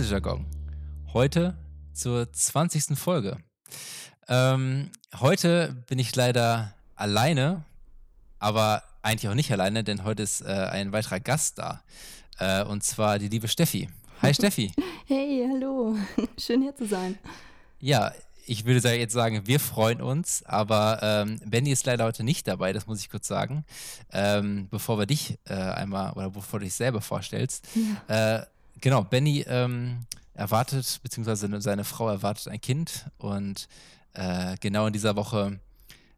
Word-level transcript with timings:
Wechseljargon. 0.00 0.46
Heute 1.12 1.58
zur 1.92 2.32
20. 2.32 2.98
Folge. 2.98 3.36
Ähm, 4.28 4.90
heute 5.20 5.84
bin 5.88 5.98
ich 5.98 6.16
leider 6.16 6.72
alleine, 6.96 7.64
aber 8.38 8.82
eigentlich 9.02 9.28
auch 9.28 9.34
nicht 9.34 9.52
alleine, 9.52 9.84
denn 9.84 10.02
heute 10.02 10.22
ist 10.22 10.40
äh, 10.40 10.46
ein 10.46 10.92
weiterer 10.92 11.20
Gast 11.20 11.58
da. 11.58 11.82
Äh, 12.38 12.64
und 12.64 12.82
zwar 12.82 13.18
die 13.18 13.28
liebe 13.28 13.46
Steffi. 13.46 13.90
Hi 14.22 14.32
Steffi. 14.32 14.72
Hey, 15.06 15.46
hallo. 15.46 15.96
Schön 16.38 16.62
hier 16.62 16.74
zu 16.74 16.86
sein. 16.86 17.18
Ja, 17.78 18.12
ich 18.46 18.64
würde 18.64 18.94
jetzt 18.94 19.12
sagen, 19.12 19.42
wir 19.44 19.60
freuen 19.60 20.00
uns, 20.00 20.42
aber 20.46 21.00
ähm, 21.02 21.40
Benny 21.44 21.72
ist 21.72 21.84
leider 21.84 22.04
heute 22.04 22.24
nicht 22.24 22.48
dabei, 22.48 22.72
das 22.72 22.86
muss 22.86 23.00
ich 23.00 23.10
kurz 23.10 23.28
sagen. 23.28 23.66
Ähm, 24.12 24.68
bevor 24.70 24.98
wir 24.98 25.04
dich 25.04 25.36
äh, 25.44 25.54
einmal 25.54 26.12
oder 26.12 26.30
bevor 26.30 26.58
du 26.58 26.64
dich 26.64 26.74
selber 26.74 27.02
vorstellst. 27.02 27.68
Ja. 28.08 28.38
Äh, 28.38 28.46
genau, 28.80 29.02
Benny 29.02 29.44
ähm, 29.46 30.06
erwartet, 30.34 31.00
beziehungsweise 31.02 31.60
seine 31.60 31.84
Frau 31.84 32.08
erwartet 32.08 32.48
ein 32.48 32.60
Kind 32.60 33.06
und 33.18 33.68
äh, 34.14 34.56
genau 34.60 34.86
in 34.86 34.92
dieser 34.92 35.16
Woche 35.16 35.60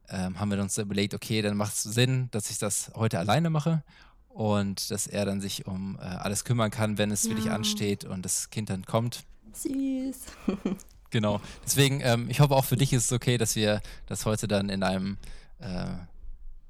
ähm, 0.08 0.38
haben 0.38 0.50
wir 0.50 0.60
uns 0.60 0.78
überlegt, 0.78 1.14
okay, 1.14 1.42
dann 1.42 1.56
macht 1.56 1.74
es 1.74 1.82
Sinn, 1.82 2.28
dass 2.30 2.50
ich 2.50 2.58
das 2.58 2.92
heute 2.94 3.18
alleine 3.18 3.50
mache 3.50 3.82
und 4.28 4.90
dass 4.90 5.06
er 5.06 5.26
dann 5.26 5.40
sich 5.40 5.66
um 5.66 5.98
äh, 6.00 6.02
alles 6.02 6.44
kümmern 6.44 6.70
kann, 6.70 6.98
wenn 6.98 7.10
es 7.10 7.24
ja. 7.24 7.30
wirklich 7.30 7.50
ansteht 7.50 8.04
und 8.04 8.24
das 8.24 8.50
Kind 8.50 8.70
dann 8.70 8.84
kommt. 8.84 9.24
Süß. 9.52 10.16
genau. 11.10 11.40
Deswegen, 11.64 12.00
ähm, 12.02 12.28
ich 12.30 12.40
hoffe 12.40 12.54
auch 12.54 12.64
für 12.64 12.76
dich 12.76 12.92
ist 12.92 13.06
es 13.06 13.12
okay, 13.12 13.38
dass 13.38 13.56
wir 13.56 13.80
das 14.06 14.24
heute 14.24 14.48
dann 14.48 14.68
in 14.68 14.82
einem 14.82 15.18
äh, 15.58 15.86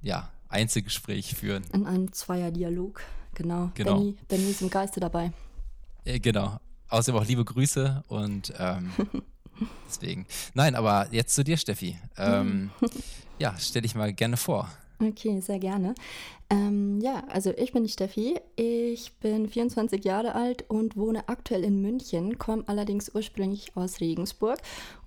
ja, 0.00 0.30
Einzelgespräch 0.48 1.34
führen. 1.34 1.64
In 1.72 1.86
einem 1.86 2.12
Zweierdialog, 2.12 3.02
genau. 3.34 3.70
genau. 3.74 3.98
Benny, 3.98 4.16
Benny 4.28 4.50
ist 4.50 4.62
im 4.62 4.70
Geiste 4.70 5.00
dabei. 5.00 5.32
Äh, 6.04 6.20
genau. 6.20 6.58
Außerdem 6.88 7.20
auch 7.20 7.26
liebe 7.26 7.44
Grüße 7.44 8.04
und 8.08 8.52
ähm, 8.58 8.92
deswegen. 9.86 10.26
Nein, 10.54 10.74
aber 10.74 11.08
jetzt 11.10 11.34
zu 11.34 11.42
dir, 11.42 11.56
Steffi. 11.56 11.98
Ähm, 12.16 12.70
ja, 13.38 13.54
stell 13.58 13.82
dich 13.82 13.94
mal 13.94 14.12
gerne 14.12 14.36
vor. 14.36 14.68
Okay, 14.98 15.40
sehr 15.40 15.58
gerne. 15.58 15.94
Ähm, 16.52 17.00
ja, 17.00 17.24
also 17.28 17.50
ich 17.56 17.72
bin 17.72 17.84
die 17.84 17.88
Steffi. 17.90 18.38
Ich 18.56 19.14
bin 19.20 19.48
24 19.48 20.04
Jahre 20.04 20.34
alt 20.34 20.68
und 20.68 20.98
wohne 20.98 21.26
aktuell 21.30 21.64
in 21.64 21.80
München, 21.80 22.38
komme 22.38 22.64
allerdings 22.66 23.10
ursprünglich 23.14 23.74
aus 23.74 24.00
Regensburg. 24.00 24.58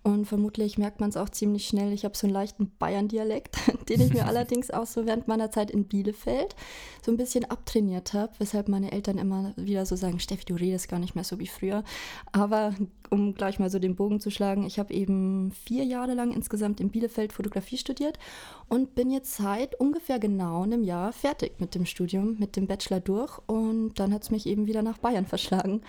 Und 0.01 0.25
vermutlich 0.25 0.77
merkt 0.77 0.99
man 0.99 1.09
es 1.09 1.17
auch 1.17 1.29
ziemlich 1.29 1.67
schnell. 1.67 1.91
Ich 1.91 2.05
habe 2.05 2.15
so 2.15 2.27
einen 2.27 2.33
leichten 2.33 2.71
Bayern-Dialekt, 2.77 3.57
den 3.89 4.01
ich 4.01 4.13
mir 4.13 4.25
allerdings 4.27 4.71
auch 4.71 4.87
so 4.87 5.05
während 5.05 5.27
meiner 5.27 5.51
Zeit 5.51 5.69
in 5.69 5.85
Bielefeld 5.85 6.55
so 7.03 7.11
ein 7.11 7.17
bisschen 7.17 7.45
abtrainiert 7.45 8.13
habe, 8.13 8.33
weshalb 8.39 8.67
meine 8.67 8.91
Eltern 8.91 9.19
immer 9.19 9.53
wieder 9.55 9.85
so 9.85 9.95
sagen: 9.95 10.19
Steffi, 10.19 10.45
du 10.45 10.55
redest 10.55 10.89
gar 10.89 10.99
nicht 10.99 11.13
mehr 11.13 11.23
so 11.23 11.39
wie 11.39 11.47
früher. 11.47 11.83
Aber 12.31 12.73
um 13.11 13.35
gleich 13.35 13.59
mal 13.59 13.69
so 13.69 13.77
den 13.77 13.95
Bogen 13.95 14.19
zu 14.19 14.31
schlagen, 14.31 14.65
ich 14.65 14.79
habe 14.79 14.93
eben 14.93 15.51
vier 15.51 15.83
Jahre 15.83 16.15
lang 16.15 16.31
insgesamt 16.31 16.79
in 16.79 16.89
Bielefeld 16.89 17.33
Fotografie 17.33 17.77
studiert 17.77 18.17
und 18.67 18.95
bin 18.95 19.11
jetzt 19.11 19.35
seit 19.35 19.79
ungefähr 19.79 20.19
genau 20.19 20.63
einem 20.63 20.83
Jahr 20.83 21.13
fertig 21.13 21.34
fertig 21.35 21.59
mit 21.59 21.75
dem 21.75 21.85
Studium, 21.85 22.37
mit 22.39 22.55
dem 22.55 22.65
Bachelor 22.65 23.01
durch 23.01 23.39
und 23.47 23.95
dann 23.95 24.13
hat 24.13 24.23
es 24.23 24.31
mich 24.31 24.45
eben 24.45 24.67
wieder 24.67 24.81
nach 24.81 24.99
Bayern 24.99 25.25
verschlagen, 25.25 25.81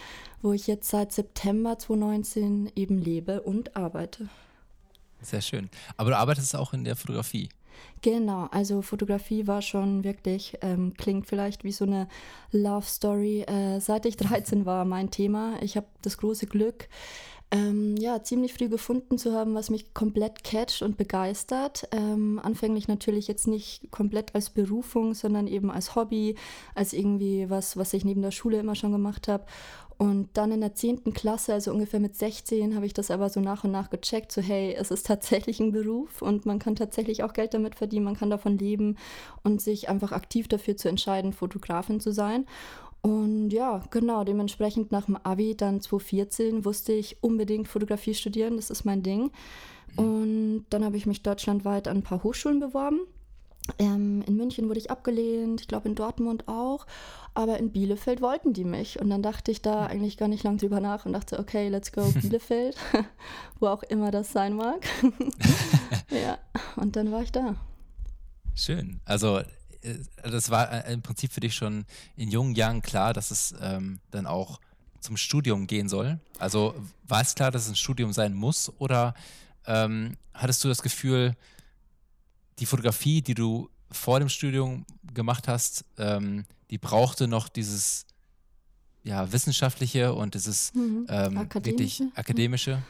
wo 0.42 0.52
ich 0.52 0.66
jetzt 0.66 0.90
seit 0.90 1.12
September 1.12 1.78
2019 1.78 2.72
eben 2.74 2.98
lebe 2.98 3.42
und 3.42 3.76
arbeite. 3.76 4.28
Sehr 5.20 5.40
schön. 5.40 5.70
Aber 5.96 6.10
du 6.10 6.16
arbeitest 6.16 6.56
auch 6.56 6.72
in 6.72 6.82
der 6.82 6.96
Fotografie. 6.96 7.48
Genau, 8.02 8.48
also 8.50 8.82
Fotografie 8.82 9.46
war 9.46 9.62
schon 9.62 10.02
wirklich, 10.02 10.58
ähm, 10.62 10.94
klingt 10.96 11.26
vielleicht 11.26 11.62
wie 11.62 11.72
so 11.72 11.84
eine 11.84 12.08
Love 12.50 12.86
Story. 12.86 13.42
Äh, 13.42 13.80
seit 13.80 14.04
ich 14.06 14.16
13 14.16 14.66
war 14.66 14.84
mein 14.84 15.10
Thema. 15.10 15.62
Ich 15.62 15.76
habe 15.76 15.86
das 16.02 16.18
große 16.18 16.46
Glück, 16.46 16.88
ähm, 17.52 17.96
ja, 17.96 18.22
ziemlich 18.22 18.54
früh 18.54 18.68
gefunden 18.68 19.18
zu 19.18 19.32
haben, 19.32 19.54
was 19.54 19.70
mich 19.70 19.94
komplett 19.94 20.42
catcht 20.42 20.82
und 20.82 20.96
begeistert. 20.96 21.88
Ähm, 21.92 22.40
anfänglich 22.42 22.88
natürlich 22.88 23.28
jetzt 23.28 23.46
nicht 23.46 23.90
komplett 23.92 24.34
als 24.34 24.50
Berufung, 24.50 25.14
sondern 25.14 25.46
eben 25.46 25.70
als 25.70 25.94
Hobby, 25.94 26.34
als 26.74 26.92
irgendwie 26.92 27.48
was, 27.48 27.76
was 27.76 27.92
ich 27.92 28.04
neben 28.04 28.22
der 28.22 28.32
Schule 28.32 28.58
immer 28.58 28.74
schon 28.74 28.90
gemacht 28.90 29.28
habe. 29.28 29.44
Und 29.98 30.28
dann 30.34 30.52
in 30.52 30.60
der 30.60 30.74
10. 30.74 31.14
Klasse, 31.14 31.54
also 31.54 31.72
ungefähr 31.72 32.00
mit 32.00 32.16
16, 32.16 32.74
habe 32.74 32.84
ich 32.84 32.92
das 32.92 33.10
aber 33.10 33.30
so 33.30 33.40
nach 33.40 33.64
und 33.64 33.70
nach 33.70 33.88
gecheckt, 33.88 34.30
so 34.30 34.42
hey, 34.42 34.74
es 34.78 34.90
ist 34.90 35.06
tatsächlich 35.06 35.58
ein 35.58 35.72
Beruf 35.72 36.20
und 36.20 36.44
man 36.44 36.58
kann 36.58 36.76
tatsächlich 36.76 37.22
auch 37.22 37.32
Geld 37.32 37.54
damit 37.54 37.76
verdienen, 37.76 38.04
man 38.04 38.16
kann 38.16 38.28
davon 38.28 38.58
leben 38.58 38.98
und 39.42 39.62
sich 39.62 39.88
einfach 39.88 40.12
aktiv 40.12 40.48
dafür 40.48 40.76
zu 40.76 40.90
entscheiden, 40.90 41.32
Fotografin 41.32 42.00
zu 42.00 42.12
sein. 42.12 42.44
Und 43.06 43.50
ja, 43.50 43.84
genau, 43.92 44.24
dementsprechend 44.24 44.90
nach 44.90 45.04
dem 45.04 45.14
Abi, 45.14 45.56
dann 45.56 45.80
2014, 45.80 46.64
wusste 46.64 46.92
ich 46.92 47.22
unbedingt 47.22 47.68
Fotografie 47.68 48.14
studieren, 48.14 48.56
das 48.56 48.68
ist 48.68 48.84
mein 48.84 49.04
Ding. 49.04 49.30
Mhm. 49.96 49.98
Und 49.98 50.66
dann 50.70 50.84
habe 50.84 50.96
ich 50.96 51.06
mich 51.06 51.22
deutschlandweit 51.22 51.86
an 51.86 51.98
ein 51.98 52.02
paar 52.02 52.24
Hochschulen 52.24 52.58
beworben. 52.58 52.98
Ähm, 53.78 54.24
in 54.26 54.36
München 54.36 54.68
wurde 54.68 54.80
ich 54.80 54.90
abgelehnt, 54.90 55.60
ich 55.60 55.68
glaube 55.68 55.88
in 55.88 55.94
Dortmund 55.94 56.48
auch, 56.48 56.84
aber 57.32 57.58
in 57.58 57.70
Bielefeld 57.70 58.20
wollten 58.20 58.52
die 58.52 58.64
mich. 58.64 58.98
Und 59.00 59.08
dann 59.08 59.22
dachte 59.22 59.52
ich 59.52 59.62
da 59.62 59.82
mhm. 59.82 59.86
eigentlich 59.86 60.16
gar 60.16 60.26
nicht 60.26 60.42
lang 60.42 60.58
drüber 60.58 60.80
nach 60.80 61.06
und 61.06 61.12
dachte, 61.12 61.38
okay, 61.38 61.68
let's 61.68 61.92
go 61.92 62.02
Bielefeld, 62.20 62.76
wo 63.60 63.68
auch 63.68 63.84
immer 63.84 64.10
das 64.10 64.32
sein 64.32 64.56
mag. 64.56 64.84
ja, 66.10 66.38
und 66.74 66.96
dann 66.96 67.12
war 67.12 67.22
ich 67.22 67.30
da. 67.30 67.54
Schön. 68.56 68.98
Also 69.04 69.42
das 70.22 70.50
war 70.50 70.72
äh, 70.72 70.92
im 70.92 71.02
Prinzip 71.02 71.32
für 71.32 71.40
dich 71.40 71.54
schon 71.54 71.84
in 72.16 72.30
jungen 72.30 72.54
Jahren 72.54 72.82
klar, 72.82 73.12
dass 73.12 73.30
es 73.30 73.54
ähm, 73.60 74.00
dann 74.10 74.26
auch 74.26 74.60
zum 75.00 75.16
Studium 75.16 75.66
gehen 75.66 75.88
soll? 75.88 76.18
Also 76.38 76.74
war 77.06 77.20
es 77.20 77.34
klar, 77.34 77.50
dass 77.50 77.62
es 77.62 77.68
ein 77.68 77.76
Studium 77.76 78.12
sein 78.12 78.34
muss 78.34 78.72
oder 78.78 79.14
ähm, 79.66 80.16
hattest 80.34 80.62
du 80.64 80.68
das 80.68 80.82
Gefühl, 80.82 81.34
die 82.58 82.66
Fotografie, 82.66 83.22
die 83.22 83.34
du 83.34 83.68
vor 83.90 84.18
dem 84.18 84.28
Studium 84.28 84.84
gemacht 85.14 85.48
hast, 85.48 85.84
ähm, 85.98 86.44
die 86.70 86.78
brauchte 86.78 87.28
noch 87.28 87.48
dieses 87.48 88.06
ja, 89.04 89.30
wissenschaftliche 89.30 90.14
und 90.14 90.34
dieses 90.34 90.74
mhm. 90.74 91.06
ähm, 91.08 91.38
akademische. 91.38 91.64
wirklich 91.64 92.02
akademische? 92.16 92.82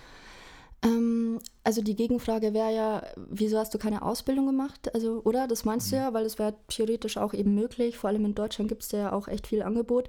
Ähm, 0.83 1.41
also 1.65 1.83
die 1.83 1.97
Gegenfrage 1.97 2.55
wäre 2.55 2.75
ja, 2.75 3.03
wieso 3.17 3.59
hast 3.59 3.75
du 3.75 3.79
keine 3.79 4.03
Ausbildung 4.03 4.47
gemacht? 4.47 4.95
Also, 4.95 5.21
oder? 5.25 5.49
Das 5.49 5.65
meinst 5.65 5.89
mhm. 5.89 5.91
du 5.91 5.97
ja, 6.03 6.15
weil 6.15 6.25
es 6.25 6.39
wäre 6.39 6.55
theoretisch 6.69 7.17
auch 7.17 7.35
eben 7.35 7.55
möglich. 7.55 7.99
Vor 7.99 8.09
allem 8.09 8.25
in 8.25 8.35
Deutschland 8.35 8.69
gibt 8.69 8.83
es 8.83 8.93
ja 8.93 9.13
auch 9.13 9.29
echt 9.29 9.47
viel 9.47 9.63
Angebot. 9.63 10.09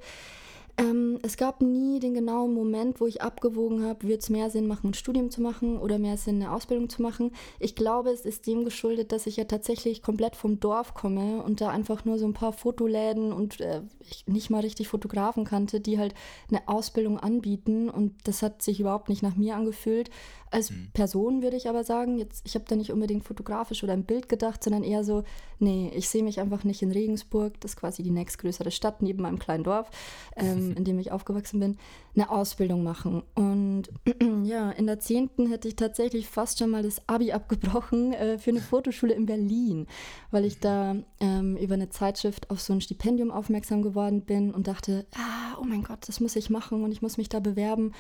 Ähm, 0.80 1.18
es 1.24 1.38
gab 1.38 1.62
nie 1.62 2.00
den 2.00 2.14
genauen 2.14 2.54
Moment, 2.54 3.02
wo 3.02 3.08
ich 3.08 3.24
abgewogen 3.24 3.84
habe, 3.84 4.04
würde 4.04 4.20
es 4.20 4.30
mehr 4.30 4.52
Sinn 4.52 4.68
machen, 4.68 4.92
ein 4.92 4.94
Studium 4.94 5.32
zu 5.32 5.42
machen 5.42 5.80
oder 5.80 5.98
mehr 5.98 6.18
Sinn, 6.18 6.36
eine 6.36 6.52
Ausbildung 6.52 6.88
zu 6.88 7.02
machen. 7.02 7.32
Ich 7.60 7.74
glaube, 7.76 8.12
es 8.12 8.26
ist 8.26 8.46
dem 8.46 8.64
geschuldet, 8.64 9.12
dass 9.12 9.26
ich 9.26 9.38
ja 9.38 9.46
tatsächlich 9.46 10.04
komplett 10.04 10.36
vom 10.36 10.60
Dorf 10.60 10.94
komme 10.94 11.42
und 11.42 11.62
da 11.62 11.70
einfach 11.70 12.06
nur 12.06 12.20
so 12.20 12.28
ein 12.28 12.34
paar 12.34 12.54
Fotoläden 12.54 13.34
und 13.34 13.60
äh, 13.60 13.82
ich 14.08 14.28
nicht 14.28 14.52
mal 14.52 14.62
richtig 14.62 14.88
Fotografen 14.88 15.46
kannte, 15.46 15.80
die 15.80 15.98
halt 15.98 16.14
eine 16.50 16.68
Ausbildung 16.68 17.20
anbieten 17.20 17.90
und 17.90 18.14
das 18.26 18.44
hat 18.44 18.62
sich 18.62 18.80
überhaupt 18.80 19.10
nicht 19.10 19.24
nach 19.24 19.36
mir 19.36 19.56
angefühlt. 19.56 20.12
Als 20.50 20.72
mhm. 20.72 20.90
Person 20.94 21.42
würde 21.42 21.58
ich 21.58 21.68
aber 21.68 21.84
sagen, 21.84 22.18
jetzt, 22.18 22.46
ich 22.46 22.56
habe 22.56 22.66
da 22.68 22.76
nicht 22.76 22.92
unbedingt 22.92 23.26
fotografisch 23.26 23.84
oder 23.84 23.94
im 23.94 24.04
Bild 24.04 24.30
gedacht, 24.30 24.64
sondern 24.64 24.84
eher 24.84 25.04
so, 25.04 25.24
nee, 25.60 25.92
ich 25.96 26.08
sehe 26.08 26.24
mich 26.24 26.40
einfach 26.40 26.64
nicht 26.64 26.82
in 26.82 26.92
Regensburg, 26.92 27.60
das 27.60 27.72
ist 27.72 27.78
quasi 27.78 28.04
die 28.04 28.12
nächstgrößere 28.12 28.72
Stadt 28.72 29.02
neben 29.02 29.22
meinem 29.22 29.40
kleinen 29.40 29.64
Dorf, 29.64 29.90
ähm, 30.36 30.74
in 30.78 30.84
dem 30.84 31.00
ich 31.00 31.12
aufgewachsen 31.12 31.60
bin, 31.60 31.78
eine 32.16 32.32
Ausbildung 32.32 32.84
machen. 32.84 33.24
Und 33.36 33.90
ja, 34.44 34.72
in 34.72 34.88
der 34.88 35.00
10. 35.00 35.30
hätte 35.50 35.68
ich 35.68 35.76
tatsächlich 35.76 36.28
fast 36.28 36.60
schon 36.60 36.70
mal 36.70 36.84
das 36.84 37.02
Abi 37.08 37.32
abgebrochen 37.32 38.14
äh, 38.14 38.38
für 38.38 38.52
eine 38.52 38.62
Fotoschule 38.62 39.14
in 39.14 39.26
Berlin, 39.26 39.88
weil 40.32 40.46
ich 40.46 40.60
da 40.60 40.96
ähm, 41.20 41.58
über 41.58 41.76
eine 41.76 41.90
Zeitschrift 41.90 42.50
auf 42.50 42.62
so 42.62 42.74
ein 42.74 42.82
Stipendium 42.82 43.32
aufmerksam 43.32 43.82
geworden 43.82 44.22
bin 44.22 44.54
und 44.54 44.68
dachte, 44.68 45.06
ah, 45.16 45.58
oh 45.60 45.66
mein 45.66 45.84
Gott, 45.84 46.08
das 46.08 46.20
muss 46.20 46.36
ich 46.36 46.50
machen 46.50 46.84
und 46.84 46.92
ich 46.92 47.02
muss 47.02 47.18
mich 47.18 47.30
da 47.30 47.40
bewerben. 47.40 47.94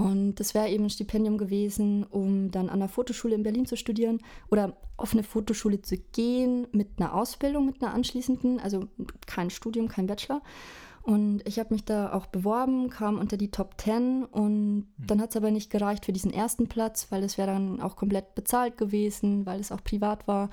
Und 0.00 0.36
das 0.36 0.54
wäre 0.54 0.68
eben 0.68 0.84
ein 0.84 0.90
Stipendium 0.90 1.36
gewesen, 1.36 2.04
um 2.04 2.50
dann 2.50 2.70
an 2.70 2.78
der 2.78 2.88
Fotoschule 2.88 3.34
in 3.34 3.42
Berlin 3.42 3.66
zu 3.66 3.76
studieren 3.76 4.20
oder 4.50 4.76
auf 4.96 5.12
eine 5.12 5.22
Fotoschule 5.22 5.82
zu 5.82 5.96
gehen 6.12 6.66
mit 6.72 6.88
einer 6.98 7.14
Ausbildung, 7.14 7.66
mit 7.66 7.82
einer 7.82 7.92
anschließenden, 7.92 8.60
also 8.60 8.86
kein 9.26 9.50
Studium, 9.50 9.88
kein 9.88 10.06
Bachelor. 10.06 10.42
Und 11.02 11.42
ich 11.46 11.58
habe 11.58 11.74
mich 11.74 11.84
da 11.84 12.12
auch 12.12 12.26
beworben, 12.26 12.88
kam 12.88 13.18
unter 13.18 13.36
die 13.36 13.50
Top 13.50 13.80
10 13.80 14.24
und 14.24 14.76
mhm. 14.76 14.86
dann 14.98 15.20
hat 15.20 15.30
es 15.30 15.36
aber 15.36 15.50
nicht 15.50 15.70
gereicht 15.70 16.04
für 16.04 16.12
diesen 16.12 16.32
ersten 16.32 16.66
Platz, 16.66 17.06
weil 17.10 17.22
es 17.22 17.36
wäre 17.36 17.48
dann 17.48 17.80
auch 17.80 17.96
komplett 17.96 18.34
bezahlt 18.34 18.76
gewesen, 18.78 19.44
weil 19.46 19.60
es 19.60 19.72
auch 19.72 19.82
privat 19.82 20.28
war. 20.28 20.50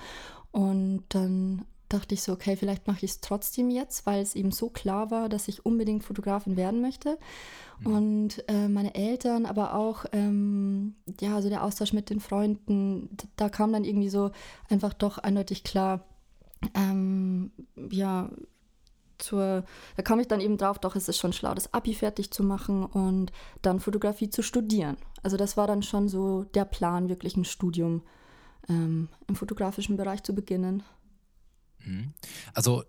Und 0.50 1.04
dann 1.10 1.64
dachte 1.88 2.14
ich 2.14 2.22
so, 2.22 2.32
okay, 2.32 2.56
vielleicht 2.56 2.86
mache 2.86 3.04
ich 3.04 3.12
es 3.12 3.20
trotzdem 3.20 3.70
jetzt, 3.70 4.04
weil 4.06 4.22
es 4.22 4.34
eben 4.34 4.52
so 4.52 4.68
klar 4.68 5.10
war, 5.10 5.28
dass 5.28 5.48
ich 5.48 5.64
unbedingt 5.64 6.04
Fotografin 6.04 6.56
werden 6.56 6.80
möchte. 6.80 7.18
Mhm. 7.80 7.86
Und 7.86 8.48
äh, 8.48 8.68
meine 8.68 8.94
Eltern, 8.94 9.46
aber 9.46 9.74
auch 9.74 10.04
ähm, 10.12 10.94
ja, 11.20 11.34
also 11.36 11.48
der 11.48 11.64
Austausch 11.64 11.92
mit 11.92 12.10
den 12.10 12.20
Freunden, 12.20 13.08
da 13.36 13.48
kam 13.48 13.72
dann 13.72 13.84
irgendwie 13.84 14.10
so 14.10 14.30
einfach 14.68 14.92
doch 14.92 15.18
eindeutig 15.18 15.64
klar, 15.64 16.04
ähm, 16.74 17.52
ja, 17.90 18.30
zur, 19.18 19.64
da 19.96 20.02
kam 20.02 20.20
ich 20.20 20.28
dann 20.28 20.40
eben 20.40 20.58
drauf, 20.58 20.78
doch 20.78 20.94
es 20.94 21.08
ist 21.08 21.18
schon 21.18 21.32
schlau, 21.32 21.54
das 21.54 21.74
Abi 21.74 21.94
fertig 21.94 22.30
zu 22.30 22.44
machen 22.44 22.84
und 22.84 23.32
dann 23.62 23.80
Fotografie 23.80 24.30
zu 24.30 24.42
studieren. 24.42 24.96
Also 25.22 25.36
das 25.36 25.56
war 25.56 25.66
dann 25.66 25.82
schon 25.82 26.08
so 26.08 26.44
der 26.54 26.64
Plan, 26.64 27.08
wirklich 27.08 27.36
ein 27.36 27.44
Studium 27.44 28.02
ähm, 28.68 29.08
im 29.26 29.34
fotografischen 29.34 29.96
Bereich 29.96 30.22
zu 30.22 30.34
beginnen. 30.34 30.82
Mhm. 31.88 32.12
Also 32.54 32.84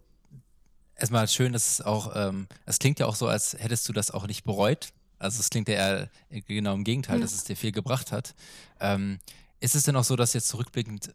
erstmal 0.96 1.28
schön, 1.28 1.54
dass 1.54 1.80
es 1.80 1.82
auch, 1.82 2.12
ähm, 2.16 2.48
es 2.66 2.80
klingt 2.80 3.00
ja 3.00 3.06
auch 3.06 3.16
so, 3.16 3.28
als 3.28 3.56
hättest 3.58 3.88
du 3.88 3.94
das 3.94 4.12
auch 4.12 4.28
nicht 4.28 4.44
bereut. 4.44 4.90
Also 5.18 5.40
es 5.40 5.50
klingt 5.50 5.68
ja 5.68 5.76
eher 5.76 6.10
genau 6.48 6.74
im 6.74 6.84
Gegenteil, 6.84 7.18
ja. 7.18 7.22
dass 7.22 7.34
es 7.34 7.44
dir 7.44 7.56
viel 7.56 7.72
gebracht 7.72 8.12
hat. 8.12 8.36
Ähm, 8.80 9.20
ist 9.60 9.76
es 9.76 9.84
denn 9.84 9.96
auch 9.96 10.04
so, 10.04 10.16
dass 10.16 10.34
jetzt 10.34 10.48
zurückblickend 10.48 11.14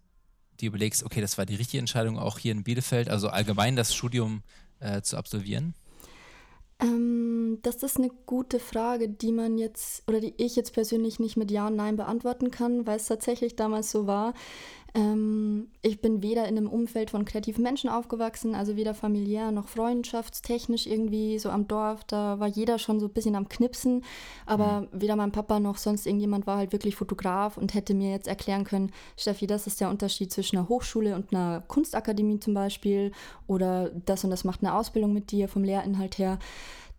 dir 0.60 0.68
überlegst, 0.68 1.02
okay, 1.02 1.20
das 1.20 1.38
war 1.38 1.46
die 1.46 1.54
richtige 1.54 1.80
Entscheidung 1.80 2.18
auch 2.18 2.38
hier 2.38 2.52
in 2.52 2.64
Bielefeld, 2.64 3.08
also 3.08 3.28
allgemein 3.28 3.76
das 3.76 3.94
Studium 3.94 4.42
äh, 4.80 5.02
zu 5.02 5.16
absolvieren? 5.16 5.74
Ähm, 6.80 7.58
das 7.62 7.82
ist 7.82 7.96
eine 7.96 8.10
gute 8.26 8.58
Frage, 8.58 9.08
die 9.08 9.32
man 9.32 9.58
jetzt 9.58 10.02
oder 10.08 10.20
die 10.20 10.34
ich 10.36 10.56
jetzt 10.56 10.72
persönlich 10.72 11.18
nicht 11.18 11.36
mit 11.36 11.50
Ja 11.50 11.68
und 11.68 11.76
Nein 11.76 11.96
beantworten 11.96 12.50
kann, 12.50 12.86
weil 12.86 12.96
es 12.96 13.06
tatsächlich 13.06 13.56
damals 13.56 13.90
so 13.90 14.06
war. 14.06 14.34
Ähm, 14.96 15.68
ich 15.82 16.00
bin 16.00 16.22
weder 16.22 16.46
in 16.46 16.56
einem 16.56 16.68
Umfeld 16.68 17.10
von 17.10 17.24
kreativen 17.24 17.64
Menschen 17.64 17.90
aufgewachsen, 17.90 18.54
also 18.54 18.76
weder 18.76 18.94
familiär 18.94 19.50
noch 19.50 19.66
freundschaftstechnisch 19.66 20.86
irgendwie 20.86 21.38
so 21.40 21.50
am 21.50 21.66
Dorf. 21.66 22.04
Da 22.04 22.38
war 22.38 22.46
jeder 22.46 22.78
schon 22.78 23.00
so 23.00 23.06
ein 23.06 23.12
bisschen 23.12 23.34
am 23.34 23.48
Knipsen, 23.48 24.04
aber 24.46 24.82
mhm. 24.82 24.88
weder 24.92 25.16
mein 25.16 25.32
Papa 25.32 25.58
noch 25.58 25.78
sonst 25.78 26.06
irgendjemand 26.06 26.46
war 26.46 26.58
halt 26.58 26.72
wirklich 26.72 26.94
Fotograf 26.94 27.56
und 27.56 27.74
hätte 27.74 27.92
mir 27.92 28.12
jetzt 28.12 28.28
erklären 28.28 28.62
können, 28.62 28.92
Steffi, 29.16 29.48
das 29.48 29.66
ist 29.66 29.80
der 29.80 29.90
Unterschied 29.90 30.32
zwischen 30.32 30.58
einer 30.58 30.68
Hochschule 30.68 31.16
und 31.16 31.34
einer 31.34 31.62
Kunstakademie 31.66 32.38
zum 32.38 32.54
Beispiel 32.54 33.10
oder 33.48 33.90
das 34.06 34.22
und 34.22 34.30
das 34.30 34.44
macht 34.44 34.62
eine 34.62 34.74
Ausbildung 34.74 35.12
mit 35.12 35.32
dir 35.32 35.48
vom 35.48 35.64
Lehrinhalt 35.64 36.18
her. 36.18 36.38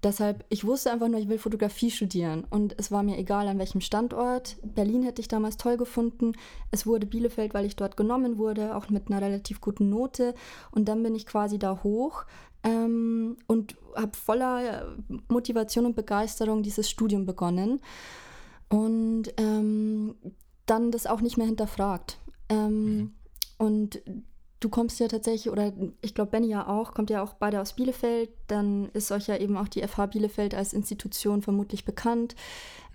Deshalb, 0.06 0.46
ich 0.50 0.64
wusste 0.64 0.92
einfach 0.92 1.08
nur, 1.08 1.20
ich 1.20 1.30
will 1.30 1.40
Fotografie 1.40 1.90
studieren. 1.90 2.46
Und 2.52 2.76
es 2.78 2.92
war 2.92 3.02
mir 3.02 3.18
egal, 3.18 3.48
an 3.48 3.58
welchem 3.58 3.82
Standort. 3.82 4.56
Berlin 4.62 5.02
hätte 5.02 5.20
ich 5.20 5.28
damals 5.28 5.58
toll 5.58 5.78
gefunden. 5.78 6.34
Es 6.70 6.86
wurde 6.86 7.08
Bielefeld, 7.08 7.56
weil 7.56 7.66
ich 7.66 7.76
dort 7.76 7.98
genommen 7.98 8.38
wurde, 8.38 8.76
auch 8.76 8.88
mit 8.90 9.10
einer 9.10 9.20
relativ 9.20 9.62
guten 9.62 9.90
Note. 9.90 10.36
Und 10.70 10.86
dann 10.88 11.02
bin 11.02 11.16
ich 11.16 11.26
quasi 11.26 11.58
da 11.58 11.82
hoch 11.82 12.26
ähm, 12.62 13.38
und 13.48 13.78
habe 13.96 14.16
voller 14.16 14.96
Motivation 15.28 15.88
und 15.88 15.96
Begeisterung 15.96 16.62
dieses 16.62 16.88
Studium 16.88 17.26
begonnen. 17.26 17.82
Und 18.70 19.34
ähm, 19.38 20.14
dann 20.68 20.92
das 20.92 21.08
auch 21.08 21.22
nicht 21.22 21.38
mehr 21.38 21.48
hinterfragt. 21.48 22.20
Ähm, 22.50 22.96
mhm. 22.96 23.14
Und 23.58 24.04
du 24.60 24.70
kommst 24.70 25.00
ja 25.00 25.08
tatsächlich, 25.08 25.52
oder 25.52 25.74
ich 26.02 26.16
glaube 26.16 26.32
Benny 26.32 26.48
ja 26.48 26.68
auch, 26.68 26.94
kommt 26.94 27.10
ja 27.10 27.22
auch 27.22 27.34
beide 27.34 27.62
aus 27.62 27.74
Bielefeld, 27.74 28.30
dann 28.48 28.90
ist 28.94 29.12
euch 29.12 29.28
ja 29.28 29.38
eben 29.38 29.58
auch 29.58 29.68
die 29.68 29.86
FH 29.86 30.08
Bielefeld 30.08 30.56
als 30.56 30.74
Institution 30.74 31.42
vermutlich 31.42 31.86
bekannt. 31.86 32.36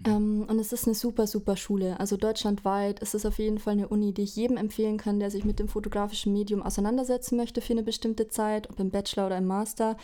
Mhm. 0.06 0.12
Ähm, 0.12 0.46
und 0.48 0.58
es 0.58 0.72
ist 0.72 0.86
eine 0.86 0.94
super, 0.94 1.26
super 1.26 1.56
Schule. 1.56 2.00
Also 2.00 2.16
deutschlandweit 2.16 3.00
ist 3.00 3.14
es 3.14 3.26
auf 3.26 3.38
jeden 3.38 3.58
Fall 3.58 3.74
eine 3.74 3.88
Uni, 3.88 4.12
die 4.14 4.22
ich 4.22 4.36
jedem 4.36 4.56
empfehlen 4.56 4.96
kann, 4.96 5.20
der 5.20 5.30
sich 5.30 5.44
mit 5.44 5.58
dem 5.58 5.68
fotografischen 5.68 6.32
Medium 6.32 6.62
auseinandersetzen 6.62 7.36
möchte 7.36 7.60
für 7.60 7.74
eine 7.74 7.82
bestimmte 7.82 8.28
Zeit, 8.28 8.70
ob 8.70 8.80
im 8.80 8.90
Bachelor 8.90 9.26
oder 9.26 9.38
im 9.38 9.46
Master. 9.46 9.96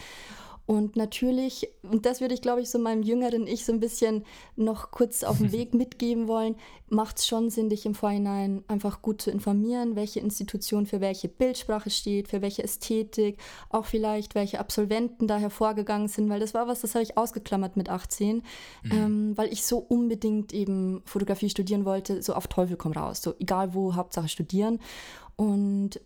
Und 0.67 0.97
natürlich, 0.97 1.69
und 1.83 2.07
das 2.07 2.21
würde 2.21 2.35
ich, 2.35 2.43
glaube 2.43 2.61
ich, 2.61 2.71
so 2.71 2.81
meinem 2.81 3.05
jüngeren 3.05 3.47
Ich 3.47 3.65
so 3.65 3.73
ein 3.73 3.79
bisschen 3.79 4.25
noch 4.57 4.91
kurz 4.91 5.23
auf 5.23 5.39
den 5.39 5.53
Weg 5.53 5.75
mitgeben 5.75 6.27
wollen, 6.27 6.57
macht 6.89 7.19
es 7.19 7.27
schon 7.29 7.51
Sinn, 7.51 7.71
dich 7.71 7.87
im 7.87 7.95
Vorhinein 7.95 8.65
einfach 8.67 9.01
gut 9.01 9.23
zu 9.23 9.31
informieren, 9.31 9.95
welche 9.95 10.19
Institution 10.19 10.87
für 10.87 11.01
welche 11.01 11.29
Bildsprache 11.29 11.91
steht, 11.91 12.27
für 12.29 12.43
welche 12.43 12.65
Ästhetik, 12.65 13.39
auch 13.71 13.87
vielleicht 13.87 14.35
welche 14.35 14.59
Absolventen 14.59 15.29
da 15.29 15.37
hervorgegangen 15.37 16.09
sind, 16.09 16.29
weil 16.29 16.41
das 16.41 16.53
war 16.53 16.67
was, 16.67 16.81
das 16.81 16.95
habe 16.97 17.05
ich 17.05 17.17
ausgeklammert 17.17 17.77
mit 17.77 17.89
18, 17.89 18.37
mhm. 18.37 18.43
ähm, 18.91 19.33
weil 19.37 19.53
ich 19.53 19.65
so 19.65 19.79
unbedingt 19.79 20.53
eben 20.53 21.03
Fotografie 21.05 21.49
studieren 21.49 21.85
wollte, 21.85 22.23
so 22.23 22.35
auf 22.35 22.49
Teufel 22.49 22.77
komm 22.77 22.93
raus, 22.93 23.23
so 23.23 23.35
egal 23.39 23.73
wo, 23.73 23.95
Hauptsache 23.95 24.29
studieren. 24.29 24.81
Und 25.37 26.01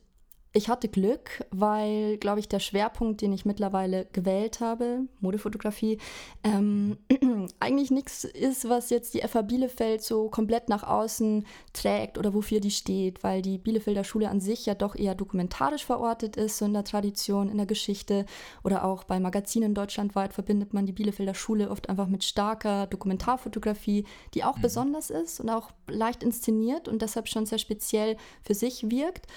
ich 0.53 0.69
hatte 0.69 0.89
Glück, 0.89 1.45
weil, 1.51 2.17
glaube 2.17 2.41
ich, 2.41 2.49
der 2.49 2.59
Schwerpunkt, 2.59 3.21
den 3.21 3.33
ich 3.33 3.45
mittlerweile 3.45 4.07
gewählt 4.13 4.59
habe, 4.59 5.03
Modefotografie, 5.21 5.99
ähm, 6.43 6.99
eigentlich 7.61 7.93
nichts 7.93 8.25
ist, 8.25 8.69
was 8.69 8.91
jetzt 8.91 9.15
die 9.15 9.21
FH 9.21 9.43
Bielefeld 9.43 10.03
so 10.03 10.29
komplett 10.29 10.69
nach 10.69 10.83
außen 10.83 11.47
trägt 11.73 12.19
oder 12.19 12.35
wofür 12.35 12.59
die 12.59 12.73
steht, 12.73 13.23
weil 13.23 13.43
die 13.43 13.59
Bielefelder 13.59 14.03
Schule 14.03 14.29
an 14.29 14.41
sich 14.41 14.67
ja 14.67 14.75
doch 14.75 14.97
eher 14.97 15.15
dokumentarisch 15.15 15.85
verortet 15.85 16.37
ist, 16.37 16.59
so 16.59 16.65
in 16.65 16.73
der 16.73 16.85
Tradition, 16.85 17.49
in 17.49 17.57
der 17.57 17.67
Geschichte 17.67 18.27
oder 18.65 18.85
auch 18.85 19.05
bei 19.05 19.21
Magazinen 19.21 19.73
deutschlandweit 19.73 20.35
verbindet 20.35 20.75
man 20.75 20.85
die 20.85 20.93
Bielefelder 20.93 21.35
Schule 21.35 21.71
oft 21.71 21.89
einfach 21.89 22.09
mit 22.09 22.25
starker 22.25 22.89
Dokumentarfotografie, 22.89 24.05
die 24.35 24.43
auch 24.43 24.57
mhm. 24.57 24.63
besonders 24.63 25.11
ist 25.11 25.39
und 25.39 25.49
auch 25.49 25.71
leicht 25.87 26.25
inszeniert 26.25 26.89
und 26.89 27.03
deshalb 27.03 27.29
schon 27.29 27.47
sehr 27.47 27.59
speziell 27.59 28.17
für 28.43 28.55
sich 28.55 28.91
wirkt. 28.91 29.29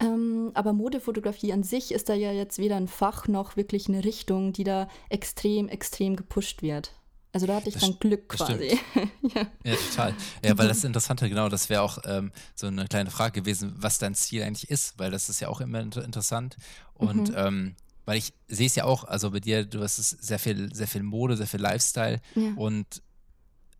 Ähm, 0.00 0.50
aber 0.62 0.72
Modefotografie 0.72 1.52
an 1.52 1.64
sich 1.64 1.90
ist 1.90 2.08
da 2.08 2.14
ja 2.14 2.30
jetzt 2.30 2.58
weder 2.58 2.76
ein 2.76 2.86
Fach 2.86 3.26
noch 3.26 3.56
wirklich 3.56 3.88
eine 3.88 4.04
Richtung, 4.04 4.52
die 4.52 4.62
da 4.62 4.86
extrem, 5.08 5.68
extrem 5.68 6.14
gepusht 6.14 6.62
wird. 6.62 6.92
Also 7.32 7.48
da 7.48 7.56
hatte 7.56 7.68
ich 7.68 7.74
das 7.74 7.82
dann 7.82 7.98
Glück 7.98 8.28
quasi. 8.28 8.78
ja. 9.34 9.46
ja. 9.64 9.74
total. 9.74 10.14
Ja, 10.44 10.56
weil 10.56 10.68
das 10.68 10.84
Interessante, 10.84 11.28
genau, 11.28 11.48
das 11.48 11.68
wäre 11.68 11.82
auch 11.82 11.98
ähm, 12.04 12.30
so 12.54 12.68
eine 12.68 12.86
kleine 12.86 13.10
Frage 13.10 13.40
gewesen, 13.40 13.74
was 13.76 13.98
dein 13.98 14.14
Ziel 14.14 14.44
eigentlich 14.44 14.70
ist, 14.70 15.00
weil 15.00 15.10
das 15.10 15.28
ist 15.28 15.40
ja 15.40 15.48
auch 15.48 15.60
immer 15.60 15.80
interessant. 15.80 16.56
Und 16.94 17.30
mhm. 17.30 17.36
ähm, 17.36 17.76
weil 18.04 18.18
ich 18.18 18.34
sehe 18.46 18.68
es 18.68 18.76
ja 18.76 18.84
auch, 18.84 19.02
also 19.02 19.32
bei 19.32 19.40
dir, 19.40 19.64
du 19.64 19.82
hast 19.82 19.96
sehr 19.96 20.38
viel, 20.38 20.72
sehr 20.72 20.86
viel 20.86 21.02
Mode, 21.02 21.36
sehr 21.36 21.48
viel 21.48 21.60
Lifestyle 21.60 22.20
ja. 22.36 22.52
und 22.54 23.02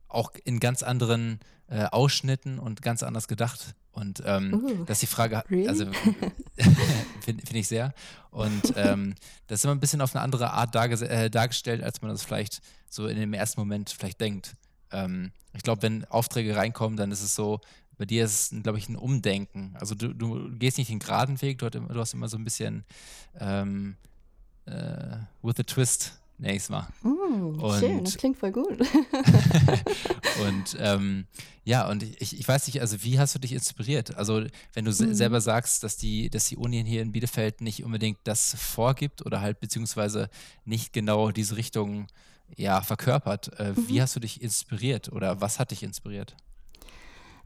auch 0.08 0.32
in 0.42 0.58
ganz 0.58 0.82
anderen 0.82 1.38
äh, 1.68 1.84
Ausschnitten 1.84 2.58
und 2.58 2.82
ganz 2.82 3.04
anders 3.04 3.28
gedacht. 3.28 3.76
Und 3.92 4.22
ähm, 4.24 4.54
uh, 4.54 4.84
das 4.84 5.02
ist 5.02 5.10
die 5.10 5.14
Frage, 5.14 5.44
really? 5.50 5.68
also 5.68 5.84
finde 7.20 7.46
find 7.46 7.54
ich 7.54 7.68
sehr. 7.68 7.92
Und 8.30 8.72
ähm, 8.76 9.14
das 9.46 9.60
ist 9.60 9.64
immer 9.64 9.74
ein 9.74 9.80
bisschen 9.80 10.00
auf 10.00 10.14
eine 10.14 10.22
andere 10.22 10.50
Art 10.50 10.74
darge 10.74 10.94
äh, 11.06 11.28
dargestellt, 11.30 11.82
als 11.82 12.00
man 12.00 12.10
das 12.10 12.22
vielleicht 12.22 12.62
so 12.88 13.06
in 13.06 13.18
dem 13.18 13.34
ersten 13.34 13.60
Moment 13.60 13.90
vielleicht 13.90 14.20
denkt. 14.20 14.56
Ähm, 14.90 15.32
ich 15.52 15.62
glaube, 15.62 15.82
wenn 15.82 16.06
Aufträge 16.06 16.56
reinkommen, 16.56 16.96
dann 16.96 17.12
ist 17.12 17.22
es 17.22 17.34
so, 17.34 17.60
bei 17.98 18.06
dir 18.06 18.24
ist 18.24 18.52
es, 18.52 18.62
glaube 18.62 18.78
ich, 18.78 18.88
ein 18.88 18.96
Umdenken. 18.96 19.76
Also 19.78 19.94
du, 19.94 20.14
du, 20.14 20.50
gehst 20.58 20.78
nicht 20.78 20.90
den 20.90 20.98
geraden 20.98 21.40
Weg, 21.42 21.58
du, 21.58 21.68
du 21.68 22.00
hast 22.00 22.14
immer 22.14 22.28
so 22.28 22.38
ein 22.38 22.44
bisschen 22.44 22.84
ähm, 23.38 23.96
äh, 24.64 25.18
with 25.42 25.58
a 25.58 25.62
twist 25.62 26.21
nächstes 26.42 26.70
Mal. 26.70 26.88
Mm, 27.02 27.60
und, 27.60 27.80
schön, 27.80 28.04
das 28.04 28.16
klingt 28.16 28.36
voll 28.36 28.52
gut. 28.52 28.78
und 30.46 30.76
ähm, 30.78 31.26
ja, 31.64 31.88
und 31.88 32.02
ich, 32.02 32.38
ich 32.38 32.46
weiß 32.46 32.66
nicht, 32.66 32.80
also 32.80 33.02
wie 33.02 33.18
hast 33.18 33.34
du 33.34 33.38
dich 33.38 33.52
inspiriert? 33.52 34.16
Also 34.16 34.44
wenn 34.74 34.84
du 34.84 34.90
mm. 34.90 35.14
selber 35.14 35.40
sagst, 35.40 35.82
dass 35.84 35.96
die, 35.96 36.28
dass 36.28 36.46
die 36.46 36.56
Uni 36.56 36.84
hier 36.84 37.02
in 37.02 37.12
Bielefeld 37.12 37.60
nicht 37.60 37.84
unbedingt 37.84 38.18
das 38.24 38.54
vorgibt 38.58 39.24
oder 39.24 39.40
halt 39.40 39.60
beziehungsweise 39.60 40.28
nicht 40.64 40.92
genau 40.92 41.30
diese 41.30 41.56
Richtung 41.56 42.08
ja, 42.56 42.82
verkörpert, 42.82 43.58
äh, 43.58 43.72
mhm. 43.72 43.88
wie 43.88 44.02
hast 44.02 44.14
du 44.16 44.20
dich 44.20 44.42
inspiriert 44.42 45.10
oder 45.10 45.40
was 45.40 45.58
hat 45.58 45.70
dich 45.70 45.82
inspiriert? 45.82 46.36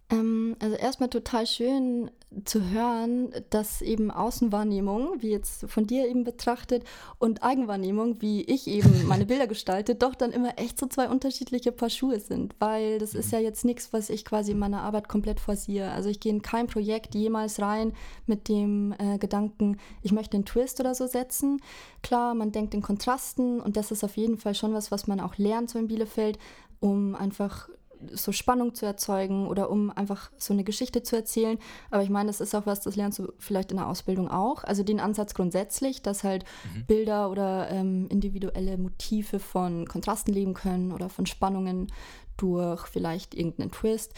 Ähm, 0.09 0.55
also 0.61 0.77
erstmal 0.77 1.09
total 1.09 1.47
schön 1.47 2.11
zu 2.45 2.71
hören, 2.71 3.31
dass 3.51 3.83
eben 3.83 4.11
Außenwahrnehmung, 4.11 5.21
wie 5.21 5.31
jetzt 5.31 5.69
von 5.69 5.87
dir 5.87 6.07
eben 6.07 6.23
betrachtet, 6.23 6.85
und 7.19 7.43
Eigenwahrnehmung, 7.43 8.21
wie 8.21 8.43
ich 8.43 8.69
eben 8.69 9.07
meine 9.09 9.27
Bilder 9.27 9.49
gestalte, 9.49 9.97
doch 9.97 10.15
dann 10.15 10.31
immer 10.31 10.59
echt 10.59 10.79
so 10.79 10.87
zwei 10.87 11.09
unterschiedliche 11.09 11.73
Paar 11.73 11.91
Schuhe 11.91 12.21
sind, 12.21 12.55
weil 12.61 12.99
das 12.99 13.15
ist 13.15 13.33
ja 13.33 13.41
jetzt 13.41 13.65
nichts, 13.65 13.93
was 13.93 14.11
ich 14.11 14.25
quasi 14.25 14.53
in 14.53 14.59
meiner 14.59 14.83
Arbeit 14.83 15.09
komplett 15.09 15.41
forciere. 15.41 15.91
Also 15.91 16.09
ich 16.09 16.21
gehe 16.21 16.33
in 16.33 16.43
kein 16.43 16.69
Projekt 16.69 17.15
jemals 17.15 17.61
rein 17.61 17.93
mit 18.27 18.49
dem 18.49 18.95
äh, 18.99 19.19
Gedanken, 19.19 19.79
ich 20.03 20.13
möchte 20.13 20.37
einen 20.37 20.45
Twist 20.45 20.79
oder 20.79 20.95
so 20.95 21.09
setzen. 21.09 21.61
Klar, 22.03 22.35
man 22.35 22.53
denkt 22.53 22.75
in 22.75 22.83
Kontrasten 22.83 23.61
und 23.61 23.77
das 23.77 23.91
ist 23.91 24.05
auf 24.05 24.17
jeden 24.17 24.39
Fall 24.39 24.55
schon 24.55 24.73
was, 24.73 24.93
was 24.93 25.09
man 25.09 25.19
auch 25.19 25.37
lernt 25.37 25.71
so 25.71 25.79
in 25.81 25.89
Bielefeld, 25.89 26.39
um 26.81 27.17
einfach 27.17 27.69
so 28.13 28.33
Spannung 28.33 28.75
zu 28.75 28.87
erzeugen 28.87 29.47
oder 29.49 29.71
um 29.71 29.91
einfach 29.91 30.31
so 30.37 30.53
eine 30.53 30.65
Geschichte 30.65 31.03
zu 31.03 31.17
erzählen. 31.17 31.59
Aber 31.91 32.03
ich 32.03 32.11
meine, 32.11 32.29
das 32.29 32.41
ist 32.41 32.55
auch 32.55 32.67
was, 32.67 32.81
das 32.81 32.97
lernst 32.97 33.19
du 33.19 33.33
vielleicht 33.39 33.71
in 33.71 33.79
der 33.79 33.89
Ausbildung 33.89 34.31
auch. 34.31 34.65
Also 34.65 34.83
den 34.83 35.01
Ansatz 35.01 35.35
grundsätzlich, 35.35 36.03
dass 36.03 36.25
halt 36.25 36.45
mhm. 36.75 36.87
Bilder 36.87 37.31
oder 37.31 37.71
ähm, 37.71 38.07
individuelle 38.09 38.79
Motive 38.79 39.39
von 39.39 39.87
Kontrasten 39.87 40.33
leben 40.33 40.55
können 40.55 40.93
oder 40.93 41.09
von 41.09 41.27
Spannungen 41.27 41.89
durch 42.37 42.87
vielleicht 42.87 43.35
irgendeinen 43.35 43.71
Twist. 43.71 44.13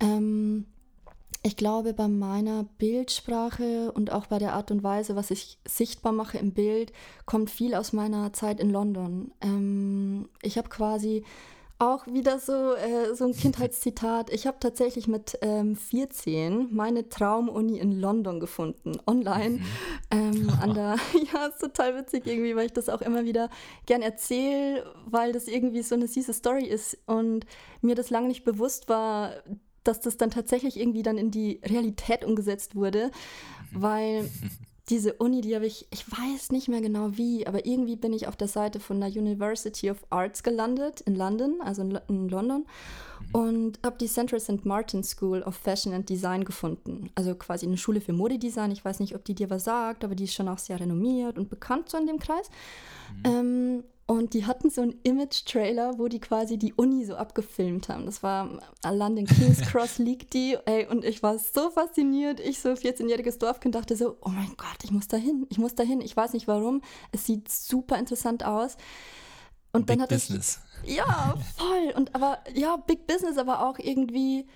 Ähm, 0.00 0.66
ich 1.44 1.56
glaube, 1.56 1.92
bei 1.92 2.06
meiner 2.06 2.64
Bildsprache 2.78 3.90
und 3.92 4.12
auch 4.12 4.26
bei 4.26 4.38
der 4.38 4.54
Art 4.54 4.70
und 4.70 4.84
Weise, 4.84 5.16
was 5.16 5.32
ich 5.32 5.58
sichtbar 5.66 6.12
mache 6.12 6.38
im 6.38 6.52
Bild, 6.52 6.92
kommt 7.26 7.50
viel 7.50 7.74
aus 7.74 7.92
meiner 7.92 8.32
Zeit 8.32 8.60
in 8.60 8.70
London. 8.70 9.32
Ähm, 9.40 10.28
ich 10.40 10.56
habe 10.56 10.68
quasi 10.68 11.24
auch 11.82 12.06
wieder 12.06 12.38
so, 12.38 12.74
äh, 12.74 13.14
so 13.14 13.24
ein 13.24 13.34
Kindheitszitat. 13.34 14.30
Ich 14.30 14.46
habe 14.46 14.58
tatsächlich 14.60 15.08
mit 15.08 15.36
ähm, 15.42 15.74
14 15.74 16.68
meine 16.72 17.08
Traumuni 17.08 17.78
in 17.78 18.00
London 18.00 18.38
gefunden, 18.38 18.98
online. 19.06 19.58
Mhm. 19.58 19.64
Ähm, 20.10 20.50
an 20.60 20.74
der, 20.74 20.96
ja, 21.32 21.46
ist 21.46 21.60
total 21.60 21.96
witzig 21.96 22.26
irgendwie, 22.26 22.54
weil 22.54 22.66
ich 22.66 22.72
das 22.72 22.88
auch 22.88 23.02
immer 23.02 23.24
wieder 23.24 23.50
gern 23.86 24.00
erzähle, 24.00 24.86
weil 25.06 25.32
das 25.32 25.48
irgendwie 25.48 25.82
so 25.82 25.96
eine 25.96 26.06
süße 26.06 26.32
Story 26.32 26.66
ist 26.66 26.98
und 27.06 27.46
mir 27.80 27.96
das 27.96 28.10
lange 28.10 28.28
nicht 28.28 28.44
bewusst 28.44 28.88
war, 28.88 29.32
dass 29.82 30.00
das 30.00 30.16
dann 30.16 30.30
tatsächlich 30.30 30.78
irgendwie 30.78 31.02
dann 31.02 31.18
in 31.18 31.32
die 31.32 31.60
Realität 31.64 32.24
umgesetzt 32.24 32.76
wurde, 32.76 33.10
mhm. 33.72 33.82
weil 33.82 34.30
diese 34.88 35.12
Uni, 35.14 35.42
die 35.42 35.54
habe 35.54 35.66
ich, 35.66 35.86
ich 35.90 36.10
weiß 36.10 36.50
nicht 36.50 36.68
mehr 36.68 36.80
genau 36.80 37.16
wie, 37.16 37.46
aber 37.46 37.66
irgendwie 37.66 37.94
bin 37.94 38.12
ich 38.12 38.26
auf 38.26 38.36
der 38.36 38.48
Seite 38.48 38.80
von 38.80 39.00
der 39.00 39.10
University 39.10 39.90
of 39.90 39.98
Arts 40.10 40.42
gelandet 40.42 41.02
in 41.02 41.14
London, 41.14 41.60
also 41.60 41.82
in, 41.82 41.98
in 42.08 42.28
London, 42.28 42.66
mhm. 43.32 43.40
und 43.40 43.78
habe 43.84 43.96
die 43.98 44.08
Central 44.08 44.40
St. 44.40 44.64
Martin 44.64 45.04
School 45.04 45.42
of 45.42 45.54
Fashion 45.54 45.92
and 45.92 46.08
Design 46.08 46.44
gefunden. 46.44 47.10
Also 47.14 47.36
quasi 47.36 47.66
eine 47.66 47.76
Schule 47.76 48.00
für 48.00 48.12
Modedesign. 48.12 48.72
Ich 48.72 48.84
weiß 48.84 48.98
nicht, 48.98 49.14
ob 49.14 49.24
die 49.24 49.36
dir 49.36 49.50
was 49.50 49.64
sagt, 49.64 50.04
aber 50.04 50.16
die 50.16 50.24
ist 50.24 50.34
schon 50.34 50.48
auch 50.48 50.58
sehr 50.58 50.80
renommiert 50.80 51.38
und 51.38 51.48
bekannt 51.48 51.88
so 51.88 51.96
in 51.96 52.08
dem 52.08 52.18
Kreis. 52.18 52.50
Mhm. 53.24 53.30
Ähm, 53.30 53.84
und 54.06 54.34
die 54.34 54.46
hatten 54.46 54.68
so 54.68 54.82
einen 54.82 54.98
Image-Trailer, 55.04 55.98
wo 55.98 56.08
die 56.08 56.18
quasi 56.18 56.58
die 56.58 56.74
Uni 56.74 57.04
so 57.04 57.14
abgefilmt 57.14 57.88
haben. 57.88 58.04
Das 58.04 58.22
war 58.22 58.60
London 58.84 59.26
King's 59.26 59.60
Cross 59.70 59.98
liegt 59.98 60.34
die. 60.34 60.56
Ey, 60.66 60.86
und 60.86 61.04
ich 61.04 61.22
war 61.22 61.38
so 61.38 61.70
fasziniert. 61.70 62.40
Ich, 62.40 62.60
so 62.60 62.70
14-jähriges 62.70 63.38
Dorfkind, 63.38 63.74
dachte 63.74 63.96
so, 63.96 64.16
oh 64.20 64.28
mein 64.28 64.54
Gott, 64.56 64.78
ich 64.82 64.90
muss 64.90 65.08
da 65.08 65.16
hin. 65.16 65.46
Ich 65.50 65.58
muss 65.58 65.74
da 65.74 65.84
hin. 65.84 66.00
Ich 66.00 66.16
weiß 66.16 66.32
nicht 66.32 66.48
warum. 66.48 66.82
Es 67.12 67.26
sieht 67.26 67.48
super 67.48 67.96
interessant 67.96 68.44
aus. 68.44 68.76
Und 69.72 69.86
Big 69.86 69.96
dann 69.96 70.02
hatte 70.02 70.16
Business. 70.16 70.60
ich. 70.84 70.96
Ja, 70.96 71.36
voll. 71.56 71.94
Und 71.96 72.14
aber, 72.14 72.40
ja, 72.52 72.76
Big 72.76 73.06
Business, 73.06 73.38
aber 73.38 73.66
auch 73.66 73.78
irgendwie 73.78 74.46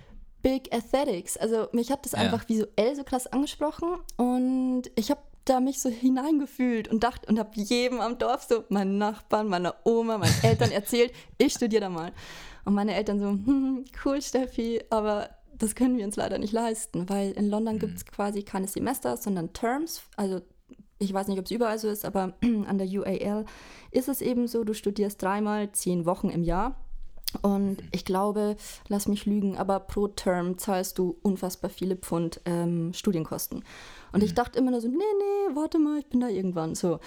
Big 0.42 0.72
Aesthetics. 0.74 1.36
Also 1.36 1.68
mich 1.72 1.90
hat 1.90 2.04
das 2.04 2.12
ja. 2.12 2.18
einfach 2.18 2.48
visuell 2.48 2.96
so 2.96 3.04
krass 3.04 3.26
angesprochen. 3.28 3.96
Und 4.16 4.90
ich 4.96 5.10
habe 5.10 5.20
da 5.46 5.60
mich 5.60 5.80
so 5.80 5.88
hineingefühlt 5.88 6.88
und 6.88 7.02
dachte 7.02 7.26
und 7.28 7.38
habe 7.38 7.50
jedem 7.54 8.00
am 8.00 8.18
Dorf 8.18 8.46
so, 8.48 8.64
meinen 8.68 8.98
Nachbarn, 8.98 9.48
meiner 9.48 9.74
Oma, 9.84 10.18
meinen 10.18 10.34
Eltern 10.42 10.70
erzählt, 10.70 11.12
ich 11.38 11.54
studiere 11.54 11.82
da 11.82 11.88
mal. 11.88 12.12
Und 12.64 12.74
meine 12.74 12.94
Eltern 12.94 13.18
so, 13.18 13.26
hm, 13.26 13.84
cool, 14.04 14.20
Steffi, 14.20 14.82
aber 14.90 15.30
das 15.56 15.74
können 15.74 15.96
wir 15.96 16.04
uns 16.04 16.16
leider 16.16 16.38
nicht 16.38 16.52
leisten, 16.52 17.08
weil 17.08 17.30
in 17.32 17.48
London 17.48 17.76
mhm. 17.76 17.78
gibt 17.78 17.96
es 17.96 18.04
quasi 18.04 18.42
keine 18.42 18.68
Semester, 18.68 19.16
sondern 19.16 19.52
Terms. 19.52 20.02
Also 20.16 20.40
ich 20.98 21.12
weiß 21.12 21.28
nicht, 21.28 21.38
ob 21.38 21.44
es 21.44 21.50
überall 21.50 21.78
so 21.78 21.88
ist, 21.88 22.04
aber 22.04 22.34
an 22.66 22.78
der 22.78 22.88
UAL 22.88 23.44
ist 23.90 24.08
es 24.08 24.20
eben 24.20 24.48
so, 24.48 24.64
du 24.64 24.74
studierst 24.74 25.22
dreimal 25.22 25.70
zehn 25.72 26.06
Wochen 26.06 26.28
im 26.28 26.42
Jahr. 26.42 26.76
Und 27.42 27.78
ich 27.92 28.04
glaube, 28.04 28.56
lass 28.88 29.08
mich 29.08 29.26
lügen, 29.26 29.56
aber 29.56 29.80
pro 29.80 30.08
Term 30.08 30.58
zahlst 30.58 30.98
du 30.98 31.16
unfassbar 31.22 31.70
viele 31.70 31.96
Pfund 31.96 32.40
ähm, 32.44 32.92
Studienkosten. 32.94 33.64
Und 34.12 34.22
ich 34.22 34.30
mhm. 34.30 34.36
dachte 34.36 34.58
immer 34.58 34.70
nur 34.70 34.80
so, 34.80 34.88
nee, 34.88 34.96
nee, 34.96 35.54
warte 35.54 35.78
mal, 35.78 35.98
ich 35.98 36.06
bin 36.06 36.20
da 36.20 36.28
irgendwann 36.28 36.74
so. 36.74 37.00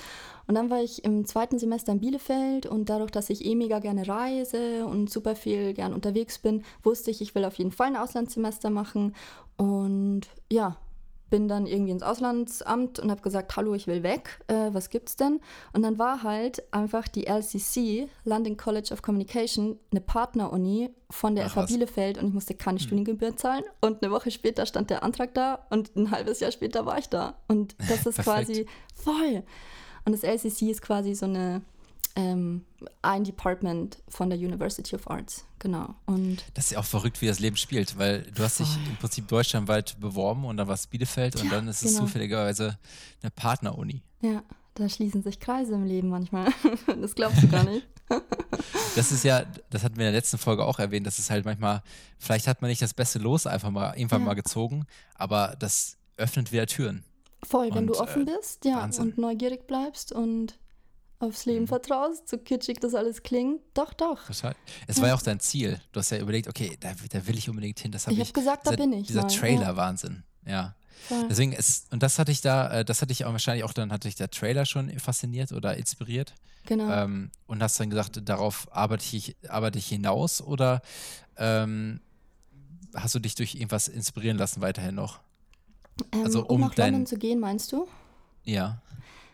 Und 0.48 0.56
dann 0.56 0.70
war 0.70 0.82
ich 0.82 1.04
im 1.04 1.26
zweiten 1.26 1.58
Semester 1.58 1.92
in 1.92 2.00
Bielefeld 2.00 2.66
und 2.66 2.90
dadurch, 2.90 3.12
dass 3.12 3.30
ich 3.30 3.46
eh 3.46 3.56
mega 3.56 3.80
gerne 3.80 4.08
reise 4.08 4.86
und 4.86 5.10
super 5.10 5.36
viel 5.36 5.74
gern 5.74 5.94
unterwegs 5.94 6.38
bin, 6.38 6.64
wusste 6.84 7.12
ich, 7.12 7.22
ich 7.22 7.34
will 7.34 7.46
auf 7.46 7.56
jeden 7.56 7.72
Fall 7.72 7.88
ein 7.88 7.96
Auslandssemester 7.96 8.70
machen. 8.70 9.16
Und 9.58 10.22
ja, 10.52 10.78
bin 11.30 11.48
dann 11.48 11.68
irgendwie 11.68 11.92
ins 11.92 12.04
Auslandsamt 12.04 13.00
und 13.00 13.12
habe 13.12 13.22
gesagt, 13.22 13.56
hallo, 13.56 13.74
ich 13.74 13.88
will 13.88 14.04
weg, 14.04 14.40
äh, 14.48 14.70
was 14.72 14.90
gibt's 14.90 15.16
denn? 15.16 15.40
Und 15.74 15.84
dann 15.84 16.00
war 16.00 16.24
halt 16.24 16.64
einfach 16.74 17.08
die 17.08 17.28
LCC, 17.28 18.10
London 18.26 18.58
College 18.58 18.94
of 18.94 19.02
Communication, 19.02 19.80
eine 19.92 20.02
Partneruni 20.02 20.90
von 21.10 21.36
der 21.36 21.46
Ach, 21.46 21.54
FH 21.54 21.66
Bielefeld 21.66 22.18
und 22.18 22.28
ich 22.28 22.34
musste 22.34 22.54
keine 22.54 22.80
hm. 22.80 22.86
Studiengebühr 22.86 23.36
zahlen. 23.36 23.64
Und 23.82 24.04
eine 24.04 24.12
Woche 24.12 24.32
später 24.32 24.66
stand 24.66 24.90
der 24.90 25.04
Antrag 25.04 25.34
da 25.34 25.66
und 25.70 25.96
ein 25.96 26.12
halbes 26.12 26.40
Jahr 26.40 26.52
später 26.52 26.86
war 26.86 26.98
ich 26.98 27.10
da. 27.10 27.36
Und 27.48 27.76
das 27.90 28.06
ist 28.06 28.20
quasi 28.20 28.66
voll. 28.94 29.44
Und 30.06 30.14
das 30.14 30.24
LCC 30.24 30.70
ist 30.70 30.82
quasi 30.82 31.14
so 31.16 31.26
eine 31.26 31.62
ähm, 32.20 32.66
ein 33.02 33.24
Department 33.24 34.02
von 34.10 34.30
der 34.30 34.38
University 34.38 34.96
of 34.96 35.10
Arts, 35.10 35.46
genau. 35.58 35.96
Und 36.06 36.44
das 36.54 36.66
ist 36.66 36.72
ja 36.72 36.80
auch 36.80 36.86
verrückt, 36.86 37.22
wie 37.22 37.28
das 37.28 37.40
Leben 37.40 37.56
spielt, 37.56 37.98
weil 37.98 38.24
du 38.24 38.44
hast 38.44 38.60
dich 38.60 38.68
im 38.88 38.98
Prinzip 38.98 39.28
deutschlandweit 39.28 40.00
beworben 40.00 40.46
und 40.46 40.58
dann 40.58 40.68
war 40.68 40.76
es 40.76 40.88
Bielefeld 40.88 41.36
ja, 41.36 41.42
und 41.42 41.52
dann 41.52 41.68
ist 41.68 41.84
es 41.84 41.94
genau. 41.94 42.06
zufälligerweise 42.06 42.78
eine 43.22 43.32
Partneruni. 43.32 44.02
Ja, 44.22 44.44
da 44.76 44.90
schließen 44.90 45.24
sich 45.24 45.40
Kreise 45.40 45.74
im 45.74 45.86
Leben 45.86 46.10
manchmal. 46.10 46.52
das 47.02 47.16
glaubst 47.16 47.42
du 47.42 47.48
gar 47.48 47.64
nicht. 47.64 47.88
das 48.96 49.12
ist 49.12 49.24
ja, 49.24 49.46
das 49.70 49.84
hatten 49.84 49.96
wir 49.96 50.08
in 50.08 50.12
der 50.12 50.20
letzten 50.20 50.38
Folge 50.38 50.66
auch 50.66 50.80
erwähnt, 50.80 51.08
das 51.08 51.20
ist 51.20 51.30
halt 51.30 51.46
manchmal, 51.46 51.84
vielleicht 52.18 52.48
hat 52.48 52.62
man 52.62 52.70
nicht 52.70 52.82
das 52.82 52.94
beste 52.94 53.20
Los 53.20 53.48
einfach 53.48 53.70
mal 53.70 53.94
irgendwann 53.96 54.22
ja. 54.22 54.28
mal 54.28 54.34
gezogen, 54.34 54.86
aber 55.16 55.56
das 55.60 55.98
öffnet 56.18 56.52
wieder 56.52 56.66
Türen. 56.66 57.04
Voll, 57.44 57.70
wenn 57.70 57.88
und, 57.88 57.88
du 57.88 58.00
offen 58.00 58.28
äh, 58.28 58.32
bist, 58.36 58.66
ja, 58.66 58.78
Wahnsinn. 58.78 59.06
und 59.06 59.18
neugierig 59.18 59.68
bleibst 59.68 60.12
und 60.12 60.60
aufs 61.20 61.46
Leben 61.46 61.62
mhm. 61.62 61.68
vertraust, 61.68 62.28
so 62.30 62.38
kitschig 62.38 62.80
das 62.80 62.96
alles 62.96 63.24
klingt. 63.24 63.62
Doch, 63.74 63.94
doch. 63.94 64.26
Total. 64.26 64.56
Es 64.88 65.02
war 65.02 65.10
ja 65.10 65.16
auch 65.16 65.22
dein 65.22 65.40
Ziel. 65.40 65.80
Du 65.92 66.00
hast 66.00 66.10
ja 66.12 66.18
überlegt, 66.18 66.48
okay, 66.48 66.78
da, 66.80 66.94
da 67.10 67.28
will 67.28 67.38
ich 67.38 67.50
unbedingt 67.50 67.80
hin. 67.80 67.92
Das 67.92 68.08
hab 68.08 68.14
ich 68.14 68.20
habe 68.20 68.32
gesagt, 68.32 68.66
dieser, 68.66 68.78
da 68.78 68.84
bin 68.84 68.94
ich. 68.94 69.08
Dieser 69.08 69.28
Trailer-Wahnsinn. 69.28 70.24
Ja. 70.46 70.76
ja. 71.10 71.24
Deswegen 71.30 71.52
ist, 71.52 71.92
und 71.92 72.02
das 72.02 72.20
hatte 72.20 72.32
ich 72.32 72.42
da, 72.42 72.80
äh, 72.80 72.86
das 72.86 73.02
hatte 73.02 73.12
ich 73.12 73.26
auch 73.26 73.34
wahrscheinlich 73.34 73.66
auch, 73.66 73.74
dann 73.74 73.92
hatte 73.92 74.08
ich 74.08 74.16
der 74.16 74.32
Trailer 74.32 74.66
schon 74.66 74.98
fasziniert 74.98 75.52
oder 75.52 75.76
inspiriert. 75.76 76.34
Genau. 76.66 76.90
Ähm, 76.90 77.32
und 77.48 77.62
hast 77.62 77.80
dann 77.80 77.90
gesagt, 77.90 78.22
darauf 78.28 78.68
arbeite 78.72 79.04
ich, 79.16 79.36
arbeite 79.50 79.78
ich 79.78 79.88
hinaus 79.88 80.42
oder 80.42 80.82
ähm, 81.38 82.00
hast 82.96 83.16
du 83.16 83.20
dich 83.20 83.36
durch 83.36 83.56
irgendwas 83.56 83.88
inspirieren 83.88 84.38
lassen 84.38 84.62
weiterhin 84.62 84.96
noch? 84.96 85.20
Ähm, 86.14 86.24
also 86.24 86.42
um, 86.46 86.56
um 86.56 86.62
nach 86.62 86.76
dein, 86.76 86.94
London 86.94 87.08
zu 87.08 87.18
gehen, 87.18 87.40
meinst 87.40 87.72
du? 87.72 87.88
Ja. 88.44 88.82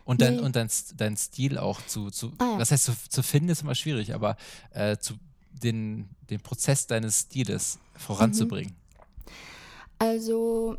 Und, 0.06 0.22
dein, 0.22 0.36
nee. 0.36 0.40
und 0.40 0.54
dein, 0.54 0.70
dein 0.96 1.16
Stil 1.16 1.58
auch 1.58 1.84
zu, 1.84 2.10
zu 2.10 2.32
ah, 2.38 2.52
ja. 2.52 2.58
was 2.58 2.70
heißt 2.70 2.84
zu, 2.84 2.92
zu 3.10 3.22
finden, 3.22 3.48
ist 3.48 3.62
immer 3.62 3.74
schwierig, 3.74 4.14
aber 4.14 4.36
äh, 4.70 4.96
zu 4.96 5.14
den, 5.50 6.08
den 6.30 6.40
Prozess 6.40 6.86
deines 6.86 7.22
Stiles 7.22 7.80
voranzubringen. 7.96 8.70
Mhm. 8.70 9.26
Also, 9.98 10.76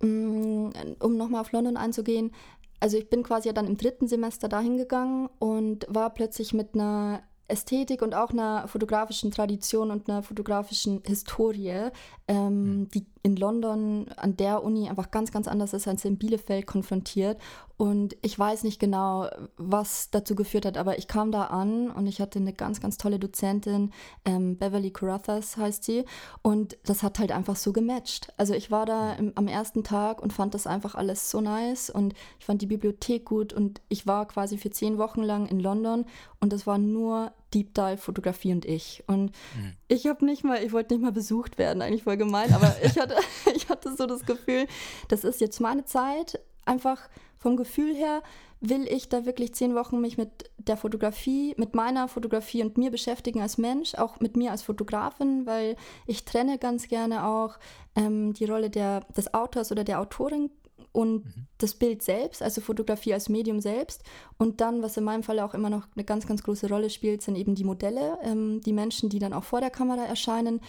mm, 0.00 0.70
um 1.00 1.16
nochmal 1.16 1.42
auf 1.42 1.52
London 1.52 1.76
einzugehen, 1.76 2.32
also 2.80 2.96
ich 2.96 3.10
bin 3.10 3.22
quasi 3.22 3.48
ja 3.48 3.52
dann 3.52 3.66
im 3.66 3.76
dritten 3.76 4.08
Semester 4.08 4.48
dahin 4.48 4.78
gegangen 4.78 5.28
und 5.38 5.86
war 5.88 6.10
plötzlich 6.10 6.54
mit 6.54 6.74
einer 6.74 7.22
Ästhetik 7.48 8.02
und 8.02 8.14
auch 8.14 8.30
einer 8.30 8.66
fotografischen 8.68 9.30
Tradition 9.30 9.90
und 9.90 10.08
einer 10.08 10.22
fotografischen 10.22 11.02
Historie, 11.04 11.90
ähm, 12.28 12.80
mhm. 12.80 12.88
die 12.90 13.06
in 13.26 13.34
London 13.34 14.06
an 14.16 14.36
der 14.36 14.62
Uni 14.62 14.88
einfach 14.88 15.10
ganz, 15.10 15.32
ganz 15.32 15.48
anders 15.48 15.72
ist 15.72 15.88
als 15.88 16.04
in 16.04 16.16
Bielefeld 16.16 16.64
konfrontiert. 16.64 17.38
Und 17.76 18.16
ich 18.22 18.38
weiß 18.38 18.62
nicht 18.62 18.78
genau, 18.78 19.28
was 19.56 20.10
dazu 20.12 20.36
geführt 20.36 20.64
hat, 20.64 20.78
aber 20.78 20.96
ich 20.96 21.08
kam 21.08 21.32
da 21.32 21.46
an 21.46 21.90
und 21.90 22.06
ich 22.06 22.20
hatte 22.20 22.38
eine 22.38 22.52
ganz, 22.52 22.80
ganz 22.80 22.98
tolle 22.98 23.18
Dozentin, 23.18 23.90
ähm, 24.24 24.56
Beverly 24.56 24.92
Carruthers 24.92 25.56
heißt 25.56 25.82
sie, 25.82 26.04
und 26.40 26.78
das 26.84 27.02
hat 27.02 27.18
halt 27.18 27.32
einfach 27.32 27.56
so 27.56 27.72
gematcht. 27.72 28.32
Also 28.36 28.54
ich 28.54 28.70
war 28.70 28.86
da 28.86 29.14
im, 29.14 29.32
am 29.34 29.48
ersten 29.48 29.82
Tag 29.82 30.22
und 30.22 30.32
fand 30.32 30.54
das 30.54 30.68
einfach 30.68 30.94
alles 30.94 31.28
so 31.28 31.40
nice 31.40 31.90
und 31.90 32.14
ich 32.38 32.46
fand 32.46 32.62
die 32.62 32.66
Bibliothek 32.66 33.24
gut 33.24 33.52
und 33.52 33.80
ich 33.88 34.06
war 34.06 34.26
quasi 34.26 34.56
für 34.56 34.70
zehn 34.70 34.98
Wochen 34.98 35.22
lang 35.22 35.46
in 35.46 35.58
London 35.58 36.06
und 36.40 36.52
das 36.52 36.64
war 36.64 36.78
nur 36.78 37.32
Deep 37.56 37.74
Dive 37.74 37.96
Fotografie 37.96 38.52
und 38.52 38.66
ich. 38.66 39.02
Und 39.06 39.32
mhm. 39.56 39.72
ich 39.88 40.06
habe 40.06 40.26
nicht 40.26 40.44
mal, 40.44 40.62
ich 40.62 40.72
wollte 40.72 40.92
nicht 40.92 41.02
mal 41.02 41.12
besucht 41.12 41.56
werden, 41.56 41.80
eigentlich 41.80 42.02
voll 42.02 42.18
gemein, 42.18 42.52
aber 42.52 42.76
ich 42.82 42.98
hatte, 42.98 43.16
ich 43.56 43.70
hatte 43.70 43.96
so 43.96 44.06
das 44.06 44.26
Gefühl, 44.26 44.66
das 45.08 45.24
ist 45.24 45.40
jetzt 45.40 45.60
meine 45.60 45.86
Zeit, 45.86 46.38
einfach 46.66 47.08
vom 47.38 47.56
Gefühl 47.56 47.94
her 47.94 48.22
will 48.60 48.86
ich 48.88 49.08
da 49.08 49.26
wirklich 49.26 49.54
zehn 49.54 49.74
Wochen 49.74 50.00
mich 50.00 50.18
mit 50.18 50.50
der 50.58 50.76
Fotografie, 50.76 51.54
mit 51.56 51.74
meiner 51.74 52.08
Fotografie 52.08 52.62
und 52.62 52.78
mir 52.78 52.90
beschäftigen 52.90 53.40
als 53.40 53.58
Mensch, 53.58 53.94
auch 53.94 54.20
mit 54.20 54.36
mir 54.36 54.50
als 54.50 54.62
Fotografin, 54.62 55.46
weil 55.46 55.76
ich 56.06 56.24
trenne 56.24 56.58
ganz 56.58 56.88
gerne 56.88 57.26
auch 57.26 57.58
ähm, 57.94 58.32
die 58.32 58.46
Rolle 58.46 58.70
der, 58.70 59.00
des 59.16 59.32
Autors 59.34 59.72
oder 59.72 59.84
der 59.84 60.00
Autorin 60.00 60.50
und 60.96 61.26
mhm. 61.26 61.46
das 61.58 61.74
Bild 61.74 62.02
selbst, 62.02 62.42
also 62.42 62.62
Fotografie 62.62 63.12
als 63.12 63.28
Medium 63.28 63.60
selbst. 63.60 64.02
Und 64.38 64.62
dann, 64.62 64.82
was 64.82 64.96
in 64.96 65.04
meinem 65.04 65.22
Fall 65.22 65.40
auch 65.40 65.52
immer 65.52 65.68
noch 65.68 65.86
eine 65.94 66.04
ganz, 66.04 66.26
ganz 66.26 66.42
große 66.42 66.70
Rolle 66.70 66.88
spielt, 66.88 67.20
sind 67.20 67.36
eben 67.36 67.54
die 67.54 67.64
Modelle, 67.64 68.16
ähm, 68.22 68.62
die 68.62 68.72
Menschen, 68.72 69.10
die 69.10 69.18
dann 69.18 69.34
auch 69.34 69.44
vor 69.44 69.60
der 69.60 69.68
Kamera 69.68 70.06
erscheinen. 70.06 70.62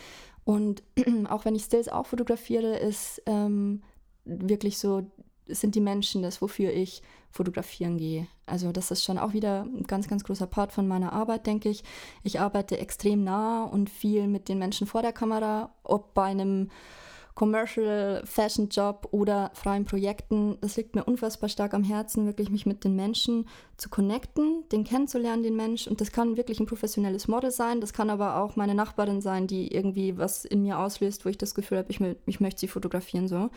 Und 0.43 0.83
auch 1.29 1.45
wenn 1.45 1.55
ich 1.55 1.63
Stills 1.63 1.87
auch 1.87 2.07
fotografiere, 2.07 2.75
ist 2.75 3.21
ähm, 3.25 3.83
wirklich 4.25 4.77
so 4.77 5.09
sind 5.49 5.75
die 5.75 5.79
Menschen 5.81 6.23
das, 6.23 6.41
wofür 6.41 6.73
ich 6.73 7.01
fotografieren 7.31 7.97
gehe. 7.97 8.27
Also 8.45 8.73
das 8.73 8.91
ist 8.91 9.05
schon 9.05 9.17
auch 9.17 9.31
wieder 9.31 9.61
ein 9.61 9.83
ganz, 9.87 10.09
ganz 10.09 10.25
großer 10.25 10.45
Part 10.45 10.73
von 10.73 10.89
meiner 10.89 11.13
Arbeit, 11.13 11.47
denke 11.47 11.69
ich. 11.69 11.85
Ich 12.23 12.41
arbeite 12.41 12.77
extrem 12.79 13.23
nah 13.23 13.63
und 13.63 13.89
viel 13.89 14.27
mit 14.27 14.49
den 14.49 14.59
Menschen 14.59 14.87
vor 14.87 15.01
der 15.01 15.13
Kamera, 15.13 15.73
ob 15.83 16.13
bei 16.13 16.23
einem 16.23 16.69
Commercial 17.37 18.23
Fashion 18.25 18.67
Job 18.67 19.09
oder 19.11 19.51
freien 19.53 19.85
Projekten. 19.85 20.57
Das 20.59 20.75
liegt 20.75 20.95
mir 20.95 21.03
unfassbar 21.03 21.49
stark 21.49 21.75
am 21.75 21.83
Herzen, 21.83 22.25
wirklich 22.25 22.49
mich 22.49 22.65
mit 22.65 22.83
den 22.83 22.95
Menschen 22.95 23.47
zu 23.77 23.89
connecten, 23.89 24.63
den 24.71 24.83
kennenzulernen, 24.83 25.43
den 25.43 25.55
Mensch. 25.55 25.85
Und 25.85 26.01
das 26.01 26.11
kann 26.11 26.35
wirklich 26.35 26.59
ein 26.59 26.65
professionelles 26.65 27.27
Model 27.27 27.51
sein, 27.51 27.79
das 27.79 27.93
kann 27.93 28.09
aber 28.09 28.37
auch 28.37 28.55
meine 28.55 28.73
Nachbarin 28.73 29.21
sein, 29.21 29.45
die 29.45 29.71
irgendwie 29.71 30.17
was 30.17 30.45
in 30.45 30.63
mir 30.63 30.79
auslöst, 30.79 31.25
wo 31.25 31.29
ich 31.29 31.37
das 31.37 31.53
Gefühl 31.53 31.77
habe, 31.77 31.91
ich, 31.91 32.01
ich 32.25 32.39
möchte 32.39 32.61
sie 32.61 32.67
fotografieren 32.67 33.27
so. 33.27 33.51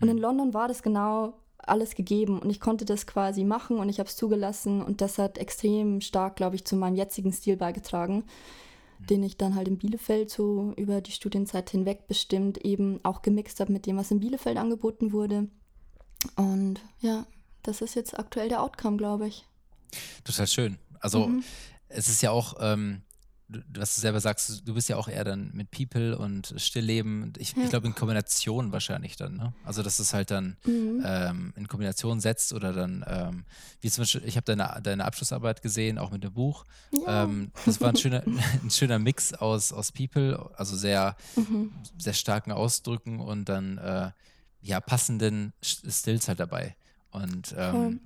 Und 0.00 0.08
in 0.08 0.18
mhm. 0.18 0.22
London 0.22 0.54
war 0.54 0.68
das 0.68 0.84
genau 0.84 1.34
alles 1.58 1.96
gegeben 1.96 2.38
und 2.38 2.48
ich 2.50 2.60
konnte 2.60 2.84
das 2.84 3.08
quasi 3.08 3.42
machen 3.42 3.78
und 3.78 3.88
ich 3.88 3.98
habe 3.98 4.08
es 4.08 4.14
zugelassen 4.14 4.82
und 4.82 5.00
das 5.00 5.18
hat 5.18 5.36
extrem 5.36 6.00
stark, 6.00 6.36
glaube 6.36 6.54
ich, 6.54 6.64
zu 6.64 6.76
meinem 6.76 6.94
jetzigen 6.94 7.32
Stil 7.32 7.56
beigetragen. 7.56 8.22
Den 8.98 9.22
ich 9.22 9.36
dann 9.36 9.54
halt 9.54 9.68
in 9.68 9.78
Bielefeld 9.78 10.30
so 10.30 10.72
über 10.76 11.00
die 11.00 11.12
Studienzeit 11.12 11.70
hinweg 11.70 12.06
bestimmt 12.06 12.58
eben 12.58 13.00
auch 13.04 13.22
gemixt 13.22 13.60
habe 13.60 13.72
mit 13.72 13.86
dem, 13.86 13.96
was 13.96 14.10
in 14.10 14.20
Bielefeld 14.20 14.56
angeboten 14.56 15.12
wurde. 15.12 15.48
Und 16.34 16.80
ja, 17.00 17.26
das 17.62 17.82
ist 17.82 17.94
jetzt 17.94 18.18
aktuell 18.18 18.48
der 18.48 18.62
Outcome, 18.62 18.96
glaube 18.96 19.28
ich. 19.28 19.44
Total 20.24 20.46
schön. 20.46 20.78
Also 21.00 21.26
mhm. 21.26 21.44
es 21.88 22.08
ist 22.08 22.22
ja 22.22 22.30
auch, 22.30 22.54
ähm, 22.60 23.02
was 23.48 23.94
du 23.94 24.00
selber 24.00 24.20
sagst, 24.20 24.66
du 24.66 24.74
bist 24.74 24.88
ja 24.88 24.96
auch 24.96 25.08
eher 25.08 25.22
dann 25.22 25.50
mit 25.52 25.70
People 25.70 26.18
und 26.18 26.54
Stillleben. 26.56 27.32
Ich, 27.38 27.52
ja. 27.52 27.62
ich 27.62 27.70
glaube 27.70 27.86
in 27.86 27.94
Kombination 27.94 28.72
wahrscheinlich 28.72 29.16
dann, 29.16 29.36
ne? 29.36 29.54
Also 29.64 29.82
dass 29.82 30.00
es 30.00 30.12
halt 30.12 30.30
dann 30.30 30.56
mhm. 30.64 31.02
ähm, 31.04 31.52
in 31.56 31.68
Kombination 31.68 32.20
setzt 32.20 32.52
oder 32.52 32.72
dann, 32.72 33.04
ähm, 33.06 33.44
wie 33.80 33.90
zum 33.90 34.02
Beispiel, 34.02 34.22
ich 34.24 34.36
habe 34.36 34.44
deine, 34.44 34.80
deine 34.82 35.04
Abschlussarbeit 35.04 35.62
gesehen, 35.62 35.98
auch 35.98 36.10
mit 36.10 36.24
dem 36.24 36.32
Buch. 36.32 36.64
Ja. 36.90 37.24
Ähm, 37.24 37.52
das 37.64 37.80
war 37.80 37.90
ein 37.90 37.96
schöner, 37.96 38.24
ein 38.62 38.70
schöner 38.70 38.98
Mix 38.98 39.32
aus, 39.32 39.72
aus 39.72 39.92
People, 39.92 40.50
also 40.56 40.76
sehr, 40.76 41.16
mhm. 41.36 41.72
sehr 41.98 42.14
starken 42.14 42.50
Ausdrücken 42.50 43.20
und 43.20 43.48
dann 43.48 43.78
äh, 43.78 44.10
ja 44.60 44.80
passenden 44.80 45.52
Stills 45.62 46.26
halt 46.26 46.40
dabei. 46.40 46.74
Und 47.10 47.54
ähm, 47.56 48.00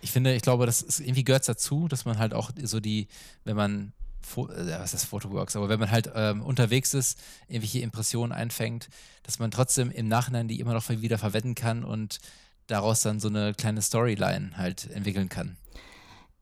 ich 0.00 0.10
finde, 0.10 0.34
ich 0.34 0.42
glaube, 0.42 0.66
das 0.66 0.82
ist, 0.82 1.00
irgendwie 1.00 1.24
gehört 1.24 1.48
dazu, 1.48 1.88
dass 1.88 2.04
man 2.04 2.18
halt 2.18 2.34
auch 2.34 2.50
so 2.62 2.80
die, 2.80 3.08
wenn 3.44 3.56
man 3.56 3.92
was 4.34 4.94
ist 4.94 5.04
Photoworks, 5.04 5.56
aber 5.56 5.68
wenn 5.68 5.80
man 5.80 5.90
halt 5.90 6.10
ähm, 6.14 6.42
unterwegs 6.42 6.94
ist, 6.94 7.18
irgendwelche 7.48 7.80
Impressionen 7.80 8.32
einfängt, 8.32 8.88
dass 9.22 9.38
man 9.38 9.50
trotzdem 9.50 9.90
im 9.90 10.08
Nachhinein 10.08 10.48
die 10.48 10.60
immer 10.60 10.74
noch 10.74 10.88
wieder 10.88 11.18
verwenden 11.18 11.54
kann 11.54 11.84
und 11.84 12.18
daraus 12.66 13.02
dann 13.02 13.20
so 13.20 13.28
eine 13.28 13.54
kleine 13.54 13.82
Storyline 13.82 14.56
halt 14.56 14.90
entwickeln 14.90 15.28
kann. 15.28 15.56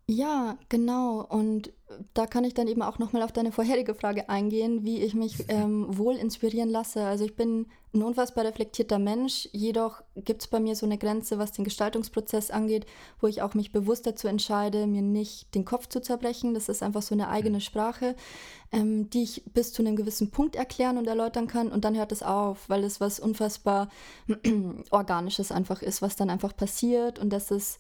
Ja, 0.08 0.56
genau. 0.68 1.20
Und 1.20 1.72
da 2.14 2.26
kann 2.26 2.44
ich 2.44 2.54
dann 2.54 2.68
eben 2.68 2.82
auch 2.82 2.98
nochmal 2.98 3.22
auf 3.22 3.32
deine 3.32 3.50
vorherige 3.50 3.94
Frage 3.94 4.28
eingehen, 4.28 4.84
wie 4.84 5.02
ich 5.02 5.14
mich 5.14 5.44
ähm, 5.48 5.86
wohl 5.96 6.16
inspirieren 6.16 6.68
lasse. 6.68 7.04
Also 7.04 7.24
ich 7.24 7.34
bin 7.34 7.66
ein 7.96 8.02
unfassbar 8.02 8.44
reflektierter 8.44 8.98
Mensch, 8.98 9.48
jedoch 9.52 10.02
gibt 10.14 10.42
es 10.42 10.48
bei 10.48 10.60
mir 10.60 10.76
so 10.76 10.86
eine 10.86 10.98
Grenze, 10.98 11.38
was 11.38 11.52
den 11.52 11.64
Gestaltungsprozess 11.64 12.50
angeht, 12.50 12.86
wo 13.20 13.26
ich 13.26 13.42
auch 13.42 13.54
mich 13.54 13.72
bewusst 13.72 14.06
dazu 14.06 14.28
entscheide, 14.28 14.86
mir 14.86 15.02
nicht 15.02 15.54
den 15.54 15.64
Kopf 15.64 15.88
zu 15.88 16.00
zerbrechen. 16.00 16.54
Das 16.54 16.68
ist 16.68 16.82
einfach 16.82 17.02
so 17.02 17.14
eine 17.14 17.28
eigene 17.28 17.60
Sprache, 17.60 18.14
ähm, 18.72 19.10
die 19.10 19.24
ich 19.24 19.42
bis 19.52 19.72
zu 19.72 19.82
einem 19.82 19.96
gewissen 19.96 20.30
Punkt 20.30 20.54
erklären 20.54 20.98
und 20.98 21.08
erläutern 21.08 21.48
kann. 21.48 21.72
Und 21.72 21.84
dann 21.84 21.96
hört 21.96 22.12
es 22.12 22.22
auf, 22.22 22.68
weil 22.68 22.84
es 22.84 23.00
was 23.00 23.18
unfassbar 23.18 23.88
Organisches 24.90 25.50
einfach 25.50 25.82
ist, 25.82 26.02
was 26.02 26.16
dann 26.16 26.30
einfach 26.30 26.56
passiert. 26.56 27.18
Und 27.18 27.30
das 27.30 27.50
ist 27.50 27.78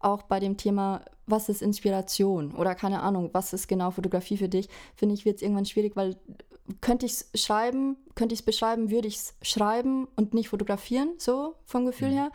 auch 0.00 0.22
bei 0.22 0.40
dem 0.40 0.56
Thema, 0.56 1.02
was 1.26 1.48
ist 1.48 1.62
Inspiration? 1.62 2.54
Oder 2.54 2.74
keine 2.74 3.00
Ahnung, 3.02 3.30
was 3.32 3.52
ist 3.52 3.66
genau 3.66 3.90
Fotografie 3.90 4.36
für 4.36 4.48
dich, 4.48 4.68
finde 4.94 5.14
ich, 5.14 5.24
wird 5.24 5.36
es 5.36 5.42
irgendwann 5.42 5.66
schwierig, 5.66 5.96
weil 5.96 6.16
könnte 6.80 7.06
ich 7.06 7.12
es 7.12 7.42
schreiben, 7.42 7.96
könnte 8.14 8.34
ich 8.34 8.40
es 8.40 8.44
beschreiben, 8.44 8.90
würde 8.90 9.08
ich 9.08 9.16
es 9.16 9.34
schreiben 9.42 10.08
und 10.16 10.34
nicht 10.34 10.48
fotografieren, 10.48 11.14
so 11.18 11.54
vom 11.64 11.86
Gefühl 11.86 12.08
mhm. 12.08 12.14
her. 12.14 12.32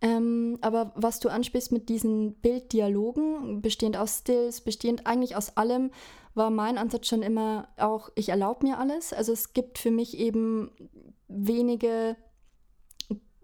Ähm, 0.00 0.58
aber 0.60 0.92
was 0.94 1.20
du 1.20 1.28
ansprichst 1.28 1.72
mit 1.72 1.88
diesen 1.88 2.34
Bilddialogen, 2.34 3.62
bestehend 3.62 3.96
aus 3.96 4.18
Stills, 4.20 4.60
bestehend 4.60 5.06
eigentlich 5.06 5.36
aus 5.36 5.56
allem, 5.56 5.90
war 6.34 6.50
mein 6.50 6.76
Ansatz 6.76 7.08
schon 7.08 7.22
immer 7.22 7.68
auch, 7.78 8.10
ich 8.14 8.28
erlaube 8.28 8.66
mir 8.66 8.78
alles. 8.78 9.12
Also 9.12 9.32
es 9.32 9.54
gibt 9.54 9.78
für 9.78 9.90
mich 9.90 10.18
eben 10.18 10.70
wenige 11.28 12.16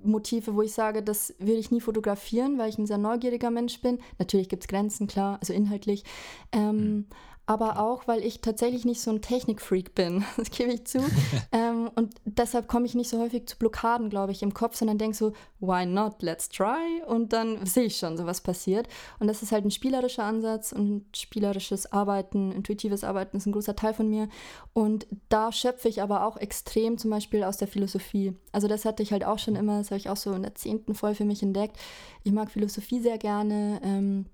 Motive, 0.05 0.55
wo 0.55 0.63
ich 0.63 0.73
sage, 0.73 1.03
das 1.03 1.35
würde 1.39 1.59
ich 1.59 1.71
nie 1.71 1.81
fotografieren, 1.81 2.59
weil 2.59 2.69
ich 2.69 2.77
ein 2.77 2.87
sehr 2.87 2.99
neugieriger 2.99 3.51
Mensch 3.51 3.81
bin. 3.81 3.99
Natürlich 4.19 4.49
gibt 4.49 4.65
es 4.65 4.69
Grenzen, 4.69 5.07
klar, 5.07 5.39
also 5.41 5.53
inhaltlich. 5.53 6.05
Ähm, 6.53 6.77
mhm 6.77 7.07
aber 7.45 7.81
auch, 7.81 8.07
weil 8.07 8.25
ich 8.25 8.41
tatsächlich 8.41 8.85
nicht 8.85 9.01
so 9.01 9.11
ein 9.11 9.21
Technikfreak 9.21 9.95
bin, 9.95 10.25
das 10.37 10.51
gebe 10.51 10.73
ich 10.73 10.85
zu. 10.87 10.99
ähm, 11.53 11.91
und 11.95 12.15
deshalb 12.25 12.69
komme 12.69 12.87
ich 12.87 12.95
nicht 12.95 13.11
so 13.11 13.19
häufig 13.19 13.47
zu 13.47 13.59
Blockaden, 13.59 14.11
glaube 14.11 14.33
ich, 14.33 14.43
im 14.43 14.55
Kopf, 14.55 14.77
sondern 14.77 14.99
denke 14.99 15.17
so, 15.17 15.33
why 15.59 15.85
not, 15.85 16.23
let's 16.23 16.49
try. 16.49 17.03
Und 17.07 17.33
dann 17.33 17.67
sehe 17.67 17.85
ich 17.85 17.97
schon, 17.97 18.17
so 18.17 18.27
was 18.27 18.41
passiert. 18.41 18.89
Und 19.19 19.27
das 19.27 19.43
ist 19.43 19.53
halt 19.53 19.65
ein 19.65 19.71
spielerischer 19.71 20.25
Ansatz 20.25 20.73
und 20.73 21.05
spielerisches 21.17 21.93
Arbeiten, 21.93 22.53
intuitives 22.53 23.05
Arbeiten 23.05 23.37
ist 23.37 23.47
ein 23.47 23.53
großer 23.53 23.75
Teil 23.75 23.95
von 23.95 24.09
mir. 24.09 24.29
Und 24.73 25.07
da 25.29 25.51
schöpfe 25.53 25.89
ich 25.89 26.01
aber 26.01 26.27
auch 26.27 26.37
extrem 26.37 26.97
zum 26.97 27.11
Beispiel 27.11 27.43
aus 27.43 27.57
der 27.57 27.69
Philosophie. 27.69 28.35
Also 28.53 28.69
das 28.69 28.85
hatte 28.85 29.03
ich 29.03 29.13
halt 29.13 29.25
auch 29.25 29.39
schon 29.39 29.57
immer, 29.57 29.79
das 29.79 29.91
habe 29.91 29.99
ich 29.99 30.09
auch 30.09 30.17
so 30.17 30.33
in 30.33 30.43
der 30.43 30.55
zehnten 30.55 30.95
voll 30.95 31.15
für 31.15 31.25
mich 31.25 31.43
entdeckt. 31.43 31.77
Ich 32.23 32.33
mag 32.33 32.51
Philosophie 32.51 33.01
sehr 33.01 33.19
gerne. 33.19 33.81
Ähm, 33.83 34.27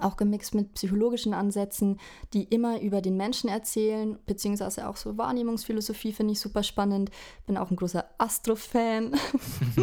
auch 0.00 0.16
gemixt 0.16 0.54
mit 0.54 0.74
psychologischen 0.74 1.34
Ansätzen, 1.34 1.98
die 2.32 2.44
immer 2.44 2.80
über 2.80 3.02
den 3.02 3.16
Menschen 3.16 3.48
erzählen, 3.48 4.18
beziehungsweise 4.26 4.88
auch 4.88 4.96
so 4.96 5.18
Wahrnehmungsphilosophie 5.18 6.12
finde 6.12 6.32
ich 6.32 6.40
super 6.40 6.62
spannend. 6.62 7.10
Bin 7.46 7.56
auch 7.56 7.70
ein 7.70 7.76
großer 7.76 8.04
Astro-Fan. 8.18 9.14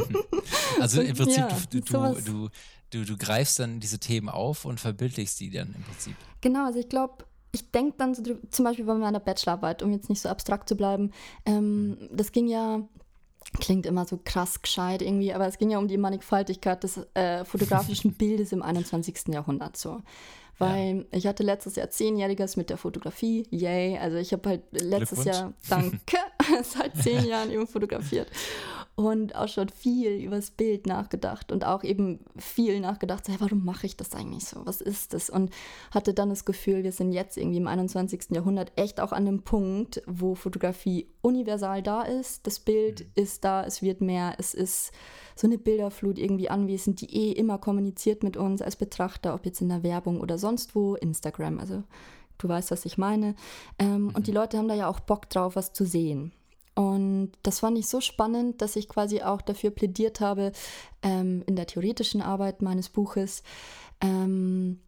also 0.79 1.01
im 1.01 1.15
Prinzip, 1.15 1.37
ja, 1.37 1.49
du, 1.69 1.79
du, 1.81 2.21
du, 2.21 2.49
du, 2.89 3.05
du 3.05 3.17
greifst 3.17 3.59
dann 3.59 3.79
diese 3.79 3.99
Themen 3.99 4.29
auf 4.29 4.65
und 4.65 4.79
verbildlichst 4.79 5.39
die 5.39 5.51
dann 5.51 5.73
im 5.75 5.83
Prinzip. 5.83 6.15
Genau, 6.41 6.65
also 6.65 6.79
ich 6.79 6.89
glaube, 6.89 7.25
ich 7.51 7.71
denke 7.71 7.95
dann 7.97 8.13
so, 8.13 8.23
zum 8.49 8.65
Beispiel 8.65 8.85
bei 8.85 8.95
meiner 8.95 9.19
Bachelorarbeit, 9.19 9.81
um 9.83 9.91
jetzt 9.91 10.09
nicht 10.09 10.21
so 10.21 10.29
abstrakt 10.29 10.69
zu 10.69 10.75
bleiben, 10.75 11.11
ähm, 11.45 11.97
das 12.11 12.31
ging 12.31 12.47
ja 12.47 12.87
klingt 13.59 13.85
immer 13.85 14.05
so 14.05 14.19
krass 14.23 14.61
gescheit 14.61 15.01
irgendwie, 15.01 15.33
aber 15.33 15.47
es 15.47 15.57
ging 15.57 15.71
ja 15.71 15.79
um 15.79 15.87
die 15.87 15.97
Mannigfaltigkeit 15.97 16.83
des 16.83 16.99
äh, 17.13 17.43
fotografischen 17.45 18.13
Bildes 18.17 18.51
im 18.51 18.61
21. 18.61 19.29
Jahrhundert 19.29 19.77
so. 19.77 20.01
Weil 20.59 20.97
ja. 20.97 21.03
ich 21.17 21.25
hatte 21.25 21.41
letztes 21.41 21.77
Jahr 21.77 21.89
zehnjähriges 21.89 22.57
mit 22.57 22.69
der 22.69 22.77
Fotografie, 22.77 23.47
yay. 23.49 23.97
Also 23.97 24.17
ich 24.17 24.33
habe 24.33 24.49
halt 24.49 24.63
letztes 24.71 25.23
Jahr, 25.23 25.53
danke, 25.69 26.17
seit 26.63 26.97
zehn 26.97 27.25
Jahren 27.25 27.49
eben 27.49 27.65
fotografiert 27.65 28.27
und 28.99 29.33
auch 29.33 29.47
schon 29.47 29.69
viel 29.69 30.11
über 30.17 30.35
das 30.35 30.51
Bild 30.51 30.85
nachgedacht 30.85 31.53
und 31.53 31.63
auch 31.63 31.85
eben 31.85 32.19
viel 32.35 32.81
nachgedacht, 32.81 33.25
so, 33.25 33.31
hey, 33.31 33.39
warum 33.39 33.63
mache 33.63 33.85
ich 33.85 33.95
das 33.95 34.13
eigentlich 34.13 34.43
so? 34.43 34.65
Was 34.65 34.81
ist 34.81 35.13
das? 35.13 35.29
Und 35.29 35.51
hatte 35.91 36.13
dann 36.13 36.27
das 36.27 36.43
Gefühl, 36.43 36.83
wir 36.83 36.91
sind 36.91 37.13
jetzt 37.13 37.37
irgendwie 37.37 37.59
im 37.59 37.67
21. 37.67 38.31
Jahrhundert 38.31 38.73
echt 38.75 38.99
auch 38.99 39.13
an 39.13 39.25
dem 39.25 39.43
Punkt, 39.43 40.01
wo 40.05 40.35
Fotografie 40.35 41.07
universal 41.21 41.81
da 41.81 42.01
ist. 42.03 42.45
Das 42.47 42.59
Bild 42.59 43.01
mhm. 43.01 43.11
ist 43.15 43.43
da, 43.43 43.63
es 43.63 43.81
wird 43.81 44.01
mehr, 44.01 44.35
es 44.37 44.53
ist 44.53 44.91
so 45.35 45.47
eine 45.47 45.57
Bilderflut 45.57 46.17
irgendwie 46.17 46.49
anwesend, 46.49 47.01
die 47.01 47.15
eh 47.15 47.31
immer 47.31 47.57
kommuniziert 47.57 48.23
mit 48.23 48.37
uns 48.37 48.61
als 48.61 48.75
Betrachter, 48.75 49.33
ob 49.33 49.45
jetzt 49.45 49.61
in 49.61 49.69
der 49.69 49.83
Werbung 49.83 50.21
oder 50.21 50.37
sonst 50.37 50.75
wo, 50.75 50.95
Instagram, 50.95 51.59
also 51.59 51.83
du 52.37 52.49
weißt, 52.49 52.71
was 52.71 52.85
ich 52.85 52.97
meine. 52.97 53.35
Ähm, 53.77 54.03
mhm. 54.03 54.09
Und 54.15 54.27
die 54.27 54.31
Leute 54.31 54.57
haben 54.57 54.67
da 54.67 54.75
ja 54.75 54.89
auch 54.89 54.99
Bock 54.99 55.29
drauf, 55.29 55.55
was 55.55 55.73
zu 55.73 55.85
sehen. 55.85 56.31
Und 56.75 57.31
das 57.43 57.59
fand 57.59 57.77
ich 57.77 57.87
so 57.87 57.99
spannend, 57.99 58.61
dass 58.61 58.77
ich 58.77 58.87
quasi 58.87 59.21
auch 59.21 59.41
dafür 59.41 59.69
plädiert 59.69 60.21
habe, 60.21 60.53
ähm, 61.03 61.43
in 61.45 61.57
der 61.57 61.67
theoretischen 61.67 62.21
Arbeit 62.21 62.61
meines 62.61 62.87
Buches, 62.87 63.43
ähm, 63.99 64.79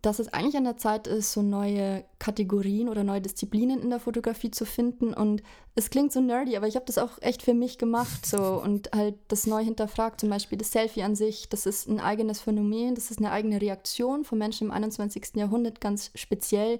dass 0.00 0.18
es 0.18 0.32
eigentlich 0.32 0.56
an 0.56 0.64
der 0.64 0.78
Zeit 0.78 1.06
ist, 1.06 1.32
so 1.32 1.42
neue 1.42 2.04
Kategorien 2.18 2.88
oder 2.88 3.04
neue 3.04 3.20
Disziplinen 3.20 3.80
in 3.80 3.90
der 3.90 4.00
Fotografie 4.00 4.50
zu 4.50 4.64
finden. 4.64 5.12
Und 5.12 5.42
es 5.74 5.90
klingt 5.90 6.12
so 6.12 6.20
nerdy, 6.20 6.56
aber 6.56 6.66
ich 6.66 6.74
habe 6.74 6.86
das 6.86 6.96
auch 6.96 7.20
echt 7.20 7.42
für 7.42 7.52
mich 7.52 7.76
gemacht 7.76 8.24
so 8.24 8.60
und 8.62 8.90
halt 8.94 9.16
das 9.28 9.46
neu 9.46 9.62
hinterfragt. 9.62 10.20
Zum 10.20 10.30
Beispiel 10.30 10.56
das 10.56 10.72
Selfie 10.72 11.02
an 11.02 11.14
sich, 11.14 11.48
das 11.50 11.66
ist 11.66 11.86
ein 11.88 12.00
eigenes 12.00 12.40
Phänomen, 12.40 12.94
das 12.94 13.10
ist 13.10 13.18
eine 13.18 13.30
eigene 13.30 13.60
Reaktion 13.60 14.24
von 14.24 14.38
Menschen 14.38 14.68
im 14.68 14.70
21. 14.70 15.34
Jahrhundert 15.34 15.80
ganz 15.82 16.10
speziell, 16.14 16.78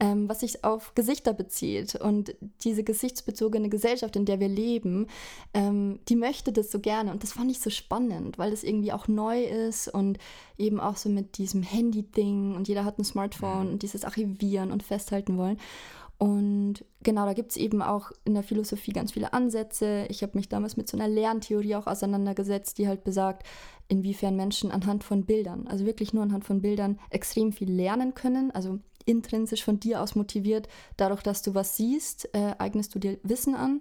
ähm, 0.00 0.28
was 0.28 0.40
sich 0.40 0.64
auf 0.64 0.94
Gesichter 0.94 1.34
bezieht. 1.34 1.96
Und 1.96 2.34
diese 2.64 2.82
gesichtsbezogene 2.82 3.68
Gesellschaft, 3.68 4.16
in 4.16 4.24
der 4.24 4.40
wir 4.40 4.48
leben, 4.48 5.08
ähm, 5.52 6.00
die 6.08 6.16
möchte 6.16 6.50
das 6.52 6.70
so 6.70 6.80
gerne. 6.80 7.10
Und 7.10 7.22
das 7.22 7.32
fand 7.32 7.50
ich 7.50 7.60
so 7.60 7.68
spannend, 7.68 8.38
weil 8.38 8.50
das 8.50 8.64
irgendwie 8.64 8.92
auch 8.92 9.06
neu 9.06 9.44
ist 9.44 9.88
und 9.88 10.18
eben 10.60 10.78
auch 10.78 10.96
so 10.96 11.08
mit 11.08 11.38
diesem 11.38 11.62
Handy-Ding 11.62 12.54
und 12.54 12.68
jeder 12.68 12.84
hat 12.84 12.98
ein 12.98 13.04
Smartphone 13.04 13.66
mhm. 13.66 13.72
und 13.72 13.82
dieses 13.82 14.04
Archivieren 14.04 14.69
und 14.72 14.82
festhalten 14.82 15.36
wollen. 15.36 15.58
Und 16.18 16.84
genau, 17.02 17.24
da 17.24 17.32
gibt 17.32 17.52
es 17.52 17.56
eben 17.56 17.80
auch 17.80 18.12
in 18.26 18.34
der 18.34 18.42
Philosophie 18.42 18.92
ganz 18.92 19.12
viele 19.12 19.32
Ansätze. 19.32 20.04
Ich 20.10 20.22
habe 20.22 20.36
mich 20.36 20.50
damals 20.50 20.76
mit 20.76 20.86
so 20.86 20.98
einer 20.98 21.08
Lerntheorie 21.08 21.76
auch 21.76 21.86
auseinandergesetzt, 21.86 22.76
die 22.76 22.86
halt 22.86 23.04
besagt, 23.04 23.46
inwiefern 23.88 24.36
Menschen 24.36 24.70
anhand 24.70 25.02
von 25.02 25.24
Bildern, 25.24 25.66
also 25.66 25.86
wirklich 25.86 26.12
nur 26.12 26.22
anhand 26.22 26.44
von 26.44 26.60
Bildern, 26.60 26.98
extrem 27.08 27.52
viel 27.52 27.72
lernen 27.72 28.12
können. 28.14 28.50
Also 28.50 28.80
intrinsisch 29.06 29.64
von 29.64 29.80
dir 29.80 30.02
aus 30.02 30.14
motiviert, 30.14 30.68
dadurch, 30.98 31.22
dass 31.22 31.40
du 31.42 31.54
was 31.54 31.76
siehst, 31.76 32.28
äh, 32.34 32.54
eignest 32.58 32.94
du 32.94 32.98
dir 32.98 33.18
Wissen 33.22 33.54
an. 33.54 33.80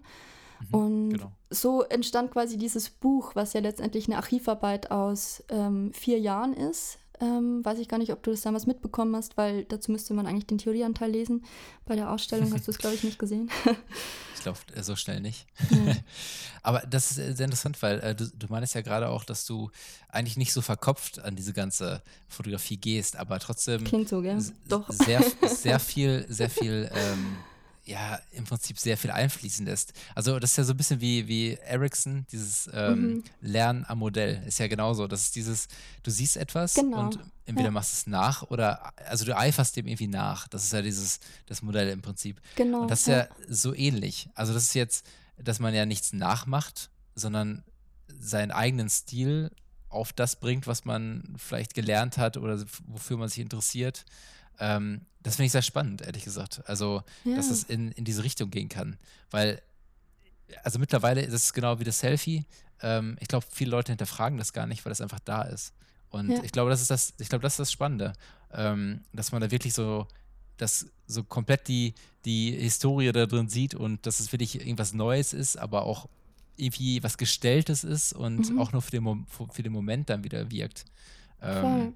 Mhm, 0.72 0.80
und 0.80 1.10
genau. 1.10 1.32
so 1.50 1.84
entstand 1.84 2.32
quasi 2.32 2.58
dieses 2.58 2.90
Buch, 2.90 3.36
was 3.36 3.54
ja 3.54 3.60
letztendlich 3.60 4.08
eine 4.08 4.18
Archivarbeit 4.18 4.92
aus 4.92 5.44
ähm, 5.50 5.92
vier 5.94 6.20
Jahren 6.20 6.54
ist. 6.54 7.00
Ähm, 7.22 7.64
weiß 7.66 7.80
ich 7.80 7.90
gar 7.90 7.98
nicht, 7.98 8.14
ob 8.14 8.24
du 8.24 8.32
das 8.32 8.42
damals 8.42 8.66
mitbekommen 8.66 9.16
hast, 9.16 9.36
weil 9.36 9.66
dazu 9.66 9.92
müsste 9.92 10.14
man 10.14 10.26
eigentlich 10.26 10.48
den 10.48 10.58
Theorieanteil 10.58 11.12
lesen. 11.12 11.44
Bei 11.86 11.96
der 11.96 12.12
Ausstellung 12.12 12.54
hast 12.54 12.68
du 12.68 12.72
es, 12.72 12.78
glaube 12.78 12.96
ich, 12.96 13.04
nicht 13.04 13.20
gesehen. 13.20 13.52
ich 14.36 14.42
glaube, 14.42 14.58
äh, 14.74 14.84
so 14.84 14.96
schnell 14.96 15.20
nicht. 15.20 15.46
Aber 16.64 16.80
das 16.90 17.12
ist 17.12 17.18
äh, 17.18 17.34
sehr 17.34 17.46
interessant, 17.46 17.82
weil 17.82 18.00
äh, 18.00 18.16
du, 18.16 18.26
du 18.28 18.48
meinst 18.50 18.74
ja 18.74 18.82
gerade 18.82 19.10
auch, 19.10 19.26
dass 19.26 19.46
du 19.46 19.70
eigentlich 20.08 20.38
nicht 20.38 20.54
so 20.54 20.62
verkopft 20.62 21.20
an 21.20 21.36
diese 21.36 21.52
ganze 21.52 22.02
Fotografie 22.28 22.78
gehst, 22.78 23.18
aber 23.18 23.40
trotzdem. 23.40 23.84
Klingt 23.84 24.10
so, 24.10 24.22
gell? 24.22 24.42
Doch. 24.68 24.90
Sehr, 24.90 25.24
sehr 25.48 25.80
viel, 25.80 26.26
sehr 26.30 26.50
viel. 26.50 26.90
Ähm, 26.94 27.38
ja 27.90 28.20
im 28.32 28.46
Prinzip 28.46 28.78
sehr 28.78 28.98
viel 28.98 29.12
einfließen 29.12 29.66
lässt. 29.66 29.94
Also 30.16 30.40
das 30.40 30.52
ist 30.52 30.58
ja 30.58 30.64
so 30.64 30.74
ein 30.74 30.78
bisschen 30.78 31.02
wie, 31.02 31.28
wie 31.28 31.54
Ericsson, 31.54 32.26
dieses 32.32 32.70
ähm, 32.74 33.02
mhm. 33.02 33.24
Lernen 33.42 33.86
am 33.88 34.00
Modell. 34.00 34.44
Ist 34.48 34.60
ja 34.60 34.68
genauso. 34.68 35.08
Das 35.08 35.22
ist 35.22 35.36
dieses, 35.36 35.68
du 36.04 36.12
siehst 36.12 36.38
etwas 36.38 36.76
genau. 36.76 37.00
und 37.00 37.20
entweder 37.46 37.70
ja. 37.70 37.72
machst 37.72 37.94
es 37.94 38.08
nach 38.08 38.44
oder, 38.44 38.94
also 39.08 39.26
du 39.26 39.36
eiferst 39.36 39.76
dem 39.76 39.88
irgendwie 39.88 40.08
nach. 40.08 40.48
Das 40.48 40.64
ist 40.64 40.74
ja 40.74 40.82
dieses, 40.82 41.20
das 41.48 41.62
Modell 41.62 41.90
im 41.90 42.02
Prinzip. 42.02 42.40
Genau. 42.56 42.82
Und 42.82 42.92
das 42.92 43.02
ist 43.02 43.08
ja, 43.08 43.18
ja 43.18 43.28
so 43.48 43.74
ähnlich. 43.74 44.30
Also 44.36 44.54
das 44.54 44.64
ist 44.64 44.76
jetzt, 44.76 45.06
dass 45.38 45.60
man 45.60 45.74
ja 45.74 45.86
nichts 45.86 46.14
nachmacht, 46.14 46.90
sondern 47.16 47.64
seinen 48.20 48.52
eigenen 48.52 48.90
Stil 48.90 49.52
auf 49.90 50.14
das 50.14 50.36
bringt, 50.36 50.68
was 50.68 50.86
man 50.86 51.36
vielleicht 51.38 51.74
gelernt 51.74 52.18
hat 52.18 52.38
oder 52.38 52.64
wofür 52.86 53.18
man 53.18 53.30
sich 53.30 53.40
interessiert. 53.40 54.06
Ähm, 54.60 55.02
das 55.22 55.36
finde 55.36 55.48
ich 55.48 55.52
sehr 55.52 55.62
spannend, 55.62 56.02
ehrlich 56.02 56.24
gesagt. 56.24 56.62
Also, 56.66 57.04
ja. 57.24 57.36
dass 57.36 57.50
das 57.50 57.64
in, 57.64 57.92
in 57.92 58.06
diese 58.06 58.24
Richtung 58.24 58.50
gehen 58.50 58.70
kann. 58.70 58.98
Weil, 59.32 59.62
also 60.64 60.80
mittlerweile 60.80 61.22
ist 61.22 61.34
es 61.34 61.54
genau 61.54 61.80
wie 61.80 61.84
das 61.84 62.00
Selfie. 62.00 62.46
Ähm, 62.82 63.18
ich 63.20 63.28
glaube, 63.28 63.46
viele 63.52 63.72
Leute 63.72 63.92
hinterfragen 63.92 64.38
das 64.38 64.54
gar 64.54 64.68
nicht, 64.68 64.86
weil 64.86 64.92
das 64.92 65.02
einfach 65.02 65.20
da 65.20 65.44
ist. 65.44 65.74
Und 66.10 66.30
ja. 66.30 66.44
ich 66.44 66.52
glaube, 66.52 66.70
das 66.70 66.82
ist 66.82 66.90
das, 66.90 67.14
ich 67.20 67.30
glaube, 67.30 67.44
das 67.44 67.54
ist 67.54 67.60
das 67.60 67.72
Spannende. 67.72 68.14
Ähm, 68.52 69.02
dass 69.14 69.32
man 69.32 69.42
da 69.42 69.52
wirklich 69.52 69.74
so, 69.74 70.08
dass 70.58 70.88
so 71.06 71.24
komplett 71.24 71.68
die, 71.68 71.94
die 72.26 72.52
Historie 72.52 73.12
da 73.12 73.26
drin 73.26 73.50
sieht 73.50 73.76
und 73.76 74.06
dass 74.06 74.20
es 74.20 74.32
wirklich 74.32 74.60
irgendwas 74.60 74.94
Neues 74.94 75.34
ist, 75.34 75.58
aber 75.58 75.84
auch 75.84 76.08
irgendwie 76.56 77.02
was 77.04 77.18
Gestelltes 77.18 77.84
ist 77.84 78.14
und 78.14 78.50
mhm. 78.50 78.60
auch 78.60 78.72
nur 78.72 78.82
für 78.82 78.92
den, 78.92 79.26
für 79.28 79.64
den 79.64 79.72
Moment 79.72 80.10
dann 80.10 80.24
wieder 80.24 80.52
wirkt. 80.52 80.86
Ähm, 81.42 81.94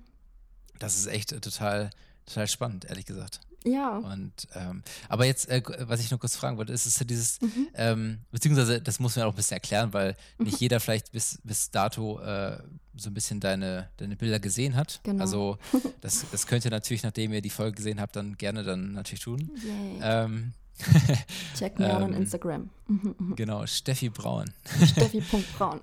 das 0.80 0.98
ist 0.98 1.08
echt 1.08 1.30
total, 1.42 1.90
total 2.26 2.48
spannend, 2.48 2.86
ehrlich 2.86 3.06
gesagt. 3.06 3.42
Ja. 3.66 3.98
Und 3.98 4.48
ähm, 4.56 4.84
aber 5.10 5.26
jetzt, 5.26 5.50
äh, 5.50 5.62
was 5.80 6.02
ich 6.02 6.12
nur 6.12 6.20
kurz 6.20 6.36
fragen 6.36 6.58
wollte, 6.58 6.74
ist 6.74 6.86
es 6.86 7.00
ja 7.00 7.06
dieses, 7.06 7.42
mhm. 7.42 7.68
ähm, 7.76 8.20
beziehungsweise 8.32 8.82
das 8.82 9.00
muss 9.00 9.16
man 9.16 9.26
auch 9.26 9.32
ein 9.32 9.36
bisschen 9.36 9.56
erklären, 9.56 9.94
weil 9.94 10.16
mhm. 10.38 10.46
nicht 10.46 10.60
jeder 10.60 10.80
vielleicht 10.80 11.12
bis, 11.12 11.40
bis 11.44 11.72
dato 11.72 12.20
äh, 12.20 12.58
so 12.96 13.10
ein 13.10 13.14
bisschen 13.14 13.40
deine, 13.40 13.90
deine 13.98 14.16
Bilder 14.16 14.40
gesehen 14.40 14.76
hat. 14.76 15.00
Genau. 15.04 15.22
Also 15.22 15.58
das, 16.02 16.26
das 16.32 16.48
könnt 16.48 16.66
ihr 16.66 16.72
natürlich, 16.72 17.04
nachdem 17.04 17.34
ihr 17.34 17.42
die 17.42 17.50
Folge 17.50 17.76
gesehen 17.76 18.02
habt, 18.02 18.16
dann 18.16 18.38
gerne 18.38 18.64
dann 18.64 18.94
natürlich 18.94 19.22
tun. 19.24 19.52
Ähm, 20.02 20.54
Check 21.58 21.80
on 21.80 21.86
ähm, 22.14 22.14
Instagram. 22.14 22.70
Mhm, 22.88 23.16
mhm. 23.18 23.36
genau, 23.36 23.66
Steffi 23.66 24.10
Braun. 24.10 24.52
Steffi.braun. 24.86 25.82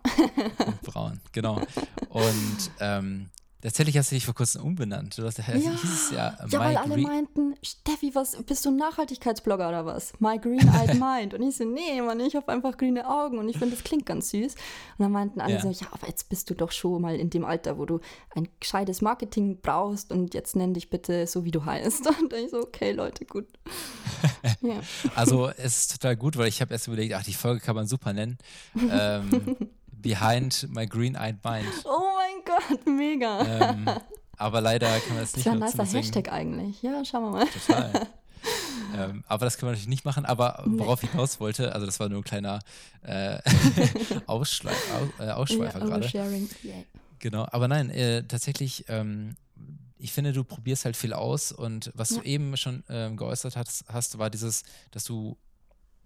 Braun, 0.83 1.21
genau. 1.33 1.63
Und 2.11 2.71
ähm, 2.81 3.31
Tatsächlich 3.63 3.99
hast 3.99 4.11
du 4.11 4.15
dich 4.15 4.25
vor 4.25 4.35
kurzem 4.35 4.63
umbenannt. 4.63 5.19
Du 5.19 5.25
hast, 5.25 5.39
ja, 5.39 5.45
hieß 5.45 6.13
ja, 6.13 6.39
ja 6.49 6.59
weil 6.59 6.77
alle 6.77 6.97
meinten, 6.97 7.55
Steffi, 7.63 8.15
was, 8.15 8.37
bist 8.45 8.65
du 8.65 8.71
ein 8.71 8.77
Nachhaltigkeitsblogger 8.77 9.69
oder 9.69 9.85
was? 9.85 10.15
My 10.19 10.39
Green-Eyed 10.39 10.95
Mind. 11.01 11.35
Und 11.35 11.43
ich 11.43 11.57
so, 11.57 11.65
nee, 11.65 12.01
Mann, 12.01 12.21
ich 12.21 12.35
habe 12.37 12.51
einfach 12.51 12.79
grüne 12.79 13.07
Augen 13.07 13.39
und 13.39 13.49
ich 13.51 13.59
finde, 13.59 13.77
das 13.77 13.85
klingt 13.85 14.07
ganz 14.07 14.31
süß. 14.31 14.55
Und 14.55 15.03
dann 15.03 15.13
meinten 15.13 15.41
alle 15.43 15.55
ja. 15.55 15.61
so, 15.61 15.69
ja, 15.69 15.89
aber 15.91 16.07
jetzt 16.09 16.31
bist 16.31 16.49
du 16.49 16.55
doch 16.55 16.73
schon 16.73 17.03
mal 17.03 17.17
in 17.17 17.29
dem 17.29 17.45
Alter, 17.45 17.77
wo 17.77 17.85
du 17.85 18.01
ein 18.35 18.49
gescheites 18.61 19.03
Marketing 19.03 19.59
brauchst 19.61 20.11
und 20.11 20.33
jetzt 20.33 20.57
nenn 20.57 20.73
dich 20.73 20.89
bitte 20.89 21.27
so, 21.27 21.45
wie 21.45 21.51
du 21.51 21.65
heißt. 21.65 22.07
Und 22.21 22.33
ich 22.33 22.51
so, 22.51 22.59
okay, 22.61 22.93
Leute, 22.93 23.25
gut. 23.25 23.47
ja. 24.63 24.81
Also 25.15 25.49
es 25.49 25.81
ist 25.81 25.93
total 25.93 26.17
gut, 26.17 26.37
weil 26.37 26.49
ich 26.49 26.61
habe 26.61 26.73
erst 26.73 26.87
überlegt, 26.89 27.15
ach, 27.15 27.25
die 27.25 27.35
Folge 27.35 27.61
kann 27.61 27.75
man 27.75 27.87
super 27.87 28.13
nennen. 28.13 28.39
ähm, 28.91 29.57
Behind 29.93 30.69
My 30.75 30.87
Green-Eyed 30.87 31.45
Mind. 31.45 31.67
Oh 31.85 32.10
Gott, 32.69 32.87
mega. 32.87 33.71
Ähm, 33.71 33.89
aber 34.37 34.61
leider 34.61 34.89
kann 35.01 35.15
man 35.15 35.19
das 35.19 35.37
nicht 35.37 35.47
Das 35.47 35.55
ist 35.55 35.61
ja 35.61 35.83
ein 35.83 35.87
nicer 35.87 35.99
Hashtag 35.99 36.33
eigentlich. 36.33 36.83
Ja, 36.83 37.05
schauen 37.05 37.25
wir 37.25 37.31
mal. 37.31 37.47
Total. 37.47 38.07
ähm, 38.97 39.25
aber 39.29 39.45
das 39.45 39.59
können 39.59 39.69
wir 39.69 39.73
natürlich 39.73 39.89
nicht 39.89 40.05
machen. 40.05 40.25
Aber 40.25 40.63
worauf 40.67 41.03
ich 41.03 41.11
hinaus 41.11 41.41
wollte, 41.41 41.75
also 41.75 41.87
das 41.87 42.01
war 42.01 42.09
nur 42.09 42.21
ein 42.21 42.25
kleiner 42.25 42.61
äh, 43.03 43.39
Ausschleif, 44.27 44.77
Aus, 44.95 45.27
äh, 45.27 45.31
Ausschweifer 45.31 45.79
ja, 45.81 45.85
gerade. 45.87 46.07
Yeah. 46.65 46.85
Genau, 47.19 47.47
aber 47.51 47.69
nein, 47.69 47.91
äh, 47.91 48.23
tatsächlich, 48.27 48.87
ähm, 48.89 49.37
ich 49.99 50.13
finde, 50.13 50.33
du 50.33 50.43
probierst 50.43 50.87
halt 50.87 50.97
viel 50.97 51.13
aus 51.13 51.53
und 51.53 51.93
was 51.95 52.11
ja. 52.11 52.17
du 52.17 52.23
eben 52.23 52.57
schon 52.57 52.83
ähm, 52.89 53.19
geäußert 53.19 53.57
hast, 53.57 53.85
hast, 53.89 54.19
war 54.19 54.31
dieses, 54.31 54.63
dass 54.91 55.05
du 55.05 55.37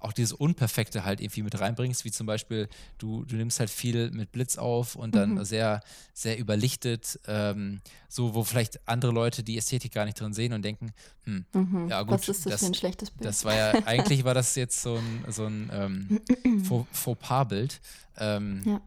auch 0.04 0.12
dieses 0.12 0.32
Unperfekte 0.32 1.04
halt 1.04 1.20
irgendwie 1.20 1.42
mit 1.42 1.58
reinbringst, 1.58 2.04
wie 2.04 2.10
zum 2.10 2.26
Beispiel, 2.26 2.68
du, 2.98 3.24
du 3.24 3.36
nimmst 3.36 3.58
halt 3.58 3.70
viel 3.70 4.10
mit 4.10 4.32
Blitz 4.32 4.58
auf 4.58 4.96
und 4.96 5.14
dann 5.14 5.34
mhm. 5.34 5.44
sehr, 5.44 5.80
sehr 6.12 6.38
überlichtet, 6.38 7.18
ähm, 7.26 7.80
so 8.08 8.34
wo 8.34 8.44
vielleicht 8.44 8.86
andere 8.86 9.12
Leute 9.12 9.42
die 9.42 9.56
Ästhetik 9.56 9.92
gar 9.92 10.04
nicht 10.04 10.20
drin 10.20 10.34
sehen 10.34 10.52
und 10.52 10.62
denken, 10.62 10.92
hm, 11.24 11.46
mhm. 11.52 11.88
ja 11.88 12.02
gut, 12.02 12.12
Was 12.12 12.28
ist 12.28 12.46
das, 12.46 12.52
das, 12.52 12.60
für 12.60 12.66
ein 12.66 12.74
schlechtes 12.74 13.10
Bild? 13.10 13.24
Das 13.24 13.44
war 13.44 13.54
ja, 13.54 13.72
eigentlich 13.86 14.24
war 14.24 14.34
das 14.34 14.54
jetzt 14.54 14.82
so 14.82 14.96
ein, 14.96 15.24
so 15.32 15.46
ein 15.46 15.70
ähm, 15.72 16.64
Fauxpas-Bild. 16.92 17.80
Ähm, 18.18 18.62
ja. 18.64 18.80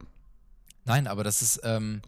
Nein, 0.85 1.07
aber 1.07 1.23
das 1.23 1.41
ist, 1.41 1.61
ähm, 1.63 2.01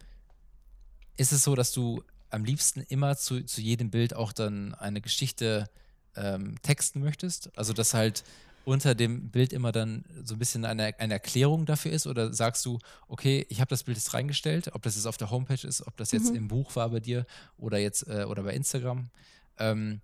ist 1.16 1.32
es 1.32 1.42
so, 1.42 1.54
dass 1.54 1.72
du 1.72 2.02
am 2.30 2.44
liebsten 2.44 2.80
immer 2.82 3.16
zu, 3.16 3.44
zu 3.44 3.60
jedem 3.60 3.90
Bild 3.90 4.14
auch 4.14 4.32
dann 4.32 4.74
eine 4.74 5.00
Geschichte 5.00 5.68
ähm, 6.16 6.56
texten 6.62 7.00
möchtest? 7.00 7.50
Also, 7.58 7.72
dass 7.72 7.92
halt 7.92 8.24
unter 8.64 8.94
dem 8.94 9.30
Bild 9.30 9.52
immer 9.52 9.72
dann 9.72 10.04
so 10.24 10.34
ein 10.34 10.38
bisschen 10.38 10.64
eine, 10.64 10.98
eine 10.98 11.14
Erklärung 11.14 11.66
dafür 11.66 11.92
ist? 11.92 12.06
Oder 12.06 12.32
sagst 12.32 12.64
du, 12.66 12.78
okay, 13.08 13.46
ich 13.48 13.60
habe 13.60 13.68
das 13.68 13.84
Bild 13.84 13.96
jetzt 13.96 14.14
reingestellt, 14.14 14.74
ob 14.74 14.82
das 14.82 14.96
jetzt 14.96 15.06
auf 15.06 15.16
der 15.16 15.30
Homepage 15.30 15.66
ist, 15.66 15.86
ob 15.86 15.96
das 15.96 16.12
jetzt 16.12 16.30
mhm. 16.30 16.36
im 16.36 16.48
Buch 16.48 16.76
war 16.76 16.90
bei 16.90 17.00
dir 17.00 17.26
oder 17.56 17.78
jetzt 17.78 18.06
äh, 18.08 18.24
oder 18.24 18.42
bei 18.42 18.54
Instagram 18.54 19.10
ähm, 19.58 20.00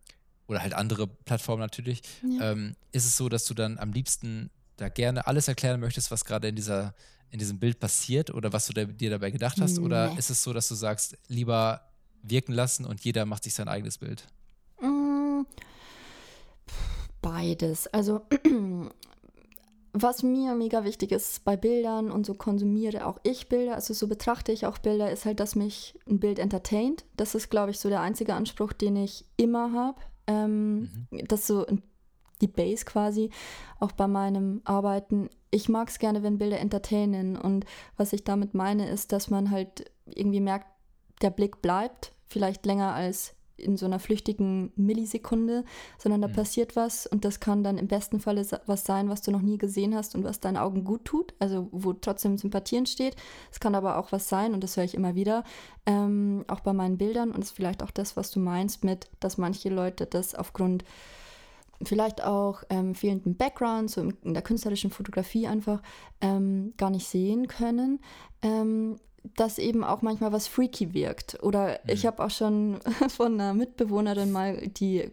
oder 0.46 0.62
halt 0.62 0.74
andere 0.74 1.06
Plattformen 1.06 1.60
natürlich, 1.60 2.02
ja. 2.22 2.52
ähm, 2.52 2.76
ist 2.92 3.04
es 3.04 3.16
so, 3.16 3.28
dass 3.28 3.44
du 3.46 3.54
dann 3.54 3.78
am 3.78 3.92
liebsten 3.92 4.50
da 4.76 4.88
gerne 4.88 5.26
alles 5.26 5.48
erklären 5.48 5.80
möchtest, 5.80 6.10
was 6.10 6.24
gerade 6.24 6.48
in 6.48 6.56
dieser 6.56 6.94
in 7.30 7.38
diesem 7.38 7.58
Bild 7.58 7.80
passiert 7.80 8.30
oder 8.30 8.52
was 8.52 8.66
du 8.66 8.72
da, 8.72 8.84
dir 8.84 9.10
dabei 9.10 9.30
gedacht 9.30 9.60
hast? 9.60 9.78
Nee. 9.78 9.84
Oder 9.84 10.16
ist 10.16 10.30
es 10.30 10.42
so, 10.42 10.52
dass 10.52 10.68
du 10.68 10.74
sagst, 10.74 11.18
lieber 11.26 11.82
wirken 12.22 12.52
lassen 12.52 12.84
und 12.84 13.04
jeder 13.04 13.26
macht 13.26 13.44
sich 13.44 13.54
sein 13.54 13.68
eigenes 13.68 13.98
Bild? 13.98 14.28
Beides. 17.26 17.88
Also 17.88 18.20
was 19.92 20.22
mir 20.22 20.54
mega 20.54 20.84
wichtig 20.84 21.10
ist 21.10 21.44
bei 21.44 21.56
Bildern 21.56 22.12
und 22.12 22.24
so 22.24 22.34
konsumiere 22.34 23.04
auch 23.04 23.18
ich 23.24 23.48
Bilder, 23.48 23.74
also 23.74 23.94
so 23.94 24.06
betrachte 24.06 24.52
ich 24.52 24.64
auch 24.64 24.78
Bilder, 24.78 25.10
ist 25.10 25.24
halt, 25.24 25.40
dass 25.40 25.56
mich 25.56 25.98
ein 26.08 26.20
Bild 26.20 26.38
entertaint. 26.38 27.04
Das 27.16 27.34
ist, 27.34 27.50
glaube 27.50 27.72
ich, 27.72 27.80
so 27.80 27.88
der 27.88 28.00
einzige 28.00 28.34
Anspruch, 28.34 28.72
den 28.72 28.94
ich 28.94 29.24
immer 29.36 29.72
habe. 29.72 30.00
Ähm, 30.28 30.82
mhm. 31.10 31.26
Das 31.26 31.40
ist 31.40 31.46
so 31.48 31.66
die 32.40 32.46
Base 32.46 32.84
quasi, 32.84 33.30
auch 33.80 33.90
bei 33.92 34.06
meinem 34.06 34.60
Arbeiten. 34.64 35.28
Ich 35.50 35.68
mag 35.68 35.88
es 35.88 35.98
gerne, 35.98 36.22
wenn 36.22 36.38
Bilder 36.38 36.60
entertainen. 36.60 37.36
Und 37.36 37.64
was 37.96 38.12
ich 38.12 38.22
damit 38.22 38.54
meine, 38.54 38.88
ist, 38.88 39.10
dass 39.10 39.30
man 39.30 39.50
halt 39.50 39.90
irgendwie 40.04 40.40
merkt, 40.40 40.68
der 41.22 41.30
Blick 41.30 41.60
bleibt, 41.60 42.12
vielleicht 42.28 42.66
länger 42.66 42.92
als 42.92 43.35
in 43.56 43.76
so 43.76 43.86
einer 43.86 43.98
flüchtigen 43.98 44.72
Millisekunde, 44.76 45.64
sondern 45.98 46.22
da 46.22 46.28
mhm. 46.28 46.32
passiert 46.32 46.76
was 46.76 47.06
und 47.06 47.24
das 47.24 47.40
kann 47.40 47.64
dann 47.64 47.78
im 47.78 47.88
besten 47.88 48.20
Falle 48.20 48.46
was 48.66 48.84
sein, 48.84 49.08
was 49.08 49.22
du 49.22 49.30
noch 49.30 49.42
nie 49.42 49.58
gesehen 49.58 49.94
hast 49.94 50.14
und 50.14 50.24
was 50.24 50.40
deinen 50.40 50.56
Augen 50.56 50.84
gut 50.84 51.04
tut, 51.04 51.34
also 51.38 51.68
wo 51.72 51.92
trotzdem 51.92 52.38
Sympathie 52.38 52.76
entsteht. 52.76 53.16
Es 53.50 53.60
kann 53.60 53.74
aber 53.74 53.98
auch 53.98 54.12
was 54.12 54.28
sein 54.28 54.54
und 54.54 54.62
das 54.62 54.76
höre 54.76 54.84
ich 54.84 54.94
immer 54.94 55.14
wieder, 55.14 55.44
ähm, 55.86 56.44
auch 56.48 56.60
bei 56.60 56.72
meinen 56.72 56.98
Bildern 56.98 57.30
und 57.30 57.42
es 57.42 57.50
ist 57.50 57.56
vielleicht 57.56 57.82
auch 57.82 57.90
das, 57.90 58.16
was 58.16 58.30
du 58.30 58.40
meinst 58.40 58.84
mit, 58.84 59.08
dass 59.20 59.38
manche 59.38 59.68
Leute 59.68 60.06
das 60.06 60.34
aufgrund 60.34 60.84
vielleicht 61.82 62.24
auch 62.24 62.62
ähm, 62.70 62.94
fehlenden 62.94 63.36
Background, 63.36 63.90
so 63.90 64.10
in 64.22 64.34
der 64.34 64.42
künstlerischen 64.42 64.90
Fotografie 64.90 65.46
einfach 65.46 65.82
ähm, 66.20 66.72
gar 66.76 66.90
nicht 66.90 67.06
sehen 67.06 67.48
können. 67.48 68.00
Ähm, 68.42 68.96
dass 69.34 69.58
eben 69.58 69.84
auch 69.84 70.02
manchmal 70.02 70.32
was 70.32 70.46
freaky 70.46 70.94
wirkt. 70.94 71.42
Oder 71.42 71.80
mhm. 71.84 71.90
ich 71.90 72.06
habe 72.06 72.24
auch 72.24 72.30
schon 72.30 72.78
von 73.08 73.34
einer 73.34 73.54
Mitbewohnerin 73.54 74.32
mal, 74.32 74.68
die 74.68 75.10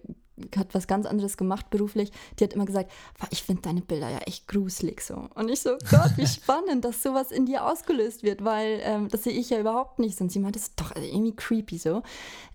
hat 0.56 0.73
was 0.73 0.88
ganz 0.88 1.06
anderes 1.06 1.38
gemacht 1.38 1.69
beruflich. 1.69 2.12
Die 2.39 2.43
hat 2.43 2.53
immer 2.53 2.65
gesagt, 2.65 2.91
ich 3.29 3.43
finde 3.43 3.63
deine 3.63 3.82
Bilder 3.82 4.10
ja 4.10 4.19
echt 4.19 4.47
gruselig 4.47 5.01
so. 5.01 5.27
Und 5.36 5.49
ich 5.49 5.62
so, 5.62 5.71
Gott, 5.91 6.12
wie 6.17 6.27
spannend, 6.27 6.86
dass 6.86 7.03
sowas 7.03 7.32
in 7.32 7.45
dir 7.45 7.65
ausgelöst 7.65 8.23
wird, 8.23 8.43
weil 8.43 8.79
ähm, 8.84 9.08
das 9.10 9.23
sehe 9.23 9.34
ich 9.34 9.49
ja 9.49 9.60
überhaupt 9.60 9.99
nicht. 9.99 10.19
Und 10.21 10.32
sie 10.32 10.39
meinte, 10.39 10.60
das 10.60 10.69
ist 10.69 10.79
doch 10.79 10.95
irgendwie 10.95 11.36
creepy 11.36 11.77
so. 11.77 12.01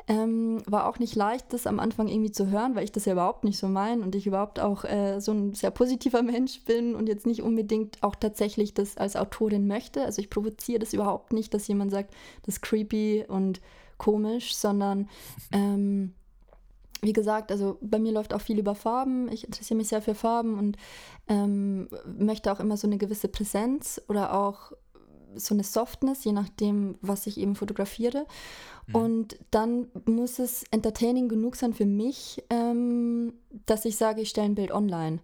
Ähm, 0.07 0.62
war 0.66 0.88
auch 0.88 0.98
nicht 0.98 1.14
leicht, 1.16 1.53
das 1.53 1.66
am 1.66 1.79
Anfang 1.81 2.09
irgendwie 2.09 2.33
zu 2.33 2.48
hören, 2.48 2.74
weil 2.74 2.85
ich 2.85 2.92
das 2.92 3.05
ja 3.05 3.12
überhaupt 3.12 3.44
nicht 3.44 3.59
so 3.59 3.68
meine 3.68 4.03
und 4.03 4.14
ich 4.14 4.27
überhaupt 4.27 4.59
auch 4.59 4.85
äh, 4.85 5.20
so 5.20 5.33
ein 5.33 5.53
sehr 5.53 5.70
positiver 5.70 6.22
Mensch 6.22 6.64
bin 6.64 6.94
und 6.94 7.09
jetzt 7.09 7.27
nicht 7.27 7.42
unbedingt 7.42 8.03
auch 8.03 8.14
tatsächlich 8.14 8.72
das 8.72 8.96
als 8.96 9.16
Autorin 9.16 9.66
möchte. 9.66 10.03
Also 10.03 10.22
ich 10.22 10.31
provoziere 10.31 10.79
das 10.79 10.94
überhaupt 10.94 11.35
nicht, 11.35 11.53
dass 11.53 11.68
jemand 11.68 11.90
sagt, 11.90 12.14
das 12.46 12.57
ist 12.57 12.62
creepy 12.62 13.27
und 13.29 13.61
komisch, 13.98 14.57
sondern 14.57 15.11
ähm, 15.53 16.14
wie 17.00 17.12
gesagt, 17.12 17.52
also 17.52 17.78
bei 17.80 17.98
mir 17.98 18.12
läuft 18.12 18.34
auch 18.34 18.40
viel 18.40 18.58
über 18.58 18.74
Farben. 18.74 19.30
Ich 19.30 19.44
interessiere 19.44 19.76
mich 19.76 19.88
sehr 19.88 20.02
für 20.02 20.14
Farben 20.14 20.58
und 20.58 20.76
ähm, 21.28 21.88
möchte 22.18 22.52
auch 22.52 22.61
immer 22.61 22.76
so 22.76 22.87
eine 22.87 22.98
gewisse 22.98 23.28
Präsenz 23.28 24.00
oder 24.08 24.34
auch 24.34 24.72
so 25.34 25.54
eine 25.54 25.64
Softness, 25.64 26.24
je 26.24 26.32
nachdem, 26.32 26.96
was 27.00 27.26
ich 27.26 27.38
eben 27.38 27.54
fotografiere. 27.54 28.26
Mhm. 28.87 28.94
Und 28.94 29.38
dann 29.50 29.88
muss 30.06 30.38
es 30.38 30.64
entertaining 30.70 31.28
genug 31.28 31.56
sein 31.56 31.74
für 31.74 31.87
mich, 31.87 32.42
ähm, 32.50 33.34
dass 33.66 33.84
ich 33.84 33.96
sage, 33.96 34.20
ich 34.20 34.30
stelle 34.30 34.46
ein 34.46 34.54
Bild 34.54 34.72
online. 34.72 35.20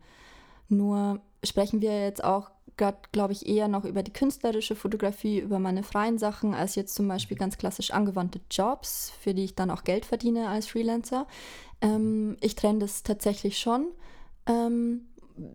Nur 0.68 1.20
sprechen 1.42 1.80
wir 1.80 2.00
jetzt 2.00 2.22
auch 2.22 2.50
gerade, 2.76 2.98
glaube 3.12 3.32
ich, 3.32 3.46
eher 3.46 3.68
noch 3.68 3.84
über 3.84 4.02
die 4.02 4.12
künstlerische 4.12 4.76
Fotografie, 4.76 5.38
über 5.38 5.58
meine 5.58 5.82
freien 5.82 6.18
Sachen, 6.18 6.54
als 6.54 6.74
jetzt 6.74 6.94
zum 6.94 7.08
Beispiel 7.08 7.36
ganz 7.36 7.56
klassisch 7.56 7.90
angewandte 7.90 8.40
Jobs, 8.50 9.12
für 9.20 9.34
die 9.34 9.44
ich 9.44 9.54
dann 9.54 9.70
auch 9.70 9.84
Geld 9.84 10.04
verdiene 10.04 10.48
als 10.48 10.66
Freelancer. 10.66 11.26
Ähm, 11.80 12.36
ich 12.40 12.54
trenne 12.54 12.80
das 12.80 13.02
tatsächlich 13.02 13.58
schon 13.58 13.86
ähm, 14.46 15.06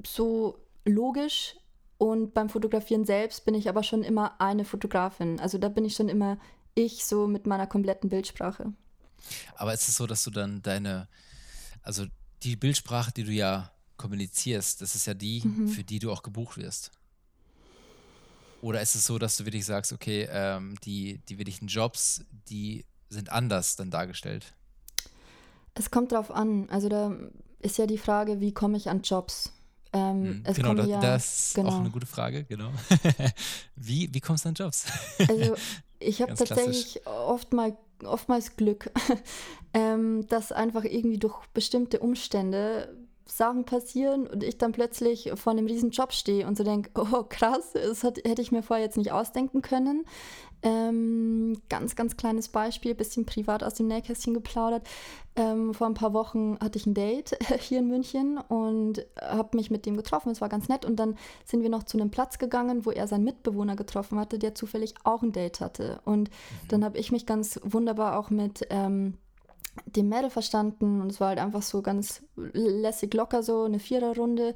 so 0.06 0.58
logisch. 0.86 1.56
Und 1.98 2.34
beim 2.34 2.48
Fotografieren 2.48 3.04
selbst 3.04 3.44
bin 3.44 3.56
ich 3.56 3.68
aber 3.68 3.84
schon 3.84 4.04
immer 4.04 4.40
eine 4.40 4.64
Fotografin. 4.64 5.40
Also 5.42 5.58
da 5.58 5.68
bin 5.68 5.84
ich 5.84 5.96
schon 5.96 6.08
immer 6.08 6.38
ich 6.74 7.04
so 7.04 7.28
mit 7.28 7.46
meiner 7.46 7.68
kompletten 7.68 8.10
Bildsprache. 8.10 8.72
Aber 9.56 9.74
ist 9.74 9.90
es 9.90 9.98
so, 9.98 10.08
dass 10.08 10.24
du 10.24 10.32
dann 10.32 10.62
deine, 10.62 11.10
also 11.82 12.06
die 12.44 12.56
Bildsprache, 12.56 13.12
die 13.12 13.26
du 13.26 13.32
ja 13.32 13.72
kommunizierst, 13.98 14.82
das 14.82 14.96
ist 14.96 15.08
ja 15.08 15.14
die, 15.14 15.42
mhm. 15.44 15.68
für 15.68 15.84
die 15.84 16.00
du 16.00 16.10
auch 16.10 16.24
gebucht 16.24 16.58
wirst? 16.58 16.92
Oder 18.62 18.82
ist 18.82 18.96
es 18.96 19.06
so, 19.06 19.18
dass 19.18 19.38
du 19.38 19.46
wirklich 19.46 19.66
sagst, 19.66 19.94
okay, 19.94 20.28
ähm, 20.32 20.76
die, 20.84 21.20
die 21.30 21.38
wirklichen 21.38 21.68
Jobs, 21.68 22.26
die 22.50 22.86
sind 23.10 23.32
anders 23.32 23.76
dann 23.76 23.92
dargestellt? 23.92 24.54
Es 25.74 25.92
kommt 25.92 26.12
drauf 26.12 26.32
an. 26.32 26.68
Also 26.70 26.90
da 26.90 27.16
ist 27.60 27.78
ja 27.78 27.88
die 27.88 27.98
Frage, 27.98 28.40
wie 28.40 28.54
komme 28.54 28.78
ich 28.78 28.90
an 28.90 29.02
Jobs? 29.02 29.52
Ähm, 29.92 30.44
hm, 30.46 30.54
genau, 30.54 30.74
da, 30.76 30.84
ja, 30.86 31.00
das 31.00 31.48
ist 31.48 31.56
genau. 31.56 31.70
auch 31.70 31.80
eine 31.80 31.90
gute 31.90 32.06
Frage, 32.06 32.44
genau. 32.44 32.72
wie, 33.76 34.14
wie 34.14 34.20
kommst 34.20 34.46
du 34.46 34.50
an 34.50 34.56
Jobs? 34.56 34.86
also 35.28 35.56
ich 36.00 36.22
habe 36.22 36.36
tatsächlich 36.36 37.06
oft 37.08 37.54
mal, 37.54 37.76
oftmals 38.04 38.56
Glück, 38.56 38.92
ähm, 39.74 40.28
dass 40.28 40.52
einfach 40.52 40.84
irgendwie 40.84 41.18
durch 41.18 41.44
bestimmte 41.54 42.00
Umstände 42.00 42.96
Sachen 43.32 43.66
passieren 43.66 44.28
und 44.28 44.44
ich 44.44 44.58
dann 44.58 44.72
plötzlich 44.72 45.32
vor 45.36 45.52
einem 45.52 45.68
riesen 45.68 45.92
Job 45.92 46.14
stehe 46.14 46.48
und 46.48 46.58
so 46.58 46.64
denke, 46.64 46.90
oh 46.96 47.24
krass, 47.28 47.74
das 47.74 48.04
hat, 48.04 48.18
hätte 48.26 48.42
ich 48.42 48.52
mir 48.52 48.64
vorher 48.64 48.86
jetzt 48.86 48.98
nicht 48.98 49.12
ausdenken 49.12 49.62
können. 49.62 50.06
Ähm, 50.62 51.62
ganz, 51.70 51.96
ganz 51.96 52.18
kleines 52.18 52.50
Beispiel, 52.50 52.94
bisschen 52.94 53.26
privat 53.26 53.64
aus 53.64 53.76
dem 53.76 53.88
Nähkästchen 53.88 54.34
geplaudert. 54.34 54.86
Ähm, 55.38 55.74
vor 55.74 55.88
ein 55.88 55.94
paar 55.94 56.14
Wochen 56.14 56.58
hatte 56.60 56.78
ich 56.78 56.86
ein 56.86 56.94
Date 56.94 57.38
hier 57.60 57.80
in 57.80 57.88
München 57.88 58.38
und 58.38 59.06
habe 59.22 59.56
mich 59.56 59.72
mit 59.72 59.86
dem 59.86 59.96
getroffen. 59.96 60.32
Es 60.32 60.42
war 60.42 60.50
ganz 60.50 60.68
nett. 60.68 60.84
Und 60.84 60.98
dann 60.98 61.16
sind 61.46 61.64
wir 61.64 61.70
noch 61.70 61.84
zu 61.84 61.98
einem 61.98 62.12
Platz 62.12 62.40
gegangen, 62.40 62.86
wo 62.86 62.92
er 62.92 63.08
seinen 63.08 63.24
Mitbewohner 63.24 63.78
getroffen 63.78 64.20
hatte, 64.20 64.38
der 64.38 64.54
zufällig 64.54 64.96
auch 65.06 65.22
ein 65.22 65.32
Date 65.32 65.62
hatte. 65.62 66.02
Und 66.04 66.30
mhm. 66.30 66.68
dann 66.68 66.84
habe 66.84 66.98
ich 66.98 67.12
mich 67.12 67.26
ganz 67.26 67.60
wunderbar 67.64 68.20
auch 68.20 68.30
mit 68.30 68.68
ähm, 68.70 69.14
dem 69.86 70.10
Mädel 70.10 70.30
verstanden 70.30 71.02
und 71.02 71.12
es 71.12 71.20
war 71.20 71.30
halt 71.30 71.40
einfach 71.40 71.62
so 71.62 71.82
ganz 71.82 72.24
lässig 72.36 73.14
locker 73.14 73.44
so 73.44 73.64
eine 73.64 73.80
Viererrunde 73.80 74.54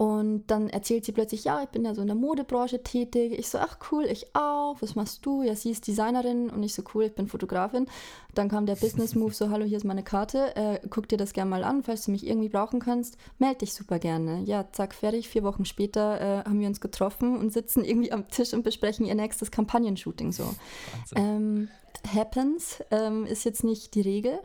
und 0.00 0.46
dann 0.46 0.70
erzählt 0.70 1.04
sie 1.04 1.12
plötzlich, 1.12 1.44
ja, 1.44 1.62
ich 1.62 1.68
bin 1.68 1.84
ja 1.84 1.94
so 1.94 2.00
in 2.00 2.06
der 2.06 2.16
Modebranche 2.16 2.82
tätig. 2.82 3.38
Ich 3.38 3.50
so, 3.50 3.58
ach 3.58 3.76
cool, 3.92 4.06
ich 4.06 4.34
auch. 4.34 4.76
Was 4.80 4.94
machst 4.94 5.26
du? 5.26 5.42
Ja, 5.42 5.54
sie 5.54 5.72
ist 5.72 5.86
Designerin 5.86 6.48
und 6.48 6.62
ich 6.62 6.72
so, 6.72 6.82
cool, 6.94 7.04
ich 7.04 7.14
bin 7.14 7.28
Fotografin. 7.28 7.86
Dann 8.34 8.48
kam 8.48 8.64
der 8.64 8.76
Business 8.76 9.14
Move 9.14 9.34
so, 9.34 9.50
hallo, 9.50 9.66
hier 9.66 9.76
ist 9.76 9.84
meine 9.84 10.02
Karte. 10.02 10.56
Äh, 10.56 10.80
guck 10.88 11.06
dir 11.06 11.18
das 11.18 11.34
gerne 11.34 11.50
mal 11.50 11.64
an, 11.64 11.82
falls 11.82 12.06
du 12.06 12.12
mich 12.12 12.26
irgendwie 12.26 12.48
brauchen 12.48 12.80
kannst. 12.80 13.18
Meld 13.38 13.60
dich 13.60 13.74
super 13.74 13.98
gerne. 13.98 14.40
Ja, 14.44 14.72
zack, 14.72 14.94
fertig. 14.94 15.28
Vier 15.28 15.42
Wochen 15.42 15.66
später 15.66 16.18
äh, 16.18 16.44
haben 16.48 16.60
wir 16.60 16.68
uns 16.68 16.80
getroffen 16.80 17.36
und 17.36 17.52
sitzen 17.52 17.84
irgendwie 17.84 18.10
am 18.10 18.26
Tisch 18.30 18.54
und 18.54 18.62
besprechen 18.62 19.04
ihr 19.04 19.14
nächstes 19.14 19.50
Kampagnenshooting 19.50 20.32
so. 20.32 20.44
Ähm, 21.14 21.68
happens 22.10 22.82
ähm, 22.90 23.26
ist 23.26 23.44
jetzt 23.44 23.64
nicht 23.64 23.94
die 23.94 24.00
Regel 24.00 24.38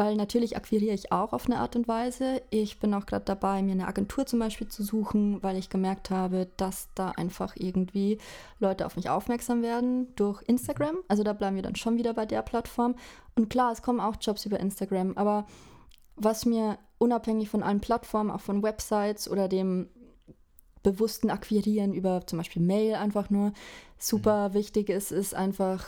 weil 0.00 0.16
natürlich 0.16 0.56
akquiriere 0.56 0.94
ich 0.94 1.12
auch 1.12 1.34
auf 1.34 1.44
eine 1.44 1.58
Art 1.58 1.76
und 1.76 1.86
Weise. 1.86 2.40
Ich 2.48 2.80
bin 2.80 2.94
auch 2.94 3.04
gerade 3.04 3.26
dabei, 3.26 3.60
mir 3.60 3.72
eine 3.72 3.86
Agentur 3.86 4.24
zum 4.24 4.38
Beispiel 4.38 4.66
zu 4.66 4.82
suchen, 4.82 5.42
weil 5.42 5.58
ich 5.58 5.68
gemerkt 5.68 6.08
habe, 6.08 6.48
dass 6.56 6.88
da 6.94 7.10
einfach 7.10 7.54
irgendwie 7.54 8.16
Leute 8.60 8.86
auf 8.86 8.96
mich 8.96 9.10
aufmerksam 9.10 9.60
werden 9.60 10.08
durch 10.16 10.42
Instagram. 10.46 10.96
Also 11.08 11.22
da 11.22 11.34
bleiben 11.34 11.56
wir 11.56 11.62
dann 11.62 11.76
schon 11.76 11.98
wieder 11.98 12.14
bei 12.14 12.24
der 12.24 12.40
Plattform. 12.40 12.94
Und 13.36 13.50
klar, 13.50 13.72
es 13.72 13.82
kommen 13.82 14.00
auch 14.00 14.16
Jobs 14.18 14.46
über 14.46 14.58
Instagram, 14.58 15.18
aber 15.18 15.46
was 16.16 16.46
mir 16.46 16.78
unabhängig 16.96 17.50
von 17.50 17.62
allen 17.62 17.80
Plattformen, 17.82 18.30
auch 18.30 18.40
von 18.40 18.62
Websites 18.62 19.30
oder 19.30 19.48
dem 19.48 19.90
bewussten 20.82 21.28
Akquirieren 21.28 21.92
über 21.92 22.26
zum 22.26 22.38
Beispiel 22.38 22.62
Mail 22.62 22.94
einfach 22.94 23.28
nur 23.28 23.52
super 23.98 24.48
mhm. 24.48 24.54
wichtig 24.54 24.88
ist, 24.88 25.12
ist 25.12 25.34
einfach 25.34 25.84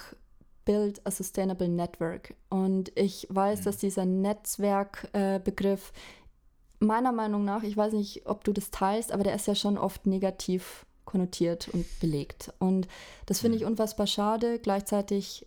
Build 0.64 1.00
a 1.06 1.10
Sustainable 1.10 1.68
Network. 1.68 2.34
Und 2.48 2.92
ich 2.96 3.26
weiß, 3.30 3.60
mhm. 3.60 3.64
dass 3.64 3.76
dieser 3.78 4.04
Netzwerkbegriff 4.04 5.92
äh, 5.94 6.84
meiner 6.84 7.12
Meinung 7.12 7.44
nach, 7.44 7.62
ich 7.62 7.76
weiß 7.76 7.92
nicht, 7.92 8.26
ob 8.26 8.44
du 8.44 8.52
das 8.52 8.70
teilst, 8.70 9.12
aber 9.12 9.24
der 9.24 9.34
ist 9.34 9.46
ja 9.46 9.54
schon 9.54 9.78
oft 9.78 10.06
negativ 10.06 10.86
konnotiert 11.04 11.68
und 11.68 11.86
belegt. 12.00 12.52
Und 12.58 12.88
das 13.26 13.40
finde 13.40 13.56
ich 13.56 13.62
mhm. 13.62 13.70
unfassbar 13.70 14.06
schade. 14.06 14.58
Gleichzeitig 14.58 15.46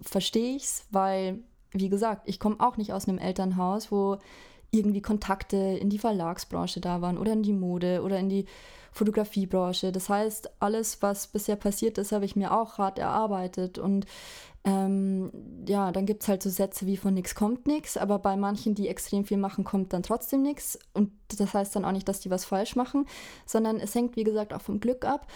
verstehe 0.00 0.56
ich 0.56 0.64
es, 0.64 0.86
weil, 0.90 1.40
wie 1.72 1.88
gesagt, 1.88 2.28
ich 2.28 2.38
komme 2.38 2.56
auch 2.60 2.76
nicht 2.76 2.92
aus 2.92 3.08
einem 3.08 3.18
Elternhaus, 3.18 3.90
wo 3.90 4.18
irgendwie 4.70 5.02
Kontakte 5.02 5.56
in 5.56 5.90
die 5.90 5.98
Verlagsbranche 5.98 6.80
da 6.80 7.00
waren 7.00 7.18
oder 7.18 7.32
in 7.32 7.42
die 7.42 7.52
Mode 7.52 8.02
oder 8.02 8.18
in 8.18 8.28
die 8.28 8.46
Fotografiebranche. 8.92 9.92
Das 9.92 10.08
heißt, 10.08 10.50
alles, 10.60 11.02
was 11.02 11.28
bisher 11.28 11.56
passiert 11.56 11.98
ist, 11.98 12.12
habe 12.12 12.24
ich 12.24 12.36
mir 12.36 12.52
auch 12.52 12.78
hart 12.78 12.98
erarbeitet. 12.98 13.78
Und 13.78 14.06
ähm, 14.64 15.30
ja, 15.66 15.92
dann 15.92 16.04
gibt 16.04 16.22
es 16.22 16.28
halt 16.28 16.42
so 16.42 16.50
Sätze 16.50 16.86
wie 16.86 16.96
von 16.96 17.14
nichts 17.14 17.34
kommt 17.34 17.66
nichts, 17.66 17.96
aber 17.96 18.18
bei 18.18 18.36
manchen, 18.36 18.74
die 18.74 18.88
extrem 18.88 19.24
viel 19.24 19.36
machen, 19.36 19.64
kommt 19.64 19.92
dann 19.92 20.02
trotzdem 20.02 20.42
nichts. 20.42 20.78
Und 20.94 21.12
das 21.38 21.54
heißt 21.54 21.76
dann 21.76 21.84
auch 21.84 21.92
nicht, 21.92 22.08
dass 22.08 22.20
die 22.20 22.30
was 22.30 22.44
falsch 22.44 22.76
machen, 22.76 23.06
sondern 23.46 23.78
es 23.78 23.94
hängt, 23.94 24.16
wie 24.16 24.24
gesagt, 24.24 24.52
auch 24.52 24.62
vom 24.62 24.80
Glück 24.80 25.04
ab. 25.04 25.26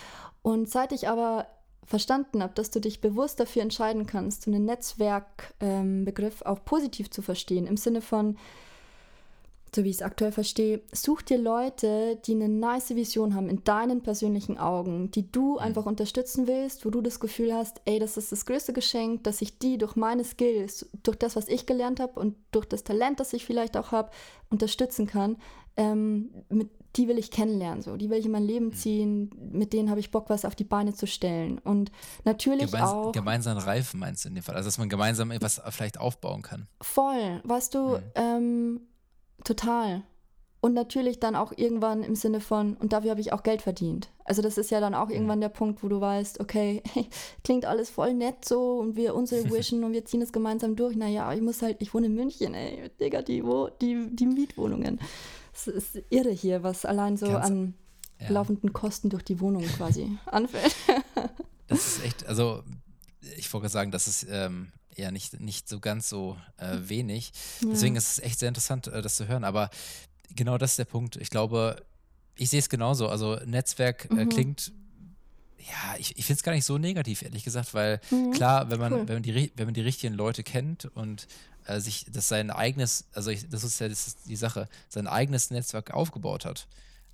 Und 0.43 0.69
seit 0.69 0.93
ich 0.93 1.09
aber 1.09 1.47
verstanden 1.85 2.43
habe, 2.43 2.55
dass 2.55 2.71
du 2.71 2.81
dich 2.81 3.01
bewusst 3.01 3.41
dafür 3.41 3.63
entscheiden 3.63 4.07
kannst, 4.07 4.43
so 4.43 4.51
einen 4.51 4.65
Netzwerkbegriff 4.65 6.41
ähm, 6.41 6.47
auch 6.47 6.65
positiv 6.65 7.11
zu 7.11 7.23
verstehen, 7.23 7.67
im 7.67 7.77
Sinne 7.77 8.01
von, 8.01 8.37
so 9.75 9.85
wie 9.85 9.91
ich 9.91 9.97
es 9.97 10.03
aktuell 10.03 10.33
verstehe, 10.33 10.83
such 10.93 11.23
dir 11.23 11.39
Leute, 11.39 12.19
die 12.27 12.35
eine 12.35 12.49
nice 12.49 12.91
Vision 12.95 13.35
haben 13.35 13.49
in 13.49 13.65
deinen 13.65 14.03
persönlichen 14.03 14.59
Augen, 14.59 15.11
die 15.11 15.31
du 15.31 15.55
mhm. 15.55 15.59
einfach 15.59 15.87
unterstützen 15.87 16.47
willst, 16.47 16.85
wo 16.85 16.91
du 16.91 17.01
das 17.01 17.21
Gefühl 17.21 17.55
hast, 17.55 17.81
ey, 17.87 17.99
das 17.99 18.17
ist 18.17 18.33
das 18.33 18.45
größte 18.45 18.73
Geschenk, 18.73 19.25
dass 19.25 19.41
ich 19.41 19.59
die 19.59 19.79
durch 19.79 19.97
meine 19.97 20.25
Skills, 20.25 20.89
durch 21.03 21.17
das, 21.17 21.37
was 21.37 21.49
ich 21.49 21.65
gelernt 21.65 22.01
habe 22.01 22.21
und 22.21 22.37
durch 22.51 22.67
das 22.67 22.85
Talent, 22.85 23.19
das 23.21 23.33
ich 23.33 23.47
vielleicht 23.47 23.77
auch 23.77 23.93
habe, 23.93 24.11
unterstützen 24.51 25.07
kann. 25.07 25.37
Ähm, 25.79 26.31
mit, 26.51 26.69
die 26.97 27.09
will 27.09 27.17
ich 27.17 27.31
kennenlernen, 27.31 27.81
so. 27.81 27.97
Die 27.97 28.11
will 28.11 28.19
ich 28.19 28.27
in 28.27 28.33
mein 28.33 28.43
Leben 28.43 28.67
mhm. 28.67 28.73
ziehen. 28.75 29.31
Mit 29.53 29.73
denen 29.73 29.89
habe 29.89 30.01
ich 30.01 30.11
Bock, 30.11 30.29
was 30.29 30.45
auf 30.45 30.55
die 30.55 30.65
Beine 30.65 30.93
zu 30.93 31.07
stellen. 31.07 31.59
Und 31.59 31.91
natürlich 32.25 32.71
Gemeins 32.71 32.91
auch. 32.91 33.13
Gemeinsam 33.13 33.57
reifen 33.57 33.99
meinst 33.99 34.27
du 34.27 34.29
in 34.29 34.35
dem 34.35 34.45
Fall? 34.45 34.57
Also, 34.57 34.67
dass 34.67 34.77
man 34.77 34.91
gemeinsam 34.91 35.31
etwas 35.31 35.63
vielleicht 35.71 35.99
aufbauen 35.99 36.43
kann. 36.43 36.69
Voll. 36.83 37.41
Weißt 37.45 37.75
du, 37.75 37.97
mhm. 37.97 38.03
ähm, 38.15 38.81
Total. 39.45 40.03
Und 40.65 40.75
natürlich 40.75 41.19
dann 41.19 41.35
auch 41.35 41.53
irgendwann 41.57 42.05
im 42.05 42.15
Sinne 42.15 42.39
von, 42.39 42.77
und 42.77 42.93
dafür 42.93 43.11
habe 43.11 43.21
ich 43.21 43.33
auch 43.33 43.43
Geld 43.43 43.63
verdient. 43.63 44.11
Also 44.25 44.43
das 44.43 44.59
ist 44.59 44.71
ja 44.71 44.79
dann 44.79 44.95
auch 44.95 45.09
mhm. 45.09 45.15
irgendwann 45.15 45.41
der 45.41 45.49
Punkt, 45.49 45.83
wo 45.83 45.89
du 45.89 46.01
weißt, 46.01 46.39
okay, 46.39 46.85
klingt 47.45 47.65
alles 47.65 47.91
voll 47.91 48.15
nett 48.15 48.45
so 48.45 48.79
und 48.79 48.95
wir 48.95 49.17
unsere 49.17 49.51
Wischen 49.51 49.83
und 49.83 49.93
wir 49.93 50.05
ziehen 50.05 50.23
es 50.23 50.33
gemeinsam 50.33 50.77
durch. 50.77 50.95
Naja, 50.95 51.33
ich 51.35 51.43
muss 51.43 51.63
halt, 51.63 51.79
ich 51.81 51.93
wohne 51.93 52.07
in 52.07 52.15
München, 52.15 52.55
ey, 52.55 52.89
Digga, 53.01 53.23
die, 53.23 53.45
wo, 53.45 53.71
die, 53.81 54.07
die 54.15 54.27
Mietwohnungen. 54.27 55.01
Es 55.53 55.67
ist 55.67 56.01
irre 56.11 56.31
hier, 56.31 56.63
was 56.63 56.85
allein 56.85 57.17
so 57.17 57.27
Ganz, 57.27 57.45
an 57.45 57.75
ja. 58.21 58.31
laufenden 58.31 58.73
Kosten 58.73 59.11
durch 59.11 59.25
die 59.25 59.41
Wohnung 59.41 59.65
quasi 59.65 60.17
anfällt. 60.27 60.77
das 61.67 61.87
ist 61.87 62.05
echt, 62.05 62.27
also 62.29 62.63
ich 63.37 63.53
wollte 63.53 63.69
sagen, 63.69 63.91
das 63.91 64.07
ist 64.07 64.29
ähm, 64.31 64.71
ja 64.97 65.11
nicht, 65.11 65.41
nicht 65.41 65.69
so 65.69 65.81
ganz 65.81 66.09
so 66.09 66.37
äh, 66.59 66.79
wenig. 66.81 67.33
Ja. 67.61 67.69
Deswegen 67.71 67.97
ist 67.97 68.13
es 68.13 68.19
echt 68.19 68.39
sehr 68.39 68.49
interessant, 68.49 68.87
äh, 68.89 69.03
das 69.03 69.17
zu 69.17 69.29
hören. 69.29 69.45
Aber 69.45 69.71
genau 70.35 70.59
das 70.59 70.73
ist 70.73 70.79
der 70.79 70.85
Punkt. 70.85 71.17
Ich 71.17 71.31
glaube, 71.31 71.85
ich 72.37 72.51
sehe 72.51 72.59
es 72.59 72.69
genauso. 72.69 73.09
Also 73.09 73.37
Netzwerk 73.45 74.09
äh, 74.11 74.25
mhm. 74.25 74.29
klingt 74.29 74.73
ja, 75.59 75.95
ich, 75.99 76.19
ich 76.19 76.25
finde 76.25 76.39
es 76.39 76.43
gar 76.43 76.53
nicht 76.53 76.65
so 76.65 76.77
negativ, 76.79 77.23
ehrlich 77.23 77.45
gesagt, 77.45 77.73
weil 77.75 78.01
mhm. 78.11 78.33
klar, 78.33 78.71
wenn 78.71 78.81
man, 78.81 78.93
cool. 78.93 79.09
wenn, 79.09 79.17
man 79.17 79.23
die, 79.23 79.53
wenn 79.55 79.67
man 79.67 79.75
die 79.75 79.81
richtigen 79.81 80.15
Leute 80.15 80.43
kennt 80.43 80.87
und 80.87 81.29
äh, 81.67 81.81
sich 81.81 82.07
das 82.11 82.29
sein 82.29 82.51
eigenes, 82.51 83.07
also 83.13 83.31
ich, 83.31 83.49
das 83.49 83.63
ist 83.65 83.79
ja 83.79 83.89
das 83.89 84.07
ist 84.09 84.19
die 84.27 84.37
Sache, 84.37 84.69
sein 84.89 85.07
eigenes 85.07 85.51
Netzwerk 85.51 85.93
aufgebaut 85.93 86.45
hat, 86.45 86.67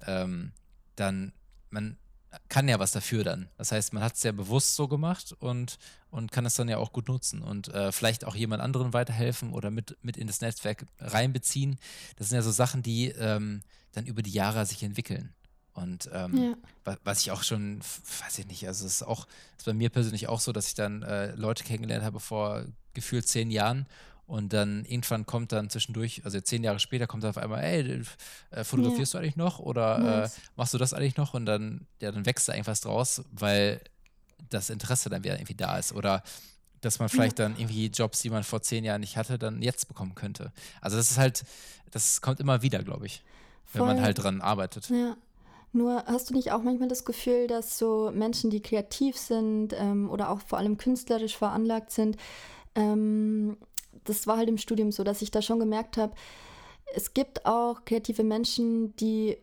ähm, 0.06 0.52
dann 0.96 1.32
man 1.70 1.96
kann 2.48 2.68
ja 2.68 2.78
was 2.78 2.92
dafür 2.92 3.24
dann. 3.24 3.48
Das 3.56 3.72
heißt, 3.72 3.92
man 3.92 4.02
hat 4.02 4.14
es 4.14 4.22
ja 4.22 4.32
bewusst 4.32 4.76
so 4.76 4.88
gemacht 4.88 5.34
und, 5.40 5.78
und 6.10 6.30
kann 6.32 6.46
es 6.46 6.54
dann 6.54 6.68
ja 6.68 6.78
auch 6.78 6.92
gut 6.92 7.08
nutzen 7.08 7.42
und 7.42 7.68
äh, 7.68 7.92
vielleicht 7.92 8.24
auch 8.24 8.34
jemand 8.34 8.62
anderen 8.62 8.92
weiterhelfen 8.92 9.52
oder 9.52 9.70
mit, 9.70 9.96
mit 10.02 10.16
in 10.16 10.26
das 10.26 10.40
Netzwerk 10.40 10.84
reinbeziehen. 10.98 11.78
Das 12.16 12.28
sind 12.28 12.36
ja 12.36 12.42
so 12.42 12.50
Sachen, 12.50 12.82
die 12.82 13.08
ähm, 13.08 13.62
dann 13.92 14.06
über 14.06 14.22
die 14.22 14.32
Jahre 14.32 14.64
sich 14.66 14.82
entwickeln. 14.82 15.32
Und 15.72 16.10
ähm, 16.12 16.56
ja. 16.84 16.96
was 17.04 17.20
ich 17.20 17.30
auch 17.30 17.44
schon, 17.44 17.80
weiß 17.80 18.38
ich 18.40 18.46
nicht, 18.46 18.66
also 18.66 18.84
es 18.84 18.96
ist 18.96 19.02
auch, 19.02 19.26
ist 19.56 19.64
bei 19.64 19.72
mir 19.72 19.90
persönlich 19.90 20.28
auch 20.28 20.40
so, 20.40 20.52
dass 20.52 20.66
ich 20.66 20.74
dann 20.74 21.02
äh, 21.02 21.32
Leute 21.34 21.62
kennengelernt 21.64 22.04
habe 22.04 22.18
vor 22.18 22.64
gefühlt 22.94 23.28
zehn 23.28 23.50
Jahren 23.50 23.86
und 24.28 24.52
dann 24.52 24.84
irgendwann 24.84 25.24
kommt 25.24 25.52
dann 25.52 25.70
zwischendurch, 25.70 26.20
also 26.24 26.38
zehn 26.38 26.62
Jahre 26.62 26.78
später, 26.78 27.06
kommt 27.06 27.24
dann 27.24 27.30
auf 27.30 27.38
einmal, 27.38 27.64
ey, 27.64 28.02
äh, 28.50 28.62
fotografierst 28.62 29.14
ja. 29.14 29.20
du 29.20 29.24
eigentlich 29.24 29.36
noch 29.36 29.58
oder 29.58 29.96
äh, 29.96 30.02
nice. 30.02 30.36
äh, 30.36 30.40
machst 30.54 30.74
du 30.74 30.78
das 30.78 30.92
eigentlich 30.92 31.16
noch? 31.16 31.32
Und 31.32 31.46
dann, 31.46 31.86
ja, 32.00 32.12
dann 32.12 32.26
wächst 32.26 32.46
da 32.46 32.52
irgendwas 32.52 32.82
draus, 32.82 33.24
weil 33.32 33.80
das 34.50 34.68
Interesse 34.68 35.08
dann 35.08 35.24
wieder 35.24 35.36
irgendwie 35.36 35.54
da 35.54 35.78
ist. 35.78 35.94
Oder 35.94 36.22
dass 36.82 36.98
man 36.98 37.08
vielleicht 37.08 37.38
dann 37.38 37.58
irgendwie 37.58 37.86
Jobs, 37.86 38.20
die 38.20 38.28
man 38.28 38.44
vor 38.44 38.60
zehn 38.60 38.84
Jahren 38.84 39.00
nicht 39.00 39.16
hatte, 39.16 39.38
dann 39.38 39.62
jetzt 39.62 39.88
bekommen 39.88 40.14
könnte. 40.14 40.52
Also 40.82 40.98
das 40.98 41.10
ist 41.10 41.16
halt, 41.16 41.44
das 41.90 42.20
kommt 42.20 42.38
immer 42.38 42.60
wieder, 42.60 42.82
glaube 42.82 43.06
ich, 43.06 43.22
Voll. 43.64 43.80
wenn 43.80 43.86
man 43.88 44.02
halt 44.02 44.22
dran 44.22 44.42
arbeitet. 44.42 44.90
Ja. 44.90 45.16
Nur 45.72 46.04
hast 46.06 46.28
du 46.28 46.34
nicht 46.34 46.52
auch 46.52 46.62
manchmal 46.62 46.88
das 46.88 47.06
Gefühl, 47.06 47.46
dass 47.46 47.78
so 47.78 48.10
Menschen, 48.14 48.50
die 48.50 48.60
kreativ 48.60 49.16
sind 49.16 49.72
ähm, 49.72 50.10
oder 50.10 50.28
auch 50.28 50.40
vor 50.40 50.58
allem 50.58 50.76
künstlerisch 50.76 51.36
veranlagt 51.36 51.92
sind, 51.92 52.16
ähm, 52.74 53.56
das 54.04 54.26
war 54.26 54.36
halt 54.36 54.48
im 54.48 54.58
Studium 54.58 54.92
so, 54.92 55.04
dass 55.04 55.22
ich 55.22 55.30
da 55.30 55.42
schon 55.42 55.58
gemerkt 55.58 55.96
habe, 55.96 56.14
es 56.94 57.14
gibt 57.14 57.44
auch 57.44 57.84
kreative 57.84 58.24
Menschen, 58.24 58.96
die 58.96 59.36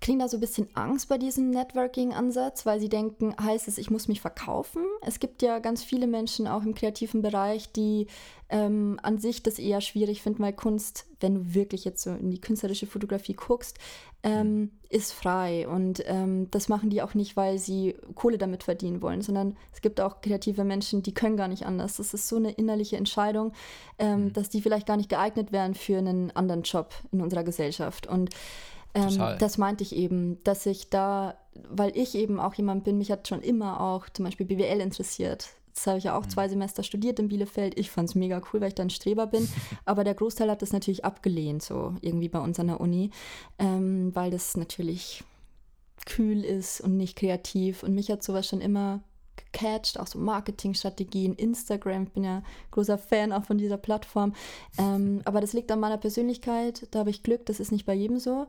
kriegen 0.00 0.20
da 0.20 0.28
so 0.28 0.36
ein 0.36 0.40
bisschen 0.40 0.68
Angst 0.74 1.08
bei 1.08 1.18
diesem 1.18 1.50
Networking-Ansatz, 1.50 2.64
weil 2.64 2.78
sie 2.78 2.88
denken, 2.88 3.34
heißt 3.40 3.66
es, 3.66 3.78
ich 3.78 3.90
muss 3.90 4.06
mich 4.06 4.20
verkaufen. 4.20 4.82
Es 5.02 5.18
gibt 5.18 5.42
ja 5.42 5.58
ganz 5.58 5.82
viele 5.82 6.06
Menschen 6.06 6.46
auch 6.46 6.62
im 6.62 6.74
kreativen 6.74 7.20
Bereich, 7.20 7.72
die 7.72 8.06
ähm, 8.48 8.98
an 9.02 9.18
sich 9.18 9.42
das 9.42 9.58
eher 9.58 9.80
schwierig 9.80 10.22
finden, 10.22 10.42
weil 10.42 10.52
Kunst, 10.52 11.06
wenn 11.20 11.34
du 11.34 11.54
wirklich 11.54 11.84
jetzt 11.84 12.02
so 12.02 12.10
in 12.10 12.30
die 12.30 12.40
künstlerische 12.40 12.86
Fotografie 12.86 13.34
guckst, 13.34 13.78
ähm, 14.22 14.60
mhm. 14.60 14.70
ist 14.88 15.12
frei. 15.12 15.68
Und 15.68 16.02
ähm, 16.06 16.48
das 16.52 16.68
machen 16.68 16.90
die 16.90 17.02
auch 17.02 17.14
nicht, 17.14 17.36
weil 17.36 17.58
sie 17.58 17.96
Kohle 18.14 18.38
damit 18.38 18.62
verdienen 18.62 19.02
wollen, 19.02 19.22
sondern 19.22 19.56
es 19.72 19.80
gibt 19.80 20.00
auch 20.00 20.20
kreative 20.20 20.64
Menschen, 20.64 21.02
die 21.02 21.12
können 21.14 21.36
gar 21.36 21.48
nicht 21.48 21.66
anders. 21.66 21.96
Das 21.96 22.14
ist 22.14 22.28
so 22.28 22.36
eine 22.36 22.52
innerliche 22.52 22.96
Entscheidung, 22.96 23.52
ähm, 23.98 24.26
mhm. 24.26 24.32
dass 24.32 24.48
die 24.48 24.62
vielleicht 24.62 24.86
gar 24.86 24.96
nicht 24.96 25.08
geeignet 25.10 25.50
wären 25.50 25.74
für 25.74 25.98
einen 25.98 26.30
anderen 26.30 26.62
Job 26.62 26.94
in 27.10 27.20
unserer 27.20 27.44
Gesellschaft. 27.44 28.06
Und 28.06 28.30
ähm, 28.94 29.36
das 29.38 29.58
meinte 29.58 29.84
ich 29.84 29.94
eben, 29.94 30.42
dass 30.44 30.66
ich 30.66 30.90
da, 30.90 31.36
weil 31.68 31.96
ich 31.96 32.14
eben 32.14 32.40
auch 32.40 32.54
jemand 32.54 32.84
bin, 32.84 32.98
mich 32.98 33.10
hat 33.10 33.28
schon 33.28 33.42
immer 33.42 33.80
auch 33.80 34.08
zum 34.08 34.24
Beispiel 34.24 34.46
BWL 34.46 34.80
interessiert. 34.80 35.48
Das 35.74 35.86
habe 35.86 35.98
ich 35.98 36.04
ja 36.04 36.18
auch 36.18 36.24
mhm. 36.24 36.30
zwei 36.30 36.48
Semester 36.48 36.82
studiert 36.82 37.20
in 37.20 37.28
Bielefeld. 37.28 37.78
Ich 37.78 37.90
fand 37.90 38.08
es 38.08 38.14
mega 38.14 38.42
cool, 38.52 38.60
weil 38.60 38.68
ich 38.68 38.74
dann 38.74 38.90
Streber 38.90 39.26
bin. 39.26 39.48
Aber 39.84 40.02
der 40.02 40.14
Großteil 40.14 40.50
hat 40.50 40.62
das 40.62 40.72
natürlich 40.72 41.04
abgelehnt, 41.04 41.62
so 41.62 41.94
irgendwie 42.00 42.28
bei 42.28 42.40
uns 42.40 42.58
an 42.58 42.66
der 42.66 42.80
Uni, 42.80 43.10
ähm, 43.58 44.14
weil 44.14 44.30
das 44.30 44.56
natürlich 44.56 45.22
kühl 46.04 46.44
ist 46.44 46.80
und 46.80 46.96
nicht 46.96 47.16
kreativ. 47.16 47.82
Und 47.82 47.94
mich 47.94 48.10
hat 48.10 48.24
sowas 48.24 48.48
schon 48.48 48.60
immer 48.60 49.00
gecatcht, 49.36 50.00
auch 50.00 50.08
so 50.08 50.18
Marketingstrategien, 50.18 51.34
Instagram. 51.34 52.04
Ich 52.04 52.12
bin 52.12 52.24
ja 52.24 52.42
großer 52.72 52.98
Fan 52.98 53.32
auch 53.32 53.44
von 53.44 53.58
dieser 53.58 53.76
Plattform. 53.76 54.34
Ähm, 54.78 55.20
aber 55.24 55.40
das 55.40 55.52
liegt 55.52 55.70
an 55.70 55.80
meiner 55.80 55.98
Persönlichkeit. 55.98 56.88
Da 56.90 57.00
habe 57.00 57.10
ich 57.10 57.22
Glück, 57.22 57.46
das 57.46 57.60
ist 57.60 57.70
nicht 57.70 57.86
bei 57.86 57.94
jedem 57.94 58.18
so. 58.18 58.46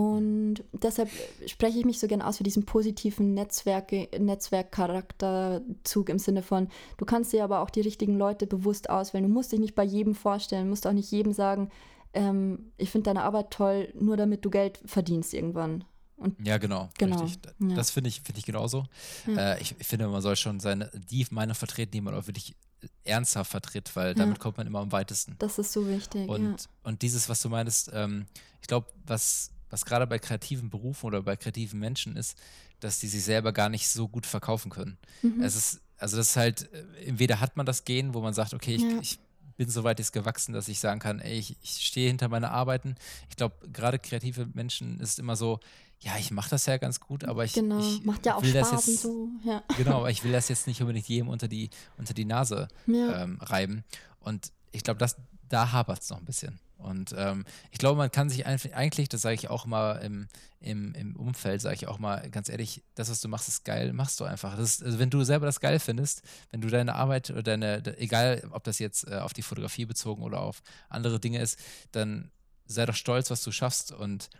Und 0.00 0.64
deshalb 0.72 1.10
spreche 1.44 1.78
ich 1.78 1.84
mich 1.84 1.98
so 1.98 2.06
gerne 2.06 2.26
aus 2.26 2.38
für 2.38 2.42
diesen 2.42 2.64
positiven 2.64 3.34
Netzwerke, 3.34 4.08
Netzwerkcharakterzug 4.18 6.08
im 6.08 6.18
Sinne 6.18 6.42
von, 6.42 6.68
du 6.96 7.04
kannst 7.04 7.34
dir 7.34 7.44
aber 7.44 7.60
auch 7.60 7.68
die 7.68 7.82
richtigen 7.82 8.16
Leute 8.16 8.46
bewusst 8.46 8.88
auswählen. 8.88 9.24
Du 9.24 9.30
musst 9.30 9.52
dich 9.52 9.60
nicht 9.60 9.74
bei 9.74 9.84
jedem 9.84 10.14
vorstellen, 10.14 10.70
musst 10.70 10.86
auch 10.86 10.94
nicht 10.94 11.10
jedem 11.10 11.34
sagen, 11.34 11.68
ähm, 12.14 12.72
ich 12.78 12.88
finde 12.88 13.10
deine 13.10 13.24
Arbeit 13.24 13.50
toll, 13.50 13.92
nur 13.94 14.16
damit 14.16 14.42
du 14.42 14.48
Geld 14.48 14.80
verdienst 14.86 15.34
irgendwann. 15.34 15.84
Und 16.16 16.34
ja, 16.46 16.56
genau, 16.56 16.88
genau. 16.96 17.20
richtig. 17.20 17.52
Ja. 17.58 17.74
Das 17.74 17.90
finde 17.90 18.08
ich, 18.08 18.22
find 18.22 18.38
ich 18.38 18.46
genauso. 18.46 18.86
Ja. 19.26 19.52
Äh, 19.52 19.60
ich, 19.60 19.74
ich, 19.78 19.86
finde, 19.86 20.08
man 20.08 20.22
soll 20.22 20.36
schon 20.36 20.60
seine, 20.60 20.90
die 21.10 21.26
Meinung 21.30 21.54
vertreten, 21.54 21.92
die 21.92 22.00
man 22.00 22.14
auch 22.14 22.26
wirklich 22.26 22.56
ernsthaft 23.04 23.50
vertritt, 23.50 23.94
weil 23.96 24.14
damit 24.14 24.38
kommt 24.38 24.56
man 24.56 24.66
immer 24.66 24.78
am 24.78 24.92
weitesten. 24.92 25.36
Das 25.38 25.58
ist 25.58 25.72
so 25.72 25.86
wichtig. 25.86 26.26
Und, 26.26 26.70
und 26.84 27.02
dieses, 27.02 27.28
was 27.28 27.42
du 27.42 27.50
meinst, 27.50 27.90
ähm, 27.92 28.24
ich 28.62 28.68
glaube, 28.68 28.86
was 29.04 29.50
was 29.70 29.84
gerade 29.84 30.06
bei 30.06 30.18
kreativen 30.18 30.68
Berufen 30.68 31.06
oder 31.06 31.22
bei 31.22 31.36
kreativen 31.36 31.80
Menschen 31.80 32.16
ist, 32.16 32.36
dass 32.80 32.98
die 32.98 33.08
sich 33.08 33.24
selber 33.24 33.52
gar 33.52 33.68
nicht 33.68 33.88
so 33.88 34.08
gut 34.08 34.26
verkaufen 34.26 34.70
können. 34.70 34.98
Mhm. 35.22 35.42
Es 35.42 35.56
ist, 35.56 35.80
also 35.98 36.16
das 36.16 36.30
ist 36.30 36.36
halt, 36.36 36.72
äh, 36.72 37.06
entweder 37.06 37.40
hat 37.40 37.56
man 37.56 37.66
das 37.66 37.84
Gen, 37.84 38.14
wo 38.14 38.20
man 38.20 38.34
sagt, 38.34 38.54
okay, 38.54 38.74
ich, 38.74 38.82
ja. 38.82 38.98
ich 39.00 39.18
bin 39.56 39.68
so 39.68 39.84
weit 39.84 39.98
jetzt 39.98 40.12
gewachsen, 40.12 40.52
dass 40.52 40.68
ich 40.68 40.80
sagen 40.80 41.00
kann, 41.00 41.20
ey, 41.20 41.38
ich, 41.38 41.56
ich 41.62 41.86
stehe 41.86 42.08
hinter 42.08 42.28
meinen 42.28 42.46
Arbeiten. 42.46 42.94
Ich 43.28 43.36
glaube, 43.36 43.56
gerade 43.72 43.98
kreative 43.98 44.46
Menschen 44.54 44.98
ist 45.00 45.18
immer 45.18 45.36
so, 45.36 45.60
ja, 46.00 46.16
ich 46.18 46.30
mache 46.30 46.48
das 46.48 46.64
ja 46.64 46.78
ganz 46.78 46.98
gut, 46.98 47.24
aber 47.24 47.44
ich, 47.44 47.52
genau. 47.52 47.78
ich 47.78 48.02
Macht 48.04 48.24
ja 48.24 48.36
auch 48.36 48.42
will 48.42 48.50
Spaß 48.50 48.70
das 48.70 48.86
jetzt, 48.86 49.02
so. 49.02 49.28
Ja. 49.44 49.62
Genau, 49.76 49.98
aber 49.98 50.10
ich 50.10 50.24
will 50.24 50.32
das 50.32 50.48
jetzt 50.48 50.66
nicht 50.66 50.80
unbedingt 50.80 51.06
jedem 51.08 51.28
unter 51.28 51.46
die, 51.46 51.68
unter 51.98 52.14
die 52.14 52.24
Nase 52.24 52.68
ja. 52.86 53.22
ähm, 53.22 53.38
reiben. 53.40 53.84
Und 54.20 54.50
ich 54.72 54.82
glaube, 54.82 55.06
da 55.48 55.72
hapert 55.72 56.00
es 56.00 56.08
noch 56.08 56.18
ein 56.18 56.24
bisschen. 56.24 56.58
Und 56.82 57.14
ähm, 57.16 57.44
ich 57.70 57.78
glaube, 57.78 57.98
man 57.98 58.10
kann 58.10 58.28
sich 58.28 58.46
eigentlich, 58.46 59.08
das 59.08 59.22
sage 59.22 59.34
ich 59.34 59.48
auch 59.48 59.66
mal 59.66 59.96
im, 59.96 60.28
im, 60.60 60.94
im 60.94 61.16
Umfeld, 61.16 61.60
sage 61.60 61.74
ich 61.74 61.86
auch 61.86 61.98
mal 61.98 62.28
ganz 62.30 62.48
ehrlich, 62.48 62.82
das, 62.94 63.10
was 63.10 63.20
du 63.20 63.28
machst, 63.28 63.48
ist 63.48 63.64
geil, 63.64 63.92
machst 63.92 64.20
du 64.20 64.24
einfach. 64.24 64.58
Ist, 64.58 64.82
also 64.82 64.98
wenn 64.98 65.10
du 65.10 65.22
selber 65.24 65.46
das 65.46 65.60
geil 65.60 65.78
findest, 65.78 66.22
wenn 66.50 66.60
du 66.60 66.68
deine 66.68 66.94
Arbeit 66.94 67.30
oder 67.30 67.42
deine, 67.42 67.82
egal 67.98 68.42
ob 68.50 68.64
das 68.64 68.78
jetzt 68.78 69.06
äh, 69.06 69.16
auf 69.16 69.32
die 69.32 69.42
Fotografie 69.42 69.86
bezogen 69.86 70.22
oder 70.22 70.40
auf 70.40 70.62
andere 70.88 71.20
Dinge 71.20 71.40
ist, 71.40 71.58
dann 71.92 72.30
sei 72.66 72.86
doch 72.86 72.94
stolz, 72.94 73.30
was 73.30 73.42
du 73.42 73.52
schaffst. 73.52 73.92
Und 73.92 74.30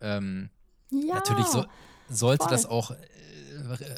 ähm, 0.00 0.50
ja, 0.90 1.14
natürlich 1.14 1.46
so, 1.46 1.64
sollte 2.08 2.44
voll. 2.44 2.52
das 2.52 2.66
auch 2.66 2.90
äh, 2.90 2.96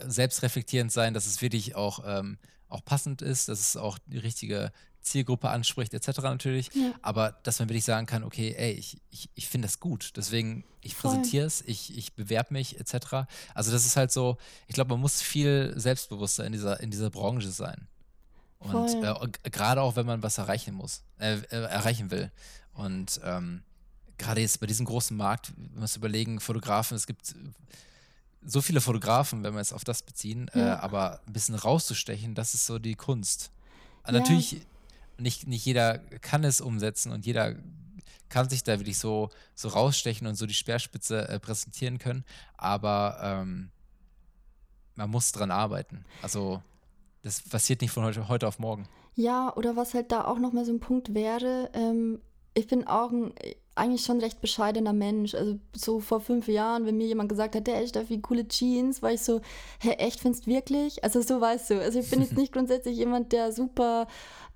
selbstreflektierend 0.06 0.92
sein, 0.92 1.14
dass 1.14 1.26
es 1.26 1.42
wirklich 1.42 1.74
auch, 1.74 2.00
ähm, 2.06 2.38
auch 2.68 2.84
passend 2.84 3.22
ist, 3.22 3.48
dass 3.48 3.60
es 3.60 3.76
auch 3.76 3.98
die 4.06 4.18
richtige 4.18 4.72
Zielgruppe 5.04 5.48
anspricht, 5.48 5.94
etc. 5.94 6.18
natürlich. 6.22 6.70
Ja. 6.74 6.92
Aber 7.02 7.32
dass 7.42 7.58
man 7.58 7.68
wirklich 7.68 7.84
sagen 7.84 8.06
kann, 8.06 8.24
okay, 8.24 8.54
ey, 8.56 8.72
ich, 8.72 9.00
ich, 9.10 9.30
ich 9.34 9.48
finde 9.48 9.68
das 9.68 9.80
gut, 9.80 10.12
deswegen, 10.16 10.64
ich 10.80 10.96
präsentiere 10.96 11.46
es, 11.46 11.62
ich, 11.62 11.96
ich 11.96 12.14
bewerbe 12.14 12.52
mich, 12.52 12.80
etc. 12.80 13.26
Also 13.54 13.70
das 13.70 13.86
ist 13.86 13.96
halt 13.96 14.10
so, 14.10 14.36
ich 14.66 14.74
glaube, 14.74 14.90
man 14.90 15.00
muss 15.00 15.22
viel 15.22 15.72
selbstbewusster 15.76 16.44
in 16.44 16.52
dieser, 16.52 16.80
in 16.80 16.90
dieser 16.90 17.10
Branche 17.10 17.50
sein. 17.50 17.86
Und 18.58 19.04
äh, 19.04 19.50
gerade 19.50 19.82
auch, 19.82 19.96
wenn 19.96 20.06
man 20.06 20.22
was 20.22 20.38
erreichen 20.38 20.74
muss, 20.74 21.02
äh, 21.18 21.34
äh, 21.34 21.64
erreichen 21.64 22.10
will. 22.10 22.32
Und 22.72 23.20
ähm, 23.22 23.62
gerade 24.16 24.40
jetzt 24.40 24.58
bei 24.60 24.66
diesem 24.66 24.86
großen 24.86 25.16
Markt, 25.16 25.52
man 25.56 25.80
muss 25.80 25.96
überlegen, 25.96 26.40
Fotografen, 26.40 26.96
es 26.96 27.06
gibt 27.06 27.34
so 28.46 28.62
viele 28.62 28.80
Fotografen, 28.80 29.42
wenn 29.42 29.54
wir 29.54 29.60
es 29.60 29.72
auf 29.72 29.84
das 29.84 30.02
beziehen, 30.02 30.48
äh, 30.54 30.60
ja. 30.60 30.80
aber 30.80 31.20
ein 31.26 31.32
bisschen 31.32 31.54
rauszustechen, 31.54 32.34
das 32.34 32.54
ist 32.54 32.66
so 32.66 32.78
die 32.78 32.94
Kunst. 32.94 33.50
Ja. 34.06 34.12
Natürlich 34.12 34.60
nicht, 35.18 35.46
nicht 35.46 35.64
jeder 35.64 35.98
kann 35.98 36.44
es 36.44 36.60
umsetzen 36.60 37.12
und 37.12 37.26
jeder 37.26 37.56
kann 38.28 38.48
sich 38.48 38.64
da 38.64 38.78
wirklich 38.78 38.98
so, 38.98 39.30
so 39.54 39.68
rausstechen 39.68 40.26
und 40.26 40.34
so 40.34 40.46
die 40.46 40.54
Speerspitze 40.54 41.28
äh, 41.28 41.38
präsentieren 41.38 41.98
können. 41.98 42.24
Aber 42.56 43.18
ähm, 43.22 43.70
man 44.96 45.10
muss 45.10 45.32
dran 45.32 45.50
arbeiten. 45.50 46.04
Also 46.22 46.62
das 47.22 47.40
passiert 47.42 47.80
nicht 47.80 47.92
von 47.92 48.04
heute, 48.04 48.28
heute 48.28 48.48
auf 48.48 48.58
morgen. 48.58 48.88
Ja, 49.14 49.54
oder 49.54 49.76
was 49.76 49.94
halt 49.94 50.10
da 50.10 50.24
auch 50.24 50.38
nochmal 50.38 50.64
so 50.64 50.72
ein 50.72 50.80
Punkt 50.80 51.14
wäre, 51.14 51.70
ähm, 51.74 52.20
ich 52.54 52.66
bin 52.66 52.86
auch 52.86 53.10
ein 53.10 53.32
eigentlich 53.76 54.04
schon 54.04 54.20
recht 54.20 54.40
bescheidener 54.40 54.92
Mensch. 54.92 55.34
Also 55.34 55.58
so 55.74 56.00
vor 56.00 56.20
fünf 56.20 56.48
Jahren, 56.48 56.86
wenn 56.86 56.96
mir 56.96 57.06
jemand 57.06 57.28
gesagt 57.28 57.56
hat, 57.56 57.66
der 57.66 57.80
echt 57.80 57.96
wie 58.08 58.20
coole 58.20 58.46
Jeans, 58.46 59.02
war 59.02 59.12
ich 59.12 59.20
so, 59.20 59.40
hä, 59.80 59.90
echt, 59.92 60.20
findest 60.20 60.46
du 60.46 60.50
wirklich? 60.50 61.02
Also 61.02 61.20
so 61.22 61.40
weißt 61.40 61.70
du. 61.70 61.80
Also 61.80 61.98
ich 61.98 62.10
bin 62.10 62.20
jetzt 62.20 62.32
nicht 62.36 62.52
grundsätzlich 62.52 62.96
jemand, 62.96 63.32
der 63.32 63.52
super 63.52 64.06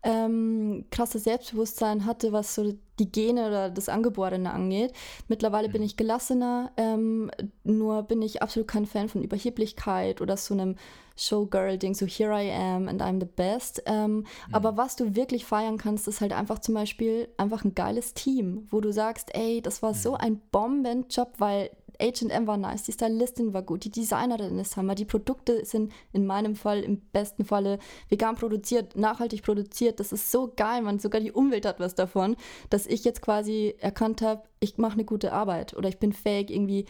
ähm, 0.02 0.84
krasses 0.90 1.24
Selbstbewusstsein 1.24 2.06
hatte, 2.06 2.32
was 2.32 2.54
so 2.54 2.74
die 2.98 3.10
Gene 3.10 3.46
oder 3.48 3.70
das 3.70 3.88
Angeborene 3.88 4.52
angeht. 4.52 4.92
Mittlerweile 5.28 5.68
mhm. 5.68 5.72
bin 5.72 5.82
ich 5.82 5.96
gelassener, 5.96 6.72
ähm, 6.76 7.30
nur 7.64 8.02
bin 8.02 8.22
ich 8.22 8.42
absolut 8.42 8.68
kein 8.68 8.86
Fan 8.86 9.08
von 9.08 9.22
Überheblichkeit 9.22 10.20
oder 10.20 10.36
so 10.36 10.54
einem 10.54 10.76
Showgirl-Ding, 11.16 11.94
so 11.94 12.06
here 12.06 12.32
I 12.32 12.50
am 12.50 12.88
and 12.88 13.02
I'm 13.02 13.20
the 13.20 13.26
best. 13.26 13.82
Ähm, 13.86 14.18
mhm. 14.18 14.24
Aber 14.52 14.76
was 14.76 14.96
du 14.96 15.16
wirklich 15.16 15.44
feiern 15.44 15.78
kannst, 15.78 16.06
ist 16.06 16.20
halt 16.20 16.32
einfach 16.32 16.60
zum 16.60 16.74
Beispiel 16.74 17.28
einfach 17.36 17.64
ein 17.64 17.74
geiles 17.74 18.14
Team, 18.14 18.66
wo 18.70 18.80
du 18.80 18.92
sagst, 18.92 19.34
ey, 19.34 19.60
das 19.60 19.82
war 19.82 19.90
mhm. 19.90 19.96
so 19.96 20.14
ein 20.14 20.40
Bombenjob, 20.52 21.34
weil 21.38 21.70
HM 22.00 22.46
war 22.46 22.56
nice, 22.56 22.84
die 22.84 22.92
Stylistin 22.92 23.52
war 23.52 23.62
gut, 23.62 23.84
die 23.84 23.90
Designerin 23.90 24.58
ist 24.58 24.76
hammer, 24.76 24.94
die 24.94 25.04
Produkte 25.04 25.64
sind 25.64 25.92
in 26.12 26.26
meinem 26.26 26.54
Fall 26.54 26.80
im 26.80 27.00
besten 27.12 27.44
Falle 27.44 27.78
vegan 28.08 28.36
produziert, 28.36 28.96
nachhaltig 28.96 29.42
produziert. 29.42 29.98
Das 29.98 30.12
ist 30.12 30.30
so 30.30 30.52
geil, 30.54 30.82
man. 30.82 30.98
Sogar 30.98 31.20
die 31.20 31.32
Umwelt 31.32 31.66
hat 31.66 31.80
was 31.80 31.94
davon, 31.94 32.36
dass 32.70 32.86
ich 32.86 33.04
jetzt 33.04 33.22
quasi 33.22 33.74
erkannt 33.78 34.22
habe, 34.22 34.42
ich 34.60 34.78
mache 34.78 34.94
eine 34.94 35.04
gute 35.04 35.32
Arbeit 35.32 35.76
oder 35.76 35.88
ich 35.88 35.98
bin 35.98 36.12
fähig, 36.12 36.50
irgendwie 36.50 36.86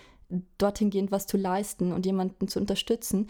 dorthin 0.59 0.91
gehend 0.91 1.11
was 1.11 1.27
zu 1.27 1.37
leisten 1.37 1.93
und 1.93 2.05
jemanden 2.05 2.49
zu 2.49 2.61
unterstützen. 2.61 3.29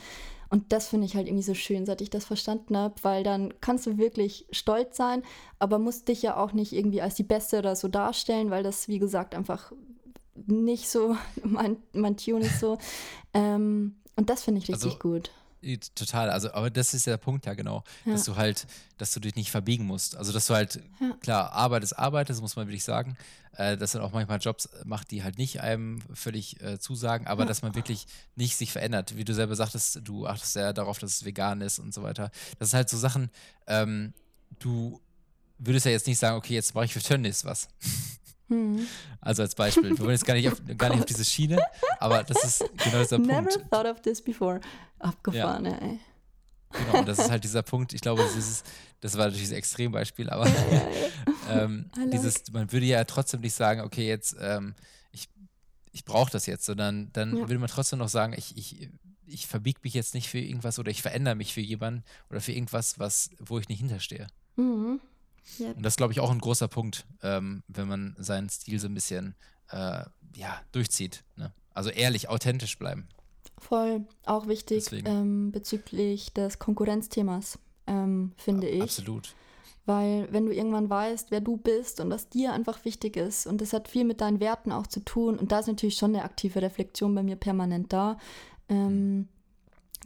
Und 0.51 0.73
das 0.73 0.89
finde 0.89 1.07
ich 1.07 1.15
halt 1.15 1.27
irgendwie 1.27 1.45
so 1.45 1.55
schön, 1.55 1.85
seit 1.85 2.01
ich 2.01 2.11
das 2.11 2.25
verstanden 2.25 2.77
habe, 2.77 2.95
weil 3.03 3.23
dann 3.23 3.55
kannst 3.61 3.87
du 3.87 3.99
wirklich 3.99 4.47
stolz 4.51 4.97
sein, 4.97 5.23
aber 5.59 5.79
musst 5.79 6.09
dich 6.09 6.23
ja 6.23 6.37
auch 6.37 6.53
nicht 6.53 6.73
irgendwie 6.73 7.03
als 7.03 7.15
die 7.15 7.23
Beste 7.23 7.59
oder 7.59 7.77
so 7.77 7.87
darstellen, 7.89 8.51
weil 8.51 8.63
das, 8.63 8.89
wie 8.89 8.99
gesagt, 8.99 9.35
einfach 9.35 9.73
nicht 10.47 10.89
so, 10.89 11.17
mein, 11.45 11.77
mein 11.93 12.17
Tune 12.17 12.45
ist 12.45 12.61
so. 12.61 12.79
ähm, 13.35 13.97
und 14.17 14.31
das 14.31 14.43
finde 14.43 14.61
ich 14.61 14.69
richtig 14.69 14.85
also, 14.85 14.99
gut. 14.99 15.31
Total, 15.95 16.31
also, 16.31 16.53
aber 16.53 16.71
das 16.71 16.95
ist 16.95 17.07
ja 17.07 17.15
der 17.15 17.19
Punkt, 17.19 17.47
ja, 17.47 17.55
genau. 17.55 17.83
Ja. 18.05 18.13
Dass 18.13 18.25
du 18.25 18.37
halt, 18.37 18.67
dass 18.97 19.13
du 19.13 19.19
dich 19.19 19.35
nicht 19.35 19.51
verbiegen 19.51 19.87
musst. 19.87 20.17
Also, 20.17 20.33
dass 20.33 20.47
du 20.47 20.55
halt, 20.55 20.81
ja. 21.01 21.17
klar, 21.21 21.53
Arbeit 21.53 21.83
ist 21.83 21.95
Arbeit, 21.95 22.31
das 22.31 22.41
muss 22.41 22.55
man 22.55 22.69
wirklich 22.69 22.85
sagen. 22.85 23.17
Äh, 23.59 23.77
dass 23.77 23.93
man 23.95 24.05
auch 24.05 24.13
manchmal 24.13 24.39
Jobs 24.39 24.69
macht, 24.85 25.11
die 25.11 25.25
halt 25.25 25.37
nicht 25.37 25.61
einem 25.61 26.01
völlig 26.15 26.61
äh, 26.63 26.79
zusagen, 26.79 27.27
aber 27.27 27.43
ja. 27.43 27.49
dass 27.49 27.63
man 27.63 27.75
wirklich 27.75 28.07
nicht 28.37 28.57
sich 28.57 28.71
verändert. 28.71 29.17
Wie 29.17 29.25
du 29.25 29.35
selber 29.35 29.57
sagtest, 29.57 30.01
du 30.05 30.29
achtest 30.29 30.55
ja 30.55 30.73
darauf, 30.73 31.01
dass 31.01 31.17
es 31.17 31.25
vegan 31.25 31.61
ist 31.61 31.81
und 31.81 31.93
so 31.93 32.05
weiter. 32.05 32.31
Das 32.61 32.69
ist 32.69 32.75
halt 32.75 32.89
so 32.89 32.97
Sachen, 32.97 33.31
ähm, 33.67 34.15
du 34.61 35.01
würdest 35.59 35.87
ja 35.87 35.93
jetzt 35.93 36.07
nicht 36.07 36.21
sagen, 36.21 36.37
okay, 36.37 36.55
jetzt 36.55 36.77
mache 36.77 36.85
ich 36.85 36.93
für 36.93 37.03
Tönnies 37.03 37.45
was. 37.45 37.67
Hm. 38.49 38.87
Also 39.21 39.43
als 39.43 39.55
Beispiel. 39.55 39.91
Wir 39.91 39.99
wollen 40.01 40.13
jetzt 40.13 40.27
gar 40.27 40.35
nicht 40.35 40.49
auf, 40.49 40.61
gar 40.79 40.91
nicht 40.91 41.01
auf 41.01 41.07
diese 41.07 41.25
Schiene, 41.25 41.59
aber 41.99 42.23
das 42.25 42.45
ist 42.45 42.65
genau 42.83 43.03
dieser 43.03 43.19
Never 43.19 43.35
Punkt. 43.35 43.57
Never 43.57 43.71
thought 43.71 43.87
of 43.87 44.03
this 44.03 44.23
before. 44.23 44.61
Abgefahren, 44.99 45.67
ja. 45.67 45.79
ey. 45.79 46.01
Genau, 46.73 46.99
und 46.99 47.09
das 47.09 47.19
ist 47.19 47.31
halt 47.31 47.45
dieser 47.45 47.63
Punkt, 47.63 47.95
ich 47.95 48.01
glaube, 48.01 48.23
das, 48.23 48.37
ist, 48.37 48.67
das 49.01 49.17
war 49.17 49.27
natürlich 49.27 49.49
ein 49.49 49.57
Extrembeispiel, 49.57 50.29
aber 50.29 50.47
ja, 50.47 50.55
ja, 51.49 51.63
ähm, 51.65 51.91
dieses, 52.13 52.53
man 52.53 52.71
würde 52.73 52.85
ja 52.85 53.05
trotzdem 53.05 53.41
nicht 53.41 53.55
sagen, 53.55 53.81
okay, 53.81 54.07
jetzt, 54.07 54.37
ähm, 54.39 54.75
ich, 55.11 55.29
ich 55.93 56.05
brauche 56.05 56.31
das 56.31 56.45
jetzt, 56.45 56.67
sondern 56.67 57.11
dann 57.15 57.33
würde 57.33 57.59
man 57.59 57.71
trotzdem 57.71 58.01
noch 58.01 58.11
sagen, 58.11 58.35
ich, 58.37 58.57
ich, 58.59 58.91
ich 59.25 59.47
verbiege 59.47 59.81
mich 59.83 59.95
jetzt 59.95 60.13
nicht 60.13 60.29
für 60.29 60.41
irgendwas 60.41 60.79
oder 60.79 60.91
ich 60.91 61.01
verändere 61.01 61.37
mich 61.37 61.55
für 61.55 61.63
jemanden 61.63 62.05
oder 62.29 62.41
für 62.41 62.53
irgendwas, 62.53 62.99
was, 62.99 63.31
wo 63.39 63.59
ich 63.59 63.69
nicht 63.69 63.81
hinterstehe. 63.81 64.27
Mhm. 64.57 65.01
Yep. 65.61 65.77
Und 65.77 65.83
das 65.83 65.95
ist, 65.95 65.97
glaube 65.97 66.13
ich, 66.13 66.21
auch 66.21 66.31
ein 66.31 66.41
großer 66.41 66.69
Punkt, 66.69 67.07
ähm, 67.23 67.63
wenn 67.69 67.89
man 67.89 68.15
seinen 68.19 68.49
Stil 68.49 68.79
so 68.79 68.87
ein 68.87 68.95
bisschen 68.95 69.35
äh, 69.71 70.05
ja, 70.35 70.61
durchzieht. 70.73 71.25
Ne? 71.37 71.53
Also 71.75 71.91
ehrlich, 71.91 72.29
authentisch 72.29 72.79
bleiben. 72.79 73.09
Voll, 73.59 74.07
auch 74.25 74.47
wichtig 74.47 74.87
ähm, 75.05 75.51
bezüglich 75.51 76.33
des 76.33 76.59
Konkurrenzthemas, 76.59 77.59
ähm, 77.87 78.33
finde 78.37 78.69
ich. 78.69 78.83
Absolut. 78.83 79.35
Weil 79.85 80.29
wenn 80.31 80.47
du 80.47 80.55
irgendwann 80.55 80.91
weißt, 80.91 81.31
wer 81.31 81.41
du 81.41 81.57
bist 81.57 82.01
und 82.01 82.11
was 82.11 82.29
dir 82.29 82.53
einfach 82.53 82.85
wichtig 82.85 83.17
ist 83.17 83.47
und 83.47 83.61
das 83.61 83.73
hat 83.73 83.89
viel 83.89 84.05
mit 84.05 84.21
deinen 84.21 84.39
Werten 84.39 84.71
auch 84.71 84.87
zu 84.87 85.01
tun 85.01 85.39
und 85.39 85.51
da 85.51 85.61
ist 85.61 85.67
natürlich 85.67 85.97
schon 85.97 86.15
eine 86.15 86.25
aktive 86.25 86.61
Reflexion 86.61 87.15
bei 87.15 87.23
mir 87.23 87.37
permanent 87.37 87.93
da, 87.93 88.19
ähm, 88.69 89.17
mhm. 89.17 89.29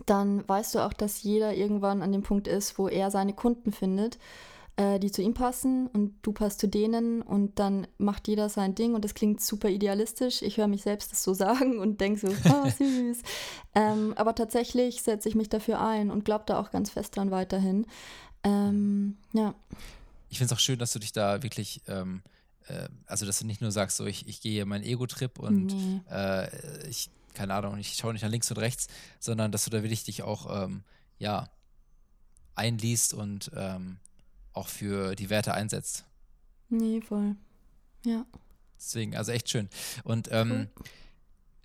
dann 0.06 0.48
weißt 0.48 0.76
du 0.76 0.78
auch, 0.78 0.92
dass 0.92 1.24
jeder 1.24 1.54
irgendwann 1.54 2.00
an 2.00 2.12
dem 2.12 2.22
Punkt 2.22 2.48
ist, 2.48 2.78
wo 2.78 2.88
er 2.88 3.10
seine 3.10 3.34
Kunden 3.34 3.72
findet 3.72 4.18
äh, 4.76 4.98
die 4.98 5.10
zu 5.10 5.22
ihm 5.22 5.34
passen 5.34 5.86
und 5.88 6.14
du 6.22 6.32
passt 6.32 6.60
zu 6.60 6.68
denen 6.68 7.22
und 7.22 7.58
dann 7.58 7.86
macht 7.98 8.28
jeder 8.28 8.48
sein 8.48 8.74
Ding 8.74 8.94
und 8.94 9.04
das 9.04 9.14
klingt 9.14 9.40
super 9.40 9.68
idealistisch. 9.68 10.42
Ich 10.42 10.56
höre 10.56 10.68
mich 10.68 10.82
selbst 10.82 11.12
das 11.12 11.22
so 11.22 11.34
sagen 11.34 11.78
und 11.78 12.00
denke 12.00 12.20
so, 12.20 12.28
oh, 12.28 12.70
süß. 12.78 13.18
ähm, 13.74 14.14
aber 14.16 14.34
tatsächlich 14.34 15.02
setze 15.02 15.28
ich 15.28 15.34
mich 15.34 15.48
dafür 15.48 15.80
ein 15.80 16.10
und 16.10 16.24
glaube 16.24 16.44
da 16.46 16.58
auch 16.58 16.70
ganz 16.70 16.90
fest 16.90 17.16
dran 17.16 17.30
weiterhin. 17.30 17.86
Ähm, 18.44 19.16
ja. 19.32 19.54
Ich 20.28 20.38
finde 20.38 20.52
es 20.54 20.58
auch 20.58 20.62
schön, 20.62 20.78
dass 20.78 20.92
du 20.92 20.98
dich 20.98 21.12
da 21.12 21.42
wirklich 21.42 21.82
ähm, 21.86 22.22
äh, 22.68 22.88
also 23.06 23.26
dass 23.26 23.38
du 23.38 23.46
nicht 23.46 23.60
nur 23.60 23.70
sagst, 23.70 23.96
so 23.96 24.06
ich, 24.06 24.26
ich 24.28 24.40
gehe 24.40 24.64
meinen 24.64 24.84
Ego-Trip 24.84 25.38
und 25.38 25.66
nee. 25.66 26.00
äh, 26.10 26.88
ich, 26.88 27.10
keine 27.34 27.54
Ahnung, 27.54 27.78
ich 27.78 27.94
schaue 27.94 28.12
nicht 28.12 28.22
nach 28.22 28.30
links 28.30 28.50
und 28.50 28.58
rechts, 28.58 28.88
sondern 29.18 29.52
dass 29.52 29.64
du 29.64 29.70
da 29.70 29.82
wirklich 29.82 30.04
dich 30.04 30.22
auch, 30.22 30.64
ähm, 30.64 30.82
ja, 31.18 31.48
einliest 32.54 33.14
und 33.14 33.50
ähm, 33.56 33.98
auch 34.52 34.68
für 34.68 35.14
die 35.14 35.30
Werte 35.30 35.54
einsetzt. 35.54 36.04
Nee, 36.68 37.00
voll. 37.00 37.36
Ja. 38.04 38.26
Deswegen, 38.78 39.16
also 39.16 39.32
echt 39.32 39.48
schön. 39.48 39.68
Und 40.04 40.28
ähm, 40.32 40.68
cool. 40.76 40.84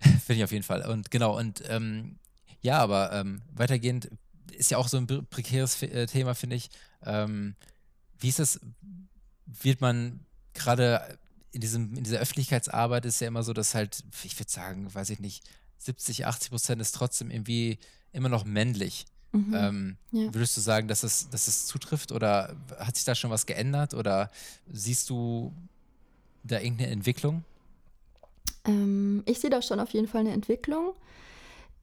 finde 0.24 0.34
ich 0.34 0.44
auf 0.44 0.52
jeden 0.52 0.64
Fall. 0.64 0.86
Und 0.86 1.10
genau, 1.10 1.36
und 1.36 1.62
ähm, 1.68 2.18
ja, 2.60 2.78
aber 2.78 3.12
ähm, 3.12 3.42
weitergehend 3.54 4.10
ist 4.52 4.70
ja 4.70 4.78
auch 4.78 4.88
so 4.88 4.96
ein 4.96 5.06
prekäres 5.06 5.82
äh, 5.82 6.06
Thema, 6.06 6.34
finde 6.34 6.56
ich. 6.56 6.70
Ähm, 7.04 7.54
wie 8.18 8.28
ist 8.28 8.38
das, 8.38 8.60
wird 9.46 9.80
man 9.80 10.20
gerade 10.54 11.18
in, 11.52 11.60
diesem, 11.60 11.96
in 11.96 12.04
dieser 12.04 12.18
Öffentlichkeitsarbeit 12.18 13.04
ist 13.04 13.20
ja 13.20 13.28
immer 13.28 13.42
so, 13.42 13.52
dass 13.52 13.74
halt, 13.74 14.04
ich 14.24 14.38
würde 14.38 14.50
sagen, 14.50 14.92
weiß 14.92 15.10
ich 15.10 15.20
nicht, 15.20 15.44
70, 15.78 16.26
80 16.26 16.50
Prozent 16.50 16.80
ist 16.82 16.94
trotzdem 16.94 17.30
irgendwie 17.30 17.78
immer 18.12 18.28
noch 18.28 18.44
männlich. 18.44 19.06
Mhm. 19.32 19.54
Ähm, 19.54 19.96
ja. 20.12 20.34
Würdest 20.34 20.56
du 20.56 20.60
sagen, 20.60 20.88
dass 20.88 21.02
es, 21.02 21.28
dass 21.30 21.48
es 21.48 21.66
zutrifft 21.66 22.12
oder 22.12 22.56
hat 22.78 22.96
sich 22.96 23.04
da 23.04 23.14
schon 23.14 23.30
was 23.30 23.46
geändert 23.46 23.94
oder 23.94 24.30
siehst 24.72 25.10
du 25.10 25.52
da 26.44 26.60
irgendeine 26.60 26.90
Entwicklung? 26.90 27.44
Ähm, 28.64 29.22
ich 29.26 29.40
sehe 29.40 29.50
da 29.50 29.60
schon 29.60 29.80
auf 29.80 29.90
jeden 29.90 30.08
Fall 30.08 30.22
eine 30.22 30.32
Entwicklung. 30.32 30.94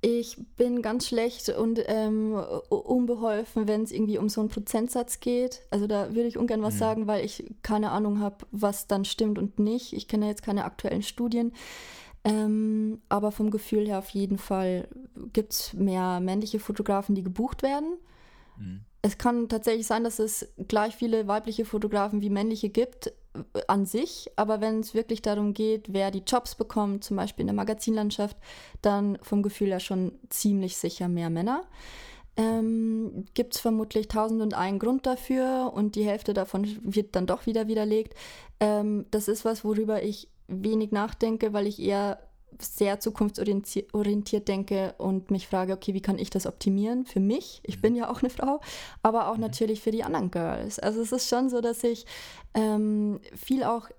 Ich 0.02 0.38
bin 0.56 0.82
ganz 0.84 1.08
schlecht 1.08 1.50
und 1.50 1.80
ähm, 1.88 2.34
unbeholfen, 2.70 3.68
wenn 3.68 3.84
es 3.84 3.92
irgendwie 3.92 4.20
um 4.20 4.30
so 4.30 4.42
einen 4.42 4.50
Prozentsatz 4.50 5.20
geht. 5.20 5.62
Also 5.72 5.88
da 5.88 6.14
würde 6.14 6.28
ich 6.28 6.38
ungern 6.38 6.62
was 6.62 6.76
mhm. 6.76 6.80
sagen, 6.80 7.08
weil 7.08 7.26
ich 7.26 7.44
keine 7.64 7.92
Ahnung 7.92 8.20
habe, 8.20 8.46
was 8.52 8.86
dann 8.86 9.06
stimmt 9.06 9.40
und 9.40 9.58
nicht. 9.58 9.94
Ich 9.94 10.08
kenne 10.08 10.28
jetzt 10.28 10.44
keine 10.44 10.66
aktuellen 10.66 11.02
Studien. 11.02 11.54
Ähm, 12.26 13.02
aber 13.08 13.32
vom 13.32 13.52
Gefühl 13.52 13.88
her 13.88 14.00
auf 14.00 14.10
jeden 14.10 14.40
Fall 14.40 14.88
gibt 15.32 15.54
es 15.54 15.74
mehr 15.74 16.20
männliche 16.20 16.60
Fotografen, 16.60 17.14
die 17.14 17.22
gebucht 17.22 17.62
werden. 17.62 17.98
Mhm. 18.58 18.82
Es 19.04 19.20
kann 19.20 19.48
tatsächlich 19.48 19.86
sein, 19.86 20.04
dass 20.04 20.18
es 20.18 20.52
gleich 20.68 20.96
viele 20.96 21.28
weibliche 21.28 21.64
Fotografen 21.64 22.22
wie 22.22 22.32
männliche 22.32 22.70
gibt 22.70 23.14
äh, 23.36 23.62
an 23.68 23.86
sich, 23.86 24.32
aber 24.38 24.60
wenn 24.60 24.80
es 24.80 24.96
wirklich 24.96 25.22
darum 25.22 25.54
geht, 25.54 25.94
wer 25.94 26.10
die 26.10 26.24
Jobs 26.26 26.56
bekommt, 26.56 27.04
zum 27.04 27.16
Beispiel 27.16 27.44
in 27.44 27.48
der 27.48 27.56
Magazinlandschaft, 27.56 28.38
dann 28.82 29.20
vom 29.22 29.44
Gefühl 29.44 29.70
her 29.70 29.80
schon 29.80 30.18
ziemlich 30.30 30.78
sicher 30.78 31.08
mehr 31.08 31.30
Männer. 31.30 31.62
Ähm, 32.38 33.26
gibt 33.36 33.54
es 33.54 33.62
vermutlich 33.62 34.08
tausend 34.08 34.42
und 34.42 34.56
einen 34.56 34.80
Grund 34.80 35.06
dafür 35.06 35.72
und 35.74 35.96
die 35.96 36.04
Hälfte 36.04 36.34
davon 36.34 36.68
wird 36.82 37.16
dann 37.16 37.28
doch 37.28 37.46
wieder 37.46 37.68
widerlegt. 37.68 38.16
Ähm, 38.60 39.06
das 39.12 39.28
ist 39.28 39.46
was, 39.46 39.64
worüber 39.64 40.02
ich 40.02 40.28
wenig 40.48 40.92
nachdenke, 40.92 41.54
weil 41.54 41.68
ich 41.68 41.80
eher 41.80 42.20
sehr 42.62 43.00
zukunftsorientiert 43.00 44.48
denke 44.48 44.96
und 44.98 45.32
mich 45.32 45.48
frage, 45.48 45.74
okay, 45.74 45.94
wie 45.94 46.02
kann 46.02 46.18
ich 46.18 46.30
das 46.30 46.48
optimieren 46.48 47.06
für 47.06 47.20
mich? 47.20 47.62
Ich 47.64 47.82
bin 47.82 47.96
ja 47.96 48.10
auch 48.10 48.22
eine 48.22 48.30
Frau, 48.30 48.62
aber 49.04 49.30
auch 49.30 49.36
mhm. 49.36 49.42
natürlich 49.42 49.82
für 49.82 49.92
die 49.92 50.04
anderen 50.04 50.32
Girls. 50.32 50.80
Also 50.80 51.02
es 51.02 51.12
ist 51.12 51.30
schon 51.30 51.50
so, 51.50 51.62
dass 51.62 51.84
ich 51.84 52.06
ähm, 52.54 53.20
viel 53.36 53.64
auch 53.64 53.90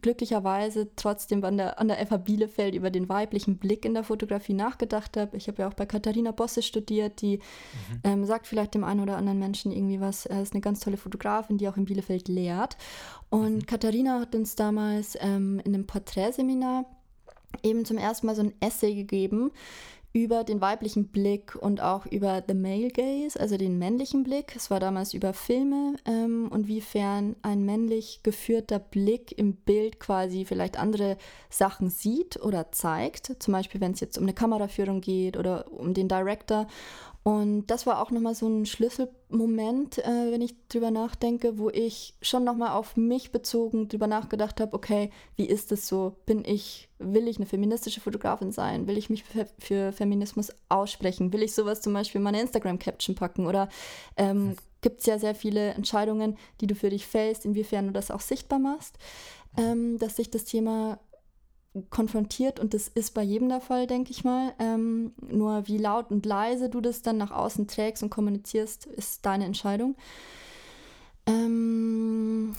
glücklicherweise 0.00 0.88
trotzdem 0.96 1.44
an 1.44 1.58
der, 1.58 1.78
an 1.78 1.88
der 1.88 2.04
FH 2.06 2.16
Bielefeld 2.18 2.74
über 2.74 2.90
den 2.90 3.08
weiblichen 3.08 3.58
Blick 3.58 3.84
in 3.84 3.92
der 3.92 4.04
Fotografie 4.04 4.54
nachgedacht 4.54 5.16
habe. 5.16 5.36
Ich 5.36 5.48
habe 5.48 5.62
ja 5.62 5.68
auch 5.68 5.74
bei 5.74 5.84
Katharina 5.84 6.30
Bosse 6.30 6.62
studiert, 6.62 7.20
die 7.20 7.36
mhm. 7.36 8.00
ähm, 8.04 8.24
sagt 8.24 8.46
vielleicht 8.46 8.74
dem 8.74 8.84
einen 8.84 9.00
oder 9.00 9.18
anderen 9.18 9.38
Menschen 9.38 9.72
irgendwie 9.72 10.00
was. 10.00 10.24
Er 10.24 10.42
ist 10.42 10.54
eine 10.54 10.62
ganz 10.62 10.80
tolle 10.80 10.96
Fotografin, 10.96 11.58
die 11.58 11.68
auch 11.68 11.76
in 11.76 11.84
Bielefeld 11.84 12.28
lehrt. 12.28 12.76
Und 13.28 13.56
mhm. 13.56 13.66
Katharina 13.66 14.20
hat 14.20 14.34
uns 14.34 14.56
damals 14.56 15.16
ähm, 15.20 15.60
in 15.64 15.74
einem 15.74 15.86
Porträtseminar 15.86 16.86
eben 17.62 17.84
zum 17.84 17.98
ersten 17.98 18.26
Mal 18.26 18.34
so 18.34 18.42
ein 18.42 18.54
Essay 18.60 18.94
gegeben 18.94 19.50
über 20.16 20.44
den 20.44 20.62
weiblichen 20.62 21.08
Blick 21.08 21.56
und 21.56 21.82
auch 21.82 22.06
über 22.06 22.42
the 22.48 22.54
male 22.54 22.88
gaze, 22.88 23.38
also 23.38 23.58
den 23.58 23.78
männlichen 23.78 24.22
Blick. 24.22 24.56
Es 24.56 24.70
war 24.70 24.80
damals 24.80 25.12
über 25.12 25.34
Filme 25.34 25.96
ähm, 26.06 26.48
und 26.50 26.68
wiefern 26.68 27.36
ein 27.42 27.66
männlich 27.66 28.20
geführter 28.22 28.78
Blick 28.78 29.36
im 29.36 29.56
Bild 29.56 30.00
quasi 30.00 30.46
vielleicht 30.46 30.78
andere 30.78 31.18
Sachen 31.50 31.90
sieht 31.90 32.42
oder 32.42 32.72
zeigt. 32.72 33.42
Zum 33.42 33.52
Beispiel, 33.52 33.82
wenn 33.82 33.92
es 33.92 34.00
jetzt 34.00 34.16
um 34.16 34.24
eine 34.24 34.32
Kameraführung 34.32 35.02
geht 35.02 35.36
oder 35.36 35.70
um 35.70 35.92
den 35.92 36.08
Director. 36.08 36.66
Und 37.26 37.66
das 37.66 37.86
war 37.86 38.00
auch 38.00 38.12
nochmal 38.12 38.36
so 38.36 38.46
ein 38.46 38.66
Schlüsselmoment, 38.66 39.98
äh, 39.98 40.30
wenn 40.30 40.40
ich 40.42 40.54
drüber 40.68 40.92
nachdenke, 40.92 41.58
wo 41.58 41.70
ich 41.70 42.14
schon 42.22 42.44
nochmal 42.44 42.70
auf 42.70 42.96
mich 42.96 43.32
bezogen 43.32 43.88
drüber 43.88 44.06
nachgedacht 44.06 44.60
habe, 44.60 44.74
okay, 44.74 45.10
wie 45.34 45.46
ist 45.46 45.72
es 45.72 45.88
so? 45.88 46.14
Bin 46.24 46.44
ich, 46.44 46.88
will 47.00 47.26
ich 47.26 47.38
eine 47.38 47.46
feministische 47.46 48.00
Fotografin 48.00 48.52
sein? 48.52 48.86
Will 48.86 48.96
ich 48.96 49.10
mich 49.10 49.24
für, 49.24 49.48
für 49.58 49.90
Feminismus 49.90 50.52
aussprechen? 50.68 51.32
Will 51.32 51.42
ich 51.42 51.52
sowas 51.52 51.80
zum 51.80 51.94
Beispiel 51.94 52.20
in 52.20 52.22
meine 52.22 52.40
Instagram-Caption 52.40 53.16
packen? 53.16 53.46
Oder 53.46 53.70
ähm, 54.16 54.50
hm. 54.50 54.56
gibt 54.80 55.00
es 55.00 55.06
ja 55.06 55.18
sehr 55.18 55.34
viele 55.34 55.70
Entscheidungen, 55.70 56.38
die 56.60 56.68
du 56.68 56.76
für 56.76 56.90
dich 56.90 57.08
fällst, 57.08 57.44
inwiefern 57.44 57.88
du 57.88 57.92
das 57.92 58.12
auch 58.12 58.20
sichtbar 58.20 58.60
machst, 58.60 58.98
ähm, 59.58 59.98
dass 59.98 60.14
sich 60.14 60.30
das 60.30 60.44
Thema 60.44 61.00
konfrontiert 61.90 62.60
und 62.60 62.74
das 62.74 62.88
ist 62.88 63.14
bei 63.14 63.22
jedem 63.22 63.48
der 63.48 63.60
Fall, 63.60 63.86
denke 63.86 64.10
ich 64.10 64.24
mal. 64.24 64.54
Ähm, 64.58 65.12
nur 65.20 65.66
wie 65.68 65.78
laut 65.78 66.10
und 66.10 66.26
leise 66.26 66.68
du 66.68 66.80
das 66.80 67.02
dann 67.02 67.18
nach 67.18 67.30
außen 67.30 67.66
trägst 67.68 68.02
und 68.02 68.10
kommunizierst, 68.10 68.86
ist 68.86 69.24
deine 69.26 69.44
Entscheidung. 69.44 69.96
Ähm, 71.26 72.54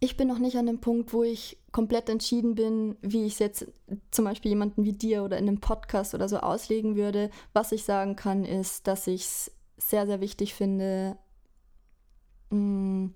ich 0.00 0.16
bin 0.16 0.28
noch 0.28 0.38
nicht 0.38 0.56
an 0.56 0.66
dem 0.66 0.80
Punkt, 0.80 1.12
wo 1.12 1.22
ich 1.22 1.58
komplett 1.72 2.08
entschieden 2.08 2.54
bin, 2.54 2.96
wie 3.00 3.24
ich 3.24 3.34
es 3.34 3.38
jetzt 3.38 3.66
zum 4.10 4.24
Beispiel 4.24 4.50
jemanden 4.50 4.84
wie 4.84 4.92
dir 4.92 5.24
oder 5.24 5.38
in 5.38 5.48
einem 5.48 5.60
Podcast 5.60 6.14
oder 6.14 6.28
so 6.28 6.38
auslegen 6.38 6.96
würde. 6.96 7.30
Was 7.52 7.72
ich 7.72 7.84
sagen 7.84 8.16
kann, 8.16 8.44
ist, 8.44 8.86
dass 8.86 9.06
ich 9.06 9.22
es 9.22 9.52
sehr, 9.78 10.06
sehr 10.06 10.20
wichtig 10.20 10.54
finde, 10.54 11.16
mh, 12.50 12.58
mm, 12.58 13.14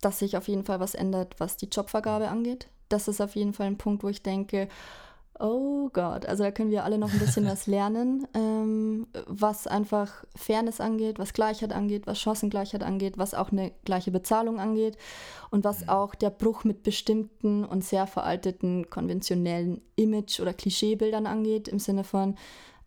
dass 0.00 0.18
sich 0.20 0.36
auf 0.36 0.48
jeden 0.48 0.64
Fall 0.64 0.80
was 0.80 0.94
ändert, 0.94 1.38
was 1.38 1.58
die 1.58 1.66
Jobvergabe 1.66 2.28
angeht 2.28 2.68
das 2.90 3.08
ist 3.08 3.20
auf 3.20 3.34
jeden 3.36 3.54
Fall 3.54 3.66
ein 3.66 3.78
Punkt, 3.78 4.02
wo 4.02 4.08
ich 4.08 4.22
denke, 4.22 4.68
oh 5.40 5.88
Gott, 5.92 6.26
also 6.26 6.44
da 6.44 6.50
können 6.50 6.70
wir 6.70 6.84
alle 6.84 6.98
noch 6.98 7.12
ein 7.12 7.18
bisschen 7.18 7.46
was 7.48 7.66
lernen, 7.66 8.26
ähm, 8.34 9.06
was 9.26 9.66
einfach 9.66 10.24
Fairness 10.36 10.80
angeht, 10.80 11.18
was 11.18 11.32
Gleichheit 11.32 11.72
angeht, 11.72 12.06
was 12.06 12.20
Chancengleichheit 12.20 12.82
angeht, 12.82 13.16
was 13.16 13.34
auch 13.34 13.50
eine 13.50 13.72
gleiche 13.84 14.10
Bezahlung 14.10 14.60
angeht 14.60 14.98
und 15.50 15.64
was 15.64 15.88
auch 15.88 16.14
der 16.14 16.30
Bruch 16.30 16.64
mit 16.64 16.82
bestimmten 16.82 17.64
und 17.64 17.82
sehr 17.82 18.06
veralteten 18.06 18.90
konventionellen 18.90 19.80
Image- 19.96 20.40
oder 20.40 20.52
Klischeebildern 20.52 21.26
angeht, 21.26 21.68
im 21.68 21.78
Sinne 21.78 22.04
von, 22.04 22.36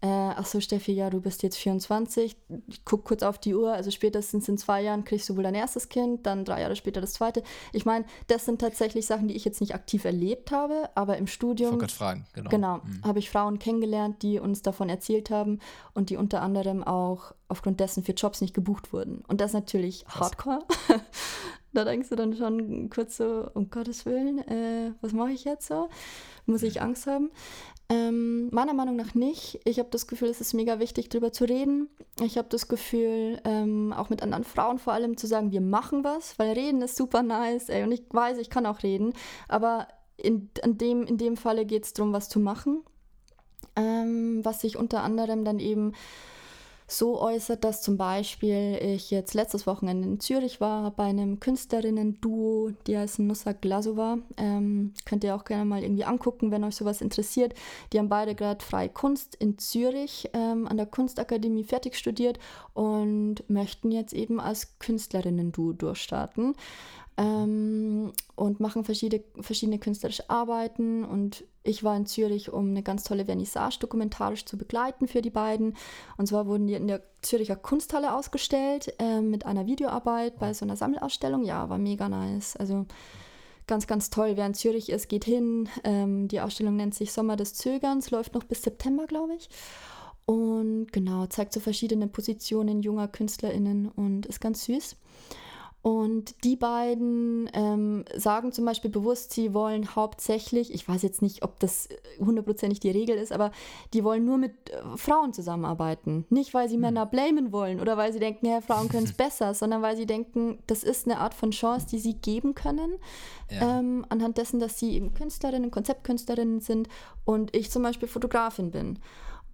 äh, 0.03 0.07
ach 0.35 0.45
so 0.45 0.59
Steffi, 0.59 0.91
ja, 0.91 1.09
du 1.09 1.21
bist 1.21 1.43
jetzt 1.43 1.55
24, 1.55 2.35
ich 2.67 2.83
guck 2.83 3.05
kurz 3.05 3.23
auf 3.23 3.37
die 3.37 3.55
Uhr, 3.55 3.71
also 3.71 3.89
spätestens 3.89 4.49
in 4.49 4.57
zwei 4.57 4.81
Jahren 4.81 5.05
kriegst 5.05 5.29
du 5.29 5.37
wohl 5.37 5.43
dein 5.43 5.55
erstes 5.55 5.87
Kind, 5.87 6.25
dann 6.25 6.43
drei 6.43 6.59
Jahre 6.59 6.75
später 6.75 6.99
das 6.99 7.13
zweite. 7.13 7.41
Ich 7.71 7.85
meine, 7.85 8.03
das 8.27 8.43
sind 8.43 8.59
tatsächlich 8.59 9.05
Sachen, 9.05 9.29
die 9.29 9.35
ich 9.35 9.45
jetzt 9.45 9.61
nicht 9.61 9.73
aktiv 9.73 10.03
erlebt 10.03 10.51
habe, 10.51 10.89
aber 10.95 11.17
im 11.17 11.27
Studium. 11.27 11.81
Ich 11.81 11.91
fragen, 11.93 12.25
genau. 12.33 12.49
Genau, 12.49 12.77
mhm. 12.79 13.01
habe 13.05 13.19
ich 13.19 13.29
Frauen 13.29 13.59
kennengelernt, 13.59 14.23
die 14.23 14.39
uns 14.39 14.61
davon 14.61 14.89
erzählt 14.89 15.29
haben 15.29 15.59
und 15.93 16.09
die 16.09 16.17
unter 16.17 16.41
anderem 16.41 16.83
auch 16.83 17.33
aufgrund 17.47 17.79
dessen 17.79 18.03
für 18.03 18.11
Jobs 18.11 18.41
nicht 18.41 18.53
gebucht 18.53 18.91
wurden. 18.91 19.23
Und 19.29 19.39
das 19.39 19.51
ist 19.51 19.55
natürlich 19.55 20.03
Krass. 20.03 20.31
Hardcore. 20.31 20.65
Da 21.73 21.83
denkst 21.83 22.09
du 22.09 22.15
dann 22.15 22.35
schon 22.35 22.89
kurz 22.89 23.17
so, 23.17 23.49
um 23.53 23.69
Gottes 23.69 24.05
Willen, 24.05 24.39
äh, 24.47 24.91
was 25.01 25.13
mache 25.13 25.31
ich 25.31 25.43
jetzt 25.43 25.67
so? 25.67 25.89
Muss 26.45 26.63
ich 26.63 26.75
mhm. 26.75 26.81
Angst 26.81 27.07
haben? 27.07 27.31
Ähm, 27.89 28.49
meiner 28.51 28.73
Meinung 28.73 28.95
nach 28.95 29.13
nicht. 29.13 29.59
Ich 29.65 29.79
habe 29.79 29.89
das 29.91 30.07
Gefühl, 30.07 30.29
es 30.29 30.41
ist 30.41 30.53
mega 30.53 30.79
wichtig, 30.79 31.09
darüber 31.09 31.31
zu 31.31 31.45
reden. 31.45 31.89
Ich 32.21 32.37
habe 32.37 32.47
das 32.49 32.67
Gefühl, 32.67 33.41
ähm, 33.43 33.93
auch 33.93 34.09
mit 34.09 34.23
anderen 34.23 34.43
Frauen 34.43 34.79
vor 34.79 34.93
allem 34.93 35.17
zu 35.17 35.27
sagen, 35.27 35.51
wir 35.51 35.61
machen 35.61 36.03
was, 36.03 36.39
weil 36.39 36.53
reden 36.53 36.81
ist 36.81 36.95
super 36.95 37.23
nice. 37.23 37.69
Ey, 37.69 37.83
und 37.83 37.91
ich 37.91 38.03
weiß, 38.09 38.37
ich 38.37 38.49
kann 38.49 38.65
auch 38.65 38.83
reden. 38.83 39.13
Aber 39.47 39.87
in, 40.17 40.49
in, 40.63 40.77
dem, 40.77 41.03
in 41.03 41.17
dem 41.17 41.37
Falle 41.37 41.65
geht 41.65 41.85
es 41.85 41.93
darum, 41.93 42.13
was 42.13 42.29
zu 42.29 42.39
machen. 42.39 42.83
Ähm, 43.75 44.45
was 44.45 44.61
sich 44.61 44.77
unter 44.77 45.03
anderem 45.03 45.43
dann 45.43 45.59
eben 45.59 45.93
so 46.87 47.19
äußert, 47.21 47.63
dass 47.63 47.81
zum 47.81 47.97
Beispiel 47.97 48.77
ich 48.81 49.11
jetzt 49.11 49.33
letztes 49.33 49.65
Wochenende 49.67 50.07
in 50.07 50.19
Zürich 50.19 50.61
war 50.61 50.91
bei 50.91 51.05
einem 51.05 51.39
Künstlerinnen-Duo, 51.39 52.71
die 52.87 52.97
heißen 52.97 53.25
Nussa 53.25 53.53
Glasova. 53.53 54.19
Ähm, 54.37 54.93
könnt 55.05 55.23
ihr 55.23 55.35
auch 55.35 55.45
gerne 55.45 55.65
mal 55.65 55.83
irgendwie 55.83 56.05
angucken, 56.05 56.51
wenn 56.51 56.63
euch 56.63 56.75
sowas 56.75 57.01
interessiert. 57.01 57.53
Die 57.91 57.99
haben 57.99 58.09
beide 58.09 58.35
gerade 58.35 58.63
freie 58.63 58.89
Kunst 58.89 59.35
in 59.35 59.57
Zürich 59.57 60.29
ähm, 60.33 60.67
an 60.67 60.77
der 60.77 60.85
Kunstakademie 60.85 61.63
fertig 61.63 61.95
studiert 61.95 62.39
und 62.73 63.47
möchten 63.49 63.91
jetzt 63.91 64.13
eben 64.13 64.39
als 64.39 64.77
Künstlerinnen-Duo 64.79 65.73
durchstarten 65.73 66.55
ähm, 67.17 68.11
und 68.35 68.59
machen 68.59 68.83
verschiedene, 68.83 69.23
verschiedene 69.39 69.79
künstlerische 69.79 70.29
Arbeiten. 70.29 71.03
Und 71.03 71.43
ich 71.63 71.83
war 71.83 71.95
in 71.95 72.05
Zürich, 72.05 72.51
um 72.51 72.69
eine 72.69 72.83
ganz 72.83 73.03
tolle 73.03 73.25
Vernissage 73.25 73.79
dokumentarisch 73.79 74.45
zu 74.45 74.57
begleiten 74.57 75.07
für 75.07 75.21
die 75.21 75.29
beiden. 75.29 75.75
Und 76.17 76.27
zwar 76.27 76.45
wurden 76.45 76.67
die 76.67 76.73
in 76.73 76.87
der 76.87 77.01
Züricher 77.21 77.55
Kunsthalle 77.55 78.13
ausgestellt 78.13 78.93
äh, 78.99 79.21
mit 79.21 79.45
einer 79.45 79.65
Videoarbeit 79.65 80.39
bei 80.39 80.53
so 80.53 80.65
einer 80.65 80.75
Sammelausstellung. 80.75 81.45
Ja, 81.45 81.69
war 81.69 81.77
mega 81.77 82.09
nice. 82.09 82.57
Also 82.57 82.85
ganz, 83.65 83.87
ganz 83.87 84.09
toll. 84.09 84.33
Wer 84.35 84.45
in 84.45 84.53
Zürich 84.53 84.89
ist, 84.89 85.07
geht 85.07 85.23
hin. 85.23 85.69
Ähm, 85.85 86.27
die 86.27 86.41
Ausstellung 86.41 86.75
nennt 86.75 86.95
sich 86.95 87.13
Sommer 87.13 87.37
des 87.37 87.53
Zögerns, 87.53 88.11
läuft 88.11 88.33
noch 88.33 88.43
bis 88.43 88.61
September, 88.61 89.07
glaube 89.07 89.35
ich. 89.35 89.49
Und 90.25 90.91
genau, 90.91 91.25
zeigt 91.27 91.53
so 91.53 91.59
verschiedene 91.59 92.07
Positionen 92.07 92.81
junger 92.81 93.07
KünstlerInnen 93.07 93.87
und 93.89 94.25
ist 94.25 94.39
ganz 94.41 94.65
süß. 94.65 94.95
Und 95.83 96.45
die 96.45 96.55
beiden 96.55 97.49
ähm, 97.51 98.05
sagen 98.15 98.53
zum 98.53 98.63
Beispiel 98.63 98.89
bewusst, 98.89 99.33
sie 99.33 99.53
wollen 99.53 99.97
hauptsächlich, 99.97 100.73
ich 100.73 100.87
weiß 100.87 101.01
jetzt 101.01 101.21
nicht, 101.21 101.43
ob 101.43 101.59
das 101.59 101.89
hundertprozentig 102.19 102.79
die 102.79 102.89
Regel 102.89 103.17
ist, 103.17 103.33
aber 103.33 103.51
die 103.93 104.05
wollen 104.05 104.23
nur 104.23 104.37
mit 104.37 104.69
äh, 104.69 104.81
Frauen 104.95 105.33
zusammenarbeiten. 105.33 106.25
Nicht, 106.29 106.53
weil 106.53 106.69
sie 106.69 106.75
hm. 106.75 106.81
Männer 106.83 107.05
blamen 107.05 107.51
wollen 107.51 107.81
oder 107.81 107.97
weil 107.97 108.13
sie 108.13 108.21
denken, 108.21 108.45
ja, 108.45 108.61
Frauen 108.61 108.87
können 108.87 109.03
es 109.03 109.11
besser, 109.17 109.53
sondern 109.53 109.81
weil 109.81 109.97
sie 109.97 110.05
denken, 110.05 110.57
das 110.67 110.85
ist 110.85 111.05
eine 111.05 111.17
Art 111.17 111.33
von 111.33 111.51
Chance, 111.51 111.85
die 111.91 111.99
sie 111.99 112.13
geben 112.13 112.55
können, 112.55 112.93
ja. 113.51 113.79
ähm, 113.79 114.05
anhand 114.07 114.37
dessen, 114.37 114.61
dass 114.61 114.79
sie 114.79 114.93
eben 114.93 115.13
Künstlerinnen, 115.13 115.69
Konzeptkünstlerinnen 115.69 116.61
sind 116.61 116.87
und 117.25 117.53
ich 117.53 117.69
zum 117.69 117.83
Beispiel 117.83 118.07
Fotografin 118.07 118.71
bin. 118.71 118.99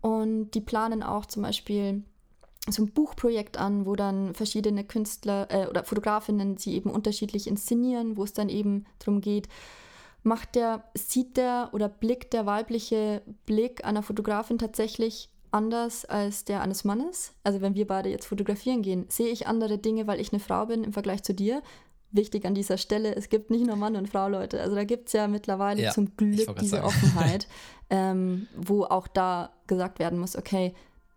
Und 0.02 0.52
die 0.52 0.62
planen 0.62 1.02
auch 1.02 1.26
zum 1.26 1.42
Beispiel 1.42 2.04
so 2.68 2.84
ein 2.84 2.92
Buchprojekt 2.92 3.58
an, 3.58 3.86
wo 3.86 3.96
dann 3.96 4.34
verschiedene 4.34 4.84
Künstler 4.84 5.48
äh, 5.50 5.68
oder 5.68 5.84
Fotografinnen 5.84 6.58
sie 6.58 6.76
eben 6.76 6.92
unterschiedlich 6.92 7.48
inszenieren, 7.48 8.18
wo 8.18 8.24
es 8.24 8.34
dann 8.34 8.50
eben 8.50 8.86
darum 9.00 9.22
geht, 9.22 9.48
macht 10.24 10.56
der, 10.56 10.84
sieht 10.94 11.38
der 11.38 11.70
oder 11.72 11.88
blickt 11.88 12.34
der 12.34 12.46
weibliche 12.46 13.22
Blick 13.46 13.86
einer 13.86 14.04
Fotografin 14.04 14.58
tatsächlich 14.58 15.30
anders 15.52 16.06
als 16.06 16.46
der 16.46 16.62
eines 16.62 16.84
Mannes? 16.84 17.34
Also 17.44 17.62
wenn 17.62 17.76
wir 17.76 17.88
beide 17.88 18.10
jetzt 18.10 18.26
fotografieren 18.26 18.82
gehen, 18.82 19.06
sehe 19.10 19.30
ich 19.30 19.48
andere 19.48 19.78
Dinge, 19.78 20.08
weil 20.08 20.20
ich 20.20 20.32
eine 20.32 20.40
Frau 20.40 20.66
bin 20.66 20.84
im 20.84 20.94
Vergleich 20.94 21.24
zu 21.24 21.34
dir? 21.34 21.62
Wichtig 22.12 22.46
an 22.46 22.56
dieser 22.56 22.78
Stelle, 22.78 23.16
es 23.16 23.30
gibt 23.30 23.52
nicht 23.52 23.66
nur 23.66 23.76
Mann 23.76 23.96
und 23.96 24.10
Frau, 24.10 24.28
Leute. 24.28 24.60
Also 24.62 24.76
da 24.76 24.84
gibt 24.84 25.08
es 25.08 25.14
ja 25.14 25.28
mittlerweile 25.28 25.84
ja, 25.84 25.92
zum 25.92 26.16
Glück 26.18 26.56
diese 26.60 26.84
Offenheit, 26.84 27.48
ähm, 27.92 28.48
wo 28.56 28.84
auch 28.84 29.08
da 29.08 29.52
gesagt 29.68 30.00
werden 30.00 30.18
muss, 30.18 30.36
okay, 30.36 30.74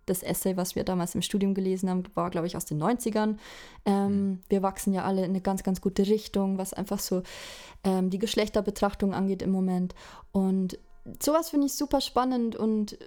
das 0.07 0.22
Essay, 0.22 0.57
was 0.57 0.74
wir 0.74 0.84
damals 0.84 1.14
im 1.14 1.22
Studium 1.22 1.55
gelesen 1.55 1.88
haben, 1.88 2.03
war, 2.14 2.30
glaube 2.30 2.46
ich, 2.46 2.57
aus 2.57 2.64
den 2.64 2.82
90ern. 2.82 3.36
Ähm, 3.84 4.07
mhm. 4.07 4.38
Wir 4.48 4.62
wachsen 4.62 4.92
ja 4.92 5.05
alle 5.05 5.24
in 5.24 5.30
eine 5.30 5.40
ganz, 5.40 5.62
ganz 5.62 5.80
gute 5.80 6.07
Richtung, 6.07 6.59
was 6.59 6.72
einfach 6.72 6.98
so 6.98 7.22
ähm, 7.84 8.11
die 8.11 8.18
Geschlechterbetrachtung 8.18 9.14
angeht 9.14 9.42
im 9.42 9.50
Moment. 9.50 9.94
Und 10.32 10.78
sowas 11.20 11.50
finde 11.50 11.66
ich 11.66 11.74
super 11.74 12.00
spannend 12.00 12.57
und 12.57 12.98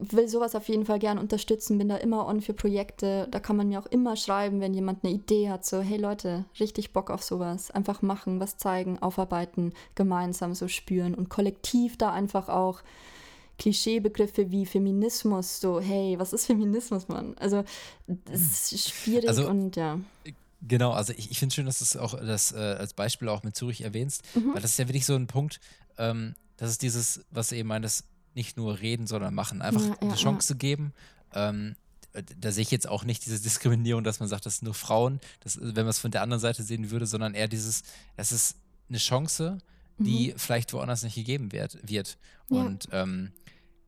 will 0.00 0.28
sowas 0.28 0.54
auf 0.54 0.68
jeden 0.68 0.86
Fall 0.86 0.98
gern 0.98 1.18
unterstützen, 1.18 1.78
bin 1.78 1.88
da 1.88 1.96
immer 1.96 2.26
on 2.26 2.40
für 2.40 2.54
Projekte. 2.54 3.26
Da 3.30 3.40
kann 3.40 3.56
man 3.56 3.68
mir 3.68 3.80
auch 3.80 3.86
immer 3.86 4.16
schreiben, 4.16 4.60
wenn 4.60 4.74
jemand 4.74 5.04
eine 5.04 5.12
Idee 5.12 5.50
hat, 5.50 5.64
so, 5.64 5.80
hey 5.80 5.98
Leute, 5.98 6.44
richtig 6.60 6.92
Bock 6.92 7.10
auf 7.10 7.22
sowas. 7.22 7.70
Einfach 7.70 8.02
machen, 8.02 8.40
was 8.40 8.58
zeigen, 8.58 8.98
aufarbeiten, 9.00 9.72
gemeinsam 9.94 10.54
so 10.54 10.68
spüren 10.68 11.14
und 11.14 11.28
kollektiv 11.28 11.98
da 11.98 12.12
einfach 12.12 12.48
auch 12.48 12.82
Klischeebegriffe 13.58 14.50
wie 14.50 14.64
Feminismus, 14.66 15.60
so, 15.60 15.80
hey, 15.80 16.18
was 16.18 16.32
ist 16.32 16.46
Feminismus, 16.46 17.08
Mann? 17.08 17.36
Also, 17.38 17.64
das 18.06 18.72
ist 18.72 18.90
schwierig 18.90 19.28
also, 19.28 19.48
und 19.48 19.76
ja. 19.76 19.98
Genau, 20.62 20.92
also 20.92 21.12
ich, 21.16 21.30
ich 21.30 21.38
finde 21.38 21.54
schön, 21.54 21.66
dass 21.66 21.78
du 21.78 21.84
es 21.84 21.96
auch 21.96 22.18
das 22.18 22.52
äh, 22.52 22.56
als 22.56 22.94
Beispiel 22.94 23.28
auch 23.28 23.42
mit 23.42 23.56
Zürich 23.56 23.82
erwähnst, 23.82 24.22
mhm. 24.34 24.54
weil 24.54 24.62
das 24.62 24.72
ist 24.72 24.78
ja 24.78 24.88
wirklich 24.88 25.06
so 25.06 25.14
ein 25.14 25.26
Punkt, 25.26 25.60
ähm, 25.98 26.34
das 26.56 26.70
ist 26.70 26.82
dieses, 26.82 27.24
was 27.30 27.48
du 27.48 27.56
eben 27.56 27.68
meintest, 27.68 28.04
nicht 28.34 28.56
nur 28.56 28.78
reden, 28.80 29.06
sondern 29.06 29.34
machen, 29.34 29.62
einfach 29.62 29.82
ja, 29.82 29.88
ja, 29.88 29.98
eine 30.00 30.14
Chance 30.14 30.54
ja. 30.54 30.58
geben. 30.58 30.92
Ähm, 31.32 31.76
da 32.12 32.52
sehe 32.52 32.62
ich 32.62 32.70
jetzt 32.70 32.88
auch 32.88 33.04
nicht 33.04 33.26
diese 33.26 33.40
Diskriminierung, 33.40 34.02
dass 34.02 34.20
man 34.20 34.28
sagt, 34.28 34.46
das 34.46 34.58
sind 34.58 34.66
nur 34.66 34.74
Frauen, 34.74 35.20
das, 35.40 35.58
wenn 35.60 35.74
man 35.74 35.88
es 35.88 35.98
von 35.98 36.10
der 36.10 36.22
anderen 36.22 36.40
Seite 36.40 36.62
sehen 36.62 36.90
würde, 36.90 37.06
sondern 37.06 37.34
eher 37.34 37.48
dieses, 37.48 37.82
das 38.16 38.32
ist 38.32 38.56
eine 38.88 38.98
Chance, 38.98 39.58
die 39.98 40.32
mhm. 40.32 40.38
vielleicht 40.38 40.72
woanders 40.72 41.02
nicht 41.02 41.16
gegeben 41.16 41.52
wird. 41.52 41.78
wird. 41.82 42.18
Und 42.48 42.88
ähm, 42.92 43.32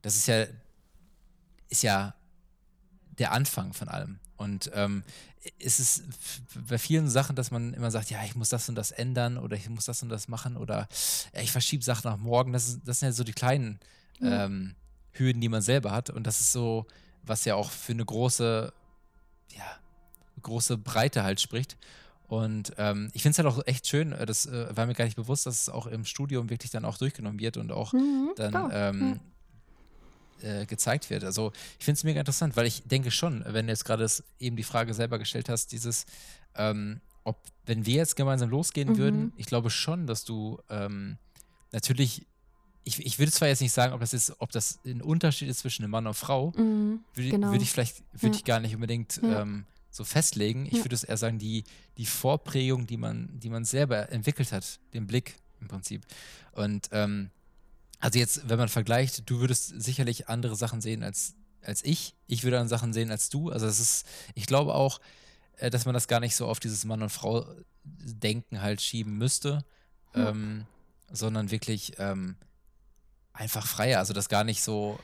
das 0.03 0.17
ist 0.17 0.27
ja, 0.27 0.47
ist 1.69 1.83
ja 1.83 2.15
der 3.19 3.33
Anfang 3.33 3.73
von 3.73 3.89
allem. 3.89 4.19
Und 4.37 4.71
ähm, 4.75 5.03
ist 5.59 5.81
es 5.81 6.03
bei 6.69 6.79
vielen 6.79 7.09
Sachen, 7.09 7.37
dass 7.37 7.51
man 7.51 7.75
immer 7.75 7.91
sagt, 7.91 8.11
ja, 8.11 8.23
ich 8.25 8.35
muss 8.35 8.49
das 8.49 8.69
und 8.69 8.75
das 8.75 8.91
ändern 8.91 9.39
oder 9.39 9.57
ich 9.57 9.69
muss 9.69 9.85
das 9.85 10.03
und 10.03 10.09
das 10.09 10.29
machen 10.29 10.57
oder 10.57 10.89
ja, 11.35 11.41
ich 11.43 11.53
verschiebe 11.53 11.85
Sachen 11.85 12.11
nach 12.11 12.19
morgen. 12.19 12.53
Das, 12.53 12.69
ist, 12.69 12.81
das 12.85 13.01
sind 13.01 13.09
ja 13.09 13.13
so 13.13 13.25
die 13.25 13.33
kleinen 13.33 13.79
ähm, 14.23 14.75
Hürden, 15.13 15.41
die 15.41 15.49
man 15.49 15.63
selber 15.63 15.93
hat. 15.93 16.11
Und 16.11 16.27
das 16.27 16.41
ist 16.41 16.53
so, 16.53 16.87
was 17.23 17.45
ja 17.45 17.55
auch 17.55 17.71
für 17.71 17.93
eine 17.93 18.05
große, 18.05 18.73
ja, 19.57 19.77
große 20.43 20.79
Breite 20.79 21.23
halt 21.23 21.41
spricht. 21.41 21.77
Und 22.29 22.73
ähm, 22.79 23.11
ich 23.13 23.23
finde 23.23 23.33
es 23.33 23.39
halt 23.45 23.49
auch 23.49 23.67
echt 23.67 23.89
schön, 23.89 24.13
äh, 24.13 24.25
das 24.25 24.47
äh, 24.47 24.77
war 24.77 24.87
mir 24.87 24.95
gar 24.95 25.05
nicht 25.05 25.17
bewusst, 25.17 25.47
dass 25.47 25.63
es 25.63 25.69
auch 25.69 25.87
im 25.87 26.05
Studium 26.05 26.49
wirklich 26.49 26.71
dann 26.71 26.85
auch 26.85 26.97
durchgenommen 26.97 27.41
wird 27.41 27.57
und 27.57 27.73
auch 27.73 27.93
mhm, 27.93 28.31
dann 28.37 28.71
ähm, 28.73 29.09
ja. 29.15 29.21
Äh, 30.43 30.67
gezeigt 30.67 31.11
wird. 31.11 31.25
Also 31.25 31.53
ich 31.79 31.85
finde 31.85 31.99
es 31.99 32.05
mega 32.05 32.21
interessant, 32.21 32.57
weil 32.57 32.67
ich 32.67 32.83
denke 32.85 33.11
schon, 33.11 33.45
wenn 33.47 33.67
du 33.67 33.73
jetzt 33.73 33.85
gerade 33.85 34.07
eben 34.39 34.57
die 34.57 34.63
Frage 34.63 34.95
selber 34.95 35.19
gestellt 35.19 35.49
hast, 35.49 35.73
dieses, 35.73 36.07
ähm, 36.57 37.01
ob, 37.25 37.41
wenn 37.67 37.87
wir 37.87 37.95
jetzt 37.95 38.17
gemeinsam 38.17 38.51
losgehen 38.51 38.91
mhm. 38.91 38.99
würden, 38.99 39.33
ich 39.37 39.47
glaube 39.47 39.71
schon, 39.71 40.07
dass 40.07 40.25
du 40.25 40.59
ähm, 40.69 41.19
natürlich 41.73 42.27
ich, 42.85 43.05
ich 43.05 43.19
würde 43.19 43.31
zwar 43.31 43.49
jetzt 43.49 43.61
nicht 43.61 43.73
sagen, 43.73 43.93
ob 43.93 44.01
das 44.01 44.15
ist, 44.15 44.35
ob 44.39 44.51
das 44.53 44.81
ein 44.85 45.03
Unterschied 45.03 45.49
ist 45.49 45.61
zwischen 45.61 45.83
einem 45.83 45.91
Mann 45.91 46.07
und 46.07 46.15
Frau, 46.15 46.53
mhm, 46.57 47.01
würde, 47.15 47.31
genau. 47.31 47.51
würde 47.51 47.63
ich 47.63 47.71
vielleicht, 47.71 48.03
würde 48.13 48.35
ja. 48.35 48.39
ich 48.39 48.45
gar 48.45 48.61
nicht 48.61 48.75
unbedingt 48.75 49.21
ja. 49.23 49.43
ähm, 49.43 49.67
so 49.91 50.05
festlegen. 50.05 50.67
Ich 50.67 50.73
ja. 50.73 50.85
würde 50.85 50.95
es 50.95 51.05
eher 51.05 51.17
sagen, 51.17 51.39
die, 51.39 51.65
die 51.99 52.07
Vorprägung, 52.07 52.87
die 52.87 52.97
man, 52.97 53.39
die 53.39 53.51
man 53.51 53.65
selber 53.65 54.11
entwickelt 54.11 54.53
hat, 54.53 54.81
den 54.95 55.07
Blick 55.07 55.37
im 55.61 55.69
Prinzip. 55.69 56.03
Und 56.53 56.89
ähm, 56.93 57.31
also 58.01 58.19
jetzt, 58.19 58.49
wenn 58.49 58.59
man 58.59 58.69
vergleicht, 58.69 59.29
du 59.29 59.41
würdest 59.41 59.81
sicherlich 59.81 60.29
andere 60.29 60.57
Sachen 60.57 60.81
sehen 60.81 61.03
als, 61.03 61.35
als 61.63 61.85
ich. 61.85 62.15
Ich 62.27 62.43
würde 62.43 62.57
dann 62.57 62.69
Sachen 62.69 62.93
sehen 62.93 63.11
als 63.11 63.29
du. 63.29 63.51
Also 63.51 63.67
es 63.67 63.79
ist, 63.79 64.07
ich 64.35 64.47
glaube 64.47 64.75
auch, 64.75 65.01
äh, 65.59 65.71
dass 65.71 65.85
man 65.85 65.95
das 65.95 66.09
gar 66.09 66.21
nicht 66.21 66.35
so 66.35 66.47
auf 66.47 66.61
dieses 66.61 66.85
Mann 66.85 67.03
und 67.03 67.11
Frau 67.11 67.47
Denken 67.85 68.63
halt 68.63 68.81
schieben 68.81 69.17
müsste, 69.19 69.65
ja. 70.15 70.31
ähm, 70.31 70.67
sondern 71.11 71.51
wirklich 71.51 71.95
ähm, 71.99 72.37
einfach 73.33 73.67
freier. 73.67 73.99
Also 73.99 74.13
das 74.13 74.29
gar 74.29 74.45
nicht 74.45 74.63
so 74.63 74.99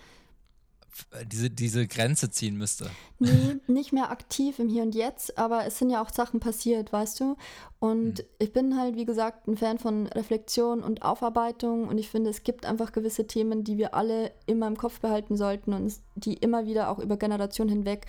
diese, 1.31 1.51
diese 1.51 1.87
Grenze 1.87 2.31
ziehen 2.31 2.57
müsste. 2.57 2.91
Nee, 3.19 3.57
nicht 3.67 3.93
mehr 3.93 4.11
aktiv 4.11 4.59
im 4.59 4.69
Hier 4.69 4.83
und 4.83 4.95
Jetzt, 4.95 5.39
aber 5.39 5.67
es 5.67 5.79
sind 5.79 5.91
ja 5.91 6.03
auch 6.03 6.11
Sachen 6.11 6.41
passiert, 6.41 6.93
weißt 6.93 7.21
du? 7.21 7.37
Und 7.79 8.19
hm. 8.19 8.27
ich 8.39 8.53
bin 8.53 8.79
halt, 8.79 8.97
wie 8.97 9.05
gesagt, 9.05 9.47
ein 9.49 9.57
Fan 9.57 9.79
von 9.79 10.07
Reflexion 10.09 10.83
und 10.83 11.03
Aufarbeitung 11.03 11.89
und 11.89 11.99
ich 11.99 12.09
finde, 12.09 12.31
es 12.31 12.43
gibt 12.43 12.67
einfach 12.67 12.93
gewisse 12.93 13.27
Themen, 13.27 13.65
die 13.65 13.79
wir 13.79 13.95
alle 13.95 14.33
immer 14.47 14.67
im 14.67 14.77
Kopf 14.77 15.01
behalten 15.01 15.37
sollten 15.37 15.73
und 15.73 15.95
die 16.15 16.35
immer 16.35 16.67
wieder 16.67 16.91
auch 16.91 16.99
über 16.99 17.17
Generationen 17.17 17.71
hinweg 17.71 18.07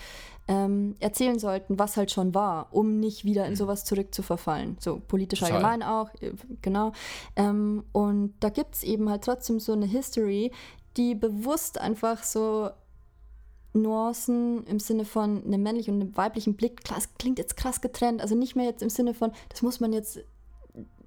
ähm, 0.47 0.95
erzählen 0.99 1.37
sollten, 1.39 1.77
was 1.77 1.97
halt 1.97 2.11
schon 2.11 2.33
war, 2.33 2.69
um 2.71 2.99
nicht 2.99 3.25
wieder 3.25 3.43
in 3.43 3.51
hm. 3.51 3.55
sowas 3.57 3.83
zurückzuverfallen. 3.83 4.77
So 4.79 5.01
politisch 5.05 5.39
Total. 5.39 5.55
allgemein 5.55 5.83
auch, 5.83 6.09
äh, 6.21 6.31
genau. 6.61 6.93
Ähm, 7.35 7.83
und 7.91 8.35
da 8.39 8.49
gibt 8.49 8.75
es 8.75 8.83
eben 8.83 9.09
halt 9.09 9.23
trotzdem 9.23 9.59
so 9.59 9.73
eine 9.73 9.85
History, 9.85 10.51
die 10.97 11.15
bewusst 11.15 11.79
einfach 11.79 12.23
so 12.23 12.69
Nuancen 13.73 14.65
im 14.65 14.79
Sinne 14.79 15.05
von 15.05 15.43
einem 15.43 15.61
männlichen 15.61 15.95
und 15.95 16.01
einem 16.01 16.17
weiblichen 16.17 16.55
Blick, 16.55 16.83
das 16.85 17.13
klingt 17.15 17.39
jetzt 17.39 17.57
krass 17.57 17.81
getrennt, 17.81 18.21
also 18.21 18.35
nicht 18.35 18.55
mehr 18.55 18.65
jetzt 18.65 18.81
im 18.81 18.89
Sinne 18.89 19.13
von, 19.13 19.31
das 19.49 19.61
muss 19.61 19.79
man 19.79 19.93
jetzt 19.93 20.19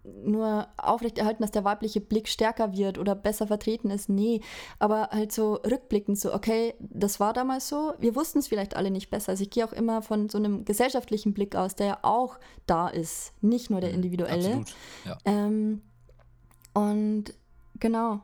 nur 0.05 0.66
aufrechterhalten, 0.76 1.43
dass 1.43 1.51
der 1.51 1.64
weibliche 1.64 2.01
Blick 2.01 2.28
stärker 2.28 2.74
wird 2.76 2.99
oder 2.99 3.14
besser 3.14 3.47
vertreten 3.47 3.91
ist. 3.91 4.09
Nee, 4.09 4.41
aber 4.78 5.11
halt 5.11 5.32
so 5.32 5.55
rückblickend 5.55 6.18
so, 6.18 6.32
okay, 6.32 6.74
das 6.80 7.20
war 7.20 7.32
damals 7.32 7.68
so, 7.68 7.93
wir 7.99 8.16
wussten 8.16 8.38
es 8.38 8.49
vielleicht 8.49 8.76
alle 8.76 8.91
nicht 8.91 9.11
besser. 9.11 9.32
Also 9.32 9.43
ich 9.43 9.51
gehe 9.51 9.64
auch 9.64 9.72
immer 9.72 10.03
von 10.03 10.28
so 10.28 10.38
einem 10.38 10.64
gesellschaftlichen 10.64 11.34
Blick 11.34 11.55
aus, 11.55 11.74
der 11.74 11.86
ja 11.86 11.99
auch 12.03 12.38
da 12.66 12.88
ist, 12.88 13.32
nicht 13.43 13.70
nur 13.70 13.80
der 13.80 13.91
mhm, 13.91 13.97
individuelle. 13.97 14.49
Absolut, 14.49 14.74
ja. 15.05 15.18
Ähm, 15.24 15.82
und 16.72 17.34
genau, 17.78 18.20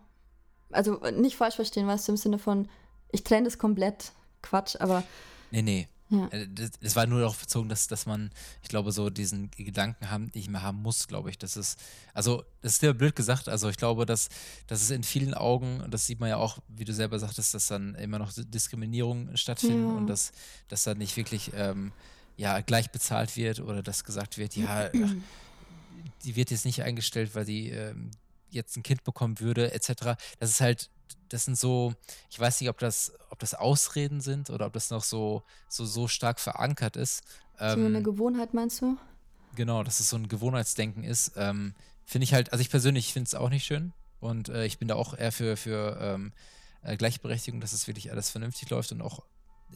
also 0.70 1.00
nicht 1.14 1.36
falsch 1.36 1.56
verstehen, 1.56 1.86
weißt 1.86 2.08
du, 2.08 2.12
im 2.12 2.16
Sinne 2.16 2.38
von, 2.38 2.68
ich 3.12 3.24
trenne 3.24 3.44
das 3.44 3.58
komplett. 3.58 4.12
Quatsch, 4.42 4.76
aber. 4.78 5.02
Nee, 5.50 5.62
nee. 5.62 5.88
Ja. 6.08 6.28
Äh, 6.28 6.46
das, 6.48 6.70
das, 6.80 6.94
war 6.94 7.06
nur 7.06 7.20
darauf 7.20 7.38
bezogen, 7.38 7.68
dass, 7.68 7.88
dass 7.88 8.06
man, 8.06 8.30
ich 8.62 8.68
glaube, 8.68 8.92
so 8.92 9.10
diesen 9.10 9.50
Gedanken 9.50 10.10
haben, 10.10 10.30
nicht 10.34 10.48
mehr 10.48 10.62
haben 10.62 10.82
muss, 10.82 11.08
glaube 11.08 11.30
ich. 11.30 11.38
Das 11.38 11.56
ist, 11.56 11.80
also, 12.14 12.44
das 12.62 12.74
ist 12.74 12.82
ja 12.82 12.92
blöd 12.92 13.16
gesagt. 13.16 13.48
Also, 13.48 13.68
ich 13.68 13.76
glaube, 13.76 14.06
dass, 14.06 14.28
dass 14.66 14.82
es 14.82 14.90
in 14.90 15.02
vielen 15.02 15.34
Augen, 15.34 15.80
und 15.80 15.92
das 15.92 16.06
sieht 16.06 16.20
man 16.20 16.28
ja 16.28 16.36
auch, 16.36 16.58
wie 16.68 16.84
du 16.84 16.92
selber 16.92 17.18
sagtest, 17.18 17.54
dass 17.54 17.66
dann 17.66 17.94
immer 17.96 18.18
noch 18.18 18.32
Diskriminierung 18.36 19.36
stattfinden 19.36 19.88
ja. 19.88 19.94
und 19.94 20.06
dass, 20.06 20.32
dass 20.68 20.84
dann 20.84 20.98
nicht 20.98 21.16
wirklich 21.16 21.50
ähm, 21.54 21.92
ja, 22.36 22.60
gleich 22.60 22.90
bezahlt 22.90 23.36
wird 23.36 23.60
oder 23.60 23.82
dass 23.82 24.04
gesagt 24.04 24.38
wird, 24.38 24.54
ja, 24.56 24.90
die 26.24 26.36
wird 26.36 26.50
jetzt 26.50 26.64
nicht 26.64 26.82
eingestellt, 26.82 27.34
weil 27.34 27.44
die 27.44 27.70
ähm, 27.70 28.10
jetzt 28.50 28.76
ein 28.76 28.82
Kind 28.82 29.04
bekommen 29.04 29.40
würde, 29.40 29.72
etc. 29.72 30.16
Das 30.38 30.50
ist 30.50 30.60
halt, 30.60 30.90
das 31.28 31.44
sind 31.44 31.58
so, 31.58 31.94
ich 32.30 32.38
weiß 32.38 32.60
nicht, 32.60 32.70
ob 32.70 32.78
das, 32.78 33.12
ob 33.30 33.38
das 33.38 33.54
Ausreden 33.54 34.20
sind 34.20 34.50
oder 34.50 34.66
ob 34.66 34.72
das 34.72 34.90
noch 34.90 35.02
so, 35.02 35.42
so, 35.68 35.84
so 35.84 36.08
stark 36.08 36.40
verankert 36.40 36.96
ist. 36.96 37.22
Ähm, 37.58 37.80
so 37.80 37.86
eine 37.86 38.02
Gewohnheit 38.02 38.54
meinst 38.54 38.80
du? 38.82 38.96
Genau, 39.54 39.82
dass 39.82 40.00
es 40.00 40.10
so 40.10 40.16
ein 40.16 40.28
Gewohnheitsdenken 40.28 41.02
ist. 41.02 41.32
Ähm, 41.36 41.74
finde 42.04 42.24
ich 42.24 42.34
halt, 42.34 42.52
also 42.52 42.60
ich 42.60 42.70
persönlich 42.70 43.12
finde 43.12 43.28
es 43.28 43.34
auch 43.34 43.50
nicht 43.50 43.64
schön 43.64 43.92
und 44.20 44.48
äh, 44.48 44.66
ich 44.66 44.78
bin 44.78 44.88
da 44.88 44.94
auch 44.94 45.16
eher 45.16 45.32
für, 45.32 45.56
für 45.56 45.98
ähm, 46.00 46.32
äh, 46.82 46.96
Gleichberechtigung, 46.96 47.60
dass 47.60 47.72
es 47.72 47.86
wirklich 47.86 48.10
alles 48.12 48.30
vernünftig 48.30 48.70
läuft 48.70 48.92
und 48.92 49.02
auch 49.02 49.24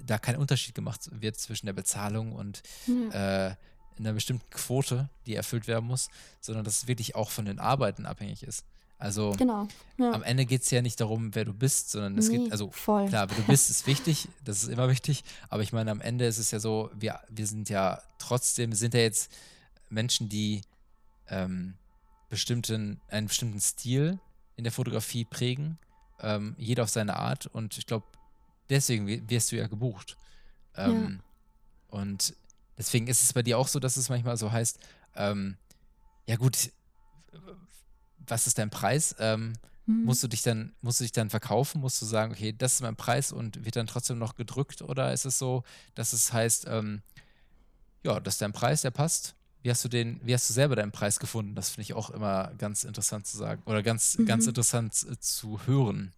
da 0.06 0.18
kein 0.18 0.36
Unterschied 0.36 0.74
gemacht 0.74 1.08
wird 1.12 1.36
zwischen 1.36 1.66
der 1.66 1.72
Bezahlung 1.72 2.32
und 2.32 2.62
mhm. 2.86 3.10
äh, 3.12 3.54
in 4.00 4.06
einer 4.06 4.14
bestimmten 4.14 4.48
Quote, 4.50 5.10
die 5.26 5.34
erfüllt 5.34 5.68
werden 5.68 5.86
muss, 5.86 6.08
sondern 6.40 6.64
dass 6.64 6.78
es 6.78 6.88
wirklich 6.88 7.14
auch 7.14 7.30
von 7.30 7.44
den 7.44 7.58
Arbeiten 7.58 8.06
abhängig 8.06 8.42
ist. 8.42 8.64
Also 8.98 9.32
genau, 9.32 9.68
ja. 9.98 10.12
am 10.12 10.22
Ende 10.22 10.46
geht 10.46 10.62
es 10.62 10.70
ja 10.70 10.82
nicht 10.82 11.00
darum, 11.00 11.34
wer 11.34 11.44
du 11.44 11.52
bist, 11.52 11.90
sondern 11.90 12.16
es 12.18 12.28
nee, 12.28 12.38
geht, 12.38 12.52
also 12.52 12.70
voll. 12.70 13.08
klar, 13.08 13.28
wer 13.30 13.36
du 13.36 13.42
bist, 13.44 13.70
ist 13.70 13.86
wichtig, 13.86 14.28
das 14.44 14.62
ist 14.62 14.68
immer 14.68 14.88
wichtig, 14.88 15.22
aber 15.48 15.62
ich 15.62 15.72
meine, 15.72 15.90
am 15.90 16.00
Ende 16.00 16.26
ist 16.26 16.38
es 16.38 16.50
ja 16.50 16.60
so, 16.60 16.90
wir, 16.94 17.20
wir 17.28 17.46
sind 17.46 17.68
ja 17.70 18.02
trotzdem, 18.18 18.72
sind 18.72 18.94
ja 18.94 19.00
jetzt 19.00 19.30
Menschen, 19.88 20.28
die 20.28 20.62
ähm, 21.28 21.74
bestimmten, 22.28 23.00
einen 23.08 23.26
bestimmten 23.26 23.60
Stil 23.60 24.18
in 24.56 24.64
der 24.64 24.72
Fotografie 24.72 25.24
prägen, 25.24 25.78
ähm, 26.20 26.54
jeder 26.58 26.82
auf 26.82 26.90
seine 26.90 27.16
Art 27.16 27.46
und 27.46 27.78
ich 27.78 27.86
glaube, 27.86 28.06
deswegen 28.68 29.28
wirst 29.28 29.52
du 29.52 29.56
ja 29.56 29.66
gebucht. 29.66 30.16
Ähm, 30.74 31.20
ja. 31.20 31.98
Und 31.98 32.34
Deswegen 32.80 33.08
ist 33.08 33.22
es 33.22 33.34
bei 33.34 33.42
dir 33.42 33.58
auch 33.58 33.68
so, 33.68 33.78
dass 33.78 33.98
es 33.98 34.08
manchmal 34.08 34.38
so 34.38 34.50
heißt, 34.50 34.78
ähm, 35.14 35.58
ja 36.24 36.36
gut, 36.36 36.72
was 38.26 38.46
ist 38.46 38.56
dein 38.56 38.70
Preis? 38.70 39.14
Ähm, 39.18 39.52
mhm. 39.84 40.04
Musst 40.04 40.22
du 40.22 40.28
dich 40.28 40.40
dann, 40.40 40.72
musst 40.80 40.98
du 40.98 41.04
dich 41.04 41.12
dann 41.12 41.28
verkaufen? 41.28 41.82
Musst 41.82 42.00
du 42.00 42.06
sagen, 42.06 42.32
okay, 42.32 42.54
das 42.56 42.76
ist 42.76 42.80
mein 42.80 42.96
Preis 42.96 43.32
und 43.32 43.66
wird 43.66 43.76
dann 43.76 43.86
trotzdem 43.86 44.18
noch 44.18 44.34
gedrückt? 44.34 44.80
Oder 44.80 45.12
ist 45.12 45.26
es 45.26 45.38
so, 45.38 45.62
dass 45.94 46.14
es 46.14 46.32
heißt, 46.32 46.68
ähm, 46.68 47.02
ja, 48.02 48.18
das 48.18 48.36
ist 48.36 48.40
dein 48.40 48.54
Preis, 48.54 48.80
der 48.80 48.92
passt? 48.92 49.34
Wie 49.62 49.68
hast 49.68 49.84
du 49.84 49.90
den, 49.90 50.18
wie 50.24 50.32
hast 50.32 50.48
du 50.48 50.54
selber 50.54 50.74
deinen 50.74 50.90
Preis 50.90 51.20
gefunden? 51.20 51.54
Das 51.54 51.68
finde 51.68 51.82
ich 51.82 51.92
auch 51.92 52.08
immer 52.08 52.50
ganz 52.56 52.84
interessant 52.84 53.26
zu 53.26 53.36
sagen 53.36 53.62
oder 53.66 53.82
ganz, 53.82 54.16
mhm. 54.16 54.24
ganz 54.24 54.46
interessant 54.46 55.06
äh, 55.06 55.20
zu 55.20 55.60
hören. 55.66 56.14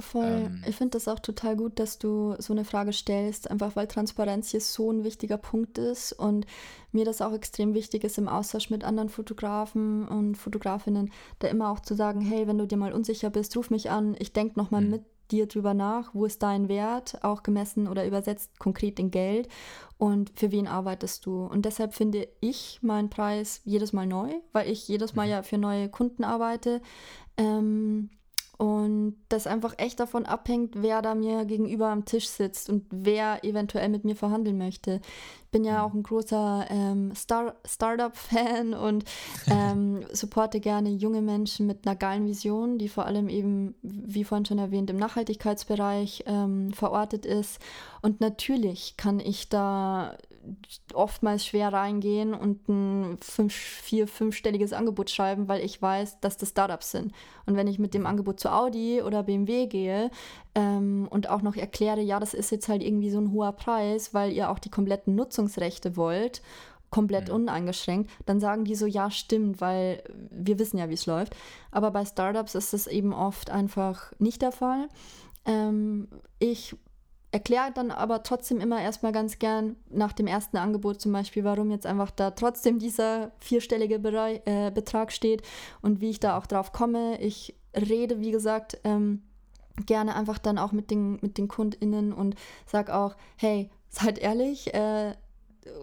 Voll. 0.00 0.24
Ähm, 0.46 0.64
ich 0.66 0.76
finde 0.76 0.92
das 0.92 1.08
auch 1.08 1.18
total 1.18 1.56
gut, 1.56 1.78
dass 1.78 1.98
du 1.98 2.34
so 2.38 2.52
eine 2.52 2.64
Frage 2.64 2.92
stellst, 2.92 3.50
einfach 3.50 3.76
weil 3.76 3.86
Transparenz 3.86 4.50
hier 4.50 4.60
so 4.60 4.90
ein 4.90 5.04
wichtiger 5.04 5.36
Punkt 5.36 5.78
ist 5.78 6.12
und 6.12 6.46
mir 6.92 7.04
das 7.04 7.22
auch 7.22 7.32
extrem 7.32 7.74
wichtig 7.74 8.04
ist 8.04 8.18
im 8.18 8.28
Austausch 8.28 8.70
mit 8.70 8.84
anderen 8.84 9.08
Fotografen 9.08 10.08
und 10.08 10.36
Fotografinnen, 10.36 11.12
da 11.38 11.48
immer 11.48 11.70
auch 11.70 11.80
zu 11.80 11.94
sagen, 11.94 12.20
hey, 12.20 12.46
wenn 12.46 12.58
du 12.58 12.66
dir 12.66 12.76
mal 12.76 12.92
unsicher 12.92 13.30
bist, 13.30 13.56
ruf 13.56 13.70
mich 13.70 13.90
an, 13.90 14.16
ich 14.18 14.32
denke 14.32 14.58
nochmal 14.58 14.82
mhm. 14.82 14.90
mit 14.90 15.02
dir 15.30 15.46
drüber 15.46 15.74
nach, 15.74 16.14
wo 16.14 16.24
ist 16.24 16.42
dein 16.42 16.68
Wert, 16.68 17.22
auch 17.22 17.42
gemessen 17.42 17.86
oder 17.86 18.06
übersetzt 18.06 18.58
konkret 18.58 18.98
in 18.98 19.10
Geld 19.10 19.48
und 19.98 20.32
für 20.34 20.50
wen 20.50 20.66
arbeitest 20.66 21.26
du. 21.26 21.44
Und 21.44 21.64
deshalb 21.66 21.94
finde 21.94 22.26
ich 22.40 22.80
meinen 22.82 23.10
Preis 23.10 23.60
jedes 23.64 23.92
Mal 23.92 24.06
neu, 24.06 24.30
weil 24.52 24.68
ich 24.68 24.88
jedes 24.88 25.14
Mal 25.14 25.26
mhm. 25.26 25.30
ja 25.30 25.42
für 25.42 25.58
neue 25.58 25.88
Kunden 25.88 26.24
arbeite. 26.24 26.80
Ähm, 27.36 28.10
und 28.60 29.16
das 29.30 29.46
einfach 29.46 29.72
echt 29.78 30.00
davon 30.00 30.26
abhängt, 30.26 30.74
wer 30.82 31.00
da 31.00 31.14
mir 31.14 31.46
gegenüber 31.46 31.88
am 31.88 32.04
Tisch 32.04 32.28
sitzt 32.28 32.68
und 32.68 32.84
wer 32.90 33.42
eventuell 33.42 33.88
mit 33.88 34.04
mir 34.04 34.14
verhandeln 34.14 34.58
möchte. 34.58 35.00
Ich 35.44 35.50
bin 35.50 35.64
ja 35.64 35.78
mhm. 35.78 35.78
auch 35.78 35.94
ein 35.94 36.02
großer 36.02 36.66
ähm, 36.68 37.14
Star 37.14 37.54
Startup-Fan 37.64 38.74
und 38.74 39.04
ähm, 39.50 40.04
supporte 40.12 40.60
gerne 40.60 40.90
junge 40.90 41.22
Menschen 41.22 41.66
mit 41.66 41.86
einer 41.86 41.96
geilen 41.96 42.26
Vision, 42.26 42.76
die 42.76 42.90
vor 42.90 43.06
allem 43.06 43.30
eben, 43.30 43.76
wie 43.80 44.24
vorhin 44.24 44.44
schon 44.44 44.58
erwähnt, 44.58 44.90
im 44.90 44.98
Nachhaltigkeitsbereich 44.98 46.24
ähm, 46.26 46.74
verortet 46.74 47.24
ist. 47.24 47.60
Und 48.02 48.20
natürlich 48.20 48.98
kann 48.98 49.20
ich 49.20 49.48
da 49.48 50.18
oftmals 50.94 51.46
schwer 51.46 51.72
reingehen 51.72 52.34
und 52.34 52.68
ein 52.68 53.18
fünf, 53.20 53.54
vier, 53.54 54.06
fünfstelliges 54.08 54.72
Angebot 54.72 55.10
schreiben, 55.10 55.48
weil 55.48 55.64
ich 55.64 55.80
weiß, 55.80 56.20
dass 56.20 56.36
das 56.36 56.50
Startups 56.50 56.90
sind. 56.90 57.12
Und 57.46 57.56
wenn 57.56 57.66
ich 57.66 57.78
mit 57.78 57.94
dem 57.94 58.06
Angebot 58.06 58.40
zu 58.40 58.52
Audi 58.52 59.02
oder 59.02 59.22
BMW 59.22 59.66
gehe 59.66 60.10
ähm, 60.54 61.08
und 61.10 61.28
auch 61.28 61.42
noch 61.42 61.56
erkläre, 61.56 62.00
ja, 62.00 62.20
das 62.20 62.34
ist 62.34 62.50
jetzt 62.50 62.68
halt 62.68 62.82
irgendwie 62.82 63.10
so 63.10 63.18
ein 63.18 63.32
hoher 63.32 63.52
Preis, 63.52 64.14
weil 64.14 64.32
ihr 64.32 64.50
auch 64.50 64.58
die 64.58 64.70
kompletten 64.70 65.14
Nutzungsrechte 65.14 65.96
wollt, 65.96 66.42
komplett 66.90 67.28
mhm. 67.28 67.34
uneingeschränkt, 67.34 68.10
dann 68.26 68.40
sagen 68.40 68.64
die 68.64 68.74
so, 68.74 68.86
ja, 68.86 69.10
stimmt, 69.10 69.60
weil 69.60 70.02
wir 70.30 70.58
wissen 70.58 70.78
ja, 70.78 70.88
wie 70.88 70.94
es 70.94 71.06
läuft. 71.06 71.36
Aber 71.70 71.90
bei 71.90 72.04
Startups 72.04 72.54
ist 72.54 72.72
das 72.72 72.86
eben 72.86 73.12
oft 73.12 73.50
einfach 73.50 74.12
nicht 74.18 74.42
der 74.42 74.52
Fall. 74.52 74.88
Ähm, 75.46 76.08
ich 76.38 76.76
erkläre 77.32 77.70
dann 77.72 77.90
aber 77.90 78.22
trotzdem 78.22 78.60
immer 78.60 78.80
erstmal 78.80 79.12
ganz 79.12 79.38
gern 79.38 79.76
nach 79.88 80.12
dem 80.12 80.26
ersten 80.26 80.56
Angebot 80.56 81.00
zum 81.00 81.12
Beispiel, 81.12 81.44
warum 81.44 81.70
jetzt 81.70 81.86
einfach 81.86 82.10
da 82.10 82.32
trotzdem 82.32 82.78
dieser 82.78 83.30
vierstellige 83.38 83.98
Bereich, 83.98 84.40
äh, 84.46 84.70
Betrag 84.70 85.12
steht 85.12 85.42
und 85.80 86.00
wie 86.00 86.10
ich 86.10 86.20
da 86.20 86.36
auch 86.36 86.46
drauf 86.46 86.72
komme. 86.72 87.20
Ich 87.20 87.54
rede, 87.74 88.20
wie 88.20 88.32
gesagt, 88.32 88.78
ähm, 88.84 89.22
gerne 89.86 90.16
einfach 90.16 90.38
dann 90.38 90.58
auch 90.58 90.72
mit 90.72 90.90
den, 90.90 91.18
mit 91.22 91.38
den 91.38 91.48
KundInnen 91.48 92.12
und 92.12 92.34
sag 92.66 92.90
auch, 92.90 93.14
hey, 93.36 93.70
seid 93.88 94.18
ehrlich, 94.18 94.74
äh, 94.74 95.14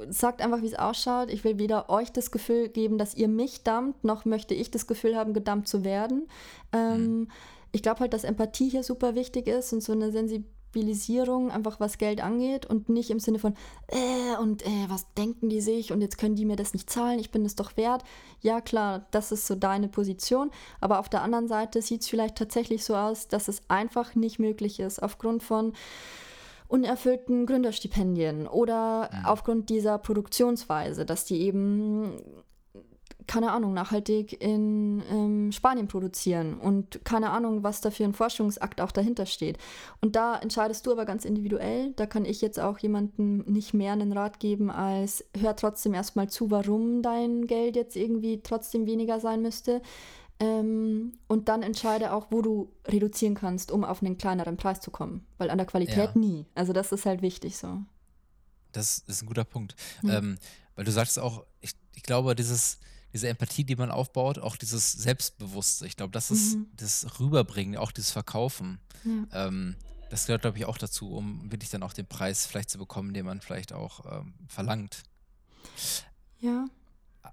sagt 0.09 0.41
einfach, 0.41 0.61
wie 0.61 0.67
es 0.67 0.77
ausschaut. 0.77 1.31
Ich 1.31 1.43
will 1.43 1.59
weder 1.59 1.89
euch 1.89 2.11
das 2.11 2.31
Gefühl 2.31 2.67
geben, 2.67 2.97
dass 2.97 3.15
ihr 3.15 3.27
mich 3.27 3.63
dammt, 3.63 4.03
noch 4.03 4.25
möchte 4.25 4.53
ich 4.53 4.71
das 4.71 4.87
Gefühl 4.87 5.15
haben, 5.15 5.33
gedammt 5.33 5.67
zu 5.67 5.85
werden. 5.85 6.27
Ähm, 6.73 7.19
mhm. 7.19 7.27
Ich 7.71 7.83
glaube 7.83 8.01
halt, 8.01 8.13
dass 8.13 8.23
Empathie 8.23 8.69
hier 8.69 8.83
super 8.83 9.15
wichtig 9.15 9.47
ist 9.47 9.71
und 9.73 9.81
so 9.81 9.93
eine 9.93 10.11
Sensibilisierung, 10.77 11.51
einfach 11.51 11.79
was 11.79 11.97
Geld 11.97 12.23
angeht 12.23 12.65
und 12.65 12.89
nicht 12.89 13.09
im 13.09 13.19
Sinne 13.19 13.39
von, 13.39 13.55
äh, 13.87 14.37
und 14.39 14.65
äh, 14.65 14.85
was 14.87 15.11
denken 15.13 15.49
die 15.49 15.61
sich 15.61 15.91
und 15.91 16.01
jetzt 16.01 16.17
können 16.17 16.35
die 16.35 16.45
mir 16.45 16.55
das 16.55 16.73
nicht 16.73 16.89
zahlen, 16.89 17.19
ich 17.19 17.31
bin 17.31 17.45
es 17.45 17.55
doch 17.55 17.75
wert. 17.77 18.03
Ja, 18.41 18.61
klar, 18.61 19.05
das 19.11 19.31
ist 19.31 19.47
so 19.47 19.55
deine 19.55 19.87
Position, 19.87 20.51
aber 20.79 20.99
auf 20.99 21.09
der 21.09 21.23
anderen 21.23 21.47
Seite 21.47 21.81
sieht 21.81 22.01
es 22.01 22.07
vielleicht 22.07 22.35
tatsächlich 22.35 22.83
so 22.83 22.95
aus, 22.95 23.27
dass 23.27 23.47
es 23.47 23.61
einfach 23.67 24.15
nicht 24.15 24.39
möglich 24.39 24.79
ist, 24.79 25.01
aufgrund 25.01 25.43
von 25.43 25.73
unerfüllten 26.67 27.45
Gründerstipendien 27.45 28.47
oder 28.47 29.09
mhm. 29.11 29.25
aufgrund 29.25 29.69
dieser 29.69 29.97
Produktionsweise, 29.97 31.05
dass 31.05 31.25
die 31.25 31.41
eben 31.41 32.19
keine 33.27 33.51
Ahnung, 33.51 33.73
nachhaltig 33.73 34.41
in 34.41 35.03
ähm, 35.11 35.51
Spanien 35.51 35.87
produzieren 35.87 36.57
und 36.57 37.03
keine 37.03 37.29
Ahnung, 37.31 37.63
was 37.63 37.81
da 37.81 37.91
für 37.91 38.05
ein 38.05 38.13
Forschungsakt 38.13 38.79
auch 38.79 38.91
dahinter 38.91 39.25
steht. 39.25 39.57
Und 40.01 40.15
da 40.15 40.37
entscheidest 40.37 40.85
du 40.85 40.93
aber 40.93 41.05
ganz 41.05 41.25
individuell. 41.25 41.93
Da 41.97 42.05
kann 42.05 42.25
ich 42.25 42.41
jetzt 42.41 42.59
auch 42.59 42.79
jemandem 42.79 43.39
nicht 43.39 43.73
mehr 43.73 43.93
einen 43.93 44.13
Rat 44.13 44.39
geben, 44.39 44.71
als 44.71 45.25
hör 45.37 45.55
trotzdem 45.55 45.93
erstmal 45.93 46.29
zu, 46.29 46.49
warum 46.49 47.01
dein 47.01 47.47
Geld 47.47 47.75
jetzt 47.75 47.95
irgendwie 47.95 48.41
trotzdem 48.41 48.85
weniger 48.85 49.19
sein 49.19 49.41
müsste. 49.41 49.81
Ähm, 50.39 51.13
und 51.27 51.49
dann 51.49 51.63
entscheide 51.63 52.13
auch, 52.13 52.27
wo 52.29 52.41
du 52.41 52.71
reduzieren 52.87 53.35
kannst, 53.35 53.71
um 53.71 53.83
auf 53.83 54.01
einen 54.01 54.17
kleineren 54.17 54.55
Preis 54.55 54.81
zu 54.81 54.91
kommen. 54.91 55.25
Weil 55.37 55.49
an 55.49 55.57
der 55.57 55.67
Qualität 55.67 56.11
ja. 56.13 56.19
nie. 56.19 56.45
Also 56.55 56.73
das 56.73 56.91
ist 56.91 57.05
halt 57.05 57.21
wichtig 57.21 57.57
so. 57.57 57.81
Das 58.71 58.99
ist 59.07 59.23
ein 59.23 59.25
guter 59.25 59.45
Punkt. 59.45 59.75
Ja. 60.03 60.19
Ähm, 60.19 60.37
weil 60.75 60.85
du 60.85 60.91
sagst 60.91 61.17
auch, 61.17 61.43
ich, 61.59 61.71
ich 61.95 62.03
glaube, 62.03 62.35
dieses, 62.35 62.77
diese 63.17 63.29
Empathie, 63.29 63.63
die 63.63 63.75
man 63.75 63.89
aufbaut, 63.89 64.37
auch 64.37 64.55
dieses 64.55 64.91
Selbstbewusste, 64.91 65.87
ich 65.87 65.97
glaube, 65.97 66.11
das 66.11 66.29
ist 66.29 66.55
mhm. 66.55 66.67
das 66.77 67.19
Rüberbringen, 67.19 67.75
auch 67.77 67.91
dieses 67.91 68.11
Verkaufen. 68.11 68.79
Ja. 69.03 69.47
Ähm, 69.47 69.75
das 70.09 70.27
gehört, 70.27 70.43
glaube 70.43 70.57
ich, 70.57 70.65
auch 70.65 70.77
dazu, 70.77 71.11
um 71.11 71.51
wirklich 71.51 71.71
dann 71.71 71.83
auch 71.83 71.93
den 71.93 72.05
Preis 72.05 72.45
vielleicht 72.45 72.69
zu 72.69 72.77
bekommen, 72.77 73.13
den 73.13 73.25
man 73.25 73.41
vielleicht 73.41 73.73
auch 73.73 74.19
ähm, 74.19 74.33
verlangt. 74.47 75.03
Ja 76.39 76.67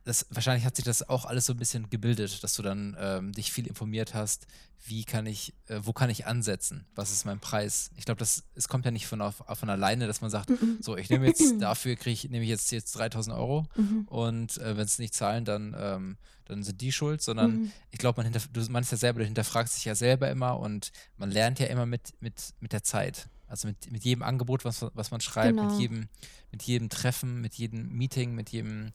das, 0.04 0.26
wahrscheinlich 0.30 0.64
hat 0.64 0.76
sich 0.76 0.84
das 0.84 1.08
auch 1.08 1.24
alles 1.24 1.46
so 1.46 1.52
ein 1.52 1.58
bisschen 1.58 1.90
gebildet, 1.90 2.42
dass 2.42 2.54
du 2.54 2.62
dann 2.62 2.96
ähm, 2.98 3.32
dich 3.32 3.52
viel 3.52 3.66
informiert 3.66 4.14
hast, 4.14 4.46
wie 4.86 5.04
kann 5.04 5.26
ich, 5.26 5.54
äh, 5.68 5.80
wo 5.82 5.92
kann 5.92 6.10
ich 6.10 6.26
ansetzen, 6.26 6.86
was 6.94 7.10
ist 7.10 7.24
mein 7.24 7.40
Preis. 7.40 7.90
Ich 7.96 8.04
glaube, 8.04 8.18
das 8.18 8.44
es 8.54 8.68
kommt 8.68 8.84
ja 8.84 8.90
nicht 8.90 9.06
von, 9.06 9.20
auf, 9.22 9.42
von 9.52 9.70
alleine, 9.70 10.06
dass 10.06 10.20
man 10.20 10.30
sagt, 10.30 10.52
so, 10.80 10.96
ich 10.96 11.08
nehme 11.08 11.26
jetzt 11.26 11.54
dafür, 11.60 11.96
kriege 11.96 12.12
ich, 12.12 12.28
nehme 12.28 12.44
ich 12.44 12.50
jetzt, 12.50 12.70
jetzt 12.70 12.92
3000 12.92 13.34
Euro 13.36 13.66
mhm. 13.76 14.06
und 14.08 14.58
äh, 14.58 14.76
wenn 14.76 14.84
es 14.84 14.98
nicht 14.98 15.14
zahlen, 15.14 15.44
dann, 15.44 15.74
ähm, 15.78 16.16
dann 16.44 16.62
sind 16.62 16.80
die 16.80 16.92
schuld, 16.92 17.22
sondern 17.22 17.62
mhm. 17.62 17.72
ich 17.90 17.98
glaube, 17.98 18.22
man, 18.22 18.32
du 18.32 18.60
meinst 18.70 18.92
ja 18.92 18.98
selber, 18.98 19.20
du 19.20 19.24
hinterfragst 19.24 19.76
dich 19.76 19.86
ja 19.86 19.94
selber 19.94 20.30
immer 20.30 20.58
und 20.58 20.92
man 21.16 21.30
lernt 21.30 21.58
ja 21.58 21.66
immer 21.66 21.86
mit, 21.86 22.12
mit, 22.20 22.54
mit 22.60 22.72
der 22.72 22.82
Zeit. 22.82 23.28
Also 23.46 23.68
mit, 23.68 23.90
mit 23.90 24.04
jedem 24.04 24.22
Angebot, 24.22 24.64
was, 24.64 24.84
was 24.94 25.10
man 25.10 25.20
schreibt, 25.20 25.56
genau. 25.56 25.70
mit, 25.70 25.80
jedem, 25.80 26.08
mit 26.50 26.62
jedem 26.62 26.88
Treffen, 26.88 27.40
mit 27.40 27.54
jedem 27.54 27.88
Meeting, 27.92 28.34
mit 28.34 28.50
jedem 28.50 28.92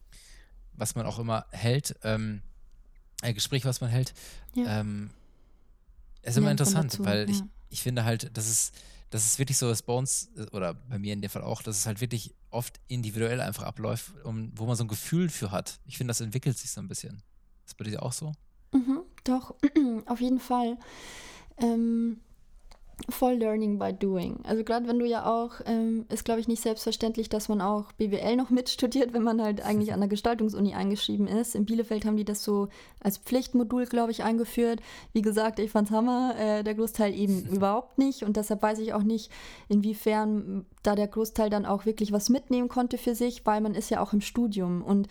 was 0.79 0.95
man 0.95 1.05
auch 1.05 1.19
immer 1.19 1.45
hält, 1.51 1.95
ähm, 2.03 2.41
ein 3.21 3.33
Gespräch, 3.33 3.65
was 3.65 3.81
man 3.81 3.89
hält, 3.89 4.13
ja. 4.55 4.79
ähm, 4.79 5.11
ist 6.23 6.37
immer 6.37 6.51
interessant, 6.51 6.93
dazu, 6.93 7.05
weil 7.05 7.29
ja. 7.29 7.35
ich, 7.35 7.41
ich 7.69 7.81
finde 7.81 8.05
halt, 8.05 8.31
das 8.35 8.49
ist, 8.49 8.73
das 9.09 9.25
ist 9.25 9.39
wirklich 9.39 9.57
so, 9.57 9.67
dass 9.67 9.81
bei 9.81 9.93
uns, 9.93 10.29
oder 10.51 10.73
bei 10.73 10.99
mir 10.99 11.13
in 11.13 11.21
dem 11.21 11.29
Fall 11.29 11.41
auch, 11.41 11.61
dass 11.61 11.77
es 11.77 11.85
halt 11.85 12.01
wirklich 12.01 12.33
oft 12.49 12.79
individuell 12.87 13.41
einfach 13.41 13.63
abläuft, 13.63 14.13
um, 14.23 14.51
wo 14.55 14.65
man 14.65 14.75
so 14.75 14.83
ein 14.83 14.87
Gefühl 14.87 15.29
für 15.29 15.51
hat. 15.51 15.79
Ich 15.85 15.97
finde, 15.97 16.11
das 16.11 16.21
entwickelt 16.21 16.57
sich 16.57 16.71
so 16.71 16.81
ein 16.81 16.87
bisschen. 16.87 17.21
Ist 17.65 17.77
bei 17.77 17.85
dir 17.85 18.01
auch 18.03 18.13
so? 18.13 18.33
Mhm, 18.71 19.01
doch, 19.23 19.55
auf 20.05 20.21
jeden 20.21 20.39
Fall. 20.39 20.77
Ähm, 21.57 22.19
voll 23.07 23.35
Learning 23.35 23.79
by 23.79 23.93
Doing. 23.93 24.39
Also 24.43 24.63
gerade 24.63 24.87
wenn 24.87 24.99
du 24.99 25.05
ja 25.05 25.25
auch, 25.25 25.61
ähm, 25.65 26.05
ist 26.09 26.25
glaube 26.25 26.39
ich 26.41 26.47
nicht 26.47 26.61
selbstverständlich, 26.61 27.29
dass 27.29 27.49
man 27.49 27.61
auch 27.61 27.91
BWL 27.93 28.35
noch 28.35 28.49
mitstudiert, 28.49 29.13
wenn 29.13 29.23
man 29.23 29.41
halt 29.41 29.61
eigentlich 29.61 29.93
an 29.93 29.99
der 29.99 30.09
Gestaltungsuni 30.09 30.73
eingeschrieben 30.73 31.27
ist. 31.27 31.55
In 31.55 31.65
Bielefeld 31.65 32.05
haben 32.05 32.17
die 32.17 32.25
das 32.25 32.43
so 32.43 32.67
als 32.99 33.17
Pflichtmodul, 33.17 33.85
glaube 33.85 34.11
ich, 34.11 34.23
eingeführt. 34.23 34.81
Wie 35.13 35.21
gesagt, 35.21 35.59
ich 35.59 35.71
fand's 35.71 35.91
Hammer, 35.91 36.35
äh, 36.37 36.63
der 36.63 36.75
Großteil 36.75 37.13
eben 37.13 37.45
überhaupt 37.51 37.97
nicht 37.97 38.23
und 38.23 38.37
deshalb 38.37 38.61
weiß 38.61 38.79
ich 38.79 38.93
auch 38.93 39.03
nicht, 39.03 39.31
inwiefern 39.67 40.65
da 40.83 40.95
der 40.95 41.07
Großteil 41.07 41.49
dann 41.49 41.65
auch 41.65 41.85
wirklich 41.85 42.11
was 42.11 42.29
mitnehmen 42.29 42.69
konnte 42.69 42.97
für 42.97 43.15
sich, 43.15 43.45
weil 43.45 43.61
man 43.61 43.75
ist 43.75 43.89
ja 43.89 44.01
auch 44.01 44.13
im 44.13 44.21
Studium 44.21 44.81
und 44.81 45.07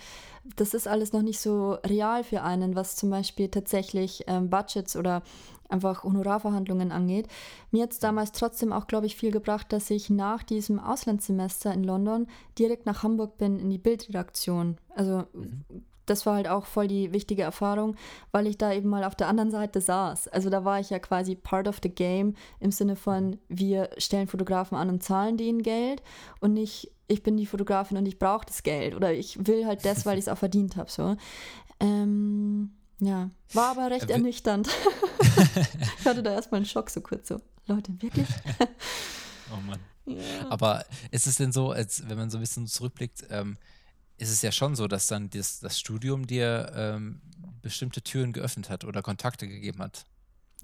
das 0.57 0.75
ist 0.75 0.89
alles 0.89 1.13
noch 1.13 1.23
nicht 1.23 1.41
so 1.41 1.73
real 1.85 2.25
für 2.25 2.43
einen, 2.43 2.75
was 2.75 2.97
zum 2.97 3.11
Beispiel 3.11 3.49
tatsächlich 3.49 4.25
ähm, 4.27 4.49
Budgets 4.51 4.97
oder 4.97 5.23
einfach 5.69 6.05
Honorarverhandlungen 6.05 6.93
angeht. 6.93 7.29
Mir 7.71 7.85
hat 7.85 7.93
es 7.93 7.99
damals 7.99 8.33
trotzdem 8.33 8.73
auch, 8.73 8.87
glaube 8.87 9.07
ich, 9.07 9.17
viel 9.17 9.31
gebracht, 9.31 9.73
dass 9.73 9.91
ich 9.91 10.11
nach 10.11 10.43
diesem 10.43 10.79
Auslandssemester 10.79 11.73
in 11.73 11.85
London 11.85 12.27
direkt 12.59 12.87
nach 12.87 13.03
Hamburg 13.03 13.39
bin 13.39 13.59
in 13.59 13.71
die 13.71 13.79
Bildredaktion. 13.79 14.79
Also 14.95 15.25
mhm. 15.33 15.65
das 16.07 16.25
war 16.25 16.37
halt 16.37 16.49
auch 16.49 16.67
voll 16.67 16.89
die 16.89 17.13
wichtige 17.13 17.43
Erfahrung, 17.43 17.97
weil 18.33 18.47
ich 18.47 18.57
da 18.57 18.73
eben 18.73 18.89
mal 18.89 19.05
auf 19.05 19.15
der 19.15 19.29
anderen 19.29 19.51
Seite 19.51 19.81
saß. 19.81 20.29
Also 20.29 20.49
da 20.51 20.65
war 20.65 20.81
ich 20.81 20.91
ja 20.91 20.99
quasi 20.99 21.35
part 21.35 21.69
of 21.69 21.81
the 21.83 21.91
game 21.91 22.35
im 22.61 22.73
Sinne 22.73 22.97
von, 22.97 23.39
wir 23.49 23.91
stellen 23.99 24.29
Fotografen 24.29 24.77
an 24.77 24.89
und 24.89 25.03
zahlen 25.03 25.37
denen 25.37 25.63
Geld 25.63 26.03
und 26.41 26.55
nicht, 26.55 26.91
ich 27.09 27.23
bin 27.23 27.37
die 27.37 27.47
Fotografin 27.47 27.99
und 27.99 28.07
ich 28.07 28.19
brauche 28.19 28.47
das 28.47 28.63
Geld 28.63 28.95
oder 28.95 29.13
ich 29.13 29.47
will 29.47 29.67
halt 29.67 29.85
das, 29.85 30.07
weil 30.07 30.15
ich 30.19 30.25
es 30.25 30.29
auch 30.29 30.39
verdient 30.39 30.77
habe. 30.77 30.91
So. 30.91 31.17
Ähm, 31.81 32.71
ja, 33.01 33.31
war 33.53 33.71
aber 33.71 33.91
recht 33.91 34.11
äh, 34.11 34.15
ernüchternd. 34.15 34.69
ich 35.39 36.05
hatte 36.05 36.23
da 36.23 36.33
erstmal 36.33 36.59
einen 36.59 36.67
Schock, 36.67 36.91
so 36.91 37.01
kurz 37.01 37.29
so. 37.29 37.41
Leute, 37.67 37.93
wirklich? 38.01 38.27
oh 39.53 39.61
Mann. 39.67 39.81
Ja. 40.07 40.51
Aber 40.51 40.85
ist 41.11 41.27
es 41.27 41.37
denn 41.37 41.53
so, 41.53 41.71
als 41.71 42.09
wenn 42.09 42.17
man 42.17 42.31
so 42.31 42.39
ein 42.39 42.41
bisschen 42.41 42.67
zurückblickt, 42.67 43.27
ähm, 43.31 43.57
ist 44.17 44.31
es 44.31 44.43
ja 44.43 44.53
schon 44.53 44.75
so, 44.75 44.89
dass 44.89 45.07
dann 45.07 45.31
das, 45.31 45.61
das 45.61 45.79
Studium 45.79 46.27
dir 46.27 46.73
ähm, 46.75 47.21
bestimmte 47.63 48.03
Türen 48.03 48.33
geöffnet 48.33 48.71
hat 48.71 48.85
oder 48.85 49.03
Kontakte 49.03 49.47
gegeben 49.47 49.81
hat? 49.81 50.07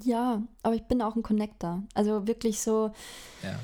Ja, 0.02 0.42
aber 0.62 0.74
ich 0.74 0.84
bin 0.84 1.02
auch 1.02 1.14
ein 1.14 1.22
Connector. 1.22 1.82
Also 1.94 2.26
wirklich 2.26 2.60
so. 2.60 2.92
Ja 3.42 3.60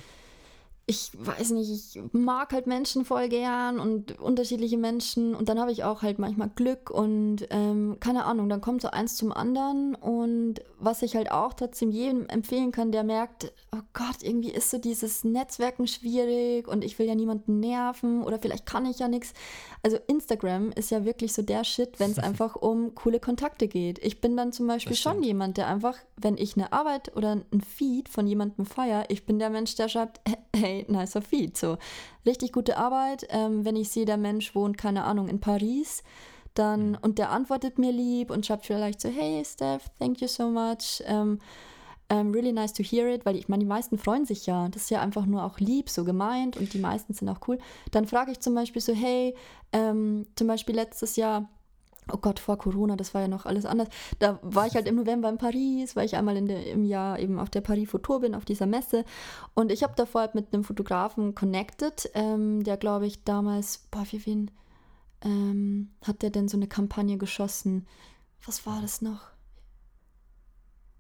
ich 0.91 1.13
weiß 1.15 1.51
nicht, 1.51 1.71
ich 1.71 2.03
mag 2.11 2.53
halt 2.53 2.67
Menschen 2.67 3.05
voll 3.05 3.29
gern 3.29 3.79
und 3.79 4.19
unterschiedliche 4.19 4.77
Menschen 4.77 5.37
und 5.37 5.49
dann 5.49 5.61
habe 5.61 5.71
ich 5.71 5.85
auch 5.85 6.03
halt 6.03 6.19
manchmal 6.19 6.49
Glück 6.49 6.91
und 6.91 7.47
ähm, 7.51 7.99
keine 8.01 8.25
Ahnung, 8.25 8.49
dann 8.49 8.61
kommt 8.61 8.83
so 8.83 8.91
eins 8.91 9.15
zum 9.15 9.31
anderen 9.31 9.95
und 9.95 10.57
was 10.81 11.03
ich 11.03 11.15
halt 11.15 11.31
auch 11.31 11.53
trotzdem 11.53 11.93
jedem 11.93 12.27
empfehlen 12.27 12.73
kann, 12.73 12.91
der 12.91 13.05
merkt, 13.05 13.53
oh 13.73 13.83
Gott, 13.93 14.23
irgendwie 14.23 14.51
ist 14.51 14.71
so 14.71 14.79
dieses 14.79 15.23
Netzwerken 15.23 15.87
schwierig 15.87 16.67
und 16.67 16.83
ich 16.83 16.99
will 16.99 17.07
ja 17.07 17.15
niemanden 17.15 17.61
nerven 17.61 18.25
oder 18.25 18.41
vielleicht 18.41 18.67
kann 18.67 18.85
ich 18.85 18.99
ja 18.99 19.07
nichts. 19.07 19.33
Also 19.85 19.97
Instagram 20.09 20.73
ist 20.73 20.91
ja 20.91 21.05
wirklich 21.05 21.33
so 21.33 21.43
der 21.43 21.63
Shit, 21.63 22.01
wenn 22.01 22.11
es 22.11 22.19
einfach 22.19 22.57
um 22.57 22.97
coole 22.97 23.21
Kontakte 23.21 23.69
geht. 23.69 24.05
Ich 24.05 24.21
bin 24.21 24.37
dann 24.37 24.53
zum 24.53 24.67
Beispiel 24.67 24.97
schon 24.97 25.23
jemand, 25.23 25.57
der 25.57 25.69
einfach, 25.69 25.97
wenn 26.17 26.37
ich 26.37 26.57
eine 26.57 26.73
Arbeit 26.73 27.17
oder 27.17 27.33
ein 27.53 27.61
Feed 27.61 28.09
von 28.09 28.27
jemandem 28.27 28.67
feiere, 28.67 29.05
ich 29.09 29.25
bin 29.25 29.39
der 29.39 29.51
Mensch, 29.51 29.77
der 29.77 29.89
schreibt, 29.89 30.21
hey, 30.57 30.80
nicer 30.89 31.23
Feed. 31.23 31.57
So, 31.57 31.79
richtig 32.25 32.53
gute 32.53 32.77
Arbeit. 32.77 33.27
Ähm, 33.31 33.65
wenn 33.65 33.77
ich 33.77 33.91
sehe, 33.91 34.05
der 34.05 34.17
Mensch 34.17 34.55
wohnt, 34.55 34.79
keine 34.79 35.05
Ahnung, 35.05 35.29
in 35.29 35.41
Paris, 35.41 36.03
dann, 36.55 36.91
mhm. 36.91 36.99
und 37.03 37.19
der 37.19 37.31
antwortet 37.31 37.79
mir 37.79 37.93
lieb 37.93 38.31
und 38.31 38.47
schreibt 38.47 38.67
vielleicht 38.67 39.01
so, 39.01 39.09
hey 39.09 39.43
Steph, 39.45 39.85
thank 39.99 40.21
you 40.21 40.29
so 40.29 40.49
much. 40.49 41.03
Ähm, 41.07 41.39
um, 42.11 42.19
ähm, 42.19 42.33
really 42.33 42.53
nice 42.53 42.73
to 42.73 42.83
hear 42.83 43.07
it, 43.09 43.25
weil 43.25 43.37
ich 43.37 43.49
meine, 43.49 43.63
die 43.63 43.69
meisten 43.69 43.97
freuen 43.97 44.27
sich 44.27 44.47
ja. 44.47 44.69
Das 44.69 44.83
ist 44.83 44.91
ja 44.91 45.01
einfach 45.01 45.27
nur 45.27 45.45
auch 45.45 45.61
lieb, 45.61 45.89
so 45.89 46.05
gemeint 46.05 46.57
und 46.57 46.75
die 46.75 46.81
meisten 46.81 47.15
sind 47.15 47.29
auch 47.29 47.47
cool. 47.47 47.59
Dann 47.93 48.07
frage 48.07 48.33
ich 48.33 48.41
zum 48.41 48.55
Beispiel 48.55 48.83
so, 48.83 48.93
hey, 48.93 49.35
ähm, 49.73 50.27
zum 50.35 50.49
Beispiel 50.49 50.75
letztes 50.75 51.15
Jahr 51.15 51.49
oh 52.13 52.19
Gott, 52.19 52.39
vor 52.39 52.59
Corona, 52.59 52.97
das 52.97 53.15
war 53.15 53.23
ja 53.23 53.29
noch 53.29 53.47
alles 53.47 53.67
anders. 53.67 53.89
Da 54.19 54.39
war 54.43 54.67
ich 54.67 54.75
halt 54.75 54.87
im 54.87 54.97
November 54.97 55.29
in 55.29 55.39
Paris, 55.39 55.97
weil 55.97 56.07
ich 56.07 56.17
einmal 56.17 56.37
in 56.37 56.47
der, 56.47 56.67
im 56.67 56.85
Jahr 56.85 57.19
eben 57.19 57.39
auf 57.39 57.51
der 57.51 57.61
Paris 57.61 57.91
Foto 57.91 58.21
bin, 58.21 58.35
auf 58.35 58.45
dieser 58.45 58.67
Messe. 58.67 59.05
Und 59.55 59.73
ich 59.73 59.83
habe 59.83 59.95
davor 59.97 60.23
halt 60.23 60.35
mit 60.35 60.53
einem 60.53 60.65
Fotografen 60.65 61.35
connected, 61.35 62.11
ähm, 62.15 62.65
der, 62.65 62.77
glaube 62.77 63.07
ich, 63.07 63.25
damals, 63.25 63.87
boah, 63.91 64.05
für 64.05 64.25
wen 64.27 64.51
ähm, 65.23 65.91
hat 66.03 66.23
der 66.23 66.31
denn 66.31 66.49
so 66.49 66.57
eine 66.57 66.69
Kampagne 66.69 67.19
geschossen? 67.19 67.87
Was 68.45 68.67
war 68.67 68.81
das 68.81 69.03
noch? 69.03 69.31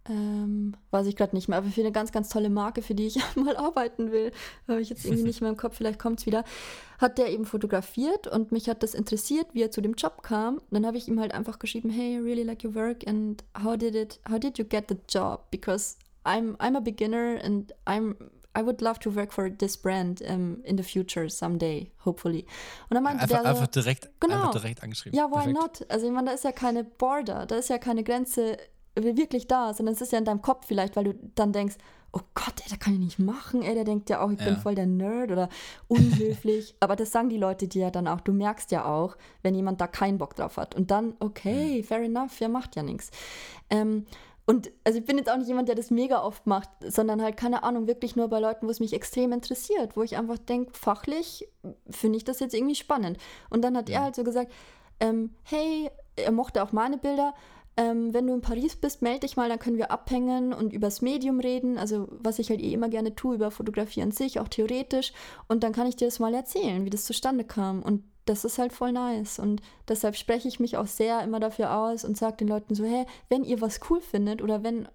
Ähm, 0.08 0.74
weiß 0.90 1.06
ich 1.06 1.16
gerade 1.16 1.36
nicht 1.36 1.48
mehr, 1.48 1.58
aber 1.58 1.68
für 1.68 1.82
eine 1.82 1.92
ganz, 1.92 2.10
ganz 2.10 2.30
tolle 2.30 2.48
Marke, 2.48 2.80
für 2.80 2.94
die 2.94 3.06
ich 3.06 3.18
mal 3.36 3.56
arbeiten 3.56 4.10
will, 4.10 4.32
habe 4.66 4.80
ich 4.80 4.88
jetzt 4.88 5.04
irgendwie 5.04 5.24
nicht 5.24 5.42
mehr 5.42 5.50
im 5.50 5.58
Kopf, 5.58 5.76
vielleicht 5.76 5.98
kommt 5.98 6.20
es 6.20 6.26
wieder, 6.26 6.42
hat 6.98 7.18
der 7.18 7.28
eben 7.28 7.44
fotografiert 7.44 8.26
und 8.26 8.50
mich 8.50 8.68
hat 8.68 8.82
das 8.82 8.94
interessiert, 8.94 9.48
wie 9.52 9.62
er 9.62 9.70
zu 9.70 9.82
dem 9.82 9.94
Job 9.94 10.22
kam. 10.22 10.60
Dann 10.70 10.86
habe 10.86 10.96
ich 10.96 11.06
ihm 11.06 11.20
halt 11.20 11.34
einfach 11.34 11.58
geschrieben, 11.58 11.90
hey, 11.90 12.16
I 12.16 12.18
really 12.18 12.44
like 12.44 12.64
your 12.64 12.74
work 12.74 13.06
and 13.06 13.44
how 13.62 13.76
did 13.76 13.94
it, 13.94 14.20
how 14.28 14.38
did 14.38 14.58
you 14.58 14.64
get 14.64 14.86
the 14.88 14.96
job? 15.08 15.50
Because 15.50 15.96
I'm, 16.24 16.56
I'm 16.56 16.76
a 16.76 16.80
beginner 16.80 17.38
and 17.42 17.72
I'm 17.86 18.16
I 18.52 18.62
would 18.62 18.80
love 18.80 18.98
to 19.00 19.14
work 19.14 19.32
for 19.32 19.48
this 19.48 19.76
brand 19.76 20.22
um, 20.28 20.60
in 20.64 20.76
the 20.76 20.82
future 20.82 21.28
someday, 21.28 21.92
hopefully. 22.04 22.46
Und 22.88 22.94
dann 22.94 23.04
meinte 23.04 23.22
einfach, 23.22 23.42
der 23.42 23.50
einfach 23.50 23.66
direkt, 23.68 24.10
genau, 24.18 24.34
einfach 24.34 24.50
direkt 24.50 24.82
angeschrieben. 24.82 25.16
Ja, 25.16 25.30
why 25.30 25.52
Perfekt. 25.52 25.54
not? 25.54 25.86
Also 25.88 26.06
ich 26.06 26.12
meine, 26.12 26.30
da 26.30 26.34
ist 26.34 26.42
ja 26.42 26.50
keine 26.50 26.82
Border, 26.82 27.46
da 27.46 27.56
ist 27.56 27.68
ja 27.68 27.78
keine 27.78 28.02
Grenze 28.02 28.56
wirklich 28.94 29.46
da, 29.46 29.72
sondern 29.74 29.94
es 29.94 30.00
ist 30.00 30.12
ja 30.12 30.18
in 30.18 30.24
deinem 30.24 30.42
Kopf 30.42 30.66
vielleicht, 30.66 30.96
weil 30.96 31.04
du 31.04 31.14
dann 31.34 31.52
denkst, 31.52 31.76
oh 32.12 32.20
Gott, 32.34 32.54
ey, 32.64 32.68
das 32.68 32.78
kann 32.80 32.94
ich 32.94 32.98
nicht 32.98 33.18
machen, 33.20 33.62
ey, 33.62 33.74
der 33.74 33.84
denkt 33.84 34.10
ja 34.10 34.20
auch, 34.20 34.30
ich 34.30 34.38
Ja. 34.40 34.46
bin 34.46 34.56
voll 34.56 34.74
der 34.74 34.86
Nerd 34.86 35.30
oder 35.30 35.48
unhöflich. 35.88 36.74
Aber 36.80 36.96
das 36.96 37.12
sagen 37.12 37.28
die 37.28 37.36
Leute 37.38 37.68
dir 37.68 37.82
ja 37.82 37.90
dann 37.90 38.08
auch. 38.08 38.20
Du 38.20 38.32
merkst 38.32 38.70
ja 38.72 38.84
auch, 38.84 39.16
wenn 39.42 39.54
jemand 39.54 39.80
da 39.80 39.86
keinen 39.86 40.18
Bock 40.18 40.34
drauf 40.34 40.56
hat. 40.56 40.74
Und 40.74 40.90
dann, 40.90 41.14
okay, 41.20 41.82
fair 41.82 42.00
enough, 42.02 42.40
ja, 42.40 42.48
macht 42.48 42.74
ja 42.76 42.82
nichts. 42.82 43.10
Ähm, 43.70 44.06
und 44.46 44.72
also 44.82 44.98
ich 44.98 45.04
bin 45.04 45.18
jetzt 45.18 45.30
auch 45.30 45.36
nicht 45.36 45.46
jemand, 45.46 45.68
der 45.68 45.76
das 45.76 45.92
mega 45.92 46.24
oft 46.24 46.48
macht, 46.48 46.68
sondern 46.84 47.22
halt, 47.22 47.36
keine 47.36 47.62
Ahnung, 47.62 47.86
wirklich 47.86 48.16
nur 48.16 48.26
bei 48.26 48.40
Leuten, 48.40 48.66
wo 48.66 48.70
es 48.70 48.80
mich 48.80 48.92
extrem 48.92 49.30
interessiert, 49.30 49.96
wo 49.96 50.02
ich 50.02 50.16
einfach 50.16 50.38
denke, 50.38 50.72
fachlich 50.76 51.46
finde 51.88 52.16
ich 52.16 52.24
das 52.24 52.40
jetzt 52.40 52.54
irgendwie 52.54 52.74
spannend. 52.74 53.18
Und 53.50 53.62
dann 53.62 53.76
hat 53.76 53.88
er 53.88 54.02
halt 54.02 54.16
so 54.16 54.24
gesagt, 54.24 54.50
ähm, 54.98 55.30
hey, 55.44 55.88
er 56.16 56.32
mochte 56.32 56.62
auch 56.64 56.72
meine 56.72 56.98
Bilder. 56.98 57.32
Ähm, 57.80 58.12
wenn 58.12 58.26
du 58.26 58.34
in 58.34 58.42
Paris 58.42 58.76
bist, 58.76 59.00
melde 59.00 59.20
dich 59.20 59.38
mal, 59.38 59.48
dann 59.48 59.58
können 59.58 59.78
wir 59.78 59.90
abhängen 59.90 60.52
und 60.52 60.74
übers 60.74 61.00
Medium 61.00 61.40
reden. 61.40 61.78
Also, 61.78 62.08
was 62.10 62.38
ich 62.38 62.50
halt 62.50 62.60
eh 62.60 62.74
immer 62.74 62.90
gerne 62.90 63.14
tue, 63.14 63.36
über 63.36 63.50
Fotografie 63.50 64.02
an 64.02 64.12
sich, 64.12 64.38
auch 64.38 64.48
theoretisch. 64.48 65.14
Und 65.48 65.64
dann 65.64 65.72
kann 65.72 65.86
ich 65.86 65.96
dir 65.96 66.04
das 66.06 66.18
mal 66.18 66.34
erzählen, 66.34 66.84
wie 66.84 66.90
das 66.90 67.06
zustande 67.06 67.42
kam. 67.42 67.82
Und 67.82 68.04
das 68.26 68.44
ist 68.44 68.58
halt 68.58 68.74
voll 68.74 68.92
nice. 68.92 69.38
Und 69.38 69.62
deshalb 69.88 70.16
spreche 70.16 70.46
ich 70.46 70.60
mich 70.60 70.76
auch 70.76 70.86
sehr 70.86 71.22
immer 71.24 71.40
dafür 71.40 71.74
aus 71.74 72.04
und 72.04 72.18
sage 72.18 72.36
den 72.36 72.48
Leuten 72.48 72.74
so: 72.74 72.84
hey, 72.84 73.06
wenn 73.30 73.44
ihr 73.44 73.62
was 73.62 73.80
cool 73.88 74.02
findet 74.02 74.42
oder 74.42 74.62
wenn. 74.62 74.86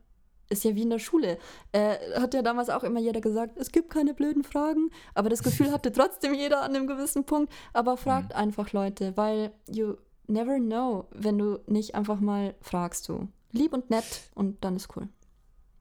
Ist 0.47 0.63
ja 0.63 0.75
wie 0.75 0.83
in 0.83 0.91
der 0.91 0.99
Schule. 0.99 1.39
Äh, 1.71 1.95
hat 2.19 2.35
ja 2.35 2.43
damals 2.43 2.69
auch 2.69 2.83
immer 2.83 2.99
jeder 2.99 3.19
gesagt, 3.19 3.57
es 3.57 3.71
gibt 3.71 3.89
keine 3.89 4.13
blöden 4.13 4.43
Fragen. 4.43 4.91
Aber 5.15 5.29
das 5.29 5.41
Gefühl 5.41 5.71
hatte 5.71 5.91
trotzdem 5.91 6.35
jeder 6.35 6.61
an 6.61 6.75
einem 6.75 6.85
gewissen 6.85 7.23
Punkt. 7.23 7.51
Aber 7.73 7.97
fragt 7.97 8.35
einfach 8.35 8.71
Leute, 8.71 9.17
weil 9.17 9.53
you 9.67 9.95
never 10.27 10.57
know, 10.57 11.07
wenn 11.11 11.37
du 11.37 11.59
nicht 11.67 11.95
einfach 11.95 12.19
mal 12.19 12.55
fragst 12.61 13.07
du. 13.09 13.27
Lieb 13.51 13.73
und 13.73 13.89
nett 13.89 14.29
und 14.33 14.63
dann 14.63 14.75
ist 14.75 14.95
cool. 14.95 15.07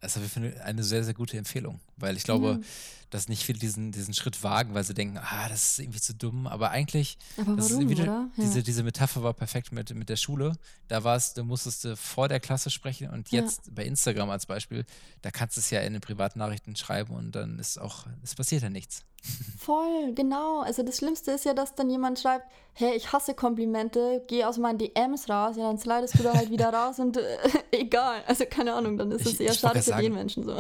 Das 0.01 0.17
ist 0.17 0.37
eine 0.37 0.83
sehr, 0.83 1.03
sehr 1.03 1.15
gute 1.15 1.39
Empfehlung, 1.39 1.81
weil 1.97 2.17
ich 2.17 2.25
glaube, 2.25 2.59
Ja. 2.61 2.67
dass 3.11 3.29
nicht 3.29 3.45
viele 3.45 3.59
diesen, 3.59 3.93
diesen 3.93 4.13
Schritt 4.15 4.43
wagen, 4.43 4.75
weil 4.75 4.83
sie 4.85 4.95
denken, 4.95 5.19
ah, 5.19 5.49
das 5.49 5.71
ist 5.73 5.79
irgendwie 5.79 6.01
zu 6.01 6.15
dumm. 6.15 6.47
Aber 6.47 6.71
eigentlich, 6.71 7.17
Aber 7.37 7.57
warum, 7.59 7.89
wieder? 7.89 8.05
Ja. 8.05 8.29
diese, 8.37 8.63
diese 8.63 8.83
Metapher 8.83 9.23
war 9.23 9.35
perfekt 9.35 9.71
mit, 9.73 9.95
mit 9.95 10.09
der 10.09 10.17
Schule. 10.17 10.53
Da 10.89 11.05
war 11.05 11.17
es, 11.17 11.33
du 11.35 11.45
musstest 11.45 11.85
du 11.85 11.97
vor 11.97 12.29
der 12.29 12.41
Klasse 12.41 12.71
sprechen 12.71 13.11
und 13.11 13.31
Ja. 13.31 13.43
jetzt 13.43 13.75
bei 13.75 13.85
Instagram 13.85 14.31
als 14.31 14.47
Beispiel, 14.47 14.85
da 15.23 15.31
kannst 15.31 15.57
du 15.57 15.61
es 15.61 15.71
ja 15.71 15.81
in 15.81 15.93
den 15.93 16.03
Privatnachrichten 16.03 16.75
schreiben 16.77 17.15
und 17.15 17.33
dann 17.37 17.59
ist 17.59 17.79
auch, 17.81 18.07
es 18.23 18.35
passiert 18.35 18.63
ja 18.63 18.71
nichts. 18.71 19.03
Voll, 19.59 20.13
genau. 20.15 20.61
Also 20.61 20.83
das 20.83 20.99
Schlimmste 20.99 21.31
ist 21.31 21.47
ja, 21.47 21.55
dass 21.55 21.75
dann 21.75 21.89
jemand 21.89 22.19
schreibt, 22.19 22.45
hey, 22.75 22.95
ich 22.95 23.11
hasse 23.13 23.33
Komplimente, 23.33 24.23
geh 24.29 24.45
aus 24.45 24.59
meinen 24.59 24.77
DMs 24.77 25.31
raus, 25.31 25.57
ja, 25.57 25.63
dann 25.69 25.79
slidest 25.79 26.19
du 26.19 26.25
da 26.25 26.35
halt 26.35 26.51
wieder 26.51 26.69
raus 26.75 26.99
und 26.99 27.17
äh, 27.17 27.39
egal. 27.71 28.23
Also 28.27 28.45
keine 28.45 28.75
Ahnung, 28.75 28.99
dann 28.99 29.11
ist 29.13 29.25
es 29.27 29.41
eher 29.41 29.55
schade 29.55 29.79
für 29.79 29.91
sagen- 29.91 30.03
den 30.03 30.13
Menschen 30.15 30.45
so. 30.45 30.57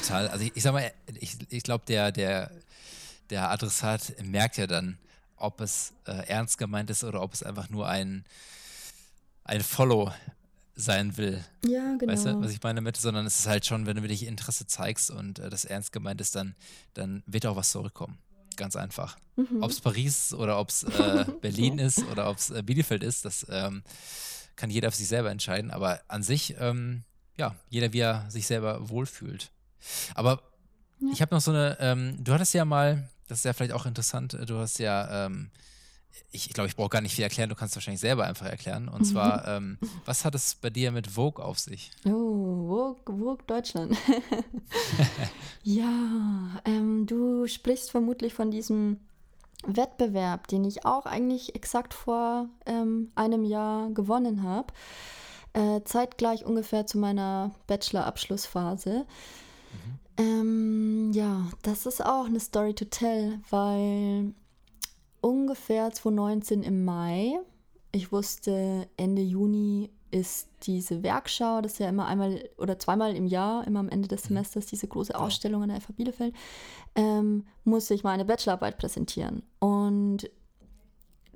Total. 0.00 0.28
Also 0.28 0.44
ich, 0.48 0.56
ich 0.56 0.62
sag 0.62 0.72
mal, 0.72 0.90
ich, 1.20 1.36
ich 1.50 1.62
glaube, 1.62 1.84
der, 1.86 2.12
der, 2.12 2.50
der 3.30 3.50
Adressat 3.50 4.14
merkt 4.22 4.56
ja 4.56 4.66
dann, 4.66 4.98
ob 5.36 5.60
es 5.60 5.92
äh, 6.06 6.26
ernst 6.28 6.58
gemeint 6.58 6.90
ist 6.90 7.04
oder 7.04 7.22
ob 7.22 7.32
es 7.32 7.42
einfach 7.42 7.70
nur 7.70 7.88
ein, 7.88 8.24
ein 9.44 9.62
Follow 9.62 10.12
sein 10.74 11.16
will. 11.16 11.44
Ja, 11.66 11.96
genau. 11.96 12.12
Weißt 12.12 12.26
du, 12.26 12.40
was 12.40 12.52
ich 12.52 12.62
meine 12.62 12.76
damit? 12.76 12.96
Sondern 12.96 13.26
es 13.26 13.40
ist 13.40 13.46
halt 13.46 13.66
schon, 13.66 13.86
wenn 13.86 13.96
du 13.96 14.02
wirklich 14.02 14.26
Interesse 14.26 14.66
zeigst 14.66 15.10
und 15.10 15.38
äh, 15.38 15.50
das 15.50 15.64
ernst 15.64 15.92
gemeint 15.92 16.20
ist, 16.20 16.34
dann, 16.34 16.54
dann 16.94 17.22
wird 17.26 17.46
auch 17.46 17.56
was 17.56 17.70
zurückkommen. 17.70 18.18
Ganz 18.56 18.76
einfach. 18.76 19.16
Mhm. 19.36 19.62
Ob 19.62 19.70
es 19.70 19.80
Paris 19.80 20.32
oder 20.32 20.58
ob 20.58 20.70
es 20.70 20.84
äh, 20.84 21.24
Berlin 21.40 21.78
ist 21.78 22.04
oder 22.06 22.30
ob 22.30 22.38
es 22.38 22.50
äh, 22.50 22.62
Bielefeld 22.62 23.02
ist, 23.02 23.24
das 23.24 23.46
ähm, 23.50 23.82
kann 24.56 24.70
jeder 24.70 24.90
für 24.90 24.98
sich 24.98 25.08
selber 25.08 25.30
entscheiden. 25.30 25.70
Aber 25.70 26.00
an 26.08 26.22
sich, 26.22 26.56
ähm, 26.58 27.04
ja, 27.36 27.54
jeder, 27.68 27.92
wie 27.92 28.00
er 28.00 28.30
sich 28.30 28.46
selber 28.46 28.88
wohlfühlt. 28.88 29.50
Aber 30.14 30.42
Ja. 31.00 31.10
ich 31.12 31.22
habe 31.22 31.34
noch 31.34 31.40
so 31.40 31.50
eine, 31.52 31.76
ähm, 31.80 32.16
du 32.22 32.32
hattest 32.32 32.54
ja 32.54 32.64
mal, 32.64 33.08
das 33.28 33.38
ist 33.38 33.44
ja 33.44 33.52
vielleicht 33.52 33.72
auch 33.72 33.86
interessant, 33.86 34.34
äh, 34.34 34.46
du 34.46 34.58
hast 34.58 34.78
ja, 34.78 35.26
ähm, 35.26 35.50
ich 36.32 36.48
glaube, 36.50 36.66
ich 36.68 36.74
brauche 36.76 36.88
gar 36.88 37.00
nicht 37.00 37.14
viel 37.14 37.22
erklären, 37.22 37.48
du 37.48 37.54
kannst 37.54 37.72
es 37.72 37.76
wahrscheinlich 37.76 38.00
selber 38.00 38.24
einfach 38.24 38.46
erklären. 38.46 38.88
Und 38.88 39.04
zwar, 39.06 39.46
ähm, 39.46 39.78
was 40.04 40.24
hat 40.24 40.34
es 40.34 40.56
bei 40.56 40.70
dir 40.70 40.90
mit 40.90 41.06
Vogue 41.06 41.44
auf 41.44 41.58
sich? 41.58 41.90
Oh, 42.06 42.66
Vogue, 43.04 43.18
Vogue 43.18 43.44
Deutschland. 43.46 43.96
ja, 45.62 46.60
ähm, 46.64 47.06
du 47.06 47.46
sprichst 47.46 47.90
vermutlich 47.90 48.34
von 48.34 48.50
diesem 48.50 49.00
Wettbewerb, 49.66 50.48
den 50.48 50.64
ich 50.64 50.84
auch 50.84 51.06
eigentlich 51.06 51.54
exakt 51.54 51.94
vor 51.94 52.48
ähm, 52.66 53.10
einem 53.14 53.44
Jahr 53.44 53.90
gewonnen 53.90 54.42
habe. 54.42 54.72
Äh, 55.52 55.82
zeitgleich 55.84 56.44
ungefähr 56.44 56.86
zu 56.86 56.98
meiner 56.98 57.52
Bachelor-Abschlussphase. 57.66 59.06
Ähm, 60.18 61.12
ja, 61.14 61.48
das 61.62 61.86
ist 61.86 62.04
auch 62.04 62.26
eine 62.26 62.40
Story 62.40 62.74
to 62.74 62.84
tell, 62.86 63.40
weil 63.50 64.34
ungefähr 65.20 65.92
2019 65.92 66.64
im 66.64 66.84
Mai, 66.84 67.38
ich 67.92 68.10
wusste, 68.10 68.88
Ende 68.96 69.22
Juni 69.22 69.90
ist 70.10 70.48
diese 70.62 71.02
Werkschau, 71.02 71.60
das 71.60 71.74
ist 71.74 71.78
ja 71.78 71.88
immer 71.88 72.06
einmal 72.06 72.48
oder 72.56 72.78
zweimal 72.78 73.14
im 73.14 73.26
Jahr, 73.26 73.66
immer 73.66 73.80
am 73.80 73.88
Ende 73.88 74.08
des 74.08 74.24
Semesters, 74.24 74.66
diese 74.66 74.88
große 74.88 75.14
Ausstellung 75.14 75.62
an 75.62 75.68
der 75.68 75.80
FH 75.80 75.92
Bielefeld, 75.92 76.34
ähm, 76.96 77.44
musste 77.64 77.94
ich 77.94 78.02
meine 78.02 78.24
Bachelorarbeit 78.24 78.78
präsentieren. 78.78 79.42
Und 79.60 80.28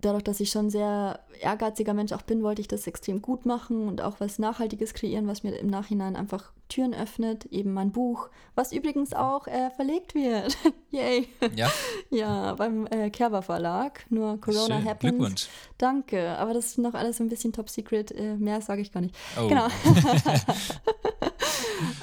dadurch, 0.03 0.24
dass 0.24 0.40
ich 0.40 0.50
schon 0.50 0.66
ein 0.66 0.70
sehr 0.70 1.20
ehrgeiziger 1.40 1.94
Mensch 1.94 2.12
auch 2.12 2.22
bin, 2.22 2.42
wollte 2.42 2.61
ich 2.61 2.68
das 2.68 2.86
extrem 2.86 3.22
gut 3.22 3.46
machen 3.46 3.88
und 3.88 4.03
auch 4.03 4.20
was 4.20 4.38
Nachhaltiges 4.38 4.94
kreieren, 4.94 5.26
was 5.26 5.42
mir 5.42 5.57
im 5.57 5.68
Nachhinein 5.68 6.16
einfach 6.16 6.53
Türen 6.68 6.94
öffnet. 6.94 7.46
Eben 7.46 7.72
mein 7.72 7.92
Buch, 7.92 8.28
was 8.55 8.72
übrigens 8.72 9.14
auch 9.14 9.46
äh, 9.46 9.70
verlegt 9.70 10.14
wird. 10.14 10.57
Yay. 10.90 11.28
Ja, 11.55 11.70
Ja, 12.11 12.55
beim 12.55 12.86
äh, 12.86 13.11
Kerber 13.11 13.42
Verlag. 13.42 14.05
Nur 14.11 14.40
Corona 14.40 14.78
schön. 14.78 14.84
happens. 14.84 15.11
Glückwunsch. 15.11 15.48
Danke, 15.78 16.36
aber 16.38 16.55
das 16.55 16.66
ist 16.66 16.78
noch 16.78 16.94
alles 16.94 17.20
ein 17.20 17.28
bisschen 17.28 17.53
top 17.53 17.70
secret. 17.70 18.12
Äh, 18.12 18.36
mehr 18.36 18.61
sage 18.61 18.82
ich 18.82 18.92
gar 18.92 19.00
nicht. 19.00 19.14
Oh. 19.40 19.48
Genau. 19.48 19.66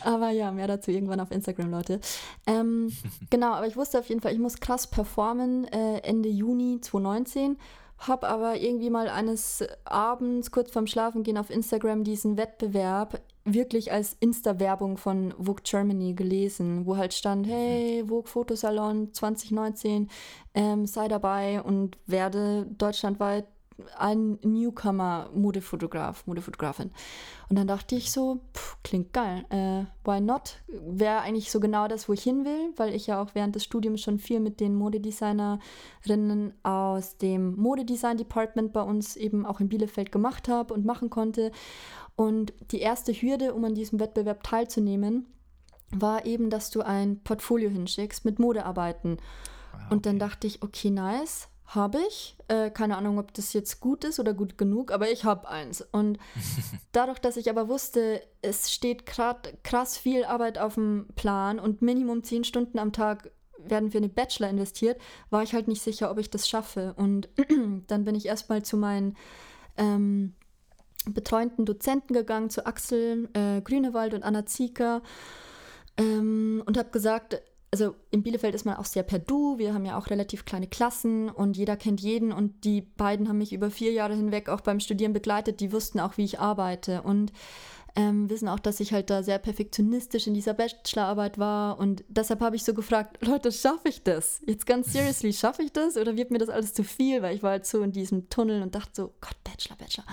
aber 0.04 0.30
ja, 0.32 0.52
mehr 0.52 0.68
dazu 0.68 0.92
irgendwann 0.92 1.20
auf 1.20 1.32
Instagram, 1.32 1.72
Leute. 1.72 2.00
Ähm, 2.48 2.92
genau, 3.30 3.54
aber 3.54 3.68
ich 3.68 3.78
wusste 3.78 4.00
auf 4.00 4.10
jeden 4.10 4.22
Fall, 4.22 4.34
ich 4.34 4.40
muss 4.40 4.60
krass 4.60 4.88
performen 4.88 5.66
äh, 5.66 6.00
Ende 6.00 6.30
Juni 6.30 6.80
2019. 6.82 7.58
Hab 8.00 8.24
aber 8.24 8.58
irgendwie 8.58 8.90
mal 8.90 9.10
eines 9.10 9.64
Abends 9.84 10.52
kurz 10.52 10.72
vorm 10.72 10.88
Schlafengehen 10.88 11.38
auf 11.38 11.50
Instagram 11.50 12.04
diesen 12.04 12.38
Wettbewerb 12.38 13.22
wirklich 13.46 13.92
als 13.92 14.16
Insta-Werbung 14.20 14.98
von 14.98 15.34
Vogue 15.38 15.64
Germany 15.64 16.14
gelesen, 16.14 16.86
wo 16.86 16.98
halt 16.98 17.14
stand, 17.14 17.48
hey, 17.48 18.04
Vogue 18.08 18.30
Fotosalon 18.30 19.14
2019, 19.14 20.10
ähm, 20.54 20.86
sei 20.86 21.08
dabei 21.08 21.62
und 21.62 21.98
werde 22.06 22.68
deutschlandweit 22.78 23.46
ein 23.98 24.40
Newcomer-Modefotograf, 24.44 26.26
Modefotografin. 26.28 26.92
Und 27.50 27.58
dann 27.58 27.68
dachte 27.68 27.96
ich 27.96 28.12
so, 28.12 28.40
pff, 28.54 28.78
klingt 28.84 29.14
geil, 29.14 29.46
äh, 29.50 29.86
why 30.08 30.22
not? 30.22 30.58
Wäre 30.68 31.22
eigentlich 31.22 31.52
so 31.52 31.60
genau 31.60 31.88
das, 31.88 32.08
wo 32.08 32.14
ich 32.14 32.24
hin 32.24 32.46
will, 32.46 32.74
weil 32.76 32.94
ich 32.94 33.08
ja 33.08 33.22
auch 33.22 33.34
während 33.34 33.56
des 33.56 33.64
Studiums 33.64 34.02
schon 34.02 34.20
viel 34.20 34.40
mit 34.40 34.60
den 34.60 34.76
Modedesignerinnen 34.76 36.54
aus 36.64 37.18
dem 37.18 37.56
Modedesign-Department 37.56 38.74
bei 38.74 38.82
uns 38.82 39.16
eben 39.16 39.46
auch 39.46 39.60
in 39.60 39.70
Bielefeld 39.70 40.12
gemacht 40.12 40.48
habe 40.48 40.74
und 40.74 40.86
machen 40.86 41.10
konnte. 41.10 41.52
Und 42.16 42.54
die 42.72 42.80
erste 42.80 43.14
Hürde, 43.14 43.54
um 43.54 43.64
an 43.64 43.76
diesem 43.76 44.00
Wettbewerb 44.00 44.44
teilzunehmen, 44.44 45.26
war 45.92 46.26
eben, 46.26 46.50
dass 46.50 46.70
du 46.70 46.82
ein 46.82 47.22
Portfolio 47.24 47.70
hinschickst 47.70 48.26
mit 48.26 48.40
Modearbeiten. 48.40 49.18
Ah, 49.74 49.90
Und 49.90 50.06
dann 50.06 50.18
okay. 50.18 50.26
dachte 50.26 50.48
ich, 50.48 50.62
okay, 50.62 50.92
nice, 50.92 51.48
habe 51.70 52.00
ich. 52.08 52.36
Äh, 52.48 52.72
keine 52.72 52.98
Ahnung, 52.98 53.20
ob 53.20 53.34
das 53.34 53.54
jetzt 53.54 53.80
gut 53.80 54.04
ist 54.04 54.20
oder 54.20 54.34
gut 54.34 54.58
genug, 54.58 54.92
aber 54.92 55.12
ich 55.12 55.24
habe 55.24 55.48
eins. 55.48 55.82
Und 55.92 56.18
dadurch, 56.92 57.20
dass 57.20 57.38
ich 57.38 57.50
aber 57.50 57.68
wusste, 57.68 58.22
es 58.42 58.72
steht 58.72 59.06
gerade 59.06 59.58
krass 59.64 59.98
viel 59.98 60.26
Arbeit 60.26 60.58
auf 60.58 60.76
dem 60.76 61.08
Plan 61.16 61.60
und 61.60 61.82
Minimum 61.82 62.24
zehn 62.24 62.44
Stunden 62.44 62.80
am 62.80 62.92
Tag 62.92 63.32
werden 63.58 63.92
für 63.92 63.98
eine 63.98 64.10
Bachelor 64.10 64.50
investiert, 64.50 65.00
war 65.30 65.44
ich 65.44 65.54
halt 65.54 65.68
nicht 65.68 65.82
sicher, 65.82 66.10
ob 66.10 66.18
ich 66.18 66.30
das 66.30 66.48
schaffe. 66.48 66.94
Und 66.98 67.30
dann 67.88 68.06
bin 68.06 68.16
ich 68.16 68.26
erstmal 68.26 68.64
zu 68.64 68.78
meinen 68.78 69.16
ähm, 69.78 70.34
betreuenden 71.06 71.66
Dozenten 71.66 72.14
gegangen, 72.14 72.50
zu 72.50 72.66
Axel 72.66 73.30
äh, 73.34 73.62
Grünewald 73.62 74.14
und 74.14 74.24
Anna 74.24 74.46
Zieker 74.46 75.02
ähm, 75.98 76.64
und 76.66 76.78
habe 76.78 76.90
gesagt, 76.90 77.42
also 77.72 77.96
in 78.10 78.24
Bielefeld 78.24 78.56
ist 78.56 78.66
man 78.66 78.78
auch 78.78 78.86
sehr 78.86 79.04
per 79.04 79.20
Du. 79.20 79.58
Wir 79.58 79.74
haben 79.74 79.86
ja 79.86 79.98
auch 79.98 80.10
relativ 80.10 80.46
kleine 80.46 80.68
Klassen 80.68 81.30
und 81.30 81.56
jeder 81.56 81.78
kennt 81.78 82.02
jeden. 82.02 82.32
Und 82.32 82.64
die 82.64 82.82
beiden 82.82 83.30
haben 83.30 83.38
mich 83.38 83.54
über 83.54 83.70
vier 83.70 83.92
Jahre 83.92 84.16
hinweg 84.16 84.50
auch 84.50 84.62
beim 84.62 84.80
Studieren 84.80 85.14
begleitet. 85.14 85.60
Die 85.60 85.72
wussten 85.72 86.00
auch, 86.00 86.18
wie 86.18 86.24
ich 86.24 86.40
arbeite 86.40 87.04
und 87.04 87.32
ähm, 87.96 88.30
wissen 88.30 88.48
auch, 88.48 88.60
dass 88.60 88.80
ich 88.80 88.94
halt 88.94 89.10
da 89.10 89.24
sehr 89.24 89.40
perfektionistisch 89.40 90.26
in 90.28 90.34
dieser 90.34 90.54
Bachelorarbeit 90.54 91.38
war. 91.38 91.80
Und 91.80 92.04
deshalb 92.08 92.42
habe 92.42 92.56
ich 92.56 92.64
so 92.64 92.74
gefragt, 92.74 93.18
Leute, 93.26 93.52
schaffe 93.52 93.90
ich 93.90 94.04
das? 94.04 94.42
Jetzt 94.48 94.66
ganz 94.66 94.92
seriously, 94.92 95.34
schaffe 95.34 95.64
ich 95.64 95.72
das? 95.72 95.98
Oder 95.98 96.16
wird 96.16 96.32
mir 96.32 96.40
das 96.40 96.50
alles 96.50 96.74
zu 96.74 96.84
viel? 96.84 97.22
Weil 97.22 97.36
ich 97.36 97.44
war 97.44 97.52
halt 97.52 97.66
so 97.66 97.82
in 97.84 97.92
diesem 97.92 98.30
Tunnel 98.30 98.64
und 98.64 98.74
dachte 98.74 98.92
so, 98.94 99.14
Gott, 99.22 99.36
Bachelor, 99.44 99.76
Bachelor. 99.78 100.06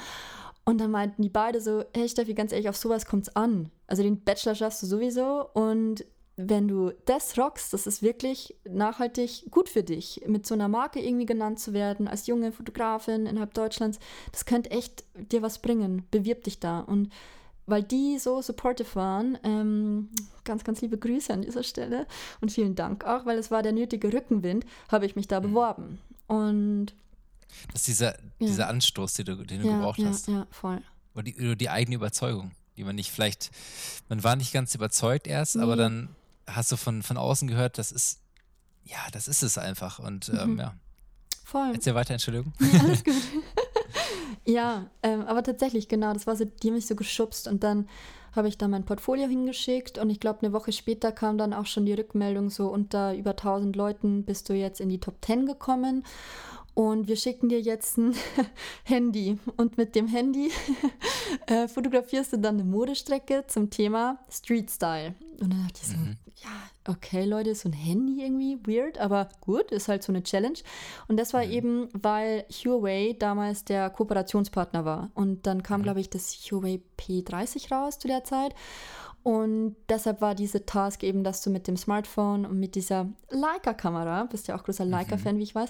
Und 0.64 0.78
dann 0.78 0.90
meinten 0.90 1.22
die 1.22 1.28
beide 1.28 1.60
so, 1.60 1.84
hey 1.94 2.08
Steffi, 2.08 2.34
ganz 2.34 2.52
ehrlich, 2.52 2.68
auf 2.68 2.76
sowas 2.76 3.06
kommt 3.06 3.28
es 3.28 3.36
an. 3.36 3.70
Also 3.86 4.02
den 4.02 4.20
Bachelor 4.24 4.56
schaffst 4.56 4.82
du 4.82 4.86
sowieso 4.86 5.48
und 5.54 6.04
wenn 6.36 6.68
du 6.68 6.92
das 7.06 7.38
rockst, 7.38 7.72
das 7.72 7.86
ist 7.86 8.02
wirklich 8.02 8.54
nachhaltig 8.68 9.50
gut 9.50 9.70
für 9.70 9.82
dich, 9.82 10.20
mit 10.26 10.46
so 10.46 10.54
einer 10.54 10.68
Marke 10.68 11.00
irgendwie 11.00 11.24
genannt 11.24 11.58
zu 11.58 11.72
werden, 11.72 12.08
als 12.08 12.26
junge 12.26 12.52
Fotografin 12.52 13.24
innerhalb 13.24 13.54
Deutschlands, 13.54 13.98
das 14.32 14.44
könnte 14.44 14.70
echt 14.70 15.04
dir 15.14 15.40
was 15.40 15.58
bringen. 15.60 16.06
Bewirb 16.10 16.44
dich 16.44 16.60
da. 16.60 16.80
Und 16.80 17.10
weil 17.64 17.82
die 17.82 18.18
so 18.18 18.42
supportive 18.42 18.94
waren, 18.94 19.38
ähm, 19.42 20.10
ganz, 20.44 20.62
ganz 20.62 20.82
liebe 20.82 20.98
Grüße 20.98 21.32
an 21.32 21.42
dieser 21.42 21.62
Stelle 21.62 22.06
und 22.40 22.52
vielen 22.52 22.74
Dank 22.74 23.04
auch, 23.04 23.24
weil 23.26 23.38
es 23.38 23.50
war 23.50 23.62
der 23.62 23.72
nötige 23.72 24.12
Rückenwind, 24.12 24.66
habe 24.90 25.06
ich 25.06 25.16
mich 25.16 25.26
da 25.26 25.40
mhm. 25.40 25.44
beworben. 25.44 25.98
Und 26.26 26.94
das 27.72 27.82
ist 27.82 27.88
dieser, 27.88 28.12
ja. 28.12 28.18
dieser 28.46 28.68
Anstoß, 28.68 29.14
den 29.14 29.24
du, 29.24 29.36
den 29.36 29.62
du 29.62 29.68
ja, 29.68 29.76
gebraucht 29.76 29.98
ja, 29.98 30.08
hast. 30.08 30.28
Ja, 30.28 30.46
voll. 30.50 30.82
Oder 31.14 31.22
die, 31.24 31.36
oder 31.36 31.56
die 31.56 31.70
eigene 31.70 31.96
Überzeugung, 31.96 32.52
die 32.76 32.84
man 32.84 32.94
nicht 32.94 33.10
vielleicht, 33.10 33.50
man 34.10 34.22
war 34.22 34.36
nicht 34.36 34.52
ganz 34.52 34.74
überzeugt 34.74 35.26
erst, 35.26 35.56
nee. 35.56 35.62
aber 35.62 35.76
dann 35.76 36.10
hast 36.48 36.72
du 36.72 36.76
von, 36.76 37.02
von 37.02 37.16
außen 37.16 37.48
gehört, 37.48 37.78
das 37.78 37.92
ist, 37.92 38.20
ja, 38.84 38.98
das 39.12 39.28
ist 39.28 39.42
es 39.42 39.58
einfach. 39.58 39.98
Und 39.98 40.28
ähm, 40.28 40.54
mhm. 40.54 40.58
ja. 40.60 40.74
Voll. 41.44 41.70
Erzähl 41.74 41.94
weiter, 41.94 42.12
Entschuldigung. 42.12 42.52
Ja, 42.60 42.80
alles 42.84 43.04
gut. 43.04 43.14
ja, 44.44 44.86
ähm, 45.02 45.22
aber 45.22 45.42
tatsächlich, 45.42 45.88
genau, 45.88 46.12
das 46.12 46.26
war 46.26 46.36
so, 46.36 46.44
die 46.44 46.70
mich 46.70 46.86
so 46.86 46.96
geschubst 46.96 47.46
und 47.48 47.62
dann 47.62 47.88
habe 48.36 48.48
ich 48.48 48.58
da 48.58 48.68
mein 48.68 48.84
Portfolio 48.84 49.26
hingeschickt 49.26 49.96
und 49.96 50.10
ich 50.10 50.20
glaube, 50.20 50.42
eine 50.42 50.52
Woche 50.52 50.70
später 50.70 51.10
kam 51.10 51.38
dann 51.38 51.54
auch 51.54 51.66
schon 51.66 51.86
die 51.86 51.94
Rückmeldung 51.94 52.50
so, 52.50 52.68
unter 52.68 53.14
über 53.14 53.30
1000 53.30 53.74
Leuten 53.74 54.24
bist 54.24 54.48
du 54.48 54.54
jetzt 54.54 54.80
in 54.80 54.90
die 54.90 55.00
Top 55.00 55.24
10 55.24 55.46
gekommen 55.46 56.04
und 56.76 57.08
wir 57.08 57.16
schicken 57.16 57.48
dir 57.48 57.58
jetzt 57.58 57.96
ein 57.96 58.14
Handy. 58.84 59.38
Und 59.56 59.78
mit 59.78 59.94
dem 59.94 60.08
Handy 60.08 60.52
äh, 61.46 61.68
fotografierst 61.68 62.34
du 62.34 62.36
dann 62.36 62.56
eine 62.56 62.64
Modestrecke 62.64 63.44
zum 63.46 63.70
Thema 63.70 64.18
Street 64.30 64.70
Style. 64.70 65.14
Und 65.40 65.54
dann 65.54 65.62
dachte 65.62 65.80
ich 65.82 65.88
so, 65.88 65.96
mhm. 65.96 66.18
ja, 66.36 66.50
okay, 66.92 67.24
Leute, 67.24 67.54
so 67.54 67.70
ein 67.70 67.72
Handy 67.72 68.22
irgendwie 68.22 68.58
weird, 68.66 68.98
aber 68.98 69.30
gut, 69.40 69.70
ist 69.72 69.88
halt 69.88 70.02
so 70.02 70.12
eine 70.12 70.22
Challenge. 70.22 70.58
Und 71.08 71.16
das 71.16 71.32
war 71.32 71.46
mhm. 71.46 71.50
eben, 71.50 71.88
weil 71.94 72.44
Huawei 72.50 73.16
damals 73.18 73.64
der 73.64 73.88
Kooperationspartner 73.88 74.84
war. 74.84 75.10
Und 75.14 75.46
dann 75.46 75.62
kam, 75.62 75.80
mhm. 75.80 75.84
glaube 75.84 76.00
ich, 76.00 76.10
das 76.10 76.34
Huawei 76.34 76.82
P30 76.98 77.74
raus 77.74 77.98
zu 77.98 78.06
der 78.06 78.22
Zeit. 78.24 78.54
Und 79.26 79.74
deshalb 79.88 80.20
war 80.20 80.36
diese 80.36 80.66
Task 80.66 81.02
eben, 81.02 81.24
dass 81.24 81.42
du 81.42 81.50
mit 81.50 81.66
dem 81.66 81.76
Smartphone 81.76 82.46
und 82.46 82.60
mit 82.60 82.76
dieser 82.76 83.08
Leica-Kamera, 83.28 84.22
bist 84.26 84.46
ja 84.46 84.56
auch 84.56 84.62
großer 84.62 84.84
mhm. 84.84 84.92
Leica-Fan, 84.92 85.38
wie 85.38 85.42
ich 85.42 85.52
weiß, 85.52 85.68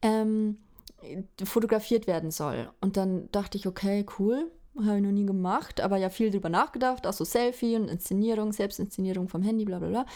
ähm, 0.00 0.56
fotografiert 1.44 2.06
werden 2.06 2.30
soll. 2.30 2.70
Und 2.80 2.96
dann 2.96 3.30
dachte 3.30 3.58
ich, 3.58 3.66
okay, 3.66 4.06
cool, 4.18 4.50
habe 4.78 4.96
ich 4.96 5.02
noch 5.02 5.10
nie 5.10 5.26
gemacht, 5.26 5.82
aber 5.82 5.98
ja 5.98 6.08
viel 6.08 6.30
drüber 6.30 6.48
nachgedacht, 6.48 7.06
auch 7.06 7.12
so 7.12 7.26
Selfie 7.26 7.76
und 7.76 7.90
Inszenierung, 7.90 8.54
Selbstinszenierung 8.54 9.28
vom 9.28 9.42
Handy, 9.42 9.66
bla 9.66 9.80
bla 9.80 9.88
bla. 9.88 10.06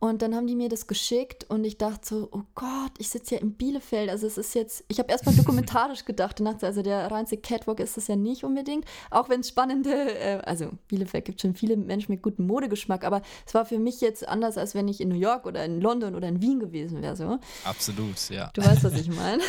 Und 0.00 0.22
dann 0.22 0.34
haben 0.34 0.46
die 0.46 0.54
mir 0.54 0.68
das 0.68 0.86
geschickt 0.86 1.44
und 1.48 1.64
ich 1.64 1.76
dachte 1.76 2.06
so, 2.06 2.28
oh 2.30 2.42
Gott, 2.54 2.92
ich 2.98 3.08
sitze 3.08 3.34
ja 3.34 3.40
in 3.40 3.54
Bielefeld. 3.54 4.10
Also 4.10 4.28
es 4.28 4.38
ist 4.38 4.54
jetzt, 4.54 4.84
ich 4.86 5.00
habe 5.00 5.10
erstmal 5.10 5.34
dokumentarisch 5.34 6.04
gedacht 6.04 6.38
und 6.38 6.46
dachte, 6.46 6.66
also 6.66 6.82
der 6.82 7.10
reinste 7.10 7.36
Catwalk 7.36 7.80
ist 7.80 7.96
das 7.96 8.06
ja 8.06 8.14
nicht 8.14 8.44
unbedingt. 8.44 8.84
Auch 9.10 9.28
wenn 9.28 9.40
es 9.40 9.48
spannende, 9.48 9.90
äh, 9.90 10.40
also 10.44 10.70
Bielefeld 10.86 11.24
gibt 11.24 11.40
schon 11.40 11.54
viele 11.54 11.76
Menschen 11.76 12.12
mit 12.12 12.22
gutem 12.22 12.46
Modegeschmack, 12.46 13.04
aber 13.04 13.22
es 13.44 13.54
war 13.54 13.66
für 13.66 13.80
mich 13.80 14.00
jetzt 14.00 14.26
anders, 14.28 14.56
als 14.56 14.76
wenn 14.76 14.86
ich 14.86 15.00
in 15.00 15.08
New 15.08 15.16
York 15.16 15.46
oder 15.46 15.64
in 15.64 15.80
London 15.80 16.14
oder 16.14 16.28
in 16.28 16.40
Wien 16.40 16.60
gewesen 16.60 17.02
wäre. 17.02 17.16
So. 17.16 17.38
Absolut, 17.64 18.30
ja. 18.30 18.50
Du 18.54 18.64
weißt, 18.64 18.84
was 18.84 18.94
ich 18.94 19.08
meine. 19.08 19.42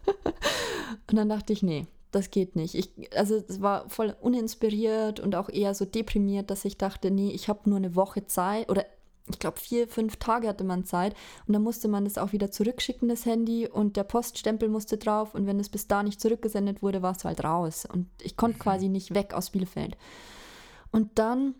und 1.10 1.16
dann 1.16 1.28
dachte 1.28 1.52
ich, 1.52 1.62
nee, 1.62 1.86
das 2.12 2.30
geht 2.30 2.56
nicht. 2.56 2.74
Ich, 2.74 2.90
also 3.14 3.36
es 3.36 3.60
war 3.60 3.88
voll 3.90 4.16
uninspiriert 4.20 5.20
und 5.20 5.34
auch 5.34 5.50
eher 5.50 5.74
so 5.74 5.84
deprimiert, 5.84 6.50
dass 6.50 6.64
ich 6.64 6.78
dachte, 6.78 7.10
nee, 7.10 7.30
ich 7.30 7.48
habe 7.48 7.68
nur 7.68 7.76
eine 7.76 7.94
Woche 7.94 8.26
Zeit 8.26 8.70
oder 8.70 8.86
ich 9.34 9.38
glaube, 9.40 9.58
vier, 9.58 9.88
fünf 9.88 10.16
Tage 10.16 10.48
hatte 10.48 10.64
man 10.64 10.84
Zeit. 10.84 11.14
Und 11.46 11.52
dann 11.54 11.62
musste 11.62 11.88
man 11.88 12.04
das 12.04 12.18
auch 12.18 12.32
wieder 12.32 12.50
zurückschicken, 12.50 13.08
das 13.08 13.26
Handy. 13.26 13.66
Und 13.66 13.96
der 13.96 14.04
Poststempel 14.04 14.68
musste 14.68 14.96
drauf. 14.96 15.34
Und 15.34 15.46
wenn 15.46 15.60
es 15.60 15.68
bis 15.68 15.88
da 15.88 16.02
nicht 16.02 16.20
zurückgesendet 16.20 16.82
wurde, 16.82 17.02
war 17.02 17.12
es 17.12 17.24
halt 17.24 17.44
raus. 17.44 17.86
Und 17.90 18.08
ich 18.20 18.36
konnte 18.36 18.58
mhm. 18.58 18.62
quasi 18.62 18.88
nicht 18.88 19.14
weg 19.14 19.34
aus 19.34 19.50
Bielefeld. 19.50 19.96
Und 20.92 21.18
dann, 21.18 21.54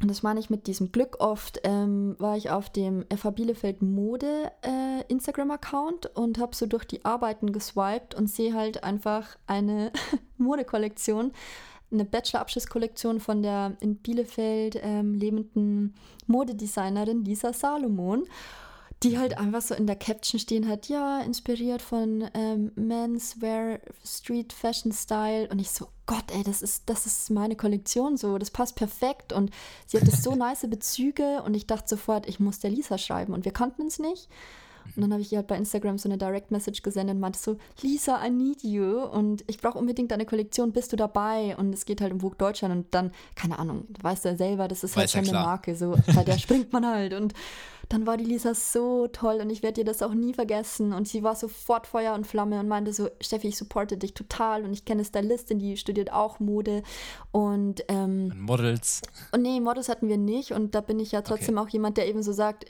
und 0.00 0.08
das 0.10 0.22
meine 0.22 0.40
ich 0.40 0.50
mit 0.50 0.66
diesem 0.66 0.92
Glück 0.92 1.16
oft, 1.20 1.60
ähm, 1.64 2.14
war 2.18 2.36
ich 2.36 2.50
auf 2.50 2.70
dem 2.70 3.04
FH 3.14 3.30
Bielefeld 3.30 3.82
Mode 3.82 4.50
äh, 4.62 5.02
Instagram-Account 5.08 6.16
und 6.16 6.38
habe 6.38 6.54
so 6.54 6.66
durch 6.66 6.84
die 6.84 7.04
Arbeiten 7.04 7.52
geswiped 7.52 8.14
und 8.14 8.28
sehe 8.28 8.54
halt 8.54 8.84
einfach 8.84 9.36
eine 9.46 9.92
Modekollektion 10.38 11.32
eine 11.92 12.04
Bachelor-Abschlusskollektion 12.04 13.20
von 13.20 13.42
der 13.42 13.76
in 13.80 13.96
Bielefeld 13.96 14.78
ähm, 14.82 15.14
lebenden 15.14 15.94
Modedesignerin 16.26 17.24
Lisa 17.24 17.52
Salomon, 17.52 18.24
die 19.02 19.18
halt 19.18 19.38
einfach 19.38 19.62
so 19.62 19.74
in 19.74 19.86
der 19.86 19.96
Caption 19.96 20.38
stehen 20.38 20.68
hat, 20.68 20.88
ja, 20.88 21.20
inspiriert 21.20 21.80
von 21.80 22.28
ähm, 22.34 22.70
Menswear 22.74 23.80
Street 24.04 24.52
Fashion 24.52 24.92
Style. 24.92 25.48
Und 25.48 25.58
ich 25.58 25.70
so, 25.70 25.88
Gott, 26.06 26.24
ey, 26.32 26.42
das 26.42 26.60
ist, 26.60 26.88
das 26.90 27.06
ist 27.06 27.30
meine 27.30 27.56
Kollektion 27.56 28.16
so, 28.16 28.36
das 28.36 28.50
passt 28.50 28.76
perfekt. 28.76 29.32
Und 29.32 29.50
sie 29.86 29.98
hatte 29.98 30.10
so 30.10 30.34
nice 30.36 30.66
Bezüge 30.68 31.42
und 31.42 31.54
ich 31.54 31.66
dachte 31.66 31.88
sofort, 31.88 32.28
ich 32.28 32.40
muss 32.40 32.58
der 32.58 32.70
Lisa 32.70 32.98
schreiben. 32.98 33.32
Und 33.32 33.44
wir 33.44 33.52
kannten 33.52 33.82
uns 33.82 33.98
nicht. 33.98 34.28
Und 34.96 35.02
dann 35.02 35.12
habe 35.12 35.22
ich 35.22 35.32
ihr 35.32 35.38
halt 35.38 35.46
bei 35.46 35.56
Instagram 35.56 35.98
so 35.98 36.08
eine 36.08 36.18
Direct 36.18 36.50
Message 36.50 36.82
gesendet 36.82 37.14
und 37.14 37.20
meinte 37.20 37.38
so, 37.38 37.56
Lisa, 37.82 38.24
I 38.24 38.30
need 38.30 38.62
you 38.62 39.02
und 39.02 39.44
ich 39.46 39.58
brauche 39.58 39.78
unbedingt 39.78 40.10
deine 40.10 40.26
Kollektion, 40.26 40.72
bist 40.72 40.92
du 40.92 40.96
dabei? 40.96 41.56
Und 41.56 41.72
es 41.72 41.84
geht 41.84 42.00
halt 42.00 42.12
um 42.12 42.20
Vogue 42.20 42.36
Deutschland 42.36 42.74
und 42.74 42.94
dann, 42.94 43.12
keine 43.34 43.58
Ahnung, 43.58 43.84
du 43.88 44.02
weißt 44.02 44.24
ja 44.24 44.36
selber, 44.36 44.68
das 44.68 44.84
ist 44.84 44.96
halt 44.96 45.04
Weiß 45.04 45.14
halt 45.14 45.26
schon 45.26 45.34
ja 45.34 45.40
eine 45.40 45.48
Marke, 45.48 45.74
so, 45.74 45.96
bei 46.14 46.24
der 46.24 46.38
springt 46.38 46.72
man 46.72 46.86
halt 46.86 47.14
und 47.14 47.34
dann 47.90 48.06
war 48.06 48.16
die 48.16 48.24
Lisa 48.24 48.54
so 48.54 49.08
toll 49.08 49.40
und 49.42 49.50
ich 49.50 49.64
werde 49.64 49.82
dir 49.82 49.84
das 49.84 50.00
auch 50.00 50.14
nie 50.14 50.32
vergessen. 50.32 50.92
Und 50.92 51.08
sie 51.08 51.24
war 51.24 51.34
sofort 51.34 51.88
Feuer 51.88 52.14
und 52.14 52.24
Flamme 52.24 52.60
und 52.60 52.68
meinte 52.68 52.92
so, 52.92 53.08
Steffi, 53.20 53.48
ich 53.48 53.58
supporte 53.58 53.98
dich 53.98 54.14
total 54.14 54.64
und 54.64 54.72
ich 54.72 54.84
kenne 54.84 55.04
Stylistin, 55.04 55.58
die 55.58 55.76
studiert 55.76 56.12
auch 56.12 56.38
Mode 56.38 56.84
und 57.32 57.84
ähm, 57.88 58.32
Models. 58.38 59.02
Und 59.32 59.42
nee, 59.42 59.58
Models 59.58 59.88
hatten 59.88 60.08
wir 60.08 60.18
nicht 60.18 60.52
und 60.52 60.76
da 60.76 60.80
bin 60.80 61.00
ich 61.00 61.10
ja 61.10 61.22
trotzdem 61.22 61.58
okay. 61.58 61.66
auch 61.66 61.68
jemand, 61.70 61.96
der 61.96 62.06
eben 62.06 62.22
so 62.22 62.32
sagt, 62.32 62.64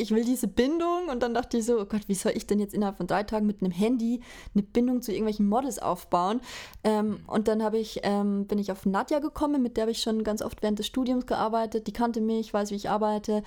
ich 0.00 0.10
will 0.10 0.24
diese 0.24 0.48
Bindung 0.48 1.08
und 1.10 1.22
dann 1.22 1.34
dachte 1.34 1.58
ich 1.58 1.64
so, 1.64 1.80
oh 1.80 1.84
Gott, 1.84 2.02
wie 2.06 2.14
soll 2.14 2.32
ich 2.34 2.46
denn 2.46 2.60
jetzt 2.60 2.74
innerhalb 2.74 2.96
von 2.96 3.06
drei 3.06 3.22
Tagen 3.22 3.46
mit 3.46 3.60
einem 3.60 3.72
Handy 3.72 4.20
eine 4.54 4.62
Bindung 4.62 5.02
zu 5.02 5.12
irgendwelchen 5.12 5.48
Models 5.48 5.78
aufbauen? 5.78 6.40
Ähm, 6.84 7.20
und 7.26 7.48
dann 7.48 7.62
habe 7.62 7.78
ich, 7.78 8.00
ähm, 8.02 8.46
bin 8.46 8.58
ich 8.58 8.72
auf 8.72 8.86
Nadja 8.86 9.18
gekommen, 9.18 9.62
mit 9.62 9.76
der 9.76 9.82
habe 9.82 9.92
ich 9.92 10.02
schon 10.02 10.24
ganz 10.24 10.42
oft 10.42 10.62
während 10.62 10.78
des 10.78 10.86
Studiums 10.86 11.26
gearbeitet. 11.26 11.86
Die 11.86 11.92
kannte 11.92 12.20
mich, 12.20 12.52
weiß, 12.52 12.70
wie 12.70 12.76
ich 12.76 12.90
arbeite. 12.90 13.42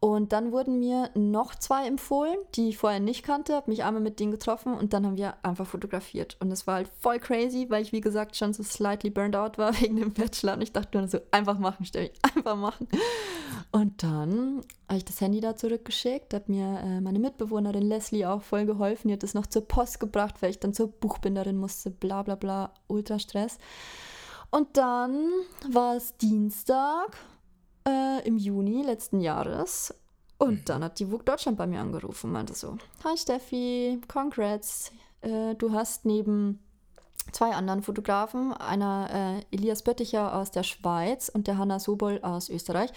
Und 0.00 0.32
dann 0.32 0.50
wurden 0.50 0.80
mir 0.80 1.10
noch 1.14 1.54
zwei 1.54 1.86
empfohlen, 1.86 2.36
die 2.56 2.70
ich 2.70 2.78
vorher 2.78 2.98
nicht 2.98 3.22
kannte, 3.22 3.54
habe 3.54 3.70
mich 3.70 3.84
einmal 3.84 4.02
mit 4.02 4.18
denen 4.18 4.32
getroffen 4.32 4.74
und 4.74 4.92
dann 4.92 5.06
haben 5.06 5.16
wir 5.16 5.34
einfach 5.44 5.66
fotografiert. 5.66 6.36
Und 6.40 6.50
es 6.50 6.66
war 6.66 6.74
halt 6.74 6.90
voll 6.98 7.20
crazy, 7.20 7.66
weil 7.68 7.82
ich, 7.82 7.92
wie 7.92 8.00
gesagt, 8.00 8.36
schon 8.36 8.52
so 8.52 8.64
slightly 8.64 9.10
burned 9.10 9.36
out 9.36 9.58
war 9.58 9.72
wegen 9.80 9.96
dem 9.96 10.12
Bachelor. 10.12 10.54
Und 10.54 10.62
ich 10.62 10.72
dachte 10.72 10.98
nur 10.98 11.06
so, 11.06 11.18
einfach 11.30 11.58
machen, 11.58 11.84
stell 11.84 12.06
ich, 12.06 12.12
einfach 12.36 12.56
machen. 12.56 12.88
Und 13.70 14.02
dann 14.02 14.62
habe 14.88 14.98
ich 14.98 15.04
das 15.04 15.20
Handy 15.20 15.40
da 15.40 15.54
zurückgeschickt, 15.82 16.34
hat 16.34 16.48
mir 16.48 16.80
äh, 16.80 17.00
meine 17.00 17.18
Mitbewohnerin 17.18 17.82
Leslie 17.82 18.26
auch 18.26 18.42
voll 18.42 18.66
geholfen. 18.66 19.08
Die 19.08 19.14
hat 19.14 19.24
es 19.24 19.34
noch 19.34 19.46
zur 19.46 19.66
Post 19.66 20.00
gebracht, 20.00 20.36
weil 20.40 20.50
ich 20.50 20.60
dann 20.60 20.74
zur 20.74 20.88
Buchbinderin 20.88 21.56
musste, 21.56 21.90
bla 21.90 22.22
bla 22.22 22.36
bla, 22.36 22.72
ultra 22.86 23.18
Stress. 23.18 23.58
Und 24.50 24.76
dann 24.76 25.28
war 25.70 25.96
es 25.96 26.16
Dienstag 26.16 27.16
äh, 27.86 28.26
im 28.26 28.38
Juni 28.38 28.82
letzten 28.82 29.20
Jahres. 29.20 29.94
Und 30.38 30.68
dann 30.68 30.82
hat 30.84 30.98
die 30.98 31.06
Vogue 31.06 31.24
Deutschland 31.24 31.56
bei 31.56 31.66
mir 31.66 31.80
angerufen 31.80 32.26
und 32.26 32.32
meinte 32.32 32.54
so, 32.54 32.76
Hi 33.04 33.16
Steffi, 33.16 34.00
congrats, 34.08 34.92
äh, 35.22 35.54
du 35.54 35.72
hast 35.72 36.04
neben 36.04 36.58
zwei 37.30 37.52
anderen 37.52 37.82
Fotografen, 37.82 38.52
einer 38.52 39.44
äh, 39.50 39.56
Elias 39.56 39.82
Bötticher 39.82 40.34
aus 40.36 40.50
der 40.50 40.64
Schweiz 40.64 41.28
und 41.28 41.46
der 41.46 41.58
Hanna 41.58 41.78
Sobol 41.78 42.18
aus 42.22 42.48
Österreich, 42.48 42.90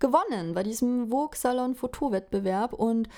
gewonnen 0.00 0.54
bei 0.54 0.62
diesem 0.62 1.10
Vogue 1.10 1.36
Salon 1.36 1.74
Fotowettbewerb 1.74 2.72
und 2.72 3.08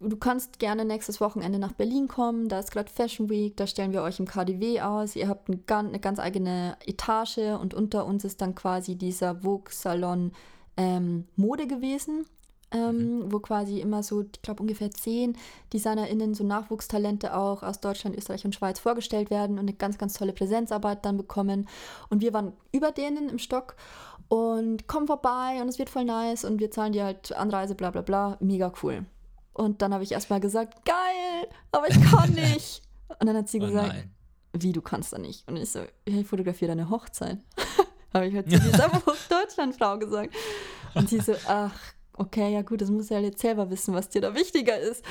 du 0.00 0.16
kannst 0.16 0.58
gerne 0.58 0.84
nächstes 0.84 1.20
Wochenende 1.20 1.58
nach 1.58 1.72
Berlin 1.72 2.08
kommen. 2.08 2.48
Da 2.48 2.58
ist 2.58 2.70
gerade 2.70 2.90
Fashion 2.90 3.28
Week, 3.30 3.56
da 3.56 3.66
stellen 3.66 3.92
wir 3.92 4.02
euch 4.02 4.18
im 4.20 4.26
KDW 4.26 4.80
aus. 4.80 5.16
Ihr 5.16 5.28
habt 5.28 5.48
eine 5.48 5.58
ganz, 5.58 5.88
eine 5.88 6.00
ganz 6.00 6.18
eigene 6.18 6.76
Etage 6.86 7.38
und 7.60 7.74
unter 7.74 8.06
uns 8.06 8.24
ist 8.24 8.40
dann 8.40 8.54
quasi 8.54 8.96
dieser 8.96 9.36
Vogue-Salon 9.36 10.32
ähm, 10.76 11.26
Mode 11.36 11.66
gewesen. 11.66 12.26
Ähm, 12.70 13.20
mhm. 13.20 13.32
wo 13.32 13.38
quasi 13.38 13.80
immer 13.80 14.02
so, 14.02 14.20
ich 14.20 14.42
glaube, 14.42 14.60
ungefähr 14.60 14.90
zehn 14.90 15.38
DesignerInnen, 15.72 16.34
so 16.34 16.44
Nachwuchstalente 16.44 17.34
auch 17.34 17.62
aus 17.62 17.80
Deutschland, 17.80 18.14
Österreich 18.14 18.44
und 18.44 18.54
Schweiz 18.54 18.78
vorgestellt 18.78 19.30
werden 19.30 19.52
und 19.52 19.60
eine 19.60 19.72
ganz, 19.72 19.96
ganz 19.96 20.12
tolle 20.12 20.34
Präsenzarbeit 20.34 21.02
dann 21.06 21.16
bekommen. 21.16 21.66
Und 22.10 22.20
wir 22.20 22.34
waren 22.34 22.52
über 22.70 22.92
denen 22.92 23.30
im 23.30 23.38
Stock 23.38 23.74
und 24.28 24.86
kommen 24.86 25.06
vorbei 25.06 25.58
und 25.60 25.68
es 25.68 25.78
wird 25.78 25.90
voll 25.90 26.04
nice 26.04 26.44
und 26.44 26.60
wir 26.60 26.70
zahlen 26.70 26.92
dir 26.92 27.04
halt 27.04 27.32
Anreise, 27.32 27.74
bla 27.74 27.90
bla 27.90 28.02
bla. 28.02 28.36
Mega 28.40 28.72
cool. 28.82 29.06
Und 29.52 29.82
dann 29.82 29.92
habe 29.92 30.04
ich 30.04 30.12
erstmal 30.12 30.40
gesagt, 30.40 30.84
geil, 30.84 31.48
aber 31.72 31.88
ich 31.88 32.00
kann 32.10 32.32
nicht. 32.32 32.82
Und 33.18 33.26
dann 33.26 33.36
hat 33.36 33.48
sie 33.48 33.60
oh 33.60 33.66
gesagt, 33.66 33.88
nein. 33.88 34.14
wie, 34.52 34.72
du 34.72 34.82
kannst 34.82 35.12
da 35.12 35.18
nicht? 35.18 35.48
Und 35.48 35.56
ich 35.56 35.70
so, 35.70 35.80
ich 36.04 36.26
fotografiere 36.26 36.70
deine 36.70 36.90
Hochzeit. 36.90 37.38
habe 38.14 38.26
ich 38.26 38.34
halt 38.34 38.50
zu 38.50 38.58
dieser 38.58 38.88
Deutschlandfrau 39.28 39.98
gesagt. 39.98 40.34
Und 40.94 41.08
sie 41.08 41.20
so, 41.20 41.34
ach, 41.46 41.74
okay, 42.14 42.52
ja 42.52 42.62
gut, 42.62 42.80
das 42.80 42.90
muss 42.90 43.08
ja 43.08 43.18
jetzt 43.18 43.40
selber 43.40 43.70
wissen, 43.70 43.94
was 43.94 44.08
dir 44.08 44.20
da 44.20 44.34
wichtiger 44.34 44.78
ist. 44.78 45.04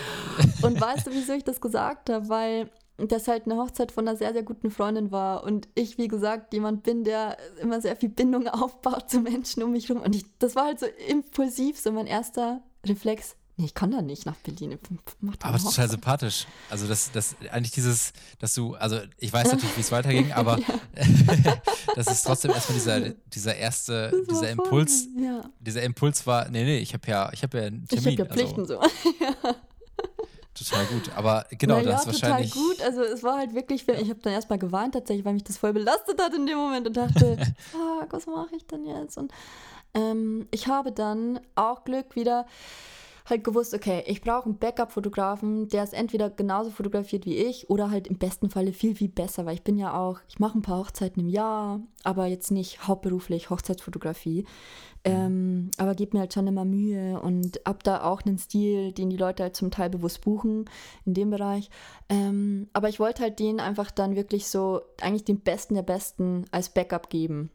Und 0.61 0.79
weißt 0.79 1.07
du, 1.07 1.11
wieso 1.11 1.33
ich 1.33 1.43
das 1.43 1.59
gesagt 1.59 2.09
habe? 2.09 2.29
Weil 2.29 2.69
das 2.97 3.27
halt 3.27 3.45
eine 3.45 3.57
Hochzeit 3.57 3.91
von 3.91 4.07
einer 4.07 4.17
sehr, 4.17 4.33
sehr 4.33 4.43
guten 4.43 4.71
Freundin 4.71 5.11
war. 5.11 5.43
Und 5.43 5.67
ich, 5.75 5.97
wie 5.97 6.07
gesagt, 6.07 6.53
jemand 6.53 6.83
bin, 6.83 7.03
der 7.03 7.37
immer 7.61 7.79
sehr 7.79 7.95
viel 7.95 8.09
Bindung 8.09 8.47
aufbaut 8.47 9.09
zu 9.09 9.19
Menschen 9.19 9.63
um 9.63 9.71
mich 9.71 9.89
herum. 9.89 10.01
Und 10.01 10.15
ich, 10.15 10.25
das 10.39 10.55
war 10.55 10.65
halt 10.65 10.79
so 10.79 10.87
impulsiv, 11.07 11.79
so 11.79 11.91
mein 11.91 12.07
erster 12.07 12.61
Reflex. 12.85 13.35
Nee, 13.59 13.65
ich 13.65 13.73
kann 13.73 13.89
da 13.89 14.03
nicht 14.03 14.27
nach 14.27 14.35
Berlin. 14.35 14.77
aber 15.41 15.55
es 15.55 15.63
ist 15.63 15.71
total 15.71 15.89
sympathisch. 15.89 16.45
Also, 16.69 16.87
das, 16.87 17.11
das 17.11 17.35
eigentlich 17.51 17.71
dieses, 17.71 18.13
dass 18.37 18.53
du, 18.53 18.75
also 18.75 18.99
ich 19.17 19.33
weiß 19.33 19.51
natürlich, 19.51 19.75
wie 19.75 19.81
es 19.81 19.91
weiterging, 19.91 20.31
aber 20.31 20.59
das 21.95 22.05
ist 22.05 22.21
trotzdem 22.21 22.51
erstmal 22.51 22.77
dieser, 22.77 22.99
dieser 23.33 23.55
erste, 23.55 24.25
dieser 24.29 24.51
Impuls. 24.51 25.07
Ja. 25.19 25.41
Dieser 25.59 25.81
Impuls 25.81 26.27
war, 26.27 26.49
nee, 26.49 26.65
nee, 26.65 26.77
ich 26.77 26.93
habe 26.93 27.07
ja, 27.07 27.31
ich 27.33 27.41
habe 27.41 27.57
ja 27.57 27.63
einen 27.65 27.87
Termin. 27.87 28.13
Ich 28.13 28.19
habe 28.19 28.29
ja 28.29 28.35
Pflichten 28.35 28.61
also, 28.61 28.79
so. 28.79 29.13
ja. 29.19 29.55
Total 30.57 30.85
gut. 30.85 31.11
Aber 31.15 31.45
genau, 31.51 31.75
naja, 31.75 31.91
das 31.91 32.01
ist 32.01 32.07
wahrscheinlich. 32.07 32.51
Total 32.51 32.67
gut. 32.67 32.81
Also 32.81 33.01
es 33.03 33.23
war 33.23 33.37
halt 33.37 33.53
wirklich, 33.53 33.87
ich 33.87 34.09
habe 34.09 34.19
dann 34.21 34.33
erstmal 34.33 34.59
geweint 34.59 34.93
tatsächlich, 34.93 35.25
weil 35.25 35.33
mich 35.33 35.43
das 35.43 35.57
voll 35.57 35.73
belastet 35.73 36.21
hat 36.21 36.33
in 36.33 36.45
dem 36.45 36.57
Moment 36.57 36.87
und 36.87 36.97
dachte, 36.97 37.37
fuck, 37.71 38.07
was 38.11 38.25
mache 38.25 38.55
ich 38.55 38.65
denn 38.65 38.85
jetzt? 38.85 39.17
Und 39.17 39.31
ähm, 39.93 40.47
ich 40.51 40.67
habe 40.67 40.91
dann 40.91 41.39
auch 41.55 41.83
Glück 41.83 42.15
wieder 42.15 42.45
halt 43.29 43.43
gewusst, 43.43 43.73
okay, 43.73 44.03
ich 44.07 44.21
brauche 44.21 44.45
einen 44.45 44.57
Backup-Fotografen, 44.57 45.67
der 45.67 45.83
es 45.83 45.93
entweder 45.93 46.29
genauso 46.29 46.71
fotografiert 46.71 47.25
wie 47.25 47.37
ich 47.37 47.69
oder 47.69 47.91
halt 47.91 48.07
im 48.07 48.17
besten 48.17 48.49
Falle 48.49 48.73
viel, 48.73 48.95
viel 48.95 49.09
besser, 49.09 49.45
weil 49.45 49.55
ich 49.55 49.63
bin 49.63 49.77
ja 49.77 49.97
auch, 49.97 50.19
ich 50.27 50.39
mache 50.39 50.57
ein 50.57 50.61
paar 50.61 50.79
Hochzeiten 50.79 51.21
im 51.21 51.29
Jahr, 51.29 51.81
aber 52.03 52.25
jetzt 52.27 52.51
nicht 52.51 52.87
hauptberuflich 52.87 53.49
Hochzeitsfotografie. 53.49 54.45
Ähm, 55.03 55.71
aber 55.77 55.95
gebe 55.95 56.17
mir 56.17 56.21
halt 56.21 56.33
schon 56.33 56.47
immer 56.47 56.65
Mühe 56.65 57.21
und 57.21 57.61
hab 57.65 57.83
da 57.83 58.03
auch 58.03 58.23
einen 58.23 58.37
Stil, 58.37 58.91
den 58.91 59.09
die 59.09 59.17
Leute 59.17 59.43
halt 59.43 59.55
zum 59.55 59.71
Teil 59.71 59.89
bewusst 59.89 60.21
buchen 60.21 60.65
in 61.05 61.13
dem 61.13 61.29
Bereich. 61.29 61.69
Ähm, 62.09 62.67
aber 62.73 62.89
ich 62.89 62.99
wollte 62.99 63.23
halt 63.23 63.39
denen 63.39 63.59
einfach 63.59 63.89
dann 63.91 64.15
wirklich 64.15 64.47
so 64.47 64.81
eigentlich 65.01 65.23
den 65.23 65.39
Besten 65.39 65.75
der 65.75 65.83
Besten 65.83 66.45
als 66.51 66.69
Backup 66.69 67.09
geben. 67.09 67.51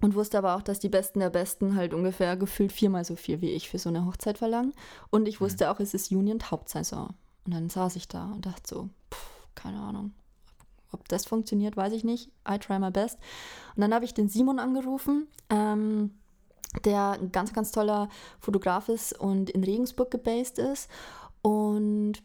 Und 0.00 0.14
wusste 0.14 0.38
aber 0.38 0.56
auch, 0.56 0.62
dass 0.62 0.80
die 0.80 0.88
Besten 0.88 1.20
der 1.20 1.30
Besten 1.30 1.76
halt 1.76 1.94
ungefähr 1.94 2.36
gefühlt 2.36 2.72
viermal 2.72 3.04
so 3.04 3.16
viel 3.16 3.40
wie 3.40 3.50
ich 3.50 3.68
für 3.70 3.78
so 3.78 3.88
eine 3.88 4.04
Hochzeit 4.04 4.38
verlangen. 4.38 4.74
Und 5.10 5.26
ich 5.28 5.40
wusste 5.40 5.64
mhm. 5.64 5.70
auch, 5.70 5.80
es 5.80 5.94
ist 5.94 6.10
Union 6.10 6.38
Hauptsaison. 6.50 7.14
Und 7.46 7.54
dann 7.54 7.70
saß 7.70 7.96
ich 7.96 8.08
da 8.08 8.32
und 8.32 8.46
dachte 8.46 8.62
so, 8.66 8.88
pff, 9.12 9.48
keine 9.54 9.80
Ahnung. 9.80 10.12
Ob 10.92 11.08
das 11.08 11.26
funktioniert, 11.26 11.76
weiß 11.76 11.92
ich 11.92 12.04
nicht. 12.04 12.30
I 12.48 12.58
try 12.58 12.78
my 12.78 12.90
best. 12.90 13.18
Und 13.74 13.80
dann 13.80 13.94
habe 13.94 14.04
ich 14.04 14.14
den 14.14 14.28
Simon 14.28 14.58
angerufen, 14.58 15.26
ähm, 15.50 16.12
der 16.84 17.12
ein 17.12 17.32
ganz, 17.32 17.52
ganz 17.52 17.72
toller 17.72 18.08
Fotograf 18.38 18.88
ist 18.88 19.18
und 19.18 19.50
in 19.50 19.64
Regensburg 19.64 20.10
gebased 20.10 20.58
ist. 20.58 20.90
Und 21.42 22.22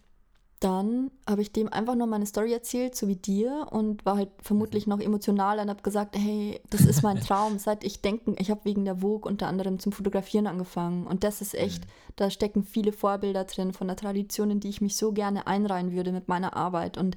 dann 0.60 1.10
habe 1.26 1.41
ich 1.41 1.53
dem 1.53 1.72
einfach 1.72 1.95
nur 1.95 2.07
meine 2.07 2.26
Story 2.26 2.51
erzählt, 2.51 2.93
so 2.93 3.07
wie 3.07 3.16
dir, 3.16 3.68
und 3.72 4.05
war 4.05 4.18
halt 4.18 4.32
vermutlich 4.41 4.88
noch 4.88 4.99
emotional 4.99 5.60
und 5.60 5.70
habe 5.70 5.82
gesagt, 5.82 6.18
hey, 6.18 6.60
das 6.70 6.82
ist 6.82 7.01
mein 7.01 7.22
Traum, 7.22 7.60
seit 7.60 7.86
ich 7.86 8.01
denken, 8.01 8.36
ich 8.38 8.51
habe 8.51 8.66
wegen 8.66 8.84
der 8.84 8.97
Vogue 8.97 9.30
unter 9.30 9.47
anderem 9.47 9.80
zum 9.80 9.93
Fotografieren 9.93 10.47
angefangen. 10.47 11.07
Und 11.07 11.24
das 11.24 11.39
ist 11.39 11.55
echt, 11.55 11.86
mhm. 11.86 11.89
da 12.18 12.30
stecken 12.30 12.64
viele 12.64 12.91
Vorbilder 12.91 13.45
drin 13.45 13.72
von 13.72 13.88
der 13.88 13.95
Tradition, 13.95 14.51
in 14.51 14.60
die 14.60 14.70
ich 14.70 14.82
mich 14.82 14.97
so 14.97 15.14
gerne 15.14 15.47
einreihen 15.47 15.93
würde 15.93 16.12
mit 16.12 16.28
meiner 16.28 16.57
Arbeit. 16.57 16.97
Und 16.97 17.16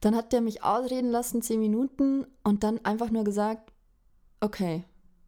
dann 0.00 0.16
hat 0.16 0.32
der 0.32 0.40
mich 0.40 0.64
ausreden 0.64 1.10
lassen, 1.10 1.42
zehn 1.42 1.60
Minuten 1.60 2.26
und 2.42 2.64
dann 2.64 2.82
einfach 2.86 3.10
nur 3.10 3.24
gesagt, 3.24 3.70
okay, 4.40 4.84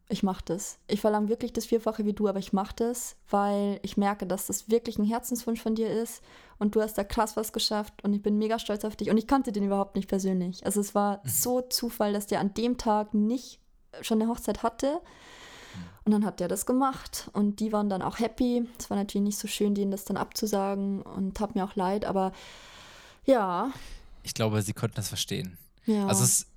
ich 0.09 0.23
mache 0.23 0.43
das. 0.45 0.79
Ich 0.87 1.01
verlange 1.01 1.29
wirklich 1.29 1.53
das 1.53 1.65
Vierfache 1.65 2.05
wie 2.05 2.13
du, 2.13 2.27
aber 2.27 2.39
ich 2.39 2.53
mache 2.53 2.75
das, 2.75 3.15
weil 3.29 3.79
ich 3.83 3.97
merke, 3.97 4.27
dass 4.27 4.47
das 4.47 4.69
wirklich 4.69 4.97
ein 4.97 5.05
Herzenswunsch 5.05 5.61
von 5.61 5.75
dir 5.75 5.89
ist 5.89 6.21
und 6.59 6.75
du 6.75 6.81
hast 6.81 6.97
da 6.97 7.03
krass 7.03 7.35
was 7.35 7.53
geschafft 7.53 8.03
und 8.03 8.13
ich 8.13 8.21
bin 8.21 8.37
mega 8.37 8.59
stolz 8.59 8.85
auf 8.85 8.95
dich 8.95 9.09
und 9.09 9.17
ich 9.17 9.27
kannte 9.27 9.51
den 9.51 9.63
überhaupt 9.63 9.95
nicht 9.95 10.07
persönlich. 10.07 10.65
Also 10.65 10.81
es 10.81 10.93
war 10.93 11.17
mhm. 11.17 11.29
so 11.29 11.61
Zufall, 11.61 12.13
dass 12.13 12.27
der 12.27 12.41
an 12.41 12.53
dem 12.53 12.77
Tag 12.77 13.13
nicht 13.13 13.59
schon 14.01 14.21
eine 14.21 14.29
Hochzeit 14.29 14.63
hatte 14.63 15.01
und 16.05 16.11
dann 16.11 16.25
hat 16.25 16.39
der 16.39 16.47
das 16.47 16.65
gemacht 16.65 17.29
und 17.33 17.59
die 17.59 17.71
waren 17.71 17.89
dann 17.89 18.01
auch 18.01 18.19
happy. 18.19 18.67
Es 18.77 18.89
war 18.89 18.97
natürlich 18.97 19.23
nicht 19.23 19.37
so 19.37 19.47
schön, 19.47 19.73
denen 19.73 19.91
das 19.91 20.03
dann 20.03 20.17
abzusagen 20.17 21.01
und 21.01 21.35
tat 21.35 21.55
mir 21.55 21.63
auch 21.63 21.75
leid, 21.75 22.05
aber 22.05 22.33
ja. 23.25 23.71
Ich 24.23 24.33
glaube, 24.33 24.61
sie 24.61 24.73
konnten 24.73 24.95
das 24.95 25.07
verstehen. 25.07 25.57
Ja. 25.85 26.07
Also 26.07 26.23
es, 26.23 26.47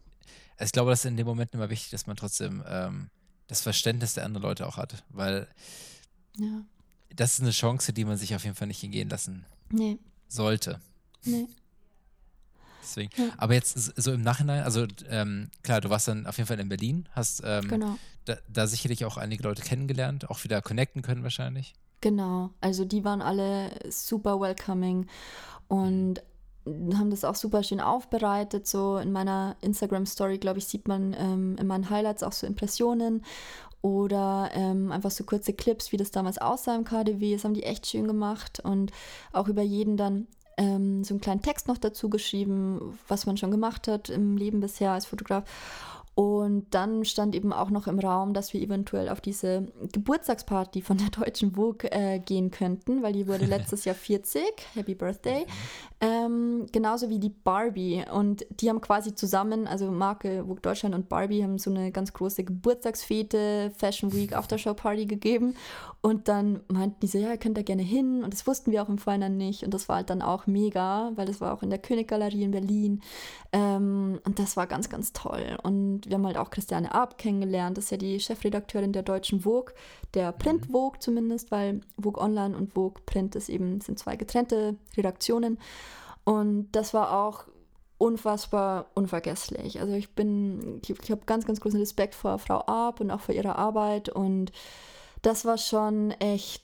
ich 0.58 0.72
glaube, 0.72 0.90
das 0.90 1.00
ist 1.00 1.04
in 1.06 1.16
dem 1.16 1.26
Moment 1.26 1.54
immer 1.54 1.70
wichtig, 1.70 1.90
dass 1.90 2.06
man 2.06 2.16
trotzdem 2.16 2.64
ähm, 2.68 3.10
das 3.46 3.60
Verständnis 3.60 4.14
der 4.14 4.24
anderen 4.24 4.42
Leute 4.42 4.66
auch 4.66 4.76
hat, 4.76 5.04
weil 5.10 5.46
ja. 6.36 6.64
das 7.14 7.34
ist 7.34 7.42
eine 7.42 7.50
Chance, 7.50 7.92
die 7.92 8.04
man 8.04 8.16
sich 8.16 8.34
auf 8.34 8.44
jeden 8.44 8.56
Fall 8.56 8.68
nicht 8.68 8.80
hingehen 8.80 9.08
lassen 9.08 9.44
nee. 9.70 9.98
sollte. 10.28 10.80
Nee. 11.24 11.46
Deswegen. 12.82 13.10
Ja. 13.16 13.30
Aber 13.36 13.54
jetzt 13.54 13.74
so 13.74 14.12
im 14.12 14.22
Nachhinein, 14.22 14.62
also 14.62 14.86
ähm, 15.08 15.50
klar, 15.62 15.80
du 15.80 15.90
warst 15.90 16.06
dann 16.08 16.26
auf 16.26 16.36
jeden 16.36 16.46
Fall 16.46 16.60
in 16.60 16.68
Berlin, 16.68 17.08
hast 17.12 17.42
ähm, 17.44 17.68
genau. 17.68 17.98
da, 18.24 18.36
da, 18.48 18.66
sicherlich 18.66 19.04
auch 19.04 19.16
einige 19.16 19.42
Leute 19.42 19.62
kennengelernt, 19.62 20.30
auch 20.30 20.44
wieder 20.44 20.62
connecten 20.62 21.02
können 21.02 21.24
wahrscheinlich. 21.24 21.74
Genau, 22.00 22.50
also 22.60 22.84
die 22.84 23.04
waren 23.04 23.22
alle 23.22 23.70
super 23.90 24.40
welcoming 24.40 25.08
und 25.66 26.22
haben 26.66 27.10
das 27.10 27.24
auch 27.24 27.34
super 27.34 27.62
schön 27.62 27.80
aufbereitet. 27.80 28.66
So 28.66 28.98
in 28.98 29.12
meiner 29.12 29.56
Instagram-Story, 29.60 30.38
glaube 30.38 30.58
ich, 30.58 30.66
sieht 30.66 30.88
man 30.88 31.14
ähm, 31.18 31.56
in 31.58 31.66
meinen 31.66 31.90
Highlights 31.90 32.22
auch 32.22 32.32
so 32.32 32.46
Impressionen 32.46 33.24
oder 33.82 34.50
ähm, 34.52 34.90
einfach 34.90 35.10
so 35.10 35.24
kurze 35.24 35.52
Clips, 35.52 35.92
wie 35.92 35.96
das 35.96 36.10
damals 36.10 36.38
aussah 36.38 36.74
im 36.74 36.84
KDW. 36.84 37.34
Das 37.34 37.44
haben 37.44 37.54
die 37.54 37.62
echt 37.62 37.86
schön 37.86 38.06
gemacht 38.06 38.60
und 38.60 38.90
auch 39.32 39.48
über 39.48 39.62
jeden 39.62 39.96
dann 39.96 40.26
ähm, 40.56 41.04
so 41.04 41.14
einen 41.14 41.20
kleinen 41.20 41.42
Text 41.42 41.68
noch 41.68 41.78
dazu 41.78 42.08
geschrieben, 42.08 42.98
was 43.08 43.26
man 43.26 43.36
schon 43.36 43.50
gemacht 43.50 43.88
hat 43.88 44.08
im 44.08 44.36
Leben 44.36 44.60
bisher 44.60 44.92
als 44.92 45.06
Fotograf. 45.06 45.44
Und 46.16 46.68
dann 46.70 47.04
stand 47.04 47.34
eben 47.34 47.52
auch 47.52 47.68
noch 47.68 47.86
im 47.86 47.98
Raum, 47.98 48.32
dass 48.32 48.54
wir 48.54 48.62
eventuell 48.62 49.10
auf 49.10 49.20
diese 49.20 49.66
Geburtstagsparty 49.92 50.80
von 50.80 50.96
der 50.96 51.10
Deutschen 51.10 51.56
Vogue 51.56 51.92
äh, 51.92 52.20
gehen 52.20 52.50
könnten, 52.50 53.02
weil 53.02 53.12
die 53.12 53.28
wurde 53.28 53.44
letztes 53.44 53.84
Jahr 53.84 53.94
40. 53.94 54.42
Happy 54.72 54.94
Birthday. 54.94 55.44
Ähm, 56.00 56.68
genauso 56.72 57.10
wie 57.10 57.18
die 57.18 57.28
Barbie. 57.28 58.02
Und 58.10 58.46
die 58.48 58.70
haben 58.70 58.80
quasi 58.80 59.14
zusammen, 59.14 59.66
also 59.66 59.90
Marke 59.90 60.44
Vogue 60.46 60.60
Deutschland 60.62 60.94
und 60.94 61.10
Barbie 61.10 61.42
haben 61.42 61.58
so 61.58 61.68
eine 61.68 61.92
ganz 61.92 62.14
große 62.14 62.44
Geburtstagsfete, 62.44 63.72
Fashion 63.76 64.14
Week 64.14 64.32
Aftershow 64.36 64.72
Party 64.72 65.04
gegeben. 65.04 65.54
Und 66.00 66.28
dann 66.28 66.60
meinten 66.68 67.00
die 67.00 67.08
so, 67.08 67.18
ja, 67.18 67.32
ihr 67.32 67.36
könnt 67.36 67.58
da 67.58 67.62
gerne 67.62 67.82
hin. 67.82 68.24
Und 68.24 68.32
das 68.32 68.46
wussten 68.46 68.72
wir 68.72 68.82
auch 68.82 68.88
im 68.88 68.96
Vorhinein 68.96 69.36
nicht. 69.36 69.64
Und 69.64 69.74
das 69.74 69.86
war 69.90 69.96
halt 69.96 70.08
dann 70.08 70.22
auch 70.22 70.46
mega, 70.46 71.12
weil 71.16 71.26
das 71.26 71.42
war 71.42 71.52
auch 71.52 71.62
in 71.62 71.68
der 71.68 71.78
Königgalerie 71.78 72.44
in 72.44 72.52
Berlin. 72.52 73.02
Ähm, 73.52 74.20
und 74.24 74.38
das 74.38 74.56
war 74.56 74.66
ganz, 74.66 74.88
ganz 74.88 75.12
toll. 75.12 75.58
Und 75.62 76.05
wir 76.06 76.14
haben 76.14 76.26
halt 76.26 76.36
auch 76.36 76.50
Christiane 76.50 76.94
Arp 76.94 77.18
kennengelernt. 77.18 77.76
Das 77.76 77.86
ist 77.86 77.90
ja 77.90 77.96
die 77.96 78.20
Chefredakteurin 78.20 78.92
der 78.92 79.02
Deutschen 79.02 79.40
Vogue, 79.40 79.74
der 80.14 80.32
Print 80.32 80.68
mhm. 80.68 80.72
Vogue 80.72 80.98
zumindest, 81.00 81.50
weil 81.50 81.80
Vogue 82.00 82.22
Online 82.22 82.56
und 82.56 82.72
Vogue 82.72 83.02
Print 83.06 83.34
ist 83.34 83.48
eben, 83.48 83.80
sind 83.80 83.98
zwei 83.98 84.16
getrennte 84.16 84.76
Redaktionen. 84.96 85.58
Und 86.24 86.68
das 86.72 86.94
war 86.94 87.26
auch 87.26 87.44
unfassbar 87.98 88.86
unvergesslich. 88.94 89.80
Also 89.80 89.94
ich 89.94 90.14
bin, 90.14 90.80
ich, 90.82 90.90
ich 90.90 91.10
habe 91.10 91.22
ganz, 91.26 91.46
ganz 91.46 91.60
großen 91.60 91.80
Respekt 91.80 92.14
vor 92.14 92.38
Frau 92.38 92.62
Arp 92.66 93.00
und 93.00 93.10
auch 93.10 93.20
vor 93.20 93.34
ihrer 93.34 93.56
Arbeit 93.56 94.08
und 94.08 94.52
das 95.22 95.44
war 95.44 95.58
schon 95.58 96.12
echt 96.12 96.62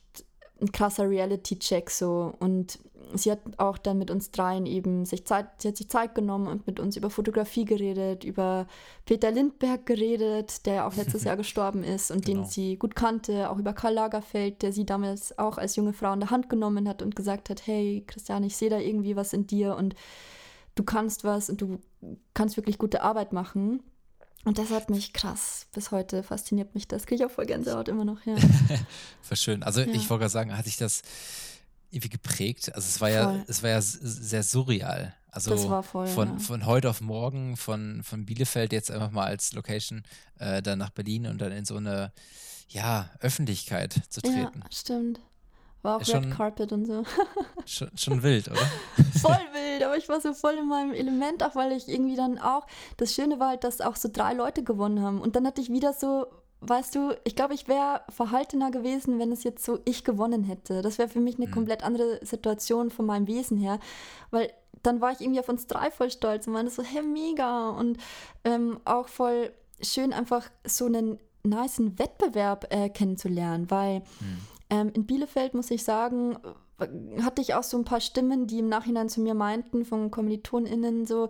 ein 0.60 0.70
krasser 0.70 1.08
Reality-Check 1.08 1.90
so. 1.90 2.32
Und 2.38 2.78
sie 3.14 3.30
hat 3.30 3.40
auch 3.58 3.78
dann 3.78 3.98
mit 3.98 4.10
uns 4.10 4.30
dreien 4.30 4.66
eben 4.66 5.04
sich 5.04 5.24
Zeit, 5.26 5.46
sie 5.58 5.68
hat 5.68 5.76
sich 5.76 5.88
Zeit 5.88 6.14
genommen 6.14 6.46
und 6.46 6.66
mit 6.66 6.80
uns 6.80 6.96
über 6.96 7.10
Fotografie 7.10 7.64
geredet, 7.64 8.24
über 8.24 8.66
Peter 9.04 9.30
Lindberg 9.30 9.86
geredet, 9.86 10.66
der 10.66 10.74
ja 10.74 10.86
auch 10.86 10.94
letztes 10.94 11.24
Jahr 11.24 11.36
gestorben 11.36 11.84
ist 11.84 12.10
und 12.10 12.24
genau. 12.24 12.42
den 12.42 12.48
sie 12.48 12.76
gut 12.76 12.94
kannte, 12.94 13.50
auch 13.50 13.58
über 13.58 13.72
Karl 13.72 13.94
Lagerfeld, 13.94 14.62
der 14.62 14.72
sie 14.72 14.86
damals 14.86 15.38
auch 15.38 15.58
als 15.58 15.76
junge 15.76 15.92
Frau 15.92 16.12
in 16.12 16.20
der 16.20 16.30
Hand 16.30 16.48
genommen 16.48 16.88
hat 16.88 17.02
und 17.02 17.16
gesagt 17.16 17.50
hat, 17.50 17.66
hey 17.66 18.04
Christian, 18.06 18.44
ich 18.44 18.56
sehe 18.56 18.70
da 18.70 18.78
irgendwie 18.78 19.16
was 19.16 19.32
in 19.32 19.46
dir 19.46 19.76
und 19.76 19.94
du 20.74 20.84
kannst 20.84 21.24
was 21.24 21.50
und 21.50 21.60
du 21.60 21.78
kannst 22.34 22.56
wirklich 22.56 22.78
gute 22.78 23.02
Arbeit 23.02 23.32
machen. 23.32 23.82
Und 24.44 24.58
das 24.58 24.70
hat 24.70 24.90
mich 24.90 25.12
krass 25.12 25.62
bis 25.72 25.90
heute 25.90 26.22
fasziniert 26.22 26.74
mich 26.74 26.88
das. 26.88 27.06
Kriege 27.06 27.24
ich 27.24 27.30
auch 27.30 27.34
voll 27.34 27.46
Gänsehaut 27.46 27.88
immer 27.88 28.04
noch, 28.04 28.24
ja. 28.26 28.34
Voll 29.22 29.36
schön. 29.36 29.62
Also 29.62 29.80
ja. 29.80 29.86
ich 29.86 30.10
wollte 30.10 30.22
gerade 30.22 30.32
sagen, 30.32 30.56
hatte 30.56 30.68
ich 30.68 30.76
das 30.76 31.02
irgendwie 31.92 32.08
geprägt. 32.08 32.74
Also 32.74 32.86
es 32.86 33.00
war 33.00 33.08
voll. 33.08 33.16
ja, 33.16 33.44
es 33.46 33.62
war 33.62 33.70
ja 33.70 33.80
sehr 33.80 34.42
surreal. 34.42 35.14
Also 35.30 35.56
voll, 35.82 36.06
von, 36.08 36.28
ja. 36.28 36.38
von 36.38 36.66
heute 36.66 36.90
auf 36.90 37.00
morgen, 37.00 37.56
von, 37.56 38.02
von 38.02 38.26
Bielefeld 38.26 38.72
jetzt 38.72 38.90
einfach 38.90 39.10
mal 39.10 39.24
als 39.24 39.54
Location, 39.54 40.02
äh, 40.38 40.60
dann 40.60 40.78
nach 40.78 40.90
Berlin 40.90 41.26
und 41.26 41.40
dann 41.40 41.52
in 41.52 41.64
so 41.64 41.76
eine 41.76 42.12
ja, 42.68 43.08
Öffentlichkeit 43.20 43.98
zu 44.10 44.20
treten. 44.20 44.60
Ja, 44.60 44.70
stimmt. 44.70 45.20
War 45.82 45.96
auch 45.96 46.04
schon, 46.04 46.24
Red 46.24 46.34
Carpet 46.36 46.72
und 46.72 46.86
so. 46.86 47.04
schon, 47.66 47.90
schon 47.96 48.22
wild, 48.22 48.48
oder? 48.48 48.60
voll 49.20 49.32
wild, 49.52 49.82
aber 49.82 49.96
ich 49.96 50.08
war 50.08 50.20
so 50.20 50.32
voll 50.32 50.54
in 50.54 50.68
meinem 50.68 50.92
Element, 50.92 51.42
auch 51.42 51.56
weil 51.56 51.72
ich 51.72 51.88
irgendwie 51.88 52.14
dann 52.14 52.38
auch, 52.38 52.66
das 52.98 53.14
Schöne 53.14 53.40
war 53.40 53.48
halt, 53.48 53.64
dass 53.64 53.80
auch 53.80 53.96
so 53.96 54.08
drei 54.12 54.34
Leute 54.34 54.62
gewonnen 54.62 55.02
haben. 55.02 55.20
Und 55.20 55.34
dann 55.34 55.46
hatte 55.46 55.60
ich 55.60 55.70
wieder 55.70 55.92
so, 55.92 56.26
weißt 56.62 56.94
du, 56.94 57.16
ich 57.24 57.36
glaube, 57.36 57.54
ich 57.54 57.68
wäre 57.68 58.02
verhaltener 58.08 58.70
gewesen, 58.70 59.18
wenn 59.18 59.32
es 59.32 59.44
jetzt 59.44 59.64
so 59.64 59.80
ich 59.84 60.04
gewonnen 60.04 60.44
hätte. 60.44 60.82
Das 60.82 60.98
wäre 60.98 61.08
für 61.08 61.20
mich 61.20 61.36
eine 61.36 61.48
mhm. 61.48 61.52
komplett 61.52 61.84
andere 61.84 62.24
Situation 62.24 62.90
von 62.90 63.06
meinem 63.06 63.26
Wesen 63.26 63.58
her, 63.58 63.78
weil 64.30 64.50
dann 64.82 65.00
war 65.00 65.12
ich 65.12 65.20
irgendwie 65.20 65.40
auf 65.40 65.48
uns 65.48 65.66
drei 65.66 65.90
voll 65.90 66.10
stolz 66.10 66.46
und 66.46 66.54
meinte 66.54 66.72
so, 66.72 66.82
hey, 66.82 67.02
mega. 67.02 67.70
Und 67.70 67.98
ähm, 68.44 68.80
auch 68.84 69.08
voll 69.08 69.52
schön, 69.80 70.12
einfach 70.12 70.50
so 70.64 70.86
einen 70.86 71.18
niceen 71.44 71.98
Wettbewerb 71.98 72.66
äh, 72.70 72.88
kennenzulernen, 72.88 73.70
weil 73.70 74.00
mhm. 74.20 74.38
Ähm, 74.72 74.90
in 74.94 75.04
Bielefeld 75.04 75.52
muss 75.52 75.70
ich 75.70 75.84
sagen, 75.84 76.38
hatte 77.20 77.42
ich 77.42 77.52
auch 77.52 77.62
so 77.62 77.76
ein 77.76 77.84
paar 77.84 78.00
Stimmen, 78.00 78.46
die 78.46 78.60
im 78.60 78.70
Nachhinein 78.70 79.10
zu 79.10 79.20
mir 79.20 79.34
meinten, 79.34 79.84
von 79.84 80.10
KommilitonInnen 80.10 81.04
so, 81.04 81.28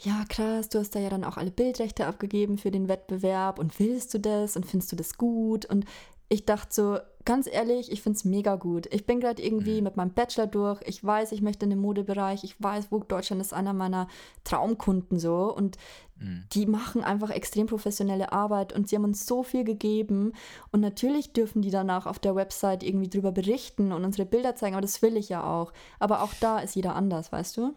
ja 0.00 0.24
krass, 0.28 0.68
du 0.68 0.78
hast 0.78 0.94
da 0.94 1.00
ja 1.00 1.10
dann 1.10 1.24
auch 1.24 1.36
alle 1.36 1.50
Bildrechte 1.50 2.06
abgegeben 2.06 2.58
für 2.58 2.70
den 2.70 2.88
Wettbewerb 2.88 3.58
und 3.58 3.78
willst 3.78 4.14
du 4.14 4.20
das 4.20 4.56
und 4.56 4.66
findest 4.66 4.92
du 4.92 4.96
das 4.96 5.16
gut? 5.16 5.66
Und 5.66 5.84
ich 6.30 6.44
dachte 6.44 6.74
so, 6.74 6.98
ganz 7.24 7.46
ehrlich, 7.46 7.90
ich 7.90 8.02
finde 8.02 8.16
es 8.16 8.24
mega 8.24 8.56
gut. 8.56 8.86
Ich 8.92 9.06
bin 9.06 9.18
gerade 9.18 9.42
irgendwie 9.42 9.78
mhm. 9.78 9.84
mit 9.84 9.96
meinem 9.96 10.12
Bachelor 10.12 10.46
durch. 10.46 10.80
Ich 10.84 11.02
weiß, 11.02 11.32
ich 11.32 11.40
möchte 11.40 11.64
in 11.64 11.70
den 11.70 11.78
Modebereich. 11.78 12.44
Ich 12.44 12.62
weiß, 12.62 12.86
Vogue 12.86 13.06
Deutschland 13.08 13.40
ist 13.40 13.54
einer 13.54 13.72
meiner 13.72 14.08
Traumkunden 14.44 15.18
so. 15.18 15.54
Und 15.54 15.78
mhm. 16.18 16.44
die 16.52 16.66
machen 16.66 17.02
einfach 17.02 17.30
extrem 17.30 17.66
professionelle 17.66 18.32
Arbeit 18.32 18.74
und 18.74 18.88
sie 18.88 18.96
haben 18.96 19.04
uns 19.04 19.24
so 19.24 19.42
viel 19.42 19.64
gegeben. 19.64 20.32
Und 20.70 20.80
natürlich 20.80 21.32
dürfen 21.32 21.62
die 21.62 21.70
danach 21.70 22.06
auf 22.06 22.18
der 22.18 22.34
Website 22.34 22.82
irgendwie 22.82 23.08
drüber 23.08 23.32
berichten 23.32 23.92
und 23.92 24.04
unsere 24.04 24.26
Bilder 24.26 24.54
zeigen. 24.54 24.74
Aber 24.74 24.82
das 24.82 25.00
will 25.00 25.16
ich 25.16 25.30
ja 25.30 25.44
auch. 25.44 25.72
Aber 25.98 26.22
auch 26.22 26.34
da 26.40 26.58
ist 26.60 26.76
jeder 26.76 26.94
anders, 26.94 27.32
weißt 27.32 27.56
du? 27.56 27.74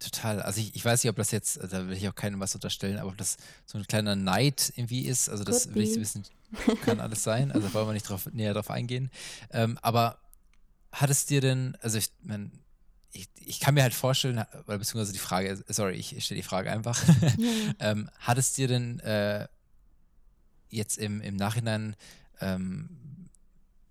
Total. 0.00 0.40
Also 0.40 0.62
ich, 0.62 0.74
ich 0.74 0.82
weiß 0.82 1.04
nicht, 1.04 1.10
ob 1.10 1.16
das 1.16 1.30
jetzt, 1.30 1.58
da 1.62 1.86
will 1.86 1.96
ich 1.96 2.08
auch 2.08 2.14
keinem 2.14 2.40
was 2.40 2.54
unterstellen, 2.54 2.98
aber 2.98 3.10
ob 3.10 3.18
das 3.18 3.36
so 3.66 3.76
ein 3.76 3.86
kleiner 3.86 4.16
Neid 4.16 4.72
irgendwie 4.74 5.02
ist. 5.02 5.28
Also 5.28 5.44
das 5.44 5.64
Could 5.64 5.74
will 5.74 5.82
ich 5.82 5.96
wissen, 5.96 6.24
kann 6.86 7.00
alles 7.00 7.22
sein. 7.22 7.52
Also 7.52 7.72
wollen 7.74 7.86
wir 7.86 7.92
nicht 7.92 8.08
drauf, 8.08 8.26
näher 8.32 8.54
drauf 8.54 8.70
eingehen. 8.70 9.10
Ähm, 9.50 9.78
aber 9.82 10.18
hat 10.90 11.10
es 11.10 11.26
dir 11.26 11.42
denn, 11.42 11.76
also 11.82 11.98
ich 11.98 12.10
mein, 12.22 12.50
ich, 13.12 13.28
ich, 13.44 13.60
kann 13.60 13.74
mir 13.74 13.82
halt 13.82 13.92
vorstellen, 13.92 14.42
weil 14.64 14.78
beziehungsweise 14.78 15.12
die 15.12 15.18
Frage, 15.18 15.62
sorry, 15.68 15.96
ich, 15.96 16.16
ich 16.16 16.24
stelle 16.24 16.40
die 16.40 16.46
Frage 16.46 16.72
einfach. 16.72 16.98
Ja. 17.20 17.32
ähm, 17.90 18.08
hat 18.20 18.38
es 18.38 18.54
dir 18.54 18.68
denn 18.68 19.00
äh, 19.00 19.48
jetzt 20.70 20.96
im, 20.96 21.20
im 21.20 21.36
Nachhinein 21.36 21.94
ähm, 22.40 22.88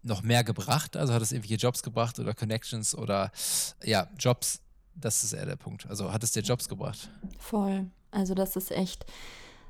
noch 0.01 0.23
mehr 0.23 0.43
gebracht? 0.43 0.97
Also 0.97 1.13
hat 1.13 1.21
es 1.21 1.31
irgendwelche 1.31 1.61
Jobs 1.61 1.83
gebracht 1.83 2.17
oder 2.17 2.33
Connections 2.33 2.95
oder 2.95 3.31
ja, 3.83 4.09
Jobs, 4.17 4.61
das 4.95 5.23
ist 5.23 5.33
eher 5.33 5.45
der 5.45 5.55
Punkt. 5.55 5.87
Also 5.89 6.11
hat 6.11 6.23
es 6.23 6.31
dir 6.31 6.41
Jobs 6.41 6.67
gebracht? 6.67 7.09
Voll. 7.37 7.87
Also 8.11 8.33
das 8.33 8.55
ist 8.55 8.71
echt. 8.71 9.05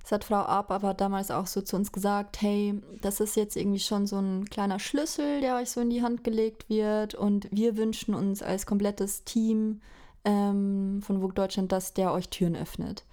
Das 0.02 0.12
hat 0.14 0.24
Frau 0.24 0.42
Ab 0.42 0.72
aber 0.72 0.94
damals 0.94 1.30
auch 1.30 1.46
so 1.46 1.62
zu 1.62 1.76
uns 1.76 1.92
gesagt, 1.92 2.42
hey, 2.42 2.82
das 3.02 3.20
ist 3.20 3.36
jetzt 3.36 3.56
irgendwie 3.56 3.80
schon 3.80 4.08
so 4.08 4.18
ein 4.18 4.46
kleiner 4.46 4.80
Schlüssel, 4.80 5.42
der 5.42 5.58
euch 5.58 5.70
so 5.70 5.82
in 5.82 5.90
die 5.90 6.02
Hand 6.02 6.24
gelegt 6.24 6.70
wird 6.70 7.16
und 7.16 7.48
wir 7.52 7.78
wünschen 7.78 8.16
uns 8.16 8.42
als 8.42 8.66
komplettes 8.66 9.24
Team 9.24 9.82
ähm, 10.26 11.02
von 11.04 11.20
Vogue 11.20 11.34
Deutschland, 11.34 11.72
dass 11.72 11.94
der 11.94 12.12
euch 12.12 12.30
Türen 12.30 12.56
öffnet. 12.56 13.06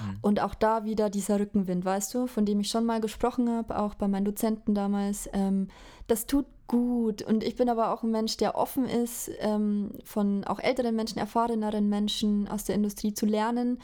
Mhm. 0.00 0.18
Und 0.20 0.40
auch 0.40 0.54
da 0.54 0.84
wieder 0.84 1.10
dieser 1.10 1.38
Rückenwind, 1.38 1.84
weißt 1.84 2.14
du, 2.14 2.26
von 2.26 2.44
dem 2.44 2.60
ich 2.60 2.68
schon 2.68 2.86
mal 2.86 3.00
gesprochen 3.00 3.48
habe, 3.50 3.78
auch 3.78 3.94
bei 3.94 4.08
meinen 4.08 4.24
Dozenten 4.24 4.74
damals. 4.74 5.28
Ähm, 5.32 5.68
das 6.06 6.26
tut 6.26 6.46
gut. 6.72 7.20
Und 7.20 7.44
ich 7.44 7.54
bin 7.54 7.68
aber 7.68 7.92
auch 7.92 8.02
ein 8.02 8.10
Mensch, 8.10 8.38
der 8.38 8.56
offen 8.56 8.86
ist, 8.86 9.30
ähm, 9.40 9.92
von 10.04 10.42
auch 10.44 10.58
älteren 10.58 10.96
Menschen, 10.96 11.18
erfahreneren 11.18 11.88
Menschen 11.88 12.48
aus 12.48 12.64
der 12.64 12.74
Industrie 12.74 13.12
zu 13.12 13.26
lernen. 13.26 13.78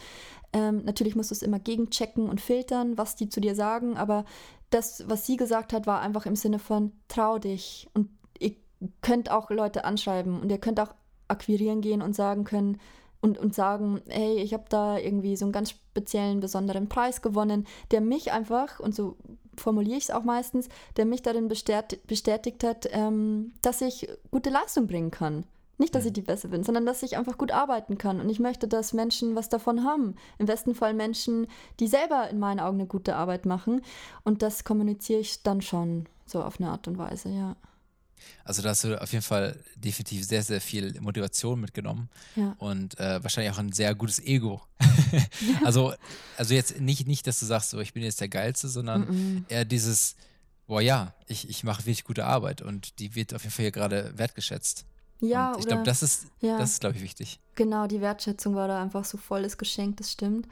Ähm, 0.55 0.85
natürlich 0.85 1.15
musst 1.15 1.31
du 1.31 1.35
es 1.35 1.43
immer 1.43 1.59
gegenchecken 1.59 2.28
und 2.28 2.40
filtern, 2.40 2.97
was 2.97 3.15
die 3.15 3.28
zu 3.28 3.40
dir 3.40 3.55
sagen. 3.55 3.98
Aber 3.98 4.24
das, 4.70 5.05
was 5.06 5.27
sie 5.27 5.36
gesagt 5.36 5.74
hat, 5.74 5.86
war 5.86 6.01
einfach 6.01 6.24
im 6.24 6.35
Sinne 6.35 6.59
von 6.59 6.93
trau 7.09 7.39
dich. 7.39 7.89
Und 7.93 8.09
ihr 8.39 8.56
könnt 9.02 9.31
auch 9.31 9.51
Leute 9.51 9.85
anschreiben 9.85 10.40
und 10.40 10.51
ihr 10.51 10.59
könnt 10.59 10.81
auch 10.81 10.94
akquirieren 11.28 11.82
gehen 11.82 12.01
und 12.01 12.15
sagen 12.16 12.44
können, 12.44 12.78
und, 13.20 13.36
und 13.36 13.52
sagen, 13.52 14.01
hey, 14.06 14.36
ich 14.36 14.55
habe 14.55 14.66
da 14.69 14.97
irgendwie 14.97 15.35
so 15.35 15.44
einen 15.44 15.52
ganz 15.52 15.70
speziellen, 15.70 16.39
besonderen 16.39 16.89
Preis 16.89 17.20
gewonnen, 17.20 17.66
der 17.90 18.01
mich 18.01 18.31
einfach, 18.31 18.78
und 18.78 18.94
so 18.94 19.16
formuliere 19.60 19.98
ich 19.98 20.05
es 20.05 20.10
auch 20.10 20.24
meistens, 20.24 20.68
der 20.97 21.06
mich 21.06 21.22
darin 21.22 21.48
bestätigt, 21.48 22.06
bestätigt 22.06 22.64
hat, 22.64 22.89
ähm, 22.93 23.52
dass 23.62 23.80
ich 23.80 24.09
gute 24.30 24.51
Leistung 24.51 24.86
bringen 24.86 25.10
kann. 25.10 25.44
Nicht, 25.80 25.94
dass 25.94 26.06
ich 26.06 26.12
die 26.12 26.22
Beste 26.22 26.48
bin, 26.48 26.64
sondern 26.64 26.86
dass 26.86 27.05
ich 27.05 27.16
einfach 27.16 27.39
gut 27.39 27.52
arbeiten 27.52 27.98
kann. 27.98 28.20
Und 28.20 28.28
ich 28.28 28.40
möchte, 28.40 28.66
dass 28.66 28.93
Menschen 28.93 29.36
was 29.36 29.48
davon 29.48 29.85
haben. 29.85 30.16
Im 30.39 30.47
besten 30.47 30.74
Fall 30.74 30.93
Menschen, 30.93 31.47
die 31.78 31.86
selber 31.86 32.28
in 32.28 32.40
meinen 32.40 32.59
Augen 32.59 32.78
eine 32.78 32.89
gute 32.89 33.14
Arbeit 33.14 33.47
machen. 33.47 33.82
Und 34.24 34.43
das 34.43 34.64
kommuniziere 34.64 35.20
ich 35.20 35.44
dann 35.44 35.62
schon 35.62 36.06
so 36.26 36.43
auf 36.43 36.60
eine 36.60 36.70
Art 36.70 36.89
und 36.89 36.98
Weise, 36.98 37.28
ja. 37.28 37.55
Also 38.44 38.62
da 38.62 38.70
hast 38.70 38.84
du 38.84 39.00
auf 39.00 39.12
jeden 39.12 39.24
Fall 39.24 39.58
definitiv 39.76 40.24
sehr, 40.26 40.42
sehr 40.42 40.60
viel 40.60 41.00
Motivation 41.00 41.60
mitgenommen 41.60 42.08
ja. 42.36 42.54
und 42.58 42.98
äh, 42.98 43.22
wahrscheinlich 43.22 43.52
auch 43.52 43.58
ein 43.58 43.72
sehr 43.72 43.94
gutes 43.94 44.18
Ego. 44.20 44.62
also, 45.64 45.92
also 46.36 46.54
jetzt 46.54 46.80
nicht, 46.80 47.06
nicht, 47.06 47.26
dass 47.26 47.40
du 47.40 47.46
sagst, 47.46 47.70
so 47.70 47.80
ich 47.80 47.92
bin 47.92 48.02
jetzt 48.02 48.20
der 48.20 48.28
Geilste, 48.28 48.68
sondern 48.68 49.02
mm 49.02 49.10
-mm. 49.10 49.44
eher 49.48 49.64
dieses, 49.64 50.16
boah 50.66 50.80
ja, 50.80 51.14
ich, 51.26 51.48
ich 51.48 51.64
mache 51.64 51.80
wirklich 51.80 52.04
gute 52.04 52.24
Arbeit 52.24 52.62
und 52.62 52.98
die 52.98 53.14
wird 53.14 53.34
auf 53.34 53.42
jeden 53.42 53.52
Fall 53.52 53.64
hier 53.64 53.72
gerade 53.72 54.12
wertgeschätzt. 54.16 54.84
Ja, 55.20 55.52
und 55.52 55.60
ich 55.60 55.66
glaube, 55.66 55.82
das 55.82 56.02
ist, 56.02 56.26
ja. 56.40 56.58
das 56.58 56.72
ist, 56.72 56.80
glaube 56.80 56.96
ich, 56.96 57.02
wichtig. 57.02 57.40
Genau, 57.56 57.86
die 57.86 58.00
Wertschätzung 58.00 58.54
war 58.54 58.68
da 58.68 58.80
einfach 58.80 59.04
so 59.04 59.18
volles 59.18 59.58
Geschenk, 59.58 59.96
das 59.96 60.12
stimmt. 60.12 60.46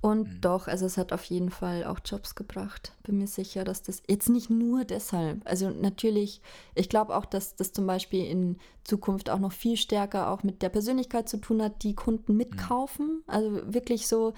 Und 0.00 0.28
mhm. 0.28 0.40
doch, 0.40 0.68
also 0.68 0.86
es 0.86 0.98
hat 0.98 1.12
auf 1.12 1.24
jeden 1.24 1.50
Fall 1.50 1.84
auch 1.84 2.00
Jobs 2.04 2.34
gebracht. 2.34 2.92
Bin 3.02 3.18
mir 3.18 3.26
sicher, 3.26 3.64
dass 3.64 3.82
das 3.82 4.02
jetzt 4.06 4.28
nicht 4.28 4.50
nur 4.50 4.84
deshalb. 4.84 5.40
Also 5.44 5.70
natürlich, 5.70 6.40
ich 6.74 6.88
glaube 6.88 7.16
auch, 7.16 7.24
dass 7.24 7.56
das 7.56 7.72
zum 7.72 7.86
Beispiel 7.86 8.24
in 8.26 8.58
Zukunft 8.84 9.30
auch 9.30 9.38
noch 9.38 9.52
viel 9.52 9.76
stärker 9.76 10.30
auch 10.30 10.42
mit 10.42 10.62
der 10.62 10.68
Persönlichkeit 10.68 11.28
zu 11.28 11.38
tun 11.38 11.62
hat, 11.62 11.82
die 11.82 11.94
Kunden 11.94 12.32
mhm. 12.32 12.38
mitkaufen. 12.38 13.06
Mhm. 13.06 13.22
Also 13.26 13.74
wirklich 13.74 14.06
so, 14.06 14.34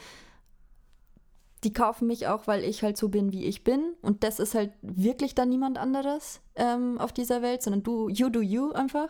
die 1.65 1.73
kaufen 1.73 2.07
mich 2.07 2.27
auch, 2.29 2.47
weil 2.47 2.63
ich 2.63 2.83
halt 2.83 2.97
so 2.97 3.09
bin, 3.09 3.33
wie 3.33 3.45
ich 3.45 3.65
bin. 3.65 3.95
Und 4.03 4.23
das 4.23 4.39
ist 4.39 4.55
halt 4.55 4.73
wirklich 4.81 5.35
dann 5.35 5.49
niemand 5.49 5.79
anderes 5.79 6.41
ähm, 6.55 6.99
auf 6.99 7.13
dieser 7.13 7.43
Welt, 7.43 7.63
sondern 7.63 7.83
du, 7.83 8.09
you 8.09 8.29
do 8.29 8.41
you 8.41 8.73
einfach. 8.73 9.09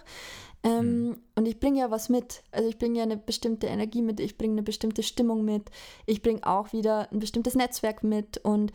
Ähm, 0.62 1.08
mhm. 1.08 1.16
Und 1.34 1.46
ich 1.46 1.60
bringe 1.60 1.80
ja 1.80 1.90
was 1.90 2.08
mit. 2.08 2.42
Also 2.50 2.68
ich 2.68 2.78
bringe 2.78 2.98
ja 2.98 3.04
eine 3.04 3.16
bestimmte 3.16 3.66
Energie 3.66 4.02
mit, 4.02 4.18
ich 4.18 4.38
bringe 4.38 4.54
eine 4.54 4.62
bestimmte 4.62 5.02
Stimmung 5.02 5.44
mit, 5.44 5.70
ich 6.06 6.22
bringe 6.22 6.46
auch 6.46 6.72
wieder 6.72 7.12
ein 7.12 7.18
bestimmtes 7.18 7.54
Netzwerk 7.54 8.02
mit 8.02 8.38
und 8.38 8.72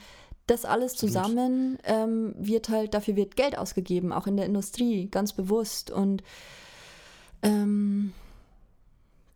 das 0.48 0.66
alles 0.66 0.96
zusammen 0.96 1.78
ähm, 1.86 2.36
wird 2.38 2.68
halt, 2.70 2.94
dafür 2.94 3.16
wird 3.16 3.36
Geld 3.38 3.58
ausgegeben, 3.58 4.12
auch 4.12 4.28
in 4.28 4.36
der 4.36 4.46
Industrie, 4.46 5.08
ganz 5.10 5.34
bewusst. 5.34 5.90
Und 5.90 6.22
ähm, 7.42 8.14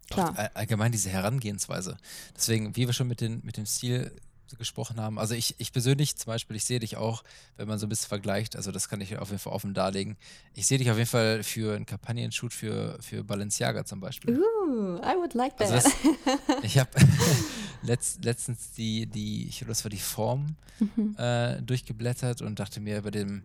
klar. 0.10 0.50
Allgemein 0.54 0.92
diese 0.92 1.10
Herangehensweise. 1.10 1.98
Deswegen, 2.36 2.76
wie 2.76 2.88
wir 2.88 2.94
schon 2.94 3.08
mit, 3.08 3.22
den, 3.22 3.42
mit 3.46 3.56
dem 3.56 3.66
Stil 3.66 4.12
gesprochen 4.56 5.02
haben. 5.02 5.20
Also 5.20 5.34
ich, 5.34 5.56
ich 5.58 5.74
persönlich 5.74 6.16
zum 6.16 6.32
Beispiel, 6.32 6.56
ich 6.56 6.66
sehe 6.66 6.80
dich 6.80 6.98
auch, 6.98 7.24
wenn 7.58 7.68
man 7.68 7.80
so 7.80 7.86
ein 7.86 7.90
bisschen 7.90 8.08
vergleicht, 8.08 8.56
also 8.56 8.72
das 8.72 8.88
kann 8.90 9.02
ich 9.02 9.18
auf 9.18 9.30
jeden 9.30 9.40
Fall 9.40 9.54
offen 9.54 9.74
darlegen. 9.74 10.16
Ich 10.54 10.68
sehe 10.68 10.78
dich 10.78 10.90
auf 10.90 10.98
jeden 10.98 11.10
Fall 11.10 11.44
für 11.44 11.76
einen 11.76 11.86
Kampagnen-Shoot 11.86 12.54
für, 12.54 12.98
für 13.02 13.24
Balenciaga 13.24 13.86
zum 13.86 14.00
Beispiel. 14.00 14.38
Ooh, 14.38 14.98
I 15.00 15.16
would 15.18 15.34
like 15.34 15.58
that. 15.58 15.72
Also 15.72 15.90
das, 15.90 16.64
ich 16.64 16.78
habe 16.78 16.92
letzt, 17.82 18.24
letztens 18.24 18.72
die, 18.74 19.06
die, 19.06 19.48
ich 19.48 19.58
glaube, 19.58 19.72
das 19.72 19.84
war 19.84 19.90
die 19.90 19.98
Form 19.98 20.56
mhm. 20.80 21.16
äh, 21.18 21.62
durchgeblättert 21.62 22.42
und 22.42 22.60
dachte 22.60 22.80
mir 22.80 23.02
bei 23.02 23.12
dem, 23.12 23.44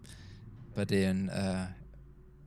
bei 0.75 0.85
den, 0.85 1.29
äh, 1.29 1.67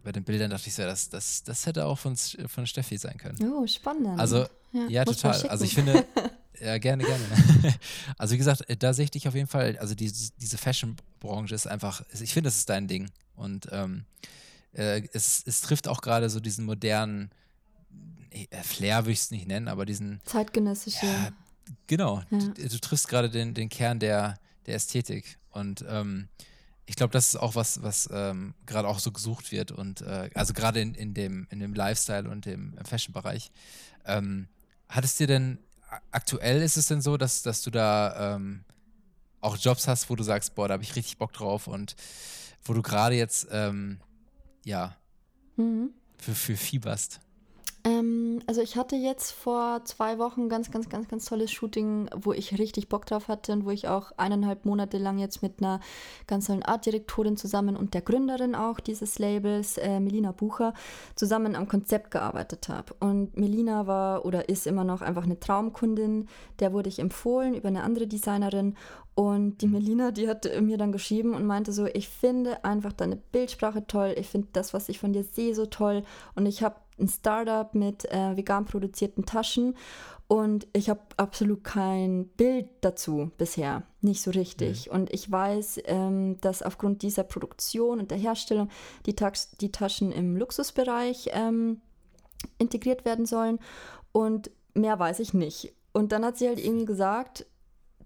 bei 0.04 0.12
den 0.12 0.24
Bildern 0.24 0.52
dachte 0.52 0.68
ich 0.68 0.76
so, 0.76 0.84
das, 0.84 1.10
das, 1.10 1.44
das 1.44 1.66
hätte 1.66 1.86
auch 1.86 1.98
von, 1.98 2.16
von 2.16 2.68
Steffi 2.68 2.98
sein 2.98 3.18
können. 3.18 3.52
Oh, 3.52 3.66
spannend. 3.66 4.20
Also, 4.20 4.46
ja, 4.72 4.88
ja 4.88 5.06
total. 5.06 5.42
Also 5.48 5.66
ich 5.66 5.74
finde, 5.74 6.06
ja, 6.60 6.78
gerne, 6.78 7.04
gerne. 7.04 7.24
also 8.18 8.34
wie 8.34 8.38
gesagt, 8.38 8.64
da 8.80 8.94
sehe 8.94 9.06
ich 9.06 9.12
dich 9.12 9.28
auf 9.28 9.36
jeden 9.36 9.48
Fall, 9.48 9.78
also 9.78 9.96
diese, 9.96 10.32
diese 10.40 10.58
Fashion-Branche 10.58 11.56
ist 11.56 11.68
einfach, 11.68 12.04
ich 12.14 12.34
finde, 12.34 12.48
das 12.48 12.58
ist 12.58 12.70
dein 12.70 12.88
Ding. 12.88 13.10
Und 13.36 13.68
ähm, 13.72 14.06
äh, 14.74 15.02
es, 15.14 15.44
es 15.46 15.62
trifft 15.62 15.88
auch 15.88 16.02
gerade 16.02 16.30
so 16.30 16.40
diesen 16.40 16.66
modernen 16.66 17.32
äh, 18.32 18.64
Flair, 18.64 19.04
würde 19.04 19.12
ich 19.12 19.20
es 19.20 19.32
nicht 19.32 19.48
nennen, 19.48 19.68
aber 19.68 19.86
diesen 19.86 20.22
zeitgenössische. 20.26 21.06
Ja, 21.06 21.30
genau. 21.88 22.22
Ja. 22.30 22.38
Du, 22.38 22.54
du, 22.54 22.80
triffst 22.80 23.08
gerade 23.08 23.30
den, 23.30 23.54
den 23.54 23.70
Kern 23.70 24.00
der, 24.00 24.40
der 24.66 24.76
Ästhetik. 24.76 25.38
Und 25.52 25.86
ähm, 25.88 26.28
ich 26.86 26.96
glaube, 26.96 27.12
das 27.12 27.30
ist 27.30 27.36
auch 27.38 27.56
was, 27.56 27.82
was 27.82 28.10
ähm, 28.12 28.54
gerade 28.66 28.88
auch 28.88 29.00
so 29.00 29.12
gesucht 29.12 29.52
wird 29.52 29.72
und 29.72 30.02
äh, 30.02 30.30
also 30.36 30.54
gerade 30.54 30.82
in, 30.82 30.94
in, 30.94 31.14
dem, 31.14 31.48
in 31.50 31.60
dem 31.60 31.74
Lifestyle 31.74 32.30
und 32.30 32.46
dem 32.46 32.78
Fashion-Bereich. 32.84 33.52
Ähm, 34.06 34.48
hattest 34.90 35.20
dir 35.20 35.28
denn, 35.28 35.58
aktuell 36.12 36.62
ist 36.62 36.78
es 36.78 36.88
denn 36.88 37.02
so, 37.02 37.18
dass, 37.18 37.44
dass 37.44 37.62
du 37.62 37.72
da 37.72 38.36
ähm, 38.36 38.64
auch 39.42 39.58
Jobs 39.58 39.88
hast, 39.88 40.10
wo 40.10 40.16
du 40.16 40.24
sagst, 40.24 40.56
boah, 40.56 40.68
da 40.68 40.74
habe 40.74 40.84
ich 40.84 40.96
richtig 40.96 41.18
Bock 41.18 41.34
drauf 41.34 41.68
und 41.68 41.96
wo 42.64 42.74
du 42.74 42.82
gerade 42.82 43.16
jetzt, 43.16 43.48
ähm, 43.52 44.00
ja, 44.64 44.96
mhm. 45.56 45.92
für, 46.18 46.34
für 46.34 46.58
fieberst? 46.58 47.20
Ähm, 47.86 48.40
also 48.48 48.62
ich 48.62 48.78
hatte 48.78 48.96
jetzt 48.96 49.32
vor 49.32 49.86
zwei 49.86 50.18
Wochen 50.18 50.50
ganz, 50.50 50.72
ganz, 50.72 50.90
ganz, 50.90 51.08
ganz 51.08 51.26
tolles 51.26 51.52
Shooting, 51.52 52.10
wo 52.16 52.34
ich 52.34 52.58
richtig 52.58 52.90
Bock 52.90 53.06
drauf 53.06 53.28
hatte 53.28 53.54
und 53.54 53.66
wo 53.66 53.70
ich 53.70 53.88
auch 53.88 54.12
eineinhalb 54.18 54.66
Monate 54.66 54.98
lang 54.98 55.20
jetzt 55.20 55.44
mit 55.44 55.60
einer 55.60 55.80
ganz 56.26 56.48
tollen 56.48 56.64
Artdirektorin 56.64 57.38
zusammen 57.38 57.78
und 57.78 57.94
der 57.94 58.02
Gründerin 58.02 58.56
auch 58.56 58.80
dieses 58.80 59.20
Labels, 59.20 59.78
äh, 59.78 60.00
Melina 60.00 60.32
Bucher, 60.32 60.74
zusammen 61.14 61.56
am 61.56 61.68
Konzept 61.68 62.10
gearbeitet 62.10 62.70
habe. 62.70 62.96
Und 63.00 63.38
Melina 63.38 63.86
war 63.86 64.26
oder 64.26 64.50
ist 64.50 64.66
immer 64.66 64.84
noch 64.84 65.04
einfach 65.04 65.24
eine 65.24 65.40
Traumkundin, 65.40 66.28
der 66.60 66.74
wurde 66.74 66.90
ich 66.90 66.98
empfohlen 66.98 67.54
über 67.54 67.68
eine 67.68 67.84
andere 67.84 68.08
Designerin 68.08 68.76
und 69.16 69.62
die 69.62 69.68
Melina, 69.68 70.12
die 70.12 70.28
hat 70.28 70.46
mir 70.62 70.78
dann 70.78 70.92
geschrieben 70.92 71.34
und 71.36 71.46
meinte 71.46 71.72
so, 71.72 71.86
ich 71.86 72.10
finde 72.10 72.66
einfach 72.66 72.92
deine 72.92 73.16
Bildsprache 73.16 73.88
toll, 73.88 74.14
ich 74.18 74.28
finde 74.28 74.50
das, 74.52 74.74
was 74.74 74.90
ich 74.90 75.00
von 75.00 75.14
dir 75.14 75.24
sehe, 75.24 75.56
so 75.56 75.66
toll. 75.66 76.04
Und 76.36 76.48
ich 76.48 76.64
habe 76.64 76.76
ein 77.00 77.08
Startup 77.08 77.74
mit 77.76 78.06
äh, 78.06 78.38
vegan 78.38 78.66
produzierten 78.66 79.26
Taschen 79.26 79.76
und 80.28 80.68
ich 80.74 80.90
habe 80.90 81.02
absolut 81.18 81.64
kein 81.64 82.28
Bild 82.30 82.68
dazu 82.82 83.32
bisher, 83.38 83.84
nicht 84.02 84.22
so 84.22 84.32
richtig. 84.32 84.88
Mhm. 84.88 84.94
Und 84.94 85.14
ich 85.14 85.32
weiß, 85.32 85.82
ähm, 85.86 86.38
dass 86.42 86.64
aufgrund 86.64 87.04
dieser 87.04 87.24
Produktion 87.24 88.00
und 88.00 88.12
der 88.12 88.18
Herstellung 88.18 88.70
die, 89.06 89.16
Tax 89.16 89.52
die 89.58 89.72
Taschen 89.72 90.12
im 90.12 90.36
Luxusbereich 90.36 91.30
ähm, 91.34 91.82
integriert 92.58 93.06
werden 93.06 93.26
sollen 93.26 93.60
und 94.12 94.50
mehr 94.74 94.98
weiß 94.98 95.20
ich 95.20 95.34
nicht. 95.34 95.74
Und 95.94 96.12
dann 96.12 96.26
hat 96.26 96.38
sie 96.38 96.48
halt 96.48 96.60
irgendwie 96.60 96.86
gesagt, 96.86 97.46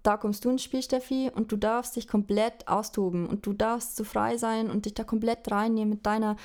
da 0.02 0.16
kommst 0.16 0.44
du 0.44 0.50
ins 0.50 0.62
Spiel, 0.62 0.82
Steffi, 0.82 1.30
und 1.34 1.52
du 1.52 1.56
darfst 1.56 1.96
dich 1.96 2.06
komplett 2.06 2.68
austoben 2.68 3.26
und 3.26 3.44
du 3.46 3.52
darfst 3.52 3.96
so 3.96 4.04
frei 4.04 4.36
sein 4.36 4.70
und 4.70 4.86
dich 4.86 4.94
da 4.94 5.04
komplett 5.04 5.50
reinnehmen 5.50 5.90
mit 5.90 6.06
deiner 6.06 6.36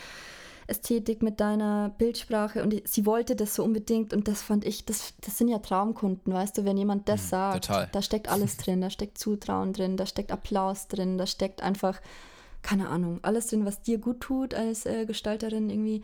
Ästhetik, 0.68 1.22
mit 1.22 1.40
deiner 1.40 1.90
Bildsprache 1.98 2.64
und 2.64 2.82
sie 2.88 3.06
wollte 3.06 3.36
das 3.36 3.56
so 3.56 3.64
unbedingt 3.64 4.14
und 4.14 4.28
das 4.28 4.42
fand 4.42 4.66
ich, 4.66 4.86
das, 4.86 5.14
das 5.22 5.38
sind 5.38 5.48
ja 5.48 5.60
Traumkunden, 5.60 6.34
weißt 6.34 6.58
du, 6.58 6.66
wenn 6.66 6.78
jemand 6.78 7.08
das 7.08 7.24
mhm, 7.26 7.30
sagt, 7.30 7.66
total. 7.66 7.90
da 7.92 8.02
steckt 8.02 8.30
alles 8.30 8.58
drin, 8.58 8.82
da 8.82 8.90
steckt 8.90 9.18
Zutrauen 9.18 9.74
drin, 9.74 9.98
da 9.98 10.06
steckt 10.06 10.32
Applaus 10.32 10.88
drin, 10.88 11.18
da 11.18 11.28
steckt 11.28 11.62
einfach, 11.62 12.02
keine 12.62 12.90
Ahnung, 12.90 13.20
alles 13.22 13.48
drin, 13.48 13.66
was 13.66 13.82
dir 13.82 14.00
gut 14.00 14.22
tut 14.22 14.54
als 14.56 14.86
äh, 14.86 15.06
Gestalterin 15.06 15.70
irgendwie 15.70 16.02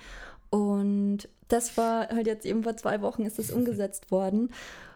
und 0.51 1.27
das 1.47 1.75
war 1.77 2.09
halt 2.09 2.27
jetzt 2.27 2.45
eben 2.45 2.63
vor 2.63 2.77
zwei 2.77 3.01
Wochen 3.01 3.23
ist 3.23 3.39
das 3.39 3.51
umgesetzt 3.51 4.11
worden 4.11 4.51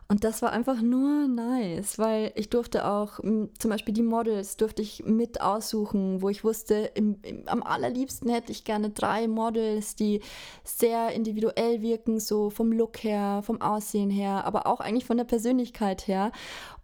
und 0.08 0.24
das 0.24 0.44
war 0.44 0.52
einfach 0.52 0.82
nur 0.82 1.28
nice, 1.28 1.98
weil 1.98 2.32
ich 2.36 2.52
durfte 2.52 2.86
auch, 2.86 3.20
zum 3.20 3.70
Beispiel 3.70 3.94
die 3.94 4.04
Models 4.04 4.56
durfte 4.56 4.84
ich 4.84 5.04
mit 5.04 5.42
aussuchen, 5.42 6.22
wo 6.22 6.30
ich 6.30 6.44
wusste, 6.44 6.92
im, 6.94 7.18
im, 7.24 7.48
am 7.48 7.64
allerliebsten 7.64 8.30
hätte 8.30 8.52
ich 8.52 8.66
gerne 8.66 8.92
drei 8.92 9.28
Models, 9.28 9.96
die 9.96 10.22
sehr 10.64 11.12
individuell 11.14 11.82
wirken, 11.82 12.20
so 12.20 12.52
vom 12.52 12.72
Look 12.72 13.04
her, 13.04 13.42
vom 13.44 13.62
Aussehen 13.62 14.12
her, 14.12 14.46
aber 14.46 14.68
auch 14.68 14.80
eigentlich 14.80 15.06
von 15.06 15.18
der 15.18 15.24
Persönlichkeit 15.24 16.08
her. 16.08 16.32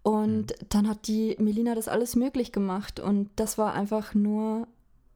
Und 0.02 0.48
mhm. 0.48 0.66
dann 0.70 0.90
hat 0.90 1.08
die 1.08 1.36
Melina 1.38 1.76
das 1.76 1.88
alles 1.88 2.16
möglich 2.16 2.52
gemacht 2.52 3.00
und 3.00 3.30
das 3.36 3.60
war 3.60 3.74
einfach 3.74 4.16
nur 4.16 4.68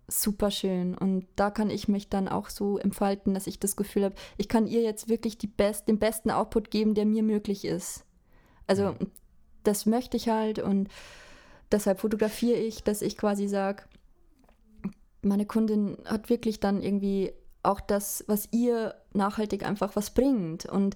super 0.07 0.51
schön. 0.51 0.95
Und 0.95 1.27
da 1.35 1.49
kann 1.49 1.69
ich 1.69 1.87
mich 1.87 2.09
dann 2.09 2.27
auch 2.27 2.49
so 2.49 2.77
entfalten, 2.77 3.33
dass 3.33 3.47
ich 3.47 3.59
das 3.59 3.75
Gefühl 3.75 4.05
habe, 4.05 4.15
ich 4.37 4.47
kann 4.47 4.67
ihr 4.67 4.81
jetzt 4.81 5.09
wirklich 5.09 5.37
die 5.37 5.47
best, 5.47 5.87
den 5.87 5.99
besten 5.99 6.31
Output 6.31 6.71
geben, 6.71 6.93
der 6.93 7.05
mir 7.05 7.23
möglich 7.23 7.65
ist. 7.65 8.05
Also 8.67 8.95
das 9.63 9.85
möchte 9.85 10.17
ich 10.17 10.29
halt 10.29 10.59
und 10.59 10.89
deshalb 11.71 11.99
fotografiere 11.99 12.59
ich, 12.59 12.83
dass 12.83 13.01
ich 13.01 13.17
quasi 13.17 13.47
sage, 13.47 13.83
meine 15.21 15.45
Kundin 15.45 15.97
hat 16.05 16.29
wirklich 16.29 16.59
dann 16.59 16.81
irgendwie 16.81 17.33
auch 17.63 17.81
das, 17.81 18.23
was 18.27 18.47
ihr 18.51 18.95
nachhaltig 19.13 19.65
einfach 19.65 19.95
was 19.95 20.11
bringt. 20.11 20.65
Und 20.65 20.95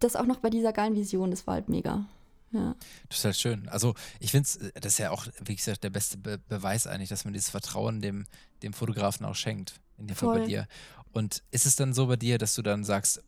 das 0.00 0.16
auch 0.16 0.26
noch 0.26 0.38
bei 0.38 0.50
dieser 0.50 0.72
geilen 0.72 0.96
Vision, 0.96 1.30
das 1.30 1.46
war 1.46 1.54
halt 1.54 1.68
mega. 1.68 2.06
Ja. 2.54 2.76
Das 3.08 3.18
ist 3.18 3.24
halt 3.24 3.36
schön. 3.36 3.68
Also 3.68 3.94
ich 4.20 4.30
finde 4.30 4.46
es, 4.46 4.58
das 4.80 4.92
ist 4.92 4.98
ja 4.98 5.10
auch, 5.10 5.26
wie 5.44 5.56
gesagt, 5.56 5.82
der 5.82 5.90
beste 5.90 6.16
Be 6.16 6.38
Beweis 6.48 6.86
eigentlich, 6.86 7.08
dass 7.08 7.24
man 7.24 7.34
dieses 7.34 7.50
Vertrauen 7.50 8.00
dem, 8.00 8.26
dem 8.62 8.72
Fotografen 8.72 9.26
auch 9.26 9.34
schenkt. 9.34 9.80
In 9.98 10.06
dem 10.06 10.16
Fall 10.16 10.38
bei 10.38 10.46
dir. 10.46 10.66
Und 11.12 11.42
ist 11.50 11.66
es 11.66 11.76
dann 11.76 11.92
so 11.92 12.06
bei 12.06 12.16
dir, 12.16 12.38
dass 12.38 12.54
du 12.54 12.62
dann 12.62 12.84
sagst, 12.84 13.22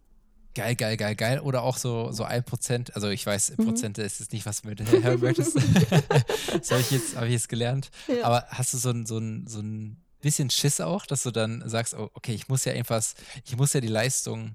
geil, 0.54 0.74
geil, 0.74 0.96
geil, 0.96 1.14
geil, 1.14 1.40
oder 1.40 1.62
auch 1.62 1.76
so, 1.76 2.10
so 2.12 2.24
ein 2.24 2.42
Prozent, 2.42 2.94
also 2.94 3.08
ich 3.08 3.24
weiß, 3.24 3.56
mhm. 3.56 3.64
Prozente 3.66 4.02
ist 4.02 4.20
es 4.20 4.32
nicht, 4.32 4.46
was 4.46 4.62
du 4.62 4.68
mit 4.68 4.80
hören 4.90 5.20
möchtest. 5.20 5.56
das 6.52 6.70
habe 6.70 6.80
ich, 6.80 6.90
jetzt, 6.90 7.16
hab 7.16 7.24
ich 7.24 7.32
jetzt 7.32 7.48
gelernt. 7.48 7.90
Ja. 8.08 8.24
Aber 8.24 8.46
hast 8.48 8.72
du 8.72 8.78
so 8.78 8.90
ein, 8.90 9.06
so, 9.06 9.18
ein, 9.18 9.46
so 9.46 9.60
ein 9.60 10.02
bisschen 10.20 10.50
Schiss 10.50 10.80
auch, 10.80 11.06
dass 11.06 11.22
du 11.22 11.30
dann 11.30 11.62
sagst, 11.68 11.94
oh, 11.94 12.10
okay, 12.14 12.32
ich 12.32 12.48
muss 12.48 12.64
ja 12.64 12.72
irgendwas, 12.72 13.14
ich 13.44 13.56
muss 13.56 13.72
ja 13.72 13.80
die 13.80 13.88
Leistung, 13.88 14.54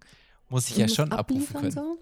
muss 0.50 0.66
ich, 0.66 0.72
ich 0.72 0.78
ja 0.78 0.88
schon 0.90 1.12
abrufen 1.12 1.54
können. 1.54 1.72
So? 1.72 2.00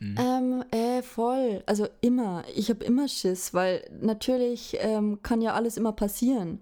Mhm. 0.00 0.14
Ähm, 0.18 0.64
äh, 0.70 1.02
voll. 1.02 1.62
Also 1.66 1.86
immer. 2.00 2.44
Ich 2.54 2.68
habe 2.70 2.84
immer 2.84 3.08
Schiss, 3.08 3.54
weil 3.54 3.88
natürlich 4.00 4.76
ähm, 4.80 5.20
kann 5.22 5.40
ja 5.40 5.54
alles 5.54 5.76
immer 5.76 5.92
passieren. 5.92 6.60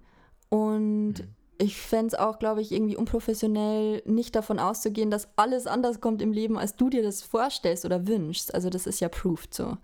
Und 0.48 1.14
mhm. 1.14 1.34
ich 1.58 1.76
fände 1.80 2.08
es 2.08 2.14
auch, 2.14 2.38
glaube 2.38 2.60
ich, 2.60 2.72
irgendwie 2.72 2.96
unprofessionell, 2.96 4.02
nicht 4.06 4.36
davon 4.36 4.58
auszugehen, 4.58 5.10
dass 5.10 5.28
alles 5.36 5.66
anders 5.66 6.00
kommt 6.00 6.22
im 6.22 6.32
Leben, 6.32 6.56
als 6.58 6.76
du 6.76 6.90
dir 6.90 7.02
das 7.02 7.22
vorstellst 7.22 7.84
oder 7.84 8.06
wünschst. 8.06 8.54
Also 8.54 8.70
das 8.70 8.86
ist 8.86 9.00
ja 9.00 9.08
proved 9.08 9.52
so. 9.52 9.76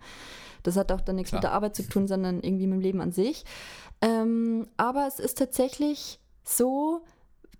Das 0.63 0.77
hat 0.77 0.91
auch 0.91 1.01
dann 1.01 1.15
nichts 1.15 1.31
Klar. 1.31 1.39
mit 1.39 1.43
der 1.43 1.53
Arbeit 1.53 1.75
zu 1.75 1.83
tun, 1.83 2.07
sondern 2.07 2.41
irgendwie 2.41 2.67
mit 2.67 2.77
dem 2.77 2.81
Leben 2.81 3.01
an 3.01 3.11
sich. 3.11 3.45
Ähm, 4.01 4.67
aber 4.77 5.07
es 5.07 5.19
ist 5.19 5.37
tatsächlich 5.37 6.19
so, 6.43 7.01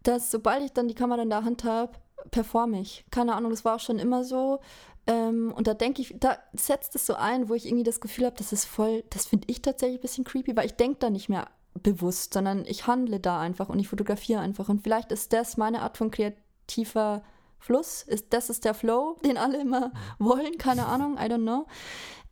dass 0.04 0.32
sobald 0.32 0.64
ich 0.64 0.72
dann 0.72 0.88
die 0.88 0.96
Kamera 0.96 1.22
in 1.22 1.30
der 1.30 1.44
Hand 1.44 1.64
habe, 1.64 1.94
performe 2.30 2.80
ich. 2.80 3.06
Keine 3.12 3.36
Ahnung, 3.36 3.52
das 3.52 3.66
war 3.66 3.76
auch 3.76 3.80
schon 3.80 4.00
immer 4.00 4.24
so. 4.24 4.60
Ähm, 5.07 5.52
und 5.56 5.68
da 5.68 5.73
denke 5.73 6.02
ich, 6.02 6.15
da 6.19 6.38
setzt 6.53 6.95
es 6.95 7.06
so 7.06 7.15
ein, 7.15 7.49
wo 7.49 7.53
ich 7.56 7.65
irgendwie 7.65 7.84
das 7.84 8.02
Gefühl 8.02 8.26
habe, 8.26 8.36
das 8.38 8.53
ist 8.53 8.65
voll, 8.65 9.03
das 9.10 9.26
finde 9.26 9.48
ich 9.49 9.61
tatsächlich 9.61 9.99
ein 9.99 10.02
bisschen 10.02 10.23
creepy, 10.23 10.56
weil 10.56 10.65
ich 10.65 10.76
denke 10.76 10.99
da 10.99 11.10
nicht 11.10 11.30
mehr 11.30 11.48
bewusst, 11.73 12.34
sondern 12.34 12.65
ich 12.65 12.88
handle 12.88 13.19
da 13.19 13.40
einfach 13.40 13.69
und 13.69 13.80
ich 13.80 13.88
fotografiere 13.88 14.41
einfach. 14.41 14.69
Und 14.69 14.84
vielleicht 14.84 15.11
ist 15.11 15.34
das 15.34 15.57
meine 15.57 15.82
Art 15.82 15.98
von 15.98 16.11
kreativer 16.11 17.23
Fluss. 17.60 18.03
Ist, 18.03 18.34
das 18.34 18.49
ist 18.49 18.65
der 18.65 18.73
Flow, 18.73 19.18
den 19.26 19.38
alle 19.38 19.61
immer 19.61 19.91
wollen, 20.19 20.57
keine 20.57 20.86
Ahnung, 20.86 21.18
I 21.18 21.26
don't 21.26 21.41
know. 21.41 21.65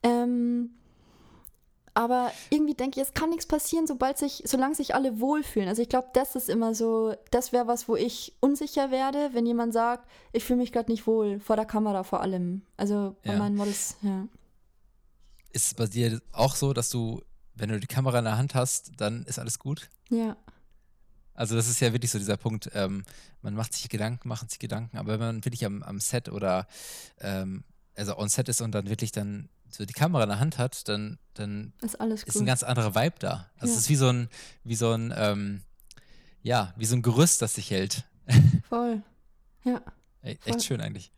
Ähm, 0.04 0.72
aber 1.94 2.32
irgendwie 2.50 2.74
denke 2.74 3.00
ich, 3.00 3.08
es 3.08 3.14
kann 3.14 3.30
nichts 3.30 3.46
passieren, 3.46 3.88
sobald 3.88 4.18
sich, 4.18 4.44
solange 4.46 4.76
sich 4.76 4.96
alle 4.96 5.20
wohlfühlen. 5.20 5.68
Also 5.68 5.82
ich 5.82 5.90
glaube, 5.90 6.10
das 6.14 6.36
ist 6.36 6.50
immer 6.50 6.74
so, 6.74 7.16
das 7.32 7.52
wäre 7.52 7.68
was, 7.68 7.88
wo 7.88 7.96
ich 7.96 8.36
unsicher 8.40 8.92
werde, 8.92 9.30
wenn 9.34 9.46
jemand 9.46 9.74
sagt, 9.74 10.10
ich 10.32 10.44
fühle 10.44 10.60
mich 10.60 10.72
gerade 10.72 10.92
nicht 10.92 11.08
wohl, 11.08 11.40
vor 11.40 11.56
der 11.56 11.66
Kamera 11.66 12.04
vor 12.04 12.22
allem. 12.22 12.62
Also 12.78 13.16
bei 13.24 13.34
ja. 13.34 13.40
meinen 13.40 13.56
Models, 13.56 13.98
ja. 14.02 14.28
Ist 15.52 15.68
es 15.68 15.74
bei 15.74 15.88
dir 15.88 16.22
auch 16.32 16.56
so, 16.56 16.74
dass 16.74 16.90
du, 16.90 17.22
wenn 17.56 17.70
du 17.70 17.80
die 17.80 17.88
Kamera 17.88 18.20
in 18.20 18.26
der 18.26 18.38
Hand 18.38 18.56
hast, 18.56 18.92
dann 18.98 19.24
ist 19.26 19.40
alles 19.40 19.58
gut? 19.58 19.90
Ja. 20.10 20.38
Also 21.34 21.56
das 21.56 21.70
ist 21.70 21.80
ja 21.80 21.94
wirklich 21.94 22.12
so 22.12 22.20
dieser 22.20 22.38
Punkt, 22.38 22.70
ähm, 22.74 23.04
man 23.42 23.54
macht 23.56 23.74
sich 23.74 23.88
Gedanken, 23.88 24.28
macht 24.28 24.50
sich 24.50 24.60
Gedanken, 24.60 24.98
aber 24.98 25.14
wenn 25.14 25.20
man 25.20 25.46
wirklich 25.46 25.66
am, 25.66 25.82
am 25.84 26.00
Set 26.00 26.30
oder 26.30 26.68
ähm, 27.22 27.64
also 27.96 28.18
on 28.18 28.30
Set 28.30 28.50
ist 28.50 28.62
und 28.62 28.74
dann 28.74 28.90
wirklich 28.90 29.12
dann 29.12 29.50
so 29.70 29.86
die 29.86 29.94
Kamera 29.94 30.24
in 30.24 30.30
der 30.30 30.40
Hand 30.40 30.58
hat, 30.58 30.88
dann, 30.88 31.20
dann 31.34 31.74
ist, 31.82 31.96
ist 31.96 32.38
ein 32.38 32.46
ganz 32.46 32.64
anderer 32.64 32.96
Vibe 32.96 33.16
da. 33.20 33.50
Also 33.58 33.74
ja. 33.74 33.78
es 33.78 33.84
ist 33.84 33.90
wie 33.90 33.96
so 33.96 34.10
ein, 34.10 34.30
wie 34.64 34.76
so 34.76 34.92
ein, 34.92 35.14
ähm, 35.16 35.62
ja, 36.42 36.74
wie 36.78 36.86
so 36.86 36.96
ein 36.96 37.02
Gerüst, 37.02 37.42
das 37.42 37.56
sich 37.56 37.72
hält. 37.72 38.04
Voll. 38.68 39.04
Ja. 39.64 39.82
Echt 40.22 40.44
Voll. 40.44 40.62
schön 40.62 40.82
eigentlich. 40.82 41.12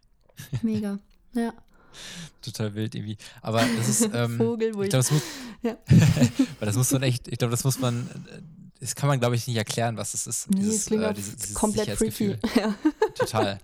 Mega. 0.61 0.99
Ja. 1.33 1.53
Total 2.41 2.73
wild 2.73 2.95
irgendwie. 2.95 3.17
Aber 3.41 3.63
das 3.77 3.89
ist, 3.89 4.09
ähm, 4.13 4.37
Vogel, 4.37 4.69
ich 4.69 4.73
glaube, 4.73 4.89
das 4.89 5.11
muss, 5.11 5.21
ja. 5.61 5.77
weil 6.59 6.65
das 6.65 6.75
muss 6.75 6.91
man 6.91 7.03
echt, 7.03 7.27
ich 7.27 7.37
glaube, 7.37 7.51
das 7.51 7.63
muss 7.63 7.79
man 7.79 8.09
das 8.81 8.95
kann 8.95 9.07
man, 9.07 9.19
glaube 9.19 9.35
ich, 9.35 9.45
nicht 9.45 9.57
erklären, 9.57 9.95
was 9.95 10.15
es 10.15 10.25
ist. 10.25 10.49
Nee, 10.49 10.61
dieses, 10.61 10.87
klingt 10.87 11.03
äh, 11.03 11.13
dieses, 11.13 11.35
dieses 11.35 11.53
komplett 11.53 11.91
freaky. 11.91 12.35
Ja. 12.55 12.73
Total. 13.13 13.59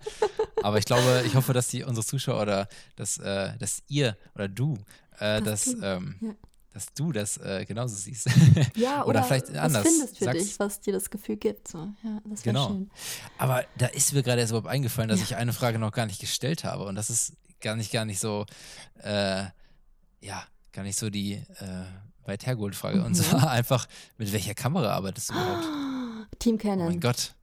Aber 0.62 0.78
ich 0.78 0.84
glaube, 0.84 1.24
ich 1.26 1.34
hoffe, 1.34 1.52
dass 1.52 1.66
die 1.68 1.82
unsere 1.82 2.06
Zuschauer 2.06 2.40
oder 2.40 2.68
dass, 2.94 3.18
äh, 3.18 3.56
dass 3.58 3.82
ihr 3.88 4.16
oder 4.36 4.46
du 4.46 4.78
äh, 5.18 5.42
das, 5.42 5.64
das 5.64 5.74
ähm, 5.82 6.14
ja. 6.20 6.34
dass 6.72 6.86
du 6.94 7.10
das 7.10 7.36
äh, 7.38 7.64
genauso 7.66 7.96
siehst. 7.96 8.28
Ja, 8.76 9.00
oder, 9.00 9.08
oder 9.08 9.22
vielleicht 9.24 9.50
anders. 9.56 9.84
Was 9.84 9.92
findest 9.92 10.18
für 10.18 10.24
Sag's. 10.24 10.38
dich, 10.38 10.58
was 10.60 10.80
dir 10.80 10.92
das 10.92 11.10
Gefühl 11.10 11.36
gibt. 11.36 11.66
So. 11.66 11.88
Ja, 12.04 12.20
das 12.24 12.42
genau. 12.42 12.68
Schön. 12.68 12.90
Aber 13.38 13.64
da 13.76 13.86
ist 13.86 14.12
mir 14.12 14.22
gerade 14.22 14.40
erst 14.40 14.52
überhaupt 14.52 14.68
eingefallen, 14.68 15.08
dass 15.08 15.18
ja. 15.18 15.24
ich 15.24 15.36
eine 15.36 15.52
Frage 15.52 15.80
noch 15.80 15.90
gar 15.90 16.06
nicht 16.06 16.20
gestellt 16.20 16.62
habe. 16.62 16.84
Und 16.84 16.94
das 16.94 17.10
ist 17.10 17.32
gar 17.60 17.74
nicht, 17.74 17.90
gar 17.90 18.04
nicht 18.04 18.20
so, 18.20 18.46
äh, 19.02 19.46
ja, 20.20 20.44
gar 20.70 20.84
nicht 20.84 20.96
so 20.96 21.10
die 21.10 21.42
weit 22.28 22.46
hergeholt 22.46 22.76
Frage. 22.76 22.98
Mhm. 22.98 23.06
Und 23.06 23.14
zwar 23.14 23.50
einfach, 23.50 23.86
mit 24.16 24.32
welcher 24.32 24.54
Kamera 24.54 24.90
arbeitest 24.92 25.30
du 25.30 25.34
überhaupt? 25.34 25.68
Team 26.38 26.58
Canon. 26.58 26.86
Oh 26.86 26.90
mein 26.90 27.00
Gott. 27.00 27.34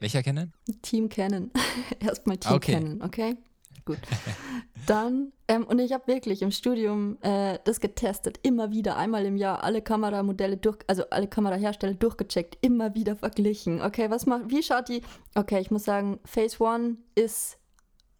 Welcher 0.00 0.22
Canon? 0.22 0.52
Team 0.82 1.08
Canon. 1.08 1.50
Erstmal 2.00 2.38
Team 2.38 2.52
okay. 2.52 2.72
Canon, 2.74 3.02
okay? 3.02 3.36
Gut. 3.84 3.98
Dann, 4.86 5.32
ähm, 5.48 5.64
und 5.64 5.78
ich 5.78 5.92
habe 5.92 6.06
wirklich 6.06 6.42
im 6.42 6.50
Studium 6.50 7.18
äh, 7.22 7.58
das 7.64 7.80
getestet, 7.80 8.38
immer 8.42 8.70
wieder, 8.70 8.96
einmal 8.96 9.24
im 9.26 9.36
Jahr 9.36 9.62
alle 9.62 9.82
Kameramodelle 9.82 10.56
durch, 10.56 10.78
also 10.86 11.08
alle 11.10 11.26
Kamerahersteller 11.26 11.94
durchgecheckt, 11.94 12.58
immer 12.60 12.94
wieder 12.94 13.16
verglichen. 13.16 13.82
Okay, 13.82 14.10
was 14.10 14.26
macht, 14.26 14.50
wie 14.50 14.62
schaut 14.62 14.88
die? 14.88 15.02
Okay, 15.34 15.60
ich 15.60 15.70
muss 15.70 15.84
sagen, 15.84 16.18
Phase 16.24 16.62
One 16.62 16.96
ist, 17.14 17.58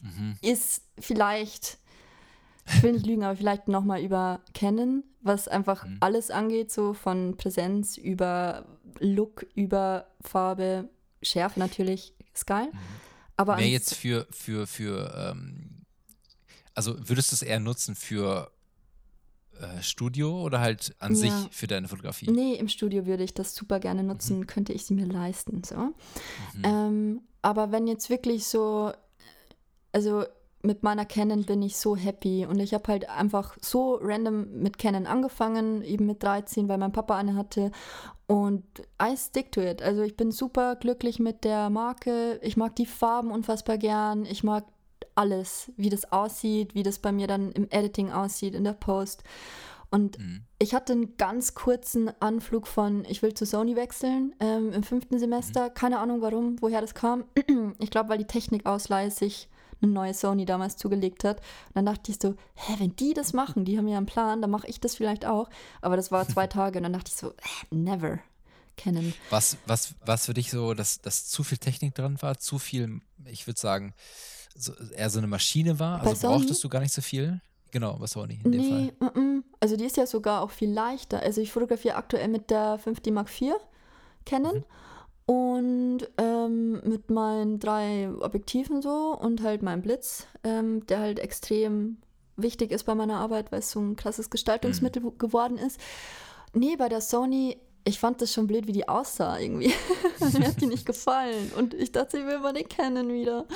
mhm. 0.01 0.37
ist 0.43 0.83
vielleicht 0.99 1.79
ich 2.67 2.83
will 2.83 2.93
nicht 2.93 3.07
lügen, 3.07 3.25
aber 3.25 3.37
vielleicht 3.37 3.69
nochmal 3.69 4.03
über 4.03 4.41
Canon, 4.55 5.05
was 5.21 5.49
einfach 5.49 5.85
mhm. 5.85 5.99
alles 6.01 6.31
angeht, 6.31 6.71
so 6.71 6.95
von 6.95 7.37
Präsenz 7.37 7.97
über 7.97 8.67
Look, 9.01 9.47
über 9.55 10.07
Farbe, 10.21 10.89
Schärfe 11.23 11.59
natürlich, 11.59 12.15
ist 12.33 12.47
geil. 12.47 12.69
Mhm. 12.73 12.79
Aber 13.37 13.57
Mehr 13.57 13.69
jetzt 13.69 13.95
für, 13.95 14.27
für, 14.31 14.67
für, 14.67 15.33
ähm, 15.33 15.85
also 16.75 16.97
würdest 17.09 17.33
du 17.33 17.35
es 17.35 17.43
eher 17.43 17.61
nutzen 17.61 17.97
für 17.97 18.51
äh, 19.61 19.83
Studio 19.83 20.43
oder 20.43 20.61
halt 20.61 20.95
an 21.01 21.15
ja. 21.15 21.19
sich 21.19 21.33
für 21.51 21.67
deine 21.67 21.89
Fotografie? 21.89 22.31
Nee, 22.31 22.55
im 22.55 22.69
Studio 22.69 23.07
würde 23.07 23.25
ich 23.25 23.35
das 23.35 23.55
super 23.55 23.81
gerne 23.81 24.03
nutzen, 24.03 24.41
mhm. 24.41 24.47
könnte 24.47 24.73
ich 24.73 24.85
sie 24.85 24.95
mir 24.95 25.07
leisten, 25.07 25.63
so. 25.65 25.77
Mhm. 25.77 25.95
Ähm, 26.63 27.21
aber 27.43 27.73
wenn 27.73 27.87
jetzt 27.87 28.09
wirklich 28.09 28.47
so, 28.47 28.93
also 29.93 30.25
mit 30.65 30.83
meiner 30.83 31.05
Canon 31.05 31.45
bin 31.45 31.63
ich 31.63 31.77
so 31.77 31.97
happy 31.97 32.47
und 32.47 32.59
ich 32.59 32.75
habe 32.75 32.89
halt 32.89 33.09
einfach 33.09 33.57
so 33.61 33.99
random 34.01 34.61
mit 34.61 34.79
Canon 34.79 35.07
angefangen, 35.07 35.83
eben 35.83 36.07
mit 36.07 36.23
13, 36.23 36.69
weil 36.69 36.79
mein 36.79 36.93
Papa 36.93 37.17
eine 37.17 37.37
hatte 37.37 37.71
und 38.27 38.65
I 39.01 39.17
stick 39.17 39.53
to 39.53 39.61
it. 39.61 39.83
Also 39.83 40.03
ich 40.03 40.17
bin 40.17 40.33
super 40.33 40.77
glücklich 40.77 41.19
mit 41.19 41.45
der 41.45 41.69
Marke. 41.69 42.41
Ich 42.43 42.57
mag 42.57 42.75
die 42.77 42.87
Farben 42.87 43.31
unfassbar 43.31 43.77
gern. 43.77 44.25
Ich 44.25 44.43
mag 44.43 44.65
alles, 45.15 45.71
wie 45.77 45.91
das 45.91 46.11
aussieht, 46.11 46.75
wie 46.75 46.83
das 46.83 46.99
bei 46.99 47.13
mir 47.13 47.27
dann 47.27 47.53
im 47.53 47.69
Editing 47.71 48.11
aussieht, 48.11 48.55
in 48.55 48.65
der 48.65 48.73
Post. 48.73 49.23
Und 49.91 50.19
mhm. 50.19 50.43
ich 50.59 50.75
hatte 50.75 50.95
einen 50.95 51.17
ganz 51.19 51.55
kurzen 51.55 52.11
Anflug 52.21 52.67
von, 52.67 53.05
ich 53.05 53.23
will 53.23 53.35
zu 53.35 53.45
Sony 53.45 53.77
wechseln 53.77 54.35
ähm, 54.41 54.73
im 54.73 54.83
fünften 54.83 55.19
Semester. 55.19 55.69
Mhm. 55.69 55.75
Keine 55.75 55.99
Ahnung 55.99 56.23
warum, 56.23 56.57
woher 56.63 56.81
das 56.81 56.95
kam. 56.95 57.25
ich 57.79 57.91
glaube, 57.91 58.09
weil 58.09 58.19
die 58.19 58.27
Technikausleihe 58.27 59.11
sich 59.11 59.49
eine 59.85 59.93
neue 59.93 60.15
Sony 60.15 60.45
damals 60.45 60.77
zugelegt 60.77 61.25
hat. 61.25 61.39
Und 61.39 61.77
dann 61.77 61.87
dachte 61.87 62.11
ich 62.11 62.19
so, 62.21 62.35
hä, 62.55 62.75
wenn 62.79 62.97
die 62.97 63.15
das 63.15 63.33
machen, 63.33 63.65
die 63.65 63.79
haben 63.79 63.89
ja 63.89 63.97
einen 63.97 64.07
Plan, 64.07 64.43
dann 64.43 64.51
mache 64.51 64.67
ich 64.67 64.81
das 64.81 64.95
vielleicht 64.97 65.25
auch. 65.25 65.49
Aber 65.81 65.97
das 65.97 66.11
war 66.11 66.29
zwei 66.29 66.47
Tage 66.49 66.79
und 66.79 66.85
dann 66.85 66.93
dachte 66.93 67.11
ich 67.13 67.17
so, 67.17 67.33
never. 67.71 68.19
Kennen. 68.77 69.15
Was, 69.31 69.57
was, 69.67 69.95
was 70.05 70.27
für 70.27 70.35
dich 70.35 70.51
so, 70.51 70.75
dass, 70.75 71.01
dass 71.01 71.29
zu 71.29 71.45
viel 71.45 71.59
Technik 71.59 71.95
dran 71.95 72.21
war, 72.21 72.41
zu 72.41 72.59
viel, 72.59 73.01
ich 73.25 73.47
würde 73.47 73.61
sagen, 73.61 73.95
so, 74.57 74.73
eher 74.97 75.11
so 75.11 75.19
eine 75.19 75.29
Maschine 75.29 75.79
war? 75.79 76.01
Also 76.01 76.15
Sony? 76.15 76.35
brauchtest 76.35 76.65
du 76.65 76.69
gar 76.69 76.81
nicht 76.81 76.93
so 76.93 77.01
viel? 77.01 77.41
Genau, 77.71 77.97
was 78.01 78.13
Sony 78.13 78.41
in 78.43 78.53
dem 78.53 78.61
nee, 78.61 78.93
Fall. 78.99 79.15
M 79.15 79.15
-m. 79.15 79.43
Also 79.61 79.77
die 79.77 79.85
ist 79.85 79.97
ja 79.97 80.07
sogar 80.07 80.43
auch 80.43 80.51
viel 80.51 80.71
leichter. 80.71 81.21
Also 81.21 81.41
ich 81.41 81.53
fotografiere 81.53 81.97
aktuell 81.97 82.29
mit 82.29 82.51
der 82.51 82.79
5D 82.79 83.13
Mark 83.13 83.29
IV 83.41 83.55
Canon. 84.25 84.59
Mhm. 84.59 84.65
Und 85.27 86.01
ähm, 86.19 86.83
mit 86.85 87.11
meinen 87.11 87.59
drei 87.59 88.11
Objektiven 88.21 88.83
so 88.83 89.17
und 89.19 89.43
halt 89.43 89.63
meinem 89.63 89.81
Blitz, 89.81 90.27
ähm, 90.43 90.85
der 90.87 91.01
halt 91.01 91.19
extrem 91.19 91.97
wichtig 92.37 92.73
ist 92.73 92.85
bei 92.85 92.95
meiner 92.95 93.17
Arbeit, 93.17 93.51
weil 93.51 93.61
es 93.61 93.71
so 93.71 93.81
ein 93.81 93.97
krasses 93.97 94.29
Gestaltungsmittel 94.29 95.03
mhm. 95.03 95.19
geworden 95.19 95.57
ist. 95.57 95.81
Nee, 96.53 96.77
bei 96.77 96.89
der 96.89 97.01
Sony, 97.01 97.57
ich 97.85 97.99
fand 97.99 98.21
das 98.21 98.33
schon 98.33 98.47
blöd, 98.47 98.67
wie 98.67 98.73
die 98.73 98.89
aussah 98.89 99.39
irgendwie. 99.39 99.73
Also 100.21 100.39
mir 100.39 100.47
hat 100.47 100.61
die 100.61 100.67
nicht 100.67 100.87
gefallen. 100.87 101.51
Und 101.57 101.75
ich 101.75 101.91
dachte, 101.91 102.19
ich 102.19 102.25
will 102.25 102.39
mal 102.39 102.53
den 102.53 102.69
kennen 102.69 103.13
wieder. 103.13 103.47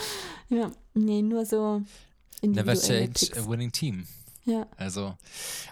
Ja, 0.48 0.70
nee, 0.92 1.22
nur 1.22 1.46
so 1.46 1.82
Never 2.42 2.74
change 2.74 3.30
a 3.36 3.48
winning 3.48 3.72
team. 3.72 4.06
Ja. 4.44 4.66
Also, 4.76 5.16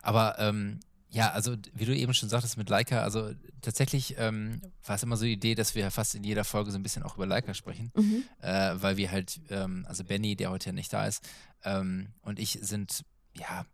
aber 0.03 0.37
ähm, 0.39 0.81
ja, 1.17 1.31
also 1.31 1.57
wie 1.73 1.87
du 1.87 1.97
eben 1.97 2.13
schon 2.13 2.29
sagtest 2.29 2.59
mit 2.59 2.69
Leica, 2.69 3.01
also 3.01 3.31
tatsächlich 3.63 4.17
ähm, 4.19 4.61
war 4.85 4.97
es 4.97 5.03
immer 5.03 5.17
so 5.17 5.25
die 5.25 5.33
Idee, 5.33 5.55
dass 5.55 5.75
wir 5.75 5.91
fast 5.91 6.15
in 6.15 6.23
jeder 6.23 6.45
Folge 6.45 6.71
so 6.71 6.79
ein 6.79 6.83
bisschen 6.83 7.03
auch 7.03 7.17
über 7.17 7.25
Leica 7.25 7.55
sprechen, 7.55 7.91
mhm. 7.97 8.25
äh, 8.43 8.75
weil 8.77 8.99
wir 8.99 9.11
halt, 9.11 9.41
ähm, 9.49 9.87
also 9.89 10.05
Benny, 10.05 10.37
der 10.37 10.51
heute 10.51 10.67
ja 10.67 10.73
nicht 10.73 10.93
da 10.93 11.07
ist, 11.07 11.27
ähm, 11.65 12.09
und 12.21 12.39
ich 12.39 12.59
sind, 12.61 13.03
ja, 13.33 13.65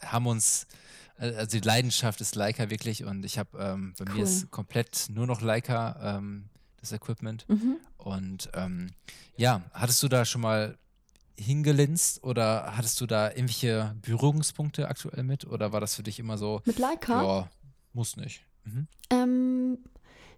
haben 0.00 0.26
uns, 0.26 0.66
äh, 1.20 1.32
also 1.34 1.56
die 1.56 1.64
Leidenschaft 1.64 2.20
ist 2.20 2.34
Leica 2.34 2.68
wirklich 2.68 3.04
und 3.04 3.24
ich 3.24 3.38
habe, 3.38 3.56
ähm, 3.56 3.94
bei 3.96 4.06
cool. 4.08 4.16
mir 4.16 4.24
ist 4.24 4.50
komplett 4.50 5.06
nur 5.08 5.28
noch 5.28 5.42
Leica 5.42 6.16
ähm, 6.16 6.48
das 6.80 6.90
Equipment 6.90 7.48
mhm. 7.48 7.76
und 7.96 8.50
ähm, 8.54 8.90
ja, 9.36 9.62
hattest 9.72 10.02
du 10.02 10.08
da 10.08 10.24
schon 10.24 10.40
mal 10.40 10.76
hingelinst 11.40 12.22
oder 12.22 12.76
hattest 12.76 13.00
du 13.00 13.06
da 13.06 13.30
irgendwelche 13.30 13.94
Berührungspunkte 14.02 14.88
aktuell 14.88 15.22
mit 15.22 15.46
oder 15.46 15.72
war 15.72 15.80
das 15.80 15.94
für 15.94 16.02
dich 16.02 16.18
immer 16.18 16.36
so? 16.36 16.60
Mit 16.64 16.78
Leica? 16.78 17.22
Ja, 17.22 17.50
muss 17.92 18.16
nicht. 18.16 18.42
Mhm. 18.64 18.86
Ähm, 19.10 19.78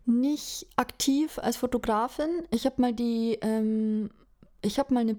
nicht 0.04 0.66
aktiv 0.76 1.38
als 1.38 1.56
Fotografin. 1.56 2.46
Ich 2.50 2.66
habe 2.66 2.80
mal 2.80 2.92
die, 2.92 3.38
ähm, 3.42 4.10
ich 4.62 4.78
habe 4.78 4.94
mal 4.94 5.00
eine, 5.00 5.18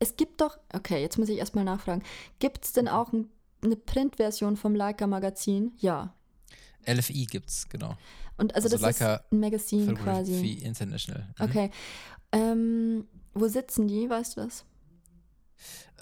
es 0.00 0.16
gibt 0.16 0.40
doch, 0.40 0.58
okay, 0.74 1.00
jetzt 1.00 1.18
muss 1.18 1.28
ich 1.28 1.38
erstmal 1.38 1.64
nachfragen, 1.64 2.02
gibt 2.40 2.64
es 2.64 2.72
denn 2.72 2.88
auch 2.88 3.12
ein, 3.12 3.28
eine 3.62 3.76
Printversion 3.76 4.56
vom 4.56 4.74
Leica 4.74 5.06
Magazin? 5.06 5.72
Ja. 5.78 6.14
LFI 6.84 7.26
gibt's, 7.26 7.68
genau. 7.68 7.96
Und 8.38 8.56
also, 8.56 8.66
also 8.66 8.76
das 8.76 8.98
Leica 8.98 9.14
ist 9.14 9.32
ein 9.32 9.40
Magazin 9.40 9.94
quasi. 9.94 10.54
International. 10.54 11.28
Mhm. 11.38 11.44
Okay. 11.44 11.70
Ähm, 12.32 13.06
wo 13.34 13.46
sitzen 13.46 13.86
die, 13.86 14.10
weißt 14.10 14.36
du 14.36 14.40
das? 14.42 14.64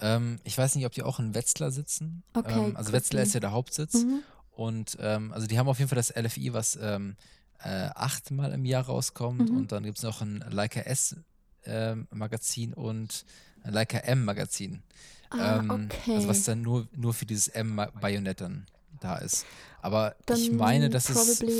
Ähm, 0.00 0.38
ich 0.44 0.56
weiß 0.56 0.76
nicht, 0.76 0.86
ob 0.86 0.92
die 0.92 1.02
auch 1.02 1.18
in 1.18 1.34
Wetzlar 1.34 1.70
sitzen. 1.70 2.22
Okay, 2.34 2.68
ähm, 2.68 2.76
also 2.76 2.92
Wetzlar 2.92 3.22
ist 3.22 3.34
ja 3.34 3.40
der 3.40 3.52
Hauptsitz. 3.52 3.94
Mhm. 3.94 4.22
Und 4.52 4.98
ähm, 5.00 5.32
also 5.32 5.46
die 5.46 5.58
haben 5.58 5.68
auf 5.68 5.78
jeden 5.78 5.88
Fall 5.88 5.96
das 5.96 6.14
LFI, 6.14 6.52
was 6.52 6.78
ähm, 6.80 7.16
äh, 7.62 7.88
achtmal 7.94 8.52
im 8.52 8.64
Jahr 8.64 8.84
rauskommt. 8.84 9.50
Mhm. 9.50 9.56
Und 9.56 9.72
dann 9.72 9.84
gibt 9.84 9.98
es 9.98 10.04
noch 10.04 10.20
ein 10.22 10.44
Leica 10.50 10.80
S 10.80 11.16
ähm, 11.64 12.08
Magazin 12.10 12.72
und 12.74 13.24
ein 13.62 13.72
Leica 13.72 13.98
M 13.98 14.24
Magazin. 14.24 14.82
Ah, 15.30 15.58
ähm, 15.58 15.70
okay. 15.70 16.16
Also 16.16 16.28
was 16.28 16.44
dann 16.44 16.62
nur, 16.62 16.88
nur 16.92 17.14
für 17.14 17.26
dieses 17.26 17.48
M-Bajonett 17.48 18.40
dann 18.40 18.66
da 19.00 19.16
ist. 19.18 19.46
Aber 19.80 20.16
dann 20.26 20.38
ich 20.38 20.50
meine, 20.50 20.92
es 20.92 21.08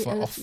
vor, 0.03 0.13
auf, 0.21 0.39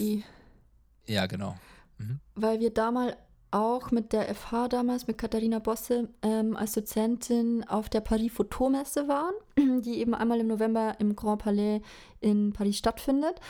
ja, 1.06 1.26
genau. 1.26 1.58
Mhm. 1.98 2.20
Weil 2.34 2.60
wir 2.60 2.72
da 2.72 2.90
mal 2.90 3.16
auch 3.50 3.90
mit 3.90 4.12
der 4.12 4.34
FH 4.34 4.68
damals, 4.68 5.06
mit 5.06 5.18
Katharina 5.18 5.58
Bosse, 5.58 6.08
ähm, 6.22 6.56
als 6.56 6.72
Dozentin 6.72 7.64
auf 7.68 7.88
der 7.88 8.00
Paris 8.00 8.32
Fotomesse 8.32 9.08
waren, 9.08 9.34
die 9.82 9.98
eben 9.98 10.14
einmal 10.14 10.40
im 10.40 10.48
November 10.48 10.96
im 10.98 11.16
Grand 11.16 11.42
Palais 11.42 11.80
in 12.20 12.52
Paris 12.52 12.78
stattfindet. 12.78 13.40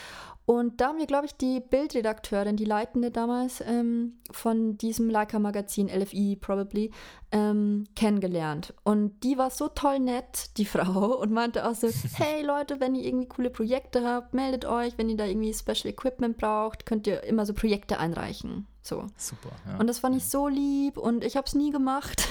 Und 0.48 0.80
da 0.80 0.88
haben 0.88 0.98
wir, 0.98 1.06
glaube 1.06 1.26
ich, 1.26 1.34
die 1.34 1.60
Bildredakteurin, 1.60 2.56
die 2.56 2.64
Leitende 2.64 3.10
damals 3.10 3.60
ähm, 3.60 4.14
von 4.30 4.78
diesem 4.78 5.10
Leica-Magazin, 5.10 5.90
LFI 5.90 6.38
probably, 6.40 6.90
ähm, 7.32 7.84
kennengelernt. 7.94 8.72
Und 8.82 9.22
die 9.24 9.36
war 9.36 9.50
so 9.50 9.68
toll 9.68 9.98
nett, 9.98 10.56
die 10.56 10.64
Frau, 10.64 11.20
und 11.20 11.32
meinte 11.32 11.68
auch 11.68 11.74
so, 11.74 11.88
hey 12.14 12.42
Leute, 12.42 12.80
wenn 12.80 12.94
ihr 12.94 13.04
irgendwie 13.04 13.28
coole 13.28 13.50
Projekte 13.50 14.02
habt, 14.02 14.32
meldet 14.32 14.64
euch. 14.64 14.96
Wenn 14.96 15.10
ihr 15.10 15.18
da 15.18 15.26
irgendwie 15.26 15.52
Special 15.52 15.92
Equipment 15.92 16.38
braucht, 16.38 16.86
könnt 16.86 17.06
ihr 17.06 17.24
immer 17.24 17.44
so 17.44 17.52
Projekte 17.52 17.98
einreichen. 17.98 18.66
So. 18.88 19.06
Super. 19.18 19.50
Ja. 19.66 19.76
Und 19.78 19.86
das 19.86 19.98
fand 19.98 20.16
ich 20.16 20.24
so 20.24 20.48
lieb 20.48 20.96
und 20.96 21.22
ich 21.22 21.36
habe 21.36 21.46
es 21.46 21.54
nie 21.54 21.70
gemacht. 21.70 22.26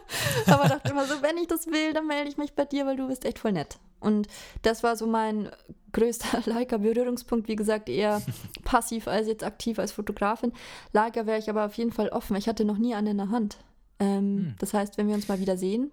Aber 0.46 0.68
dachte 0.68 0.90
immer 0.90 1.06
so, 1.06 1.22
wenn 1.22 1.38
ich 1.38 1.46
das 1.46 1.66
will, 1.68 1.94
dann 1.94 2.06
melde 2.06 2.28
ich 2.28 2.36
mich 2.36 2.52
bei 2.52 2.66
dir, 2.66 2.84
weil 2.84 2.96
du 2.96 3.08
bist 3.08 3.24
echt 3.24 3.38
voll 3.38 3.52
nett. 3.52 3.78
Und 3.98 4.28
das 4.60 4.82
war 4.82 4.94
so 4.94 5.06
mein 5.06 5.48
größter 5.92 6.42
Leica-Berührungspunkt. 6.44 7.48
Wie 7.48 7.56
gesagt, 7.56 7.88
eher 7.88 8.20
passiv 8.64 9.08
als 9.08 9.26
jetzt 9.26 9.42
aktiv 9.42 9.78
als 9.78 9.92
Fotografin. 9.92 10.52
Leica 10.92 11.24
wäre 11.24 11.38
ich 11.38 11.48
aber 11.48 11.64
auf 11.64 11.74
jeden 11.74 11.92
Fall 11.92 12.10
offen. 12.10 12.36
Ich 12.36 12.46
hatte 12.46 12.66
noch 12.66 12.76
nie 12.76 12.94
eine 12.94 13.12
in 13.12 13.16
der 13.16 13.30
Hand. 13.30 13.56
Ähm, 13.98 14.18
hm. 14.18 14.54
Das 14.58 14.74
heißt, 14.74 14.98
wenn 14.98 15.08
wir 15.08 15.14
uns 15.14 15.28
mal 15.28 15.40
wieder 15.40 15.56
sehen, 15.56 15.92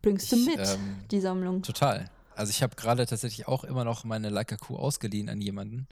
bringst 0.00 0.32
du 0.32 0.36
ich, 0.36 0.46
mit 0.46 0.58
ähm, 0.58 0.96
die 1.12 1.20
Sammlung. 1.20 1.62
Total. 1.62 2.10
Also 2.42 2.50
ich 2.50 2.60
habe 2.64 2.74
gerade 2.74 3.06
tatsächlich 3.06 3.46
auch 3.46 3.62
immer 3.62 3.84
noch 3.84 4.02
meine 4.02 4.28
Leica 4.28 4.56
Q 4.56 4.74
ausgeliehen 4.74 5.28
an 5.28 5.40
jemanden, 5.40 5.86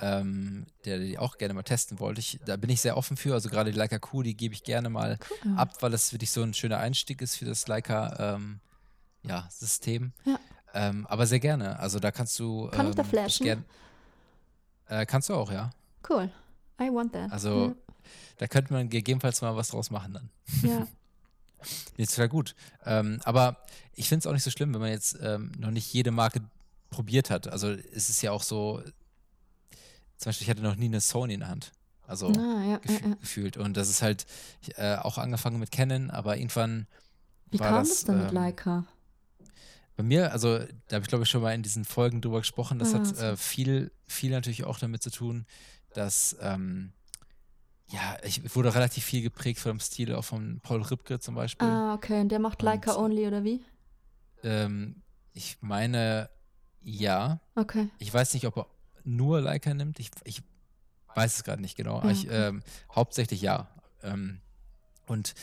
ah. 0.00 0.20
ähm, 0.20 0.64
der 0.86 0.98
die 0.98 1.18
auch 1.18 1.36
gerne 1.36 1.52
mal 1.52 1.64
testen 1.64 2.00
wollte. 2.00 2.18
Ich, 2.18 2.40
da 2.46 2.56
bin 2.56 2.70
ich 2.70 2.80
sehr 2.80 2.96
offen 2.96 3.18
für. 3.18 3.34
Also 3.34 3.50
gerade 3.50 3.72
die 3.72 3.78
Leica 3.78 3.98
Q, 3.98 4.22
die 4.22 4.34
gebe 4.34 4.54
ich 4.54 4.64
gerne 4.64 4.88
mal 4.88 5.18
cool. 5.44 5.52
ab, 5.54 5.74
weil 5.80 5.90
das 5.90 6.10
wirklich 6.14 6.30
so 6.30 6.42
ein 6.42 6.54
schöner 6.54 6.78
Einstieg 6.78 7.20
ist 7.20 7.36
für 7.36 7.44
das 7.44 7.68
Leica 7.68 8.36
ähm, 8.36 8.60
ja, 9.22 9.46
System. 9.50 10.14
Ja. 10.24 10.40
Ähm, 10.72 11.06
aber 11.10 11.26
sehr 11.26 11.40
gerne. 11.40 11.78
Also 11.78 11.98
da 11.98 12.10
kannst 12.10 12.38
du. 12.38 12.68
Kann 12.68 12.88
ich 12.88 12.94
da 12.94 13.02
ähm, 13.02 13.08
flashen? 13.10 13.44
Gern, 13.44 13.64
äh, 14.86 15.04
kannst 15.04 15.28
du 15.28 15.34
auch, 15.34 15.52
ja. 15.52 15.72
Cool. 16.08 16.30
I 16.80 16.88
want 16.90 17.12
that. 17.12 17.30
Also 17.30 17.66
ja. 17.66 17.94
da 18.38 18.46
könnte 18.46 18.72
man 18.72 18.88
gegebenenfalls 18.88 19.42
mal 19.42 19.54
was 19.56 19.68
draus 19.68 19.90
machen 19.90 20.14
dann. 20.14 20.30
Ja. 20.62 20.86
Jetzt 21.96 22.18
wäre 22.18 22.28
gut. 22.28 22.54
Ähm, 22.84 23.20
aber 23.24 23.58
ich 23.94 24.08
finde 24.08 24.20
es 24.20 24.26
auch 24.26 24.32
nicht 24.32 24.42
so 24.42 24.50
schlimm, 24.50 24.72
wenn 24.74 24.80
man 24.80 24.90
jetzt 24.90 25.18
ähm, 25.20 25.52
noch 25.58 25.70
nicht 25.70 25.92
jede 25.92 26.10
Marke 26.10 26.40
probiert 26.90 27.30
hat. 27.30 27.48
Also 27.48 27.70
es 27.70 28.08
ist 28.10 28.22
ja 28.22 28.32
auch 28.32 28.42
so, 28.42 28.82
zum 30.16 30.30
Beispiel, 30.30 30.44
ich 30.44 30.50
hatte 30.50 30.62
noch 30.62 30.76
nie 30.76 30.86
eine 30.86 31.00
Sony 31.00 31.34
in 31.34 31.40
der 31.40 31.48
Hand. 31.48 31.72
Also 32.06 32.28
ah, 32.28 32.64
ja, 32.64 32.76
gef 32.78 33.00
ja, 33.00 33.14
gefühlt. 33.20 33.56
Und 33.56 33.76
das 33.76 33.88
ist 33.88 34.02
halt 34.02 34.26
äh, 34.76 34.96
auch 34.96 35.18
angefangen 35.18 35.58
mit 35.58 35.70
Canon, 35.70 36.10
aber 36.10 36.36
irgendwann. 36.36 36.86
Wie 37.50 37.58
kam 37.58 37.74
das, 37.74 37.90
es 37.90 38.04
denn 38.04 38.16
ähm, 38.16 38.24
mit 38.24 38.32
Leica? 38.32 38.84
Bei 39.96 40.02
mir, 40.02 40.32
also 40.32 40.58
da 40.88 40.96
habe 40.96 41.02
ich 41.02 41.08
glaube 41.08 41.24
ich 41.24 41.30
schon 41.30 41.42
mal 41.42 41.54
in 41.54 41.62
diesen 41.62 41.84
Folgen 41.84 42.20
drüber 42.20 42.38
gesprochen, 42.38 42.78
das 42.78 42.94
ah, 42.94 42.98
hat 42.98 43.18
äh, 43.18 43.36
viel, 43.36 43.92
viel 44.06 44.30
natürlich 44.30 44.64
auch 44.64 44.78
damit 44.78 45.02
zu 45.02 45.10
tun, 45.10 45.46
dass 45.94 46.36
ähm, 46.40 46.92
ja, 47.92 48.16
ich 48.24 48.54
wurde 48.56 48.74
relativ 48.74 49.04
viel 49.04 49.22
geprägt 49.22 49.60
von 49.60 49.72
dem 49.72 49.80
Stil 49.80 50.14
auch 50.14 50.24
von 50.24 50.60
Paul 50.62 50.82
Ripke 50.82 51.20
zum 51.20 51.34
Beispiel. 51.34 51.68
Ah, 51.68 51.94
okay. 51.94 52.20
Und 52.20 52.30
der 52.30 52.38
macht 52.38 52.62
Leica 52.62 52.92
Und, 52.92 53.04
Only 53.04 53.26
oder 53.26 53.44
wie? 53.44 53.60
Ähm, 54.42 55.02
ich 55.34 55.58
meine, 55.60 56.30
ja. 56.80 57.40
Okay. 57.54 57.90
Ich 57.98 58.12
weiß 58.12 58.32
nicht, 58.32 58.46
ob 58.46 58.56
er 58.56 58.66
nur 59.04 59.42
Leica 59.42 59.74
nimmt. 59.74 60.00
Ich, 60.00 60.10
ich 60.24 60.42
weiß 61.14 61.36
es 61.36 61.44
gerade 61.44 61.60
nicht 61.60 61.76
genau. 61.76 61.98
Ja, 61.98 62.04
okay. 62.04 62.12
ich, 62.12 62.28
ähm, 62.30 62.62
hauptsächlich 62.94 63.42
ja. 63.42 63.68
Ähm, 64.02 64.40
und 65.06 65.34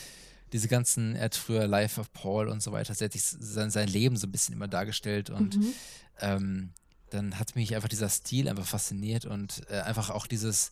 diese 0.51 0.67
ganzen, 0.67 1.15
er 1.15 1.25
hat 1.25 1.35
früher 1.35 1.67
Life 1.67 2.01
of 2.01 2.11
Paul 2.13 2.47
und 2.47 2.63
so 2.63 2.71
weiter, 2.71 2.95
er 2.99 3.05
hat 3.05 3.13
sich 3.13 3.23
sein, 3.23 3.69
sein 3.69 3.87
Leben 3.87 4.17
so 4.17 4.25
ein 4.25 4.31
bisschen 4.31 4.55
immer 4.55 4.67
dargestellt 4.67 5.29
und 5.29 5.57
mhm. 5.57 5.73
ähm, 6.21 6.73
dann 7.11 7.37
hat 7.37 7.55
mich 7.55 7.75
einfach 7.75 7.89
dieser 7.89 8.09
Stil 8.09 8.49
einfach 8.49 8.65
fasziniert 8.65 9.25
und 9.25 9.61
äh, 9.69 9.81
einfach 9.81 10.09
auch 10.09 10.25
dieses, 10.25 10.71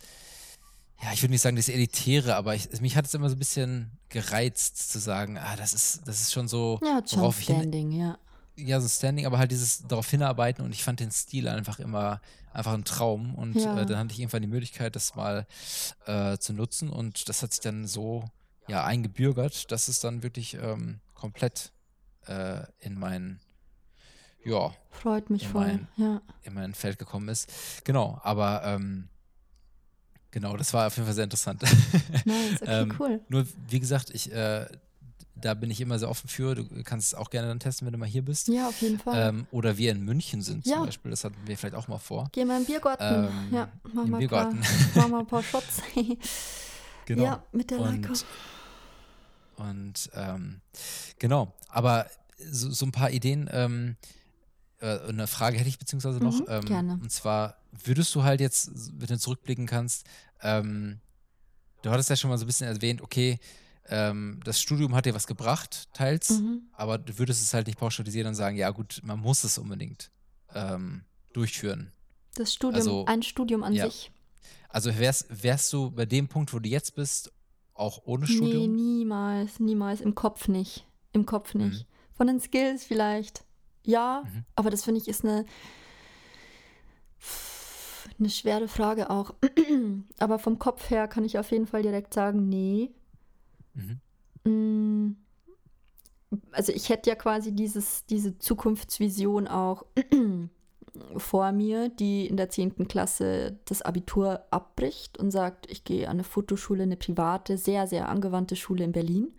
ja, 1.03 1.13
ich 1.13 1.21
würde 1.21 1.31
nicht 1.31 1.41
sagen, 1.41 1.55
das 1.55 1.69
Elitäre, 1.69 2.35
aber 2.35 2.55
ich, 2.55 2.81
mich 2.81 2.95
hat 2.95 3.05
es 3.05 3.13
immer 3.13 3.29
so 3.29 3.35
ein 3.35 3.39
bisschen 3.39 3.91
gereizt 4.09 4.91
zu 4.91 4.99
sagen, 4.99 5.37
ah, 5.37 5.55
das 5.55 5.73
ist, 5.73 6.07
das 6.07 6.21
ist 6.21 6.33
schon 6.33 6.47
so. 6.47 6.79
Ja, 6.83 7.01
schon 7.07 7.31
Standing, 7.31 7.91
hin, 7.91 7.99
ja. 7.99 8.17
Ja, 8.55 8.79
so 8.79 8.87
Standing, 8.87 9.27
aber 9.27 9.37
halt 9.37 9.51
dieses 9.51 9.85
darauf 9.87 10.09
hinarbeiten 10.09 10.65
und 10.65 10.73
ich 10.73 10.83
fand 10.83 10.99
den 10.99 11.11
Stil 11.11 11.47
einfach 11.47 11.79
immer 11.79 12.21
einfach 12.51 12.73
ein 12.73 12.85
Traum 12.85 13.35
und 13.35 13.53
ja. 13.55 13.79
äh, 13.79 13.85
dann 13.85 13.99
hatte 13.99 14.13
ich 14.13 14.19
irgendwann 14.19 14.41
die 14.41 14.47
Möglichkeit, 14.47 14.95
das 14.95 15.15
mal 15.15 15.45
äh, 16.07 16.39
zu 16.39 16.53
nutzen 16.53 16.89
und 16.89 17.29
das 17.29 17.43
hat 17.43 17.53
sich 17.53 17.61
dann 17.61 17.85
so 17.85 18.23
ja 18.67 18.83
eingebürgert, 18.83 19.71
dass 19.71 19.87
es 19.87 19.99
dann 19.99 20.23
wirklich 20.23 20.55
ähm, 20.55 20.99
komplett 21.13 21.71
äh, 22.25 22.63
in 22.79 22.97
mein 22.97 23.39
ja 24.43 24.73
freut 24.89 25.29
mich 25.29 25.47
voll, 25.47 25.67
mein, 25.67 25.87
ja. 25.97 26.21
in 26.41 26.55
mein 26.55 26.73
Feld 26.73 26.97
gekommen 26.97 27.29
ist. 27.29 27.51
Genau, 27.83 28.19
aber 28.23 28.63
ähm, 28.65 29.09
Genau, 30.31 30.57
das 30.57 30.73
war 30.73 30.87
auf 30.87 30.95
jeden 30.95 31.05
Fall 31.05 31.15
sehr 31.15 31.23
interessant. 31.23 31.61
Nice, 31.61 32.61
okay, 32.61 32.65
ähm, 32.65 32.93
cool. 32.99 33.21
Nur, 33.29 33.45
wie 33.69 33.79
gesagt, 33.79 34.09
ich, 34.11 34.31
äh, 34.31 34.65
da 35.41 35.53
bin 35.53 35.71
ich 35.71 35.79
immer 35.81 35.99
sehr 35.99 36.09
offen 36.09 36.27
für. 36.27 36.55
Du 36.55 36.65
kannst 36.83 37.07
es 37.07 37.13
auch 37.13 37.29
gerne 37.29 37.47
dann 37.47 37.59
testen, 37.59 37.85
wenn 37.85 37.93
du 37.93 37.97
mal 37.99 38.07
hier 38.07 38.23
bist. 38.23 38.47
Ja, 38.47 38.67
auf 38.67 38.81
jeden 38.81 38.99
Fall. 38.99 39.29
Ähm, 39.29 39.47
oder 39.51 39.77
wir 39.77 39.91
in 39.91 40.03
München 40.03 40.41
sind 40.41 40.65
ja. 40.65 40.77
zum 40.77 40.85
Beispiel. 40.85 41.11
Das 41.11 41.23
hatten 41.23 41.37
wir 41.45 41.57
vielleicht 41.57 41.75
auch 41.75 41.87
mal 41.87 41.97
vor. 41.97 42.29
Gehen 42.31 42.47
wir 42.47 42.57
im 42.57 42.65
Biergarten. 42.65 43.03
Ähm, 43.03 43.29
ja, 43.51 43.67
machen 43.93 44.11
wir 44.11 44.17
Biergarten. 44.17 44.59
Machen 44.95 45.11
wir 45.11 45.19
ein 45.19 45.27
paar 45.27 45.43
Shots. 45.43 45.81
genau. 47.05 47.23
Ja, 47.23 47.43
mit 47.51 47.71
der 47.71 47.79
Leica. 47.79 48.09
Und, 48.09 48.25
und 49.57 50.09
ähm, 50.15 50.61
genau, 51.19 51.53
aber 51.69 52.07
so, 52.37 52.69
so, 52.69 52.85
ein 52.85 52.91
paar 52.91 53.11
Ideen. 53.11 53.49
Äh, 54.79 54.99
eine 55.07 55.27
Frage 55.27 55.57
hätte 55.57 55.69
ich 55.69 55.79
beziehungsweise 55.79 56.19
noch. 56.19 56.39
Mhm, 56.39 56.45
ähm, 56.47 56.65
gerne. 56.65 56.93
Und 57.01 57.11
zwar 57.11 57.57
würdest 57.83 58.13
du 58.15 58.23
halt 58.23 58.41
jetzt, 58.41 58.71
wenn 58.99 59.07
du 59.07 59.17
zurückblicken 59.17 59.65
kannst, 59.65 60.05
ähm, 60.41 60.99
du 61.81 61.89
hattest 61.89 62.09
ja 62.09 62.15
schon 62.15 62.29
mal 62.29 62.37
so 62.37 62.45
ein 62.45 62.47
bisschen 62.47 62.67
erwähnt, 62.67 63.01
okay, 63.01 63.39
ähm, 63.89 64.39
das 64.43 64.61
Studium 64.61 64.93
hat 64.95 65.05
dir 65.05 65.15
was 65.15 65.27
gebracht, 65.27 65.87
teils, 65.93 66.41
mhm. 66.41 66.63
aber 66.73 66.97
du 66.97 67.17
würdest 67.17 67.41
es 67.41 67.53
halt 67.53 67.67
nicht 67.67 67.79
pauschalisieren 67.79 68.27
und 68.27 68.35
sagen, 68.35 68.57
ja 68.57 68.69
gut, 68.71 68.99
man 69.03 69.19
muss 69.19 69.43
es 69.43 69.57
unbedingt 69.57 70.11
ähm, 70.53 71.03
durchführen. 71.33 71.91
Das 72.35 72.53
Studium, 72.53 72.75
also, 72.75 73.05
ein 73.05 73.23
Studium 73.23 73.63
an 73.63 73.73
ja. 73.73 73.85
sich. 73.85 74.11
Also 74.69 74.95
wärst, 74.97 75.43
wärst 75.43 75.71
du 75.73 75.91
bei 75.91 76.05
dem 76.05 76.27
Punkt, 76.27 76.53
wo 76.53 76.59
du 76.59 76.69
jetzt 76.69 76.95
bist, 76.95 77.31
auch 77.73 78.01
ohne 78.05 78.27
Studium? 78.27 78.75
Nee, 78.75 78.81
niemals, 78.81 79.59
niemals. 79.59 80.01
Im 80.01 80.13
Kopf 80.13 80.47
nicht. 80.47 80.85
Im 81.13 81.25
Kopf 81.25 81.53
nicht. 81.53 81.83
Mhm. 81.83 82.15
Von 82.15 82.27
den 82.27 82.39
Skills 82.39 82.83
vielleicht. 82.83 83.43
Ja, 83.83 84.23
mhm. 84.25 84.45
aber 84.55 84.69
das 84.69 84.83
finde 84.83 85.01
ich 85.01 85.07
ist 85.07 85.23
eine 85.23 85.45
eine 88.19 88.29
schwere 88.29 88.67
Frage 88.67 89.09
auch. 89.09 89.33
Aber 90.19 90.39
vom 90.39 90.59
Kopf 90.59 90.89
her 90.89 91.07
kann 91.07 91.23
ich 91.23 91.37
auf 91.37 91.51
jeden 91.51 91.67
Fall 91.67 91.83
direkt 91.83 92.13
sagen, 92.13 92.47
nee. 92.49 92.91
Mhm. 93.73 94.01
Mm. 94.51 95.17
Also 96.51 96.73
ich 96.73 96.89
hätte 96.89 97.09
ja 97.09 97.15
quasi 97.15 97.53
dieses, 97.53 98.05
diese 98.05 98.37
Zukunftsvision 98.37 99.47
auch 99.47 99.85
vor 101.17 101.51
mir, 101.51 101.89
die 101.89 102.27
in 102.27 102.37
der 102.37 102.49
10. 102.49 102.87
Klasse 102.87 103.59
das 103.65 103.81
Abitur 103.81 104.43
abbricht 104.51 105.17
und 105.17 105.31
sagt, 105.31 105.71
ich 105.71 105.83
gehe 105.83 106.07
an 106.07 106.17
eine 106.17 106.23
Fotoschule, 106.23 106.83
eine 106.83 106.97
private, 106.97 107.57
sehr, 107.57 107.87
sehr 107.87 108.09
angewandte 108.09 108.55
Schule 108.55 108.83
in 108.83 108.91
Berlin. 108.91 109.33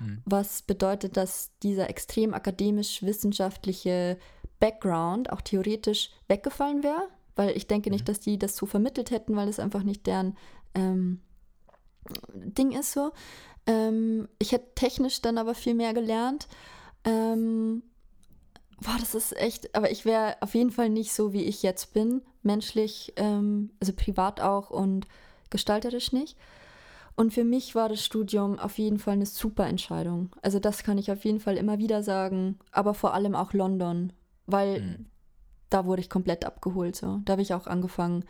Mhm. 0.00 0.22
Was 0.24 0.62
bedeutet, 0.62 1.16
dass 1.16 1.50
dieser 1.62 1.90
extrem 1.90 2.34
akademisch-wissenschaftliche 2.34 4.18
Background 4.60 5.32
auch 5.32 5.40
theoretisch 5.40 6.10
weggefallen 6.26 6.82
wäre 6.82 7.08
weil 7.38 7.56
ich 7.56 7.68
denke 7.68 7.90
nicht, 7.90 8.02
mhm. 8.02 8.06
dass 8.06 8.20
die 8.20 8.36
das 8.36 8.56
so 8.56 8.66
vermittelt 8.66 9.12
hätten, 9.12 9.36
weil 9.36 9.48
es 9.48 9.60
einfach 9.60 9.84
nicht 9.84 10.06
deren 10.08 10.36
ähm, 10.74 11.20
Ding 12.34 12.72
ist 12.72 12.92
so. 12.92 13.12
Ähm, 13.66 14.28
ich 14.40 14.50
hätte 14.50 14.74
technisch 14.74 15.22
dann 15.22 15.38
aber 15.38 15.54
viel 15.54 15.74
mehr 15.74 15.94
gelernt. 15.94 16.48
Ähm, 17.04 17.84
boah, 18.80 18.96
das 18.98 19.14
ist 19.14 19.36
echt, 19.36 19.72
aber 19.76 19.92
ich 19.92 20.04
wäre 20.04 20.36
auf 20.40 20.56
jeden 20.56 20.72
Fall 20.72 20.88
nicht 20.88 21.12
so, 21.12 21.32
wie 21.32 21.44
ich 21.44 21.62
jetzt 21.62 21.94
bin, 21.94 22.22
menschlich, 22.42 23.12
ähm, 23.14 23.70
also 23.78 23.92
privat 23.92 24.40
auch 24.40 24.70
und 24.70 25.06
gestalterisch 25.48 26.10
nicht. 26.10 26.36
Und 27.18 27.34
für 27.34 27.44
mich 27.44 27.74
war 27.74 27.88
das 27.88 28.04
Studium 28.04 28.58
auf 28.58 28.78
jeden 28.78 28.98
Fall 28.98 29.14
eine 29.14 29.26
super 29.26 29.66
Entscheidung. 29.66 30.30
Also 30.40 30.60
das 30.60 30.84
kann 30.84 30.98
ich 30.98 31.10
auf 31.10 31.24
jeden 31.24 31.40
Fall 31.40 31.56
immer 31.56 31.78
wieder 31.78 32.02
sagen, 32.02 32.58
aber 32.70 32.94
vor 32.94 33.12
allem 33.12 33.34
auch 33.34 33.52
London, 33.52 34.12
weil 34.46 34.80
mhm 34.80 35.06
da 35.70 35.84
wurde 35.84 36.00
ich 36.00 36.10
komplett 36.10 36.44
abgeholt. 36.44 36.96
So. 36.96 37.20
Da 37.24 37.32
habe 37.32 37.42
ich 37.42 37.54
auch 37.54 37.66
angefangen, 37.66 38.24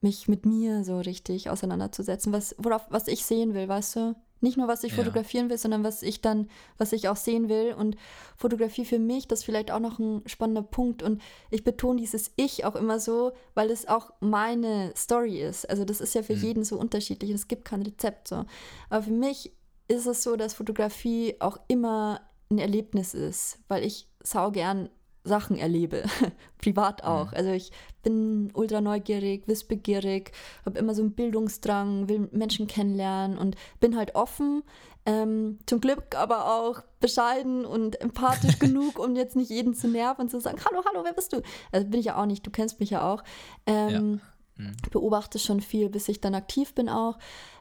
mich 0.00 0.28
mit 0.28 0.44
mir 0.44 0.84
so 0.84 0.98
richtig 0.98 1.48
auseinanderzusetzen, 1.48 2.32
was, 2.32 2.54
worauf, 2.58 2.86
was 2.90 3.08
ich 3.08 3.24
sehen 3.24 3.54
will, 3.54 3.68
weißt 3.68 3.96
du? 3.96 4.16
Nicht 4.40 4.56
nur, 4.56 4.68
was 4.68 4.84
ich 4.84 4.92
ja. 4.92 4.98
fotografieren 4.98 5.48
will, 5.48 5.58
sondern 5.58 5.84
was 5.84 6.02
ich 6.02 6.20
dann, 6.20 6.48
was 6.76 6.92
ich 6.92 7.08
auch 7.08 7.16
sehen 7.16 7.48
will. 7.48 7.74
Und 7.74 7.96
Fotografie 8.36 8.84
für 8.84 8.98
mich, 8.98 9.26
das 9.26 9.40
ist 9.40 9.44
vielleicht 9.44 9.70
auch 9.70 9.80
noch 9.80 9.98
ein 9.98 10.22
spannender 10.26 10.62
Punkt. 10.62 11.02
Und 11.02 11.22
ich 11.50 11.64
betone 11.64 12.00
dieses 12.00 12.32
Ich 12.36 12.64
auch 12.64 12.76
immer 12.76 13.00
so, 13.00 13.32
weil 13.54 13.70
es 13.70 13.88
auch 13.88 14.12
meine 14.20 14.92
Story 14.96 15.40
ist. 15.40 15.68
Also 15.68 15.84
das 15.84 16.00
ist 16.00 16.14
ja 16.14 16.22
für 16.22 16.36
mhm. 16.36 16.42
jeden 16.42 16.64
so 16.64 16.78
unterschiedlich. 16.78 17.30
Es 17.30 17.48
gibt 17.48 17.64
kein 17.64 17.82
Rezept 17.82 18.28
so. 18.28 18.44
Aber 18.90 19.02
für 19.02 19.12
mich 19.12 19.52
ist 19.88 20.06
es 20.06 20.22
so, 20.22 20.36
dass 20.36 20.54
Fotografie 20.54 21.36
auch 21.40 21.58
immer 21.68 22.20
ein 22.50 22.58
Erlebnis 22.58 23.14
ist, 23.14 23.58
weil 23.68 23.84
ich 23.84 24.08
sau 24.22 24.50
gern 24.50 24.90
Sachen 25.24 25.56
erlebe, 25.56 26.04
privat 26.58 27.02
auch. 27.02 27.32
Mhm. 27.32 27.36
Also 27.36 27.50
ich 27.50 27.72
bin 28.02 28.50
ultra 28.54 28.80
neugierig, 28.80 29.48
wissbegierig, 29.48 30.32
habe 30.64 30.78
immer 30.78 30.94
so 30.94 31.02
einen 31.02 31.14
Bildungsdrang, 31.14 32.08
will 32.08 32.28
Menschen 32.30 32.66
kennenlernen 32.66 33.38
und 33.38 33.56
bin 33.80 33.96
halt 33.96 34.14
offen. 34.14 34.62
Ähm, 35.06 35.58
zum 35.66 35.80
Glück 35.80 36.14
aber 36.14 36.54
auch 36.54 36.82
bescheiden 37.00 37.66
und 37.66 38.00
empathisch 38.00 38.58
genug, 38.60 38.98
um 38.98 39.16
jetzt 39.16 39.36
nicht 39.36 39.50
jeden 39.50 39.74
zu 39.74 39.88
nerven 39.88 40.22
und 40.22 40.30
zu 40.30 40.40
sagen, 40.40 40.58
hallo, 40.64 40.82
hallo, 40.86 41.04
wer 41.04 41.12
bist 41.12 41.32
du? 41.32 41.42
Also 41.72 41.86
bin 41.86 42.00
ich 42.00 42.06
ja 42.06 42.20
auch 42.20 42.26
nicht, 42.26 42.46
du 42.46 42.50
kennst 42.50 42.80
mich 42.80 42.90
ja 42.90 43.10
auch. 43.10 43.22
Ähm, 43.66 44.20
ja. 44.58 44.64
Mhm. 44.64 44.76
Beobachte 44.90 45.38
schon 45.38 45.60
viel, 45.60 45.88
bis 45.88 46.08
ich 46.08 46.20
dann 46.20 46.34
aktiv 46.34 46.74
bin 46.74 46.88
auch. 46.88 47.18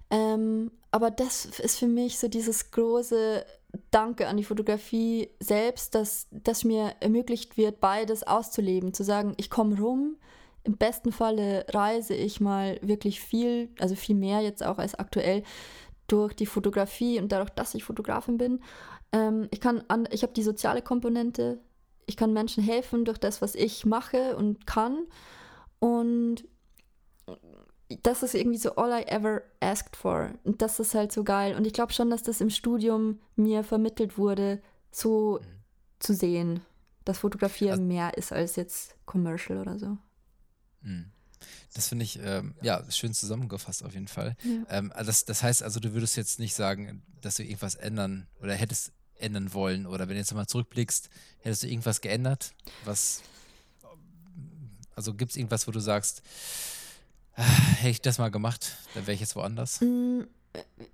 Ähm, 0.10 0.72
aber 0.92 1.10
das 1.10 1.46
ist 1.46 1.80
für 1.80 1.88
mich 1.88 2.20
so 2.20 2.28
dieses 2.28 2.72
große 2.72 3.44
Danke 3.92 4.28
an 4.28 4.38
die 4.38 4.44
Fotografie 4.44 5.30
selbst, 5.40 5.96
dass, 5.96 6.28
dass 6.32 6.64
mir 6.64 6.96
ermöglicht 7.00 7.58
wird, 7.58 7.80
beides 7.80 8.24
auszuleben. 8.24 8.94
Zu 8.94 9.04
sagen, 9.04 9.34
ich 9.38 9.50
komme 9.50 9.80
rum, 9.80 10.18
im 10.64 10.78
besten 10.78 11.12
Falle 11.12 11.66
reise 11.70 12.14
ich 12.14 12.40
mal 12.40 12.80
wirklich 12.82 13.20
viel, 13.20 13.70
also 13.80 13.96
viel 13.96 14.16
mehr 14.16 14.42
jetzt 14.42 14.64
auch 14.64 14.78
als 14.78 14.96
aktuell, 14.96 15.44
durch 16.08 16.34
die 16.34 16.46
Fotografie 16.46 17.20
und 17.20 17.32
dadurch, 17.32 17.50
dass 17.50 17.76
ich 17.76 17.84
Fotografin 17.84 18.38
bin. 18.38 18.62
Ähm, 19.12 19.48
ich 19.52 19.60
ich 20.12 20.24
habe 20.24 20.34
die 20.34 20.44
soziale 20.44 20.82
Komponente 20.82 21.60
ich 22.06 22.18
kann 22.18 22.34
Menschen 22.34 22.64
helfen 22.64 23.06
durch 23.06 23.18
das, 23.18 23.42
was 23.42 23.56
ich 23.56 23.86
mache 23.86 24.36
und 24.36 24.66
kann. 24.66 25.06
Und 25.80 26.46
das 28.02 28.24
ist 28.24 28.34
irgendwie 28.34 28.58
so 28.58 28.76
all 28.76 28.92
I 28.92 29.06
ever 29.08 29.44
asked 29.60 29.96
for. 29.96 30.34
Und 30.44 30.62
das 30.62 30.80
ist 30.80 30.96
halt 30.96 31.12
so 31.12 31.24
geil. 31.24 31.56
Und 31.56 31.68
ich 31.68 31.74
glaube 31.74 31.94
schon, 31.94 32.10
dass 32.10 32.24
das 32.24 32.42
im 32.42 32.50
Studium 32.50 33.20
mir 33.36 33.64
vermittelt 33.64 34.18
wurde, 34.18 34.62
so 34.92 35.40
mhm. 35.42 35.46
zu 36.00 36.14
sehen, 36.14 36.62
dass 37.06 37.20
Fotografieren 37.20 37.72
also, 37.72 37.84
mehr 37.84 38.18
ist 38.18 38.32
als 38.32 38.56
jetzt 38.56 38.96
Commercial 39.06 39.60
oder 39.60 39.78
so. 39.78 39.98
Mhm. 40.82 41.12
Das 41.74 41.90
finde 41.90 42.06
ich, 42.06 42.20
ähm, 42.24 42.56
ja, 42.62 42.90
schön 42.90 43.14
zusammengefasst 43.14 43.84
auf 43.84 43.94
jeden 43.94 44.08
Fall. 44.08 44.36
Ja. 44.44 44.78
Ähm, 44.78 44.92
also 44.94 45.08
das, 45.08 45.26
das 45.26 45.44
heißt 45.44 45.64
also, 45.64 45.80
du 45.80 45.94
würdest 45.94 46.16
jetzt 46.16 46.40
nicht 46.40 46.56
sagen, 46.56 47.04
dass 47.22 47.36
du 47.36 47.44
irgendwas 47.44 47.76
ändern 47.76 48.28
oder 48.42 48.54
hättest 48.54 48.94
ändern 49.16 49.54
wollen 49.54 49.86
oder 49.86 50.08
wenn 50.08 50.16
du 50.16 50.20
jetzt 50.20 50.32
nochmal 50.32 50.48
zurückblickst, 50.48 51.10
hättest 51.40 51.64
du 51.64 51.68
irgendwas 51.68 52.02
geändert? 52.02 52.54
Was, 52.86 53.24
also 54.96 55.14
gibt 55.14 55.32
es 55.32 55.38
irgendwas, 55.38 55.68
wo 55.68 55.72
du 55.72 55.80
sagst, 55.80 56.22
hätte 57.36 57.90
ich 57.90 58.02
das 58.02 58.18
mal 58.18 58.32
gemacht, 58.32 58.78
dann 58.94 59.08
wäre 59.08 59.14
ich 59.14 59.22
jetzt 59.22 59.36
woanders? 59.36 59.82
Mm, 59.82 60.22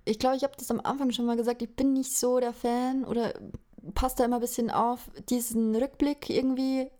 ich 0.04 0.18
glaube, 0.18 0.36
ich 0.36 0.42
habe 0.42 0.54
das 0.58 0.70
am 0.70 0.80
Anfang 0.80 1.10
schon 1.12 1.26
mal 1.26 1.36
gesagt, 1.36 1.62
ich 1.62 1.74
bin 1.74 1.92
nicht 1.92 2.16
so 2.16 2.40
der 2.40 2.52
Fan 2.52 3.04
oder 3.04 3.34
passt 3.94 4.20
da 4.20 4.24
immer 4.24 4.36
ein 4.36 4.42
bisschen 4.42 4.70
auf, 4.70 5.10
diesen 5.28 5.74
Rückblick 5.74 6.30
irgendwie 6.30 6.90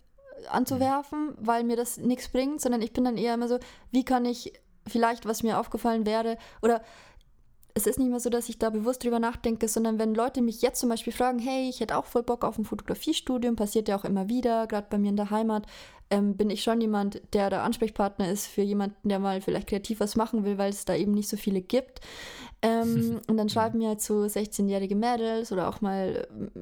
anzuwerfen, 0.48 1.28
mhm. 1.28 1.36
weil 1.38 1.64
mir 1.64 1.76
das 1.76 1.98
nichts 1.98 2.28
bringt, 2.28 2.60
sondern 2.60 2.82
ich 2.82 2.92
bin 2.92 3.04
dann 3.04 3.16
eher 3.16 3.34
immer 3.34 3.48
so, 3.48 3.58
wie 3.90 4.04
kann 4.04 4.24
ich 4.24 4.52
vielleicht, 4.86 5.26
was 5.26 5.42
mir 5.42 5.58
aufgefallen 5.58 6.06
wäre, 6.06 6.38
oder 6.62 6.82
es 7.80 7.86
ist 7.86 7.98
nicht 7.98 8.10
mehr 8.10 8.20
so, 8.20 8.30
dass 8.30 8.48
ich 8.48 8.58
da 8.58 8.70
bewusst 8.70 9.02
drüber 9.02 9.18
nachdenke, 9.18 9.68
sondern 9.68 9.98
wenn 9.98 10.14
Leute 10.14 10.42
mich 10.42 10.60
jetzt 10.60 10.80
zum 10.80 10.88
Beispiel 10.88 11.12
fragen, 11.12 11.38
hey, 11.38 11.68
ich 11.68 11.80
hätte 11.80 11.96
auch 11.96 12.04
voll 12.04 12.22
Bock 12.22 12.44
auf 12.44 12.58
ein 12.58 12.64
Fotografiestudium, 12.64 13.56
passiert 13.56 13.88
ja 13.88 13.96
auch 13.96 14.04
immer 14.04 14.28
wieder, 14.28 14.66
gerade 14.66 14.86
bei 14.90 14.98
mir 14.98 15.10
in 15.10 15.16
der 15.16 15.30
Heimat, 15.30 15.66
ähm, 16.10 16.36
bin 16.36 16.50
ich 16.50 16.62
schon 16.62 16.80
jemand, 16.80 17.22
der 17.32 17.50
der 17.50 17.62
Ansprechpartner 17.62 18.30
ist 18.30 18.46
für 18.46 18.62
jemanden, 18.62 19.08
der 19.08 19.18
mal 19.18 19.40
vielleicht 19.40 19.68
kreativ 19.68 20.00
was 20.00 20.16
machen 20.16 20.44
will, 20.44 20.58
weil 20.58 20.70
es 20.70 20.84
da 20.84 20.94
eben 20.94 21.12
nicht 21.12 21.28
so 21.28 21.36
viele 21.36 21.62
gibt. 21.62 22.00
Ähm, 22.62 23.20
und 23.28 23.36
dann 23.36 23.48
schreiben 23.48 23.78
mir 23.78 23.88
halt 23.88 24.02
so 24.02 24.22
16-jährige 24.22 24.96
Mädels 24.96 25.52
oder 25.52 25.68
auch 25.68 25.80
mal 25.80 26.28
äh, 26.28 26.60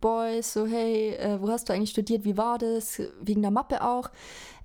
Boys 0.00 0.52
so, 0.52 0.66
hey, 0.66 1.14
äh, 1.14 1.40
wo 1.40 1.48
hast 1.48 1.68
du 1.68 1.72
eigentlich 1.72 1.90
studiert, 1.90 2.24
wie 2.24 2.36
war 2.36 2.58
das, 2.58 3.00
wegen 3.22 3.42
der 3.42 3.52
Mappe 3.52 3.82
auch. 3.82 4.10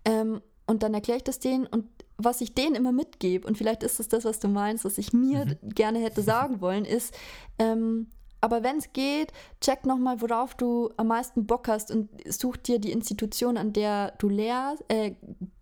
Ähm, 0.04 0.42
und 0.66 0.84
dann 0.84 0.94
erkläre 0.94 1.18
ich 1.18 1.24
das 1.24 1.40
denen 1.40 1.68
und 1.68 1.86
was 2.18 2.42
ich 2.42 2.54
denen 2.54 2.76
immer 2.76 2.92
mitgebe, 2.92 3.48
und 3.48 3.58
vielleicht 3.58 3.84
ist 3.84 4.00
es 4.00 4.08
das, 4.08 4.26
was 4.26 4.40
du 4.40 4.48
meinst, 4.48 4.86
was 4.86 4.98
ich 4.98 5.14
mir 5.14 5.46
mhm. 5.46 5.70
gerne 5.70 6.00
hätte 6.00 6.22
sagen 6.24 6.62
wollen, 6.62 6.86
ist, 6.86 7.14
ähm, 7.60 8.08
aber 8.42 8.62
wenn 8.62 8.78
es 8.78 8.92
geht, 8.92 9.32
check 9.62 9.86
nochmal, 9.86 10.22
worauf 10.22 10.54
du 10.54 10.90
am 10.98 11.08
meisten 11.08 11.46
Bock 11.46 11.70
hast 11.70 11.92
und 11.92 12.10
such 12.28 12.58
dir 12.58 12.78
die 12.78 12.92
Institution, 12.92 13.56
an 13.56 13.72
der 13.72 14.12
du 14.18 14.28
lehrst, 14.28 14.84
äh, 14.90 15.16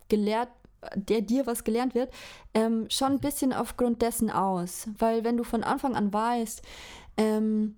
gelehrt, 0.10 0.50
der 0.96 1.22
dir 1.22 1.46
was 1.46 1.64
gelernt 1.64 1.94
wird, 1.94 2.12
ähm, 2.56 2.88
schon 2.90 3.12
ein 3.12 3.20
bisschen 3.20 3.54
aufgrund 3.54 4.02
dessen 4.02 4.32
aus. 4.32 4.88
Weil 4.98 5.24
wenn 5.24 5.38
du 5.38 5.44
von 5.44 5.64
Anfang 5.64 5.96
an 5.96 6.12
weißt, 6.12 6.64
ähm, 7.18 7.76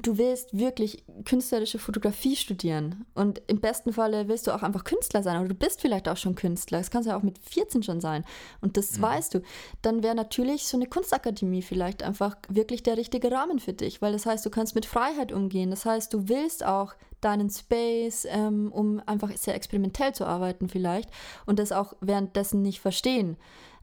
du 0.00 0.16
willst 0.16 0.56
wirklich 0.56 1.04
künstlerische 1.24 1.78
Fotografie 1.78 2.36
studieren. 2.36 3.04
Und 3.14 3.42
im 3.46 3.60
besten 3.60 3.92
Falle 3.92 4.26
willst 4.28 4.46
du 4.46 4.52
auch 4.52 4.62
einfach 4.62 4.84
Künstler 4.84 5.22
sein 5.22 5.38
oder 5.38 5.48
du 5.48 5.54
bist 5.54 5.82
vielleicht 5.82 6.08
auch 6.08 6.16
schon 6.16 6.34
Künstler, 6.34 6.78
das 6.78 6.90
kannst 6.90 7.06
du 7.06 7.10
ja 7.10 7.18
auch 7.18 7.22
mit 7.22 7.38
14 7.38 7.82
schon 7.82 8.00
sein. 8.00 8.24
Und 8.60 8.76
das 8.76 8.96
mhm. 8.96 9.02
weißt 9.02 9.34
du, 9.34 9.42
dann 9.82 10.02
wäre 10.02 10.14
natürlich 10.14 10.66
so 10.66 10.76
eine 10.76 10.86
Kunstakademie 10.86 11.62
vielleicht 11.62 12.02
einfach 12.02 12.36
wirklich 12.48 12.82
der 12.82 12.96
richtige 12.96 13.30
Rahmen 13.30 13.58
für 13.58 13.74
dich, 13.74 14.00
weil 14.00 14.12
das 14.12 14.24
heißt, 14.24 14.44
du 14.46 14.50
kannst 14.50 14.74
mit 14.74 14.86
Freiheit 14.86 15.32
umgehen, 15.32 15.70
das 15.70 15.84
heißt, 15.84 16.12
du 16.12 16.28
willst 16.28 16.64
auch 16.64 16.94
deinen 17.20 17.50
Space, 17.50 18.26
ähm, 18.28 18.72
um 18.72 19.00
einfach 19.06 19.30
sehr 19.36 19.54
experimentell 19.54 20.14
zu 20.14 20.24
arbeiten 20.24 20.68
vielleicht 20.68 21.10
und 21.46 21.58
das 21.58 21.70
auch 21.70 21.94
währenddessen 22.00 22.62
nicht 22.62 22.80
verstehen. 22.80 23.36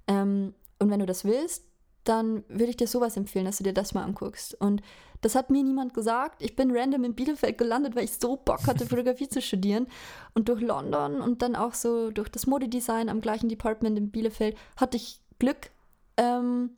Ähm, 0.07 0.53
und 0.79 0.89
wenn 0.89 0.99
du 0.99 1.05
das 1.05 1.23
willst, 1.23 1.68
dann 2.03 2.43
würde 2.47 2.71
ich 2.71 2.77
dir 2.77 2.87
sowas 2.87 3.17
empfehlen, 3.17 3.45
dass 3.45 3.57
du 3.57 3.63
dir 3.63 3.73
das 3.73 3.93
mal 3.93 4.03
anguckst. 4.03 4.59
Und 4.59 4.81
das 5.21 5.35
hat 5.35 5.49
mir 5.49 5.63
niemand 5.63 5.93
gesagt. 5.93 6.41
Ich 6.41 6.55
bin 6.55 6.75
random 6.75 7.03
in 7.03 7.15
Bielefeld 7.15 7.57
gelandet, 7.57 7.95
weil 7.95 8.05
ich 8.05 8.13
so 8.13 8.37
Bock 8.37 8.67
hatte, 8.67 8.85
Fotografie 8.85 9.27
zu 9.27 9.41
studieren. 9.41 9.87
Und 10.33 10.49
durch 10.49 10.61
London 10.61 11.21
und 11.21 11.41
dann 11.41 11.55
auch 11.55 11.73
so 11.73 12.11
durch 12.11 12.29
das 12.29 12.47
Modedesign 12.47 13.09
am 13.09 13.21
gleichen 13.21 13.49
Department 13.49 13.97
in 13.97 14.11
Bielefeld 14.11 14.57
hatte 14.77 14.97
ich 14.97 15.21
Glück. 15.39 15.71
Ähm, 16.17 16.71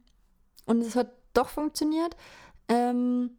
und 0.65 0.81
es 0.81 0.95
hat 0.95 1.11
doch 1.33 1.49
funktioniert. 1.49 2.15
Ähm, 2.67 3.31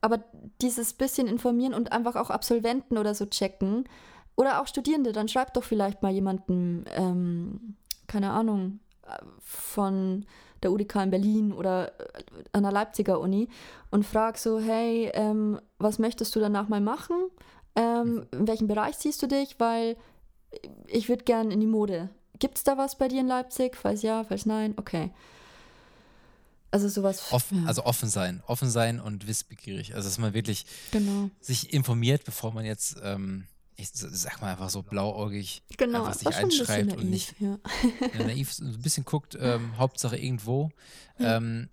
aber 0.00 0.24
dieses 0.60 0.94
bisschen 0.94 1.28
informieren 1.28 1.74
und 1.74 1.92
einfach 1.92 2.16
auch 2.16 2.30
Absolventen 2.30 2.98
oder 2.98 3.14
so 3.14 3.26
checken 3.26 3.84
oder 4.34 4.60
auch 4.60 4.66
Studierende, 4.66 5.12
dann 5.12 5.28
schreibt 5.28 5.56
doch 5.56 5.62
vielleicht 5.62 6.02
mal 6.02 6.10
jemanden, 6.10 6.84
ähm, 6.96 7.76
keine 8.08 8.30
Ahnung, 8.30 8.80
von 9.38 10.26
der 10.62 10.72
UDK 10.72 10.96
in 10.96 11.10
Berlin 11.10 11.52
oder 11.52 11.88
äh, 12.00 12.22
an 12.52 12.62
der 12.62 12.72
Leipziger 12.72 13.20
Uni 13.20 13.48
und 13.90 14.04
frag 14.04 14.38
so, 14.38 14.60
hey, 14.60 15.10
ähm, 15.14 15.60
was 15.78 15.98
möchtest 15.98 16.34
du 16.34 16.40
danach 16.40 16.68
mal 16.68 16.80
machen? 16.80 17.16
Ähm, 17.74 18.26
in 18.32 18.46
welchem 18.46 18.68
Bereich 18.68 18.96
siehst 18.96 19.22
du 19.22 19.26
dich? 19.26 19.56
Weil 19.58 19.96
ich 20.86 21.08
würde 21.08 21.24
gern 21.24 21.50
in 21.50 21.60
die 21.60 21.66
Mode. 21.66 22.10
Gibt 22.38 22.58
es 22.58 22.64
da 22.64 22.76
was 22.76 22.98
bei 22.98 23.08
dir 23.08 23.20
in 23.20 23.28
Leipzig? 23.28 23.76
Falls 23.76 24.02
ja, 24.02 24.24
falls 24.24 24.46
nein, 24.46 24.74
okay. 24.76 25.10
Also 26.70 26.88
sowas. 26.88 27.32
Offen, 27.32 27.62
ja. 27.62 27.68
Also 27.68 27.84
offen 27.84 28.08
sein, 28.08 28.42
offen 28.46 28.70
sein 28.70 28.98
und 28.98 29.26
wissbegierig. 29.26 29.94
Also 29.94 30.08
dass 30.08 30.18
man 30.18 30.32
wirklich 30.32 30.64
genau. 30.90 31.28
sich 31.40 31.72
informiert, 31.72 32.24
bevor 32.24 32.52
man 32.52 32.64
jetzt 32.64 32.96
ähm, 33.02 33.46
ich 33.76 33.90
sag 33.92 34.40
mal 34.40 34.52
einfach 34.52 34.70
so 34.70 34.82
blauäugig 34.82 35.62
genau, 35.76 36.04
einfach 36.04 36.18
sich 36.18 36.34
einschreibt 36.34 36.96
und 36.96 37.08
nicht 37.10 37.34
ja. 37.40 37.58
naiv 38.18 38.58
ein 38.60 38.80
bisschen 38.80 39.04
guckt, 39.04 39.36
ähm, 39.40 39.76
Hauptsache 39.78 40.16
irgendwo. 40.16 40.70
Ja. 41.18 41.36
Ähm, 41.38 41.68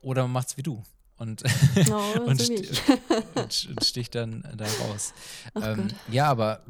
oder 0.00 0.22
man 0.22 0.32
macht's 0.32 0.56
wie 0.56 0.62
du 0.62 0.82
und, 1.16 1.44
oh, 1.90 2.20
und, 2.26 2.40
so 2.40 2.56
st 2.56 2.90
und, 3.34 3.68
und, 3.70 3.84
sticht 3.84 4.14
dann 4.14 4.42
da 4.56 4.64
raus. 4.64 5.14
Ähm, 5.54 5.88
ja, 6.10 6.26
aber 6.26 6.64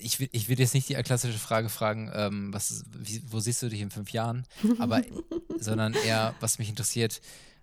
ich 0.00 0.20
will, 0.20 0.28
ich 0.32 0.48
will 0.48 0.58
jetzt 0.58 0.74
nicht 0.74 0.88
die 0.88 0.94
klassische 0.94 1.38
Frage 1.38 1.68
fragen, 1.68 2.10
ähm, 2.12 2.52
was, 2.52 2.84
wie, 2.92 3.22
wo 3.28 3.40
siehst 3.40 3.62
du 3.62 3.68
dich 3.68 3.80
in 3.80 3.90
fünf 3.90 4.10
Jahren, 4.10 4.46
aber 4.78 5.02
sondern 5.58 5.94
eher, 5.94 6.34
was 6.40 6.58
mich 6.58 6.68
interessiert, 6.68 7.20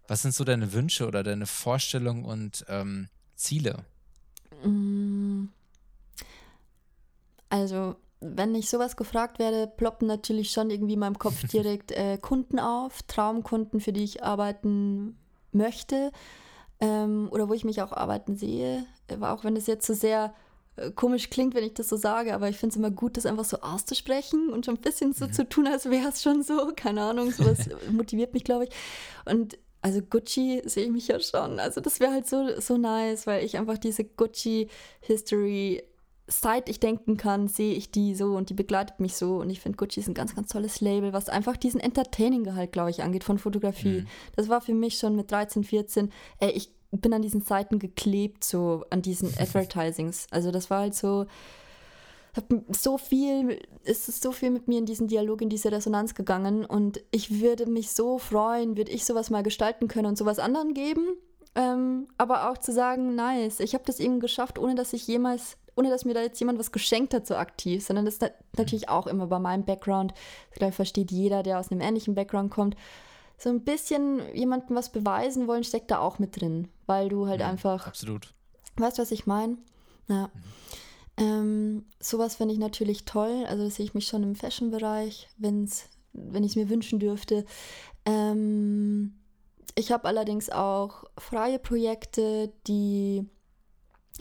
was 0.08 0.22
sind 0.22 0.34
so 0.34 0.44
deine 0.44 0.74
Wünsche 0.74 1.08
oder 1.08 1.22
deine 1.24 1.46
Vorstellungen 1.46 2.26
und 2.26 2.66
ähm, 2.70 3.10
Ziele? 3.36 3.86
Mm. 4.64 5.17
Also, 7.50 7.96
wenn 8.20 8.56
ich 8.56 8.70
sowas 8.70 8.98
gefragt 8.98 9.40
werde, 9.40 9.68
ploppen 9.68 10.08
natürlich 10.08 10.52
schon 10.52 10.70
irgendwie 10.70 10.94
in 10.94 11.00
meinem 11.00 11.20
Kopf 11.20 11.48
direkt 11.52 11.92
äh, 11.92 12.18
Kunden 12.18 12.60
auf, 12.60 13.04
Traumkunden, 13.04 13.80
für 13.80 13.94
die 13.94 14.04
ich 14.04 14.24
arbeiten 14.24 15.18
möchte 15.52 16.12
ähm, 16.80 17.30
oder 17.32 17.50
wo 17.50 17.54
ich 17.54 17.66
mich 17.66 17.82
auch 17.82 17.92
arbeiten 17.92 18.36
sehe. 18.36 18.86
Aber 19.12 19.32
auch 19.32 19.44
wenn 19.44 19.56
es 19.56 19.68
jetzt 19.68 19.88
so 19.88 19.94
sehr 19.94 20.34
äh, 20.76 20.92
komisch 20.92 21.30
klingt, 21.30 21.56
wenn 21.56 21.64
ich 21.64 21.74
das 21.74 21.90
so 21.90 21.96
sage, 21.96 22.34
aber 22.34 22.50
ich 22.50 22.58
finde 22.58 22.74
es 22.74 22.78
immer 22.78 22.92
gut, 22.92 23.18
das 23.18 23.26
einfach 23.26 23.46
so 23.46 23.62
auszusprechen 23.62 24.50
und 24.50 24.66
schon 24.66 24.76
ein 24.76 24.82
bisschen 24.82 25.14
so 25.14 25.26
mhm. 25.26 25.34
zu 25.34 25.48
tun, 25.48 25.68
als 25.68 25.90
wäre 25.90 26.10
es 26.10 26.22
schon 26.22 26.44
so. 26.44 26.72
Keine 26.76 27.02
Ahnung, 27.02 27.32
sowas 27.32 27.70
motiviert 27.92 28.34
mich, 28.34 28.44
glaube 28.44 28.66
ich. 28.66 28.70
Und 29.26 29.58
also 29.82 30.02
Gucci 30.02 30.62
sehe 30.66 30.86
ich 30.86 30.92
mich 30.92 31.08
ja 31.08 31.20
schon. 31.20 31.60
Also 31.60 31.82
das 31.82 32.00
wäre 32.00 32.12
halt 32.12 32.28
so, 32.28 32.60
so 32.60 32.78
nice, 32.78 33.28
weil 33.28 33.44
ich 33.44 33.58
einfach 33.58 33.78
diese 33.78 34.04
Gucci-History 34.04 35.84
seit 36.28 36.68
ich 36.68 36.80
denken 36.80 37.16
kann, 37.16 37.48
sehe 37.48 37.74
ich 37.74 37.90
die 37.90 38.14
so 38.14 38.36
und 38.36 38.50
die 38.50 38.54
begleitet 38.54 39.00
mich 39.00 39.16
so. 39.16 39.38
Und 39.38 39.50
ich 39.50 39.62
finde, 39.62 39.78
Gucci 39.78 40.02
ist 40.02 40.08
ein 40.08 40.14
ganz, 40.14 40.36
ganz 40.36 40.50
tolles 40.52 40.82
Label, 40.82 41.14
was 41.14 41.30
einfach 41.30 41.56
diesen 41.56 41.80
Entertaining-Gehalt, 41.80 42.72
glaube 42.72 42.90
ich, 42.90 43.02
angeht 43.02 43.24
von 43.24 43.40
Fotografie. 43.40 44.02
Mhm. 44.02 44.08
Das 44.36 44.50
war 44.50 44.60
für 44.60 44.74
mich 44.74 45.00
schon 45.00 45.16
mit 45.16 45.32
13, 45.32 45.64
14, 45.64 46.12
ey, 46.40 46.52
ich 46.52 46.72
bin 46.92 47.14
an 47.14 47.22
diesen 47.22 47.42
Seiten 47.42 47.80
geklebt, 47.80 48.44
so 48.44 48.84
an 48.90 49.02
diesen 49.02 49.30
Advertisings. 49.40 50.28
Also 50.30 50.52
das 50.52 50.70
war 50.70 50.82
halt 50.82 50.96
so, 50.96 51.26
so 52.70 52.98
viel, 52.98 53.60
es 53.84 54.10
ist 54.10 54.22
so 54.22 54.32
viel 54.32 54.52
mit 54.52 54.68
mir 54.68 54.80
in 54.80 54.86
diesen 54.86 55.08
Dialog, 55.08 55.42
in 55.42 55.50
diese 55.50 55.72
Resonanz 55.72 56.14
gegangen 56.14 56.66
und 56.66 57.02
ich 57.12 57.40
würde 57.42 57.66
mich 57.66 57.92
so 57.92 58.20
freuen, 58.20 58.78
würde 58.78 58.92
ich 58.92 59.06
sowas 59.06 59.30
mal 59.30 59.44
gestalten 59.44 59.88
können 59.88 60.08
und 60.08 60.18
sowas 60.18 60.40
anderen 60.40 60.74
geben. 60.74 61.16
Ähm, 61.56 62.08
aber 62.18 62.52
auch 62.52 62.58
zu 62.58 62.72
sagen, 62.72 63.16
nice, 63.16 63.60
ich 63.60 63.74
habe 63.74 63.84
das 63.86 64.00
eben 64.00 64.20
geschafft, 64.20 64.60
ohne 64.60 64.76
dass 64.76 64.94
ich 64.94 65.08
jemals 65.08 65.58
ohne 65.78 65.90
dass 65.90 66.06
mir 66.06 66.14
da 66.14 66.22
jetzt 66.22 66.40
jemand 66.40 66.60
was 66.60 66.72
geschenkt 66.72 67.14
hat, 67.14 67.28
so 67.28 67.36
aktiv, 67.36 67.86
sondern 67.86 68.06
das 68.06 68.16
ist 68.16 68.32
natürlich 68.58 68.90
auch 68.90 69.08
immer 69.08 69.28
bei 69.28 69.40
meinem 69.40 69.64
Background, 69.64 70.14
ich 70.52 70.58
glaube, 70.58 70.74
versteht 70.74 71.12
jeder, 71.12 71.44
der 71.44 71.60
aus 71.60 71.72
einem 71.72 71.82
ähnlichen 71.82 72.16
Background 72.16 72.52
kommt, 72.52 72.76
so 73.38 73.50
ein 73.50 73.64
bisschen 73.64 74.22
jemandem 74.34 74.76
was 74.76 74.92
beweisen 74.92 75.48
wollen, 75.48 75.64
steckt 75.64 75.92
da 75.92 76.00
auch 76.00 76.18
mit 76.18 76.40
drin, 76.42 76.70
weil 76.88 77.10
du 77.10 77.28
halt 77.28 77.42
ja, 77.42 77.50
einfach. 77.50 77.86
Absolut. 77.86 78.34
Weißt 78.78 78.98
du, 78.98 79.04
was 79.04 79.12
ich 79.12 79.28
meine? 79.28 79.58
Ja. 80.08 80.32
Mhm. 80.34 80.44
Ähm, 81.20 81.86
sowas 82.00 82.36
finde 82.36 82.54
ich 82.54 82.60
natürlich 82.60 83.06
toll. 83.06 83.46
Also 83.48 83.68
sehe 83.70 83.86
ich 83.86 83.94
mich 83.94 84.08
schon 84.08 84.24
im 84.24 84.36
Fashion-Bereich, 84.36 85.28
wenn's, 85.38 85.90
wenn 86.14 86.44
ich 86.44 86.52
es 86.52 86.56
mir 86.56 86.70
wünschen 86.70 87.00
dürfte. 87.00 87.46
Ähm, 88.06 89.14
ich 89.76 89.92
habe 89.92 90.08
allerdings 90.08 90.50
auch 90.50 91.04
freie 91.18 91.60
Projekte, 91.60 92.52
die 92.68 93.28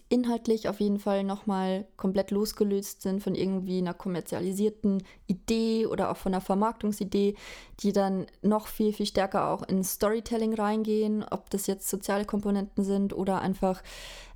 inhaltlich 0.08 0.68
auf 0.68 0.80
jeden 0.80 0.98
Fall 0.98 1.24
nochmal 1.24 1.86
komplett 1.96 2.30
losgelöst 2.30 3.02
sind 3.02 3.22
von 3.22 3.34
irgendwie 3.34 3.78
einer 3.78 3.94
kommerzialisierten 3.94 5.02
Idee 5.26 5.86
oder 5.86 6.10
auch 6.10 6.16
von 6.16 6.32
einer 6.32 6.40
Vermarktungsidee, 6.40 7.34
die 7.80 7.92
dann 7.92 8.26
noch 8.42 8.66
viel, 8.66 8.92
viel 8.92 9.06
stärker 9.06 9.50
auch 9.50 9.62
in 9.62 9.82
Storytelling 9.82 10.54
reingehen, 10.54 11.24
ob 11.30 11.50
das 11.50 11.66
jetzt 11.66 11.88
soziale 11.88 12.24
Komponenten 12.24 12.84
sind 12.84 13.12
oder 13.12 13.40
einfach 13.40 13.82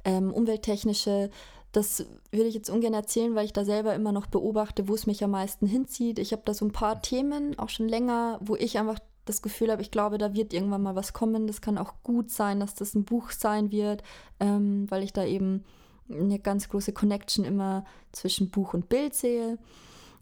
ähm, 0.05 0.33
umwelttechnische. 0.33 1.31
Das 1.73 2.05
würde 2.33 2.49
ich 2.49 2.55
jetzt 2.55 2.71
ungern 2.71 2.95
erzählen, 2.95 3.35
weil 3.35 3.45
ich 3.45 3.53
da 3.53 3.65
selber 3.65 3.95
immer 3.95 4.11
noch 4.11 4.27
beobachte, 4.27 4.89
wo 4.89 4.95
es 4.95 5.07
mich 5.07 5.23
am 5.23 5.31
meisten 5.31 5.67
hinzieht. 5.67 6.19
Ich 6.19 6.33
habe 6.33 6.43
da 6.45 6.53
so 6.53 6.65
ein 6.65 6.73
paar 6.73 7.01
Themen, 7.01 7.57
auch 7.59 7.69
schon 7.69 7.89
länger, 7.89 8.39
wo 8.43 8.57
ich 8.57 8.79
einfach 8.79 8.99
das 9.31 9.43
Gefühl 9.43 9.71
habe, 9.71 9.83
ich 9.83 9.91
glaube, 9.91 10.19
da 10.19 10.35
wird 10.35 10.53
irgendwann 10.53 10.83
mal 10.83 10.97
was 10.97 11.13
kommen. 11.13 11.47
Das 11.47 11.61
kann 11.61 11.79
auch 11.79 11.95
gut 12.03 12.31
sein, 12.31 12.61
dass 12.61 12.75
das 12.75 12.95
ein 12.95 13.05
Buch 13.05 13.31
sein 13.31 13.71
wird, 13.71 14.03
ähm, 14.41 14.91
weil 14.91 15.03
ich 15.03 15.13
da 15.13 15.25
eben 15.25 15.65
eine 16.11 16.39
ganz 16.39 16.69
große 16.69 16.93
Connection 16.93 17.45
immer 17.45 17.85
zwischen 18.13 18.51
Buch 18.51 18.75
und 18.75 18.89
Bild 18.89 19.15
sehe, 19.15 19.59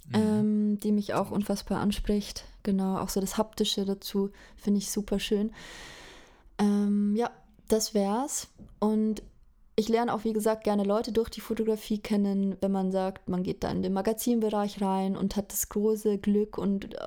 mhm. 0.09 0.15
ähm, 0.15 0.81
die 0.81 0.93
mich 0.93 1.15
auch 1.15 1.31
unfassbar 1.31 1.81
anspricht. 1.81 2.45
Genau, 2.63 2.99
auch 2.99 3.09
so 3.09 3.21
das 3.21 3.39
Haptische 3.39 3.85
dazu 3.85 4.31
finde 4.57 4.79
ich 4.79 4.91
super 4.91 5.19
schön. 5.19 5.53
Ähm, 6.59 7.15
ja, 7.17 7.31
das 7.69 7.95
wär's. 7.95 8.49
Und 8.79 9.23
ich 9.79 9.89
lerne 9.89 10.13
auch, 10.13 10.25
wie 10.25 10.33
gesagt, 10.33 10.65
gerne 10.65 10.83
Leute 10.83 11.13
durch 11.13 11.29
die 11.29 11.41
Fotografie 11.41 11.99
kennen, 11.99 12.57
wenn 12.61 12.73
man 12.73 12.91
sagt, 12.91 13.29
man 13.29 13.45
geht 13.45 13.63
da 13.63 13.71
in 13.71 13.81
den 13.81 13.93
Magazinbereich 13.93 14.83
rein 14.83 15.17
und 15.17 15.37
hat 15.37 15.53
das 15.53 15.69
große 15.69 16.19
Glück 16.19 16.59
und, 16.59 16.95
äh, 16.95 16.99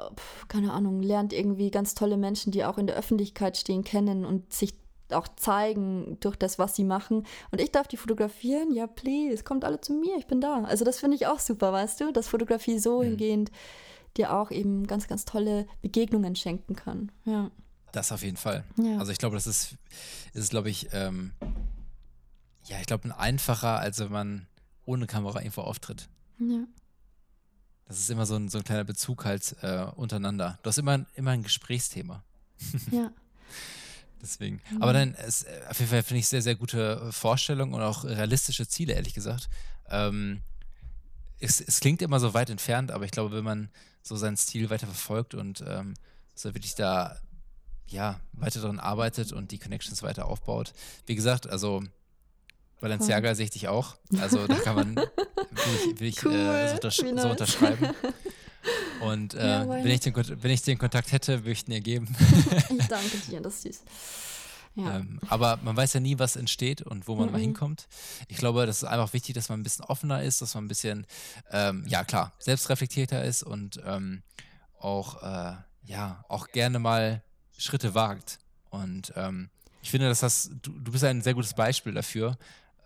keine 0.48 0.72
Ahnung, 0.72 1.02
lernt 1.02 1.34
irgendwie 1.34 1.70
ganz 1.70 1.96
tolle 1.96 2.16
Menschen, 2.16 2.54
die 2.54 2.64
auch 2.64 2.78
in 2.78 2.88
der 2.88 2.96
Öffentlichkeit 2.96 3.58
stehen, 3.58 3.84
kennen 3.84 4.24
und 4.24 4.54
sich 4.54 4.74
auch 5.10 5.28
zeigen 5.36 6.16
durch 6.22 6.38
das, 6.38 6.60
was 6.60 6.74
sie 6.74 6.86
machen. 6.86 7.28
Und 7.52 7.60
ich 7.60 7.74
darf 7.74 7.90
die 7.90 7.98
fotografieren, 7.98 8.72
ja, 8.72 8.88
please, 8.88 9.44
kommt 9.44 9.66
alle 9.66 9.82
zu 9.82 9.92
mir, 9.92 10.16
ich 10.18 10.28
bin 10.28 10.40
da. 10.40 10.64
Also 10.64 10.86
das 10.86 11.00
finde 11.00 11.16
ich 11.16 11.28
auch 11.28 11.40
super, 11.40 11.74
weißt 11.74 12.00
du, 12.00 12.14
dass 12.14 12.30
Fotografie 12.30 12.80
so 12.80 13.00
mhm. 13.00 13.04
hingehend 13.04 13.52
dir 14.16 14.34
auch 14.34 14.50
eben 14.50 14.88
ganz, 14.88 15.10
ganz 15.10 15.26
tolle 15.26 15.68
Begegnungen 15.82 16.38
schenken 16.38 16.78
kann. 16.78 17.12
Ja. 17.26 17.52
Das 17.92 18.14
auf 18.14 18.24
jeden 18.24 18.38
Fall. 18.38 18.64
Ja. 18.78 18.98
Also 19.00 19.12
ich 19.12 19.18
glaube, 19.18 19.36
das 19.36 19.48
ist, 19.48 19.76
ist 20.34 20.52
glaube 20.52 20.70
ich, 20.70 20.88
ähm, 20.94 21.34
ja, 22.66 22.80
ich 22.80 22.86
glaube, 22.86 23.18
einfacher, 23.18 23.80
als 23.80 24.00
wenn 24.00 24.12
man 24.12 24.48
ohne 24.86 25.08
Kamera 25.08 25.40
irgendwo 25.40 25.62
auftritt. 25.62 26.10
Ja. 26.40 26.66
Das 27.88 28.00
ist 28.00 28.10
immer 28.10 28.26
so 28.26 28.36
ein, 28.36 28.50
so 28.50 28.58
ein 28.58 28.64
kleiner 28.64 28.84
Bezug 28.84 29.26
halt 29.26 29.56
äh, 29.62 29.84
untereinander. 29.96 30.60
Du 30.64 30.70
hast 30.70 30.78
immer, 30.78 31.06
immer 31.16 31.32
ein 31.32 31.44
Gesprächsthema. 31.44 32.24
Ja. 32.92 33.12
Deswegen. 34.22 34.62
Mhm. 34.72 34.82
Aber 34.84 34.94
dann, 34.94 35.16
ist, 35.16 35.44
äh, 35.44 35.62
auf 35.68 35.80
jeden 35.80 35.90
Fall 35.90 36.04
finde 36.04 36.20
ich 36.20 36.28
sehr, 36.28 36.44
sehr 36.44 36.56
gute 36.56 37.12
Vorstellungen 37.12 37.74
und 37.74 37.82
auch 37.82 38.04
realistische 38.04 38.68
Ziele, 38.68 38.94
ehrlich 38.94 39.14
gesagt. 39.14 39.50
Ähm, 39.90 40.42
es, 41.40 41.60
es, 41.60 41.80
klingt 41.80 42.04
immer 42.04 42.20
so 42.20 42.34
weit 42.34 42.52
entfernt, 42.52 42.92
aber 42.92 43.06
ich 43.06 43.12
glaube, 43.12 43.36
wenn 43.36 43.44
man 43.44 43.70
so 44.04 44.16
seinen 44.16 44.38
Stil 44.38 44.70
weiter 44.70 44.86
verfolgt 44.86 45.34
und 45.34 45.64
ähm, 45.68 45.96
so 46.36 46.54
wirklich 46.54 46.76
da 46.76 47.20
ja, 47.88 48.22
weiter 48.34 48.62
daran 48.62 48.80
arbeitet 48.80 49.34
und 49.34 49.52
die 49.52 49.60
Connections 49.60 50.02
weiter 50.04 50.28
aufbaut. 50.28 50.74
Wie 51.08 51.16
gesagt, 51.16 51.50
also 51.50 51.84
Balenciaga 52.82 53.36
sehe 53.36 53.46
ich 53.46 53.52
dich 53.52 53.68
auch. 53.68 53.96
Also 54.20 54.48
da 54.48 54.56
kann 54.56 54.76
man, 54.76 54.96
will 54.96 55.06
ich, 55.94 56.00
will 56.00 56.08
ich 56.08 56.26
cool. 56.26 56.34
äh, 56.34 56.68
so, 56.68 56.76
untersch 56.76 57.02
nice. 57.02 57.22
so, 57.22 57.30
unterschreiben. 57.30 57.90
Und 59.02 59.34
äh, 59.34 59.48
ja, 59.48 59.70
wenn, 59.70 59.88
ich 59.88 60.02
den, 60.02 60.14
wenn 60.16 60.52
ich 60.52 60.62
den 60.62 60.78
Kontakt 60.78 61.12
hätte, 61.12 61.40
würde 61.40 61.52
ich 61.52 61.68
ihn 61.68 61.72
dir 61.72 61.82
geben. 61.82 62.16
ich 62.78 62.88
danke 62.88 63.18
dir, 63.30 63.42
das 63.42 63.56
ist 63.56 63.62
süß. 63.64 63.82
Ja. 64.76 64.98
Ähm, 64.98 65.20
aber 65.28 65.60
man 65.64 65.76
weiß 65.76 65.94
ja 65.94 66.00
nie, 66.00 66.18
was 66.20 66.36
entsteht 66.36 66.82
und 66.82 67.08
wo 67.08 67.16
man 67.16 67.28
mhm. 67.28 67.32
mal 67.32 67.42
hinkommt. 67.42 67.88
Ich 68.28 68.38
glaube, 68.38 68.66
das 68.66 68.78
ist 68.78 68.84
einfach 68.84 69.14
wichtig, 69.14 69.36
dass 69.36 69.50
man 69.50 69.60
ein 69.60 69.64
bisschen 69.64 69.86
offener 69.86 70.24
ist, 70.24 70.42
dass 70.42 70.54
man 70.56 70.66
ein 70.66 70.68
bisschen, 70.68 71.06
ähm, 71.52 71.84
ja 71.88 72.04
klar, 72.04 72.34
selbstreflektierter 72.40 73.24
ist 73.24 73.44
und 73.44 73.82
ähm, 73.86 74.24
auch, 74.80 75.22
äh, 75.24 75.56
ja, 75.84 76.24
auch 76.30 76.48
gerne 76.50 76.80
mal 76.80 77.22
Schritte 77.58 77.96
wagt. 77.96 78.40
Und 78.70 79.12
ähm, 79.16 79.50
ich 79.82 79.92
finde, 79.92 80.08
dass 80.08 80.22
das, 80.22 80.52
du, 80.62 80.72
du 80.80 80.92
bist 80.92 81.04
ein 81.04 81.22
sehr 81.22 81.34
gutes 81.34 81.54
Beispiel 81.54 81.94
dafür, 81.94 82.38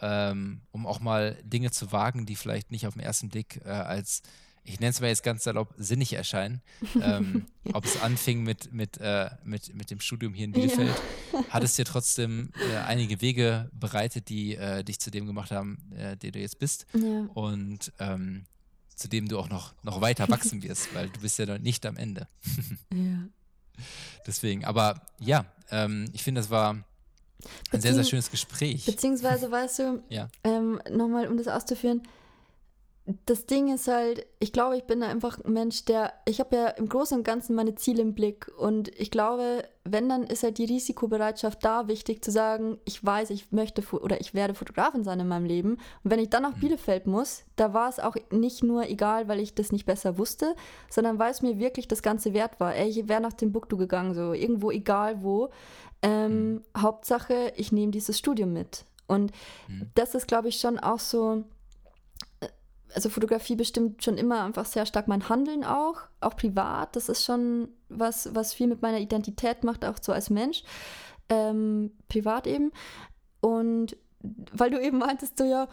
ähm, 0.01 0.61
um 0.72 0.85
auch 0.85 0.99
mal 0.99 1.38
Dinge 1.43 1.72
zu 1.72 1.91
wagen, 1.91 2.26
die 2.26 2.35
vielleicht 2.35 2.72
nicht 2.72 2.88
auf 2.88 2.93
den 2.93 3.03
ersten 3.03 3.30
Blick 3.30 3.61
äh, 3.65 3.69
als 3.69 4.22
ich 4.65 4.80
nenne 4.80 4.89
es 4.89 4.99
mal 4.99 5.07
jetzt 5.07 5.23
ganz 5.23 5.43
salopp, 5.43 5.73
sinnig 5.77 6.13
erscheinen. 6.13 6.61
ähm, 6.99 7.45
ob 7.73 7.85
es 7.85 8.01
anfing 8.01 8.43
mit, 8.43 8.73
mit, 8.73 8.97
äh, 8.97 9.30
mit, 9.43 9.73
mit 9.76 9.91
dem 9.91 9.99
Studium 9.99 10.34
hier 10.34 10.45
in 10.45 10.51
Bielefeld, 10.51 10.95
ja. 11.31 11.43
hat 11.49 11.63
es 11.63 11.76
dir 11.76 11.85
trotzdem 11.85 12.51
äh, 12.72 12.77
einige 12.77 13.22
Wege 13.22 13.69
bereitet, 13.73 14.30
die 14.30 14.55
äh, 14.55 14.84
dich 14.84 14.99
zu 14.99 15.11
dem 15.11 15.27
gemacht 15.27 15.51
haben, 15.51 15.91
äh, 15.95 16.17
der 16.17 16.31
du 16.31 16.39
jetzt 16.39 16.59
bist. 16.59 16.88
Ja. 16.93 17.27
Und 17.34 17.93
ähm, 17.99 18.45
zu 18.95 19.07
dem 19.07 19.27
du 19.27 19.38
auch 19.38 19.49
noch, 19.49 19.76
noch 19.84 20.01
weiter 20.01 20.27
wachsen 20.30 20.63
wirst, 20.63 20.93
weil 20.95 21.09
du 21.09 21.19
bist 21.19 21.38
ja 21.38 21.45
noch 21.45 21.59
nicht 21.59 21.85
am 21.85 21.97
Ende. 21.97 22.27
ja. 22.93 23.27
Deswegen, 24.26 24.65
aber 24.65 25.05
ja, 25.19 25.45
ähm, 25.69 26.09
ich 26.13 26.23
finde, 26.23 26.41
das 26.41 26.49
war 26.49 26.84
ein 27.71 27.81
sehr, 27.81 27.93
sehr 27.93 28.03
schönes 28.03 28.31
Gespräch. 28.31 28.85
Beziehungsweise, 28.85 29.51
weißt 29.51 29.79
du, 29.79 30.03
ja. 30.09 30.27
ähm, 30.43 30.79
nochmal, 30.89 31.27
um 31.27 31.37
das 31.37 31.47
auszuführen, 31.47 32.01
das 33.27 33.45
Ding 33.45 33.71
ist 33.71 33.87
halt, 33.87 34.25
ich 34.39 34.51
glaube, 34.51 34.77
ich 34.77 34.85
bin 34.85 35.03
einfach 35.03 35.39
ein 35.43 35.53
Mensch, 35.53 35.85
der, 35.85 36.13
ich 36.25 36.39
habe 36.39 36.55
ja 36.55 36.67
im 36.69 36.89
Großen 36.89 37.15
und 37.15 37.23
Ganzen 37.23 37.55
meine 37.55 37.75
Ziele 37.75 38.01
im 38.01 38.15
Blick 38.15 38.51
und 38.57 38.89
ich 38.99 39.11
glaube, 39.11 39.63
wenn, 39.83 40.09
dann 40.09 40.23
ist 40.23 40.41
halt 40.41 40.57
die 40.57 40.65
Risikobereitschaft 40.65 41.63
da 41.63 41.87
wichtig 41.87 42.23
zu 42.23 42.31
sagen, 42.31 42.79
ich 42.83 43.05
weiß, 43.05 43.29
ich 43.29 43.51
möchte 43.51 43.83
oder 43.95 44.19
ich 44.19 44.33
werde 44.33 44.55
Fotografin 44.55 45.03
sein 45.03 45.19
in 45.19 45.27
meinem 45.27 45.45
Leben 45.45 45.73
und 46.03 46.11
wenn 46.11 46.19
ich 46.19 46.31
dann 46.31 46.41
nach 46.41 46.55
mhm. 46.55 46.61
Bielefeld 46.61 47.05
muss, 47.05 47.43
da 47.57 47.75
war 47.75 47.89
es 47.89 47.99
auch 47.99 48.15
nicht 48.31 48.63
nur 48.63 48.89
egal, 48.89 49.27
weil 49.27 49.39
ich 49.39 49.53
das 49.53 49.71
nicht 49.71 49.85
besser 49.85 50.17
wusste, 50.17 50.55
sondern 50.89 51.19
weil 51.19 51.29
es 51.29 51.43
mir 51.43 51.59
wirklich 51.59 51.87
das 51.87 52.01
Ganze 52.01 52.33
wert 52.33 52.59
war. 52.59 52.73
Ey, 52.73 52.89
ich 52.89 53.07
wäre 53.07 53.21
nach 53.21 53.33
Timbuktu 53.33 53.77
gegangen, 53.77 54.15
so 54.15 54.33
irgendwo 54.33 54.71
egal 54.71 55.21
wo. 55.21 55.51
Ähm, 56.01 56.53
mhm. 56.53 56.63
Hauptsache, 56.77 57.53
ich 57.55 57.72
nehme 57.72 57.91
dieses 57.91 58.17
Studium 58.17 58.53
mit. 58.53 58.85
Und 59.07 59.31
mhm. 59.67 59.89
das 59.95 60.15
ist, 60.15 60.27
glaube 60.27 60.49
ich, 60.49 60.59
schon 60.59 60.80
auch 60.80 60.99
so 60.99 61.43
also 62.95 63.09
Fotografie 63.09 63.55
bestimmt 63.55 64.03
schon 64.03 64.17
immer 64.17 64.43
einfach 64.43 64.65
sehr 64.65 64.85
stark 64.85 65.07
mein 65.07 65.27
Handeln 65.27 65.65
auch, 65.65 66.01
auch 66.22 66.35
privat. 66.38 66.95
Das 66.95 67.09
ist 67.09 67.26
schon 67.26 67.67
was, 67.89 68.34
was 68.34 68.53
viel 68.53 68.67
mit 68.67 68.81
meiner 68.81 68.99
Identität 68.99 69.63
macht, 69.63 69.84
auch 69.84 69.97
so 70.01 70.13
als 70.13 70.30
Mensch, 70.30 70.63
ähm, 71.27 71.91
privat 72.07 72.47
eben. 72.47 72.72
Und 73.41 73.97
weil 74.53 74.72
du 74.72 74.81
eben 74.81 74.97
meintest, 74.97 75.38
so 75.38 75.43
ja, 75.43 75.67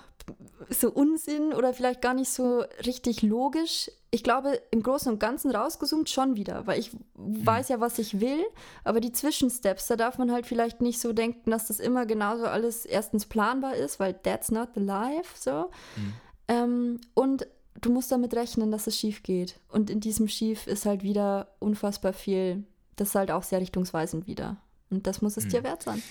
so 0.70 0.90
Unsinn 0.90 1.52
oder 1.52 1.74
vielleicht 1.74 2.02
gar 2.02 2.14
nicht 2.14 2.30
so 2.30 2.64
richtig 2.84 3.22
logisch. 3.22 3.90
Ich 4.10 4.22
glaube, 4.22 4.60
im 4.70 4.82
Großen 4.82 5.10
und 5.12 5.18
Ganzen 5.18 5.50
rausgezoomt 5.50 6.08
schon 6.10 6.36
wieder, 6.36 6.66
weil 6.66 6.78
ich 6.78 6.92
mhm. 6.92 7.46
weiß 7.46 7.68
ja, 7.68 7.80
was 7.80 7.98
ich 7.98 8.20
will, 8.20 8.42
aber 8.84 9.00
die 9.00 9.12
Zwischensteps, 9.12 9.86
da 9.86 9.96
darf 9.96 10.18
man 10.18 10.32
halt 10.32 10.46
vielleicht 10.46 10.80
nicht 10.80 11.00
so 11.00 11.12
denken, 11.12 11.50
dass 11.50 11.68
das 11.68 11.80
immer 11.80 12.06
genauso 12.06 12.44
alles 12.46 12.84
erstens 12.84 13.26
planbar 13.26 13.74
ist, 13.74 14.00
weil 14.00 14.14
that's 14.14 14.50
not 14.50 14.70
the 14.74 14.80
life, 14.80 15.34
so. 15.38 15.70
Mhm. 15.96 16.12
Ähm, 16.48 17.00
und 17.14 17.46
du 17.80 17.90
musst 17.90 18.12
damit 18.12 18.34
rechnen, 18.34 18.70
dass 18.70 18.86
es 18.86 18.98
schief 18.98 19.22
geht. 19.22 19.58
Und 19.68 19.90
in 19.90 20.00
diesem 20.00 20.28
Schief 20.28 20.66
ist 20.66 20.86
halt 20.86 21.02
wieder 21.02 21.48
unfassbar 21.58 22.12
viel. 22.12 22.64
Das 22.96 23.08
ist 23.08 23.14
halt 23.14 23.30
auch 23.30 23.42
sehr 23.42 23.60
richtungsweisend 23.60 24.26
wieder. 24.26 24.58
Und 24.90 25.06
das 25.06 25.22
muss 25.22 25.36
es 25.36 25.44
mhm. 25.46 25.48
dir 25.48 25.64
wert 25.64 25.82
sein. 25.82 26.02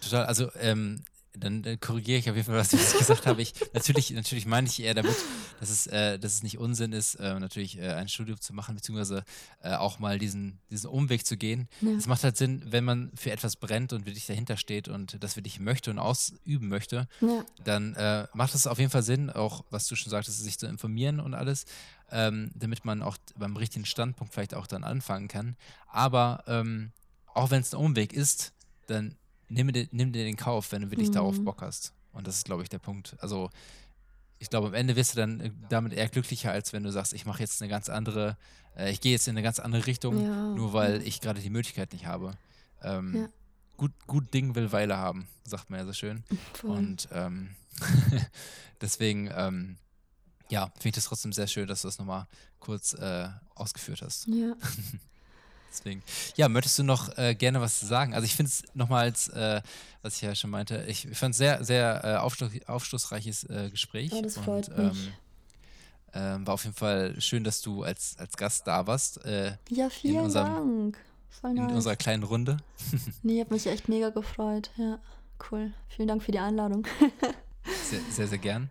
Total. 0.00 0.26
Also 0.26 0.48
ähm, 0.60 1.02
dann, 1.38 1.62
dann 1.62 1.80
korrigiere 1.80 2.18
ich 2.18 2.28
auf 2.28 2.36
jeden 2.36 2.46
Fall, 2.46 2.56
was 2.56 2.72
ich 2.72 2.98
gesagt 2.98 3.26
habe. 3.26 3.40
Ich, 3.42 3.54
natürlich, 3.72 4.10
natürlich 4.10 4.46
meine 4.46 4.66
ich 4.66 4.82
eher 4.82 4.94
damit, 4.94 5.16
dass 5.60 5.70
es, 5.70 5.86
äh, 5.86 6.18
dass 6.18 6.34
es 6.34 6.42
nicht 6.42 6.58
Unsinn 6.58 6.92
ist, 6.92 7.14
äh, 7.14 7.38
natürlich 7.38 7.78
äh, 7.78 7.92
ein 7.92 8.08
Studium 8.08 8.40
zu 8.40 8.52
machen, 8.52 8.74
beziehungsweise 8.74 9.24
äh, 9.62 9.74
auch 9.74 9.98
mal 9.98 10.18
diesen, 10.18 10.58
diesen 10.70 10.90
Umweg 10.90 11.26
zu 11.26 11.36
gehen. 11.36 11.68
Es 11.96 12.06
macht 12.06 12.22
halt 12.24 12.36
Sinn, 12.36 12.62
wenn 12.66 12.84
man 12.84 13.12
für 13.16 13.30
etwas 13.30 13.56
brennt 13.56 13.92
und 13.92 14.06
wirklich 14.06 14.26
dahinter 14.26 14.56
steht 14.56 14.88
und 14.88 15.22
das 15.22 15.36
wirklich 15.36 15.58
möchte 15.58 15.90
und 15.90 15.98
ausüben 15.98 16.68
möchte, 16.68 17.08
ja. 17.20 17.44
dann 17.64 17.94
äh, 17.94 18.26
macht 18.34 18.54
es 18.54 18.66
auf 18.66 18.78
jeden 18.78 18.90
Fall 18.90 19.02
Sinn, 19.02 19.30
auch 19.30 19.64
was 19.70 19.86
du 19.86 19.96
schon 19.96 20.10
sagtest, 20.10 20.38
sich 20.38 20.58
zu 20.58 20.66
informieren 20.66 21.20
und 21.20 21.34
alles, 21.34 21.64
ähm, 22.10 22.50
damit 22.54 22.84
man 22.84 23.02
auch 23.02 23.16
beim 23.36 23.56
richtigen 23.56 23.86
Standpunkt 23.86 24.34
vielleicht 24.34 24.54
auch 24.54 24.66
dann 24.66 24.84
anfangen 24.84 25.28
kann. 25.28 25.56
Aber 25.88 26.44
ähm, 26.46 26.92
auch 27.34 27.50
wenn 27.50 27.62
es 27.62 27.72
ein 27.72 27.80
Umweg 27.80 28.12
ist, 28.12 28.52
dann 28.86 29.16
nimm 29.52 29.72
dir, 29.72 29.88
nimm 29.92 30.12
dir 30.12 30.24
den 30.24 30.36
Kauf, 30.36 30.72
wenn 30.72 30.82
du 30.82 30.90
wirklich 30.90 31.08
mhm. 31.08 31.14
darauf 31.14 31.40
Bock 31.40 31.62
hast. 31.62 31.92
Und 32.12 32.26
das 32.26 32.36
ist, 32.36 32.44
glaube 32.44 32.62
ich, 32.62 32.68
der 32.68 32.78
Punkt. 32.78 33.16
Also, 33.20 33.50
ich 34.38 34.50
glaube, 34.50 34.68
am 34.68 34.74
Ende 34.74 34.96
wirst 34.96 35.14
du 35.14 35.20
dann 35.20 35.40
äh, 35.40 35.50
damit 35.68 35.92
eher 35.92 36.08
glücklicher, 36.08 36.52
als 36.52 36.72
wenn 36.72 36.82
du 36.82 36.90
sagst, 36.90 37.12
ich 37.12 37.26
mache 37.26 37.40
jetzt 37.40 37.62
eine 37.62 37.70
ganz 37.70 37.88
andere, 37.88 38.36
äh, 38.76 38.90
ich 38.90 39.00
gehe 39.00 39.12
jetzt 39.12 39.28
in 39.28 39.32
eine 39.32 39.42
ganz 39.42 39.60
andere 39.60 39.86
Richtung, 39.86 40.22
ja. 40.22 40.48
nur 40.54 40.72
weil 40.72 41.02
ich 41.06 41.20
gerade 41.20 41.40
die 41.40 41.50
Möglichkeit 41.50 41.92
nicht 41.92 42.06
habe. 42.06 42.32
Ähm, 42.82 43.16
ja. 43.16 43.28
gut, 43.76 43.92
gut 44.06 44.34
Ding 44.34 44.54
will 44.54 44.72
Weile 44.72 44.96
haben, 44.96 45.28
sagt 45.44 45.70
man 45.70 45.80
ja 45.80 45.86
so 45.86 45.92
schön. 45.92 46.24
Voll. 46.54 46.70
Und 46.70 47.08
ähm, 47.12 47.50
deswegen, 48.80 49.30
ähm, 49.34 49.76
ja, 50.50 50.66
finde 50.74 50.88
ich 50.88 50.94
das 50.94 51.04
trotzdem 51.04 51.32
sehr 51.32 51.46
schön, 51.46 51.68
dass 51.68 51.82
du 51.82 51.88
das 51.88 51.98
nochmal 51.98 52.26
kurz 52.58 52.94
äh, 52.94 53.28
ausgeführt 53.54 54.02
hast. 54.02 54.26
Ja. 54.26 54.54
Deswegen. 55.72 56.02
Ja, 56.36 56.48
möchtest 56.48 56.78
du 56.78 56.82
noch 56.82 57.16
äh, 57.16 57.34
gerne 57.34 57.60
was 57.60 57.80
sagen? 57.80 58.14
Also 58.14 58.26
ich 58.26 58.36
finde 58.36 58.50
es 58.50 58.62
nochmals, 58.74 59.28
äh, 59.28 59.62
was 60.02 60.16
ich 60.16 60.22
ja 60.22 60.34
schon 60.34 60.50
meinte, 60.50 60.84
ich 60.86 61.08
fand 61.14 61.32
es 61.32 61.38
sehr, 61.38 61.64
sehr 61.64 62.04
äh, 62.04 62.16
aufschluss, 62.16 62.50
aufschlussreiches 62.66 63.44
äh, 63.44 63.70
Gespräch. 63.70 64.12
Ja, 64.12 64.22
das 64.22 64.36
freut 64.36 64.68
und, 64.68 64.78
mich. 64.78 65.06
Ähm, 65.06 65.12
ähm, 66.14 66.46
war 66.46 66.54
auf 66.54 66.64
jeden 66.64 66.76
Fall 66.76 67.18
schön, 67.20 67.42
dass 67.42 67.62
du 67.62 67.82
als, 67.84 68.16
als 68.18 68.36
Gast 68.36 68.66
da 68.66 68.86
warst. 68.86 69.24
Äh, 69.24 69.56
ja, 69.70 69.88
vielen 69.88 70.20
unserem, 70.20 70.92
Dank. 70.92 70.98
Voll 71.30 71.54
nice. 71.54 71.70
In 71.70 71.76
unserer 71.76 71.96
kleinen 71.96 72.22
Runde. 72.22 72.58
nee, 73.22 73.40
hat 73.40 73.50
mich 73.50 73.66
echt 73.66 73.88
mega 73.88 74.10
gefreut. 74.10 74.70
Ja, 74.76 74.98
cool. 75.50 75.72
Vielen 75.88 76.08
Dank 76.08 76.22
für 76.22 76.32
die 76.32 76.38
Einladung. 76.38 76.86
sehr, 77.90 78.00
sehr, 78.10 78.28
sehr 78.28 78.38
gern. 78.38 78.70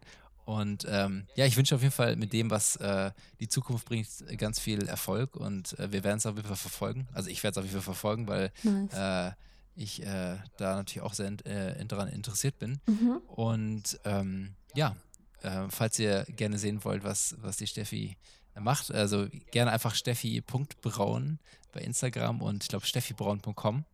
Und 0.51 0.85
ähm, 0.89 1.27
ja, 1.35 1.45
ich 1.45 1.55
wünsche 1.55 1.73
auf 1.75 1.81
jeden 1.81 1.93
Fall 1.93 2.17
mit 2.17 2.33
dem, 2.33 2.49
was 2.51 2.75
äh, 2.75 3.11
die 3.39 3.47
Zukunft 3.47 3.85
bringt, 3.85 4.07
ganz 4.37 4.59
viel 4.59 4.85
Erfolg 4.85 5.37
und 5.37 5.79
äh, 5.79 5.93
wir 5.93 6.03
werden 6.03 6.17
es 6.17 6.25
auf 6.25 6.35
jeden 6.35 6.47
Fall 6.49 6.57
verfolgen. 6.57 7.07
Also 7.13 7.29
ich 7.29 7.41
werde 7.41 7.53
es 7.53 7.57
auf 7.59 7.63
jeden 7.63 7.75
Fall 7.75 7.93
verfolgen, 7.93 8.27
weil 8.27 8.51
nice. 8.63 8.91
äh, 8.93 9.31
ich 9.75 10.03
äh, 10.03 10.35
da 10.57 10.75
natürlich 10.75 11.03
auch 11.03 11.13
sehr 11.13 11.31
äh, 11.45 11.85
daran 11.85 12.09
interessiert 12.09 12.59
bin. 12.59 12.81
Mhm. 12.85 13.21
Und 13.27 13.97
ähm, 14.03 14.55
ja, 14.75 14.97
äh, 15.41 15.69
falls 15.69 15.97
ihr 15.99 16.25
gerne 16.35 16.57
sehen 16.57 16.83
wollt, 16.83 17.05
was, 17.05 17.37
was 17.39 17.55
die 17.55 17.67
Steffi 17.67 18.17
macht, 18.59 18.91
also 18.91 19.27
gerne 19.51 19.71
einfach 19.71 19.95
steffi.braun 19.95 21.39
bei 21.71 21.79
Instagram 21.79 22.41
und 22.41 22.63
ich 22.63 22.67
glaube 22.67 22.85
steffibraun.com. 22.85 23.85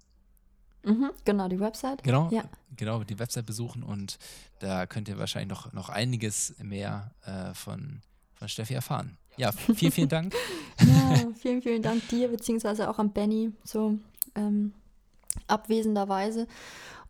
Mhm, 0.88 1.12
genau, 1.26 1.48
die 1.48 1.60
Website. 1.60 2.04
Genau, 2.04 2.30
ja. 2.32 2.44
genau, 2.76 3.04
die 3.04 3.20
Website 3.20 3.46
besuchen 3.46 3.84
und 3.84 4.18
da 4.60 4.86
könnt 4.86 5.10
ihr 5.10 5.18
wahrscheinlich 5.20 5.50
noch, 5.50 5.74
noch 5.74 5.90
einiges 5.90 6.56
mehr 6.62 7.12
äh, 7.26 7.54
von, 7.54 8.02
von 8.36 8.48
Steffi 8.48 8.74
erfahren. 8.74 9.18
Ja, 9.36 9.52
vielen, 9.76 9.92
vielen 9.92 10.10
Dank. 10.10 10.34
ja, 10.80 11.28
vielen, 11.36 11.62
vielen 11.62 11.82
Dank 11.82 12.08
dir, 12.08 12.30
beziehungsweise 12.30 12.90
auch 12.90 13.00
an 13.00 13.12
Benny, 13.12 13.52
so 13.64 14.00
ähm, 14.36 14.74
abwesenderweise. 15.48 16.48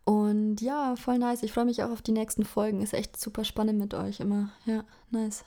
Und 0.04 0.60
ja, 0.60 0.96
voll 0.96 1.18
nice. 1.18 1.42
Ich 1.42 1.52
freue 1.52 1.66
mich 1.66 1.82
auch 1.82 1.90
auf 1.90 2.02
die 2.02 2.12
nächsten 2.12 2.44
Folgen. 2.44 2.80
Ist 2.80 2.94
echt 2.94 3.20
super 3.20 3.44
spannend 3.44 3.78
mit 3.78 3.92
euch 3.92 4.20
immer. 4.20 4.50
Ja, 4.64 4.84
nice. 5.10 5.44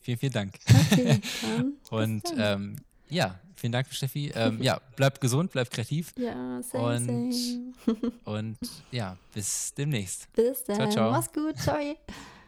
Vielen, 0.00 0.18
vielen 0.18 0.32
Dank. 0.32 0.58
Okay, 0.90 1.20
Und 1.90 2.22
ähm, 2.36 2.76
ja, 3.08 3.38
vielen 3.60 3.72
Dank, 3.72 3.86
Steffi. 3.90 4.32
Ähm, 4.40 4.62
ja, 4.62 4.80
bleib 4.96 5.20
gesund, 5.20 5.52
bleib 5.52 5.70
kreativ. 5.70 6.12
Ja, 6.16 6.62
same, 6.62 6.96
und, 6.96 7.32
same. 7.32 8.12
und 8.24 8.58
ja, 8.90 9.16
bis 9.34 9.74
demnächst. 9.74 10.32
Bis 10.32 10.64
dann. 10.64 10.76
Ciao, 10.76 10.88
ciao. 10.90 11.10
Mach's 11.10 11.32
gut. 11.32 11.56
Ciao. 11.58 11.78